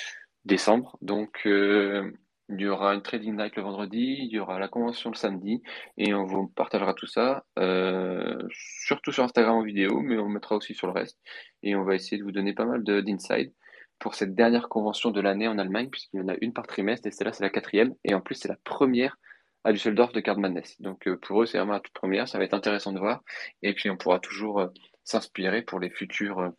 décembre. 0.44 0.96
Donc, 1.02 1.42
euh, 1.46 2.12
il 2.48 2.60
y 2.60 2.66
aura 2.66 2.94
une 2.94 3.02
trading 3.02 3.36
night 3.36 3.56
le 3.56 3.62
vendredi, 3.62 4.16
il 4.20 4.30
y 4.30 4.38
aura 4.38 4.58
la 4.58 4.68
convention 4.68 5.10
le 5.10 5.16
samedi, 5.16 5.62
et 5.96 6.14
on 6.14 6.24
vous 6.24 6.48
partagera 6.48 6.94
tout 6.94 7.06
ça, 7.06 7.44
euh, 7.58 8.36
surtout 8.50 9.12
sur 9.12 9.24
Instagram 9.24 9.56
en 9.56 9.62
vidéo, 9.62 10.00
mais 10.00 10.18
on 10.18 10.28
mettra 10.28 10.56
aussi 10.56 10.74
sur 10.74 10.86
le 10.86 10.92
reste. 10.92 11.18
Et 11.62 11.74
on 11.74 11.84
va 11.84 11.94
essayer 11.94 12.18
de 12.18 12.22
vous 12.22 12.32
donner 12.32 12.52
pas 12.52 12.66
mal 12.66 12.84
d'inside 12.84 13.52
pour 13.98 14.14
cette 14.14 14.34
dernière 14.34 14.68
convention 14.68 15.10
de 15.10 15.20
l'année 15.20 15.48
en 15.48 15.58
Allemagne, 15.58 15.88
puisqu'il 15.88 16.18
y 16.18 16.22
en 16.22 16.28
a 16.28 16.34
une 16.40 16.52
par 16.52 16.66
trimestre, 16.66 17.06
et 17.06 17.10
celle-là 17.10 17.32
c'est 17.32 17.44
la 17.44 17.50
quatrième, 17.50 17.94
et 18.04 18.14
en 18.14 18.20
plus 18.20 18.34
c'est 18.34 18.48
la 18.48 18.58
première 18.64 19.16
à 19.64 19.72
Düsseldorf 19.72 20.12
de 20.12 20.20
Card. 20.20 20.36
Donc 20.80 21.08
euh, 21.08 21.16
pour 21.16 21.42
eux 21.42 21.46
c'est 21.46 21.58
vraiment 21.58 21.72
la 21.72 21.80
toute 21.80 21.94
première, 21.94 22.28
ça 22.28 22.38
va 22.38 22.44
être 22.44 22.54
intéressant 22.54 22.92
de 22.92 22.98
voir, 22.98 23.22
et 23.62 23.72
puis 23.72 23.88
on 23.88 23.96
pourra 23.96 24.18
toujours 24.18 24.60
euh, 24.60 24.68
s'inspirer 25.04 25.62
pour 25.62 25.80
les 25.80 25.90
futures 25.90 26.52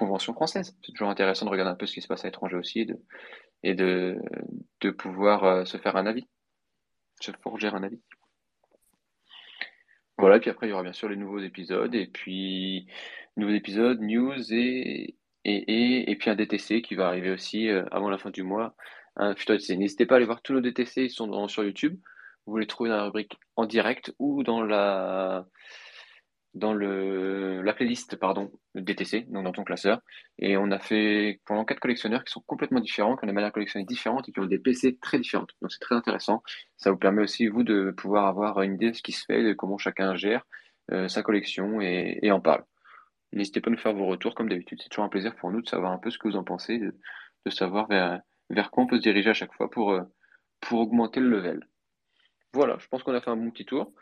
conventions 0.00 0.32
françaises. 0.32 0.76
C'est 0.82 0.92
toujours 0.92 1.10
intéressant 1.10 1.46
de 1.46 1.50
regarder 1.50 1.70
un 1.70 1.76
peu 1.76 1.86
ce 1.86 1.94
qui 1.94 2.00
se 2.00 2.08
passe 2.08 2.24
à 2.24 2.28
l'étranger 2.28 2.56
aussi, 2.56 2.86
de, 2.86 2.96
et 3.62 3.74
de, 3.74 4.16
de 4.80 4.90
pouvoir 4.90 5.44
euh, 5.44 5.64
se 5.64 5.76
faire 5.76 5.96
un 5.96 6.06
avis, 6.06 6.26
se 7.20 7.30
forger 7.42 7.68
un 7.68 7.82
avis. 7.82 8.00
Voilà, 10.18 10.36
et 10.36 10.40
puis 10.40 10.50
après, 10.50 10.66
il 10.66 10.70
y 10.70 10.72
aura 10.72 10.82
bien 10.82 10.92
sûr 10.92 11.08
les 11.08 11.16
nouveaux 11.16 11.38
épisodes, 11.38 11.94
et 11.94 12.06
puis 12.06 12.86
nouveaux 13.36 13.54
épisodes, 13.54 14.00
news, 14.00 14.52
et, 14.52 15.16
et, 15.44 16.10
et, 16.10 16.16
puis 16.16 16.30
un 16.30 16.34
DTC 16.34 16.82
qui 16.82 16.94
va 16.94 17.06
arriver 17.06 17.30
aussi 17.30 17.68
euh, 17.68 17.84
avant 17.90 18.10
la 18.10 18.18
fin 18.18 18.30
du 18.30 18.42
mois. 18.42 18.74
Un 19.16 19.34
N'hésitez 19.70 20.06
pas 20.06 20.14
à 20.14 20.16
aller 20.16 20.26
voir 20.26 20.42
tous 20.42 20.52
nos 20.52 20.60
DTC, 20.60 21.04
ils 21.04 21.10
sont 21.10 21.48
sur 21.48 21.64
YouTube. 21.64 21.98
Vous 22.46 22.56
les 22.56 22.66
trouvez 22.66 22.90
dans 22.90 22.96
la 22.96 23.04
rubrique 23.04 23.38
en 23.56 23.66
direct 23.66 24.14
ou 24.18 24.42
dans 24.42 24.62
la 24.62 25.46
dans 26.54 26.72
le, 26.72 27.62
la 27.62 27.72
playlist 27.72 28.16
pardon, 28.16 28.50
DTC, 28.74 29.26
donc 29.28 29.44
dans 29.44 29.52
ton 29.52 29.64
classeur. 29.64 30.00
Et 30.38 30.56
on 30.56 30.70
a 30.70 30.78
fait 30.78 31.40
pendant 31.46 31.64
quatre 31.64 31.80
collectionneurs 31.80 32.24
qui 32.24 32.32
sont 32.32 32.42
complètement 32.46 32.80
différents, 32.80 33.16
qui 33.16 33.24
ont 33.24 33.26
des 33.26 33.32
manières 33.32 33.50
de 33.50 33.54
collectionner 33.54 33.84
différentes 33.84 34.28
et 34.28 34.32
qui 34.32 34.40
ont 34.40 34.46
des 34.46 34.58
PC 34.58 34.98
très 35.00 35.18
différentes. 35.18 35.50
Donc 35.62 35.70
c'est 35.70 35.80
très 35.80 35.94
intéressant. 35.94 36.42
Ça 36.76 36.90
vous 36.90 36.96
permet 36.96 37.22
aussi, 37.22 37.46
vous, 37.46 37.62
de 37.62 37.92
pouvoir 37.92 38.26
avoir 38.26 38.62
une 38.62 38.74
idée 38.74 38.90
de 38.90 38.96
ce 38.96 39.02
qui 39.02 39.12
se 39.12 39.24
fait, 39.24 39.42
de 39.42 39.52
comment 39.52 39.78
chacun 39.78 40.14
gère 40.16 40.44
euh, 40.92 41.08
sa 41.08 41.22
collection 41.22 41.80
et, 41.80 42.30
en 42.32 42.40
parle. 42.40 42.64
N'hésitez 43.32 43.60
pas 43.60 43.70
à 43.70 43.72
nous 43.72 43.78
faire 43.78 43.94
vos 43.94 44.06
retours 44.06 44.34
comme 44.34 44.48
d'habitude. 44.48 44.80
C'est 44.82 44.88
toujours 44.88 45.04
un 45.04 45.08
plaisir 45.08 45.36
pour 45.36 45.52
nous 45.52 45.62
de 45.62 45.68
savoir 45.68 45.92
un 45.92 45.98
peu 45.98 46.10
ce 46.10 46.18
que 46.18 46.26
vous 46.26 46.36
en 46.36 46.42
pensez, 46.42 46.78
de, 46.78 46.96
de 47.46 47.50
savoir 47.50 47.86
vers, 47.86 48.20
vers 48.50 48.72
quoi 48.72 48.84
on 48.84 48.86
peut 48.88 48.96
se 48.96 49.02
diriger 49.02 49.30
à 49.30 49.34
chaque 49.34 49.54
fois 49.54 49.70
pour, 49.70 49.92
euh, 49.92 50.02
pour 50.60 50.80
augmenter 50.80 51.20
le 51.20 51.28
level. 51.28 51.68
Voilà, 52.52 52.76
je 52.80 52.88
pense 52.88 53.04
qu'on 53.04 53.14
a 53.14 53.20
fait 53.20 53.30
un 53.30 53.36
bon 53.36 53.50
petit 53.52 53.64
tour. 53.64 53.92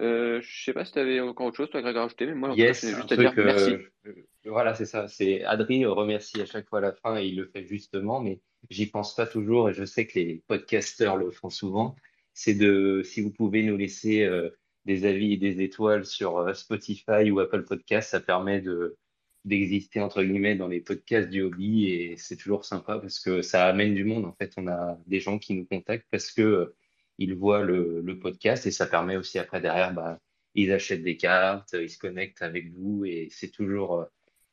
Euh, 0.00 0.40
je 0.42 0.64
sais 0.64 0.72
pas 0.72 0.84
si 0.84 0.92
tu 0.92 0.98
avais 0.98 1.20
encore 1.20 1.46
autre 1.46 1.56
chose, 1.56 1.70
toi, 1.70 1.80
Greg, 1.80 1.96
à 1.96 2.02
rajouter, 2.02 2.26
mais 2.26 2.34
moi, 2.34 2.50
en 2.50 2.54
yes, 2.54 2.84
juste 2.84 3.12
à 3.12 3.16
dire 3.16 3.32
merci. 3.36 3.76
Euh, 4.06 4.12
voilà, 4.44 4.74
c'est 4.74 4.86
ça. 4.86 5.06
C'est 5.08 5.44
Adri 5.44 5.86
remercie 5.86 6.40
à 6.40 6.46
chaque 6.46 6.68
fois 6.68 6.78
à 6.78 6.82
la 6.82 6.92
fin 6.92 7.16
et 7.16 7.26
il 7.26 7.36
le 7.36 7.46
fait 7.46 7.64
justement, 7.64 8.20
mais 8.20 8.40
j'y 8.70 8.86
pense 8.86 9.14
pas 9.14 9.26
toujours 9.26 9.70
et 9.70 9.74
je 9.74 9.84
sais 9.84 10.06
que 10.06 10.18
les 10.18 10.42
podcasteurs 10.46 11.16
le 11.16 11.30
font 11.30 11.50
souvent. 11.50 11.94
C'est 12.32 12.54
de, 12.54 13.02
si 13.04 13.20
vous 13.20 13.30
pouvez 13.30 13.62
nous 13.62 13.76
laisser 13.76 14.24
euh, 14.24 14.50
des 14.84 15.06
avis 15.06 15.34
et 15.34 15.36
des 15.36 15.62
étoiles 15.62 16.04
sur 16.04 16.38
euh, 16.38 16.52
Spotify 16.54 17.30
ou 17.30 17.40
Apple 17.40 17.64
Podcast, 17.64 18.10
ça 18.10 18.20
permet 18.20 18.60
de 18.60 18.96
d'exister 19.44 20.00
entre 20.00 20.22
guillemets 20.22 20.56
dans 20.56 20.68
les 20.68 20.80
podcasts 20.80 21.28
du 21.28 21.42
hobby 21.42 21.90
et 21.90 22.16
c'est 22.16 22.36
toujours 22.36 22.64
sympa 22.64 22.98
parce 22.98 23.20
que 23.20 23.42
ça 23.42 23.66
amène 23.66 23.94
du 23.94 24.04
monde. 24.04 24.24
En 24.24 24.32
fait, 24.32 24.54
on 24.56 24.66
a 24.68 24.98
des 25.06 25.20
gens 25.20 25.38
qui 25.38 25.54
nous 25.54 25.66
contactent 25.66 26.08
parce 26.10 26.32
que 26.32 26.42
euh, 26.42 26.76
ils 27.18 27.34
voient 27.34 27.62
le, 27.62 28.18
podcast 28.20 28.66
et 28.66 28.70
ça 28.70 28.86
permet 28.86 29.16
aussi 29.16 29.38
après 29.38 29.60
derrière, 29.60 29.92
bah, 29.92 30.18
ils 30.54 30.72
achètent 30.72 31.02
des 31.02 31.16
cartes, 31.16 31.74
ils 31.74 31.90
se 31.90 31.98
connectent 31.98 32.42
avec 32.42 32.72
vous 32.72 33.04
et 33.04 33.28
c'est 33.30 33.50
toujours 33.50 34.00
euh, 34.00 34.04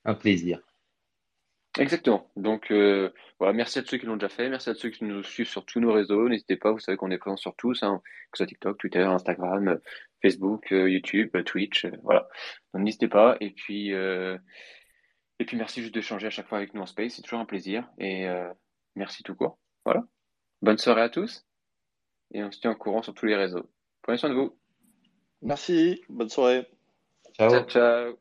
un 0.05 0.13
plaisir. 0.13 0.59
Exactement. 1.79 2.29
Donc 2.35 2.69
euh, 2.71 3.11
voilà, 3.39 3.53
merci 3.53 3.79
à 3.79 3.83
ceux 3.85 3.97
qui 3.97 4.05
l'ont 4.05 4.17
déjà 4.17 4.27
fait, 4.27 4.49
merci 4.49 4.69
à 4.69 4.73
ceux 4.73 4.89
qui 4.89 5.05
nous 5.05 5.23
suivent 5.23 5.47
sur 5.47 5.65
tous 5.65 5.79
nos 5.79 5.93
réseaux. 5.93 6.27
N'hésitez 6.27 6.57
pas, 6.57 6.71
vous 6.71 6.79
savez 6.79 6.97
qu'on 6.97 7.11
est 7.11 7.17
présent 7.17 7.37
sur 7.37 7.55
tous, 7.55 7.81
hein, 7.83 8.01
que 8.31 8.37
ce 8.37 8.43
soit 8.43 8.47
TikTok, 8.47 8.77
Twitter, 8.77 9.03
Instagram, 9.03 9.79
Facebook, 10.21 10.71
YouTube, 10.71 11.29
Twitch, 11.45 11.85
voilà. 12.03 12.27
Donc 12.73 12.83
n'hésitez 12.83 13.07
pas. 13.07 13.37
Et 13.39 13.51
puis 13.51 13.93
et 15.41 15.45
puis 15.45 15.57
merci 15.57 15.81
juste 15.81 15.95
d'échanger 15.95 16.27
à 16.27 16.29
chaque 16.29 16.47
fois 16.47 16.59
avec 16.59 16.75
nous 16.75 16.83
en 16.83 16.85
space, 16.85 17.15
c'est 17.15 17.23
toujours 17.23 17.39
un 17.39 17.45
plaisir. 17.45 17.89
Et 17.97 18.27
euh, 18.27 18.53
merci 18.95 19.23
tout 19.23 19.33
court. 19.33 19.57
Voilà. 19.85 20.03
Bonne 20.61 20.77
soirée 20.77 21.01
à 21.01 21.09
tous. 21.09 21.47
Et 22.33 22.43
on 22.43 22.51
se 22.51 22.59
tient 22.59 22.71
au 22.71 22.75
courant 22.75 23.01
sur 23.01 23.13
tous 23.13 23.25
les 23.25 23.35
réseaux. 23.35 23.69
Prenez 24.01 24.17
soin 24.17 24.29
de 24.29 24.35
vous. 24.35 24.55
Merci. 25.41 26.01
Bonne 26.09 26.29
soirée. 26.29 26.67
Ciao. 27.33 27.49
Ciao, 27.49 27.63
ciao. 27.65 28.17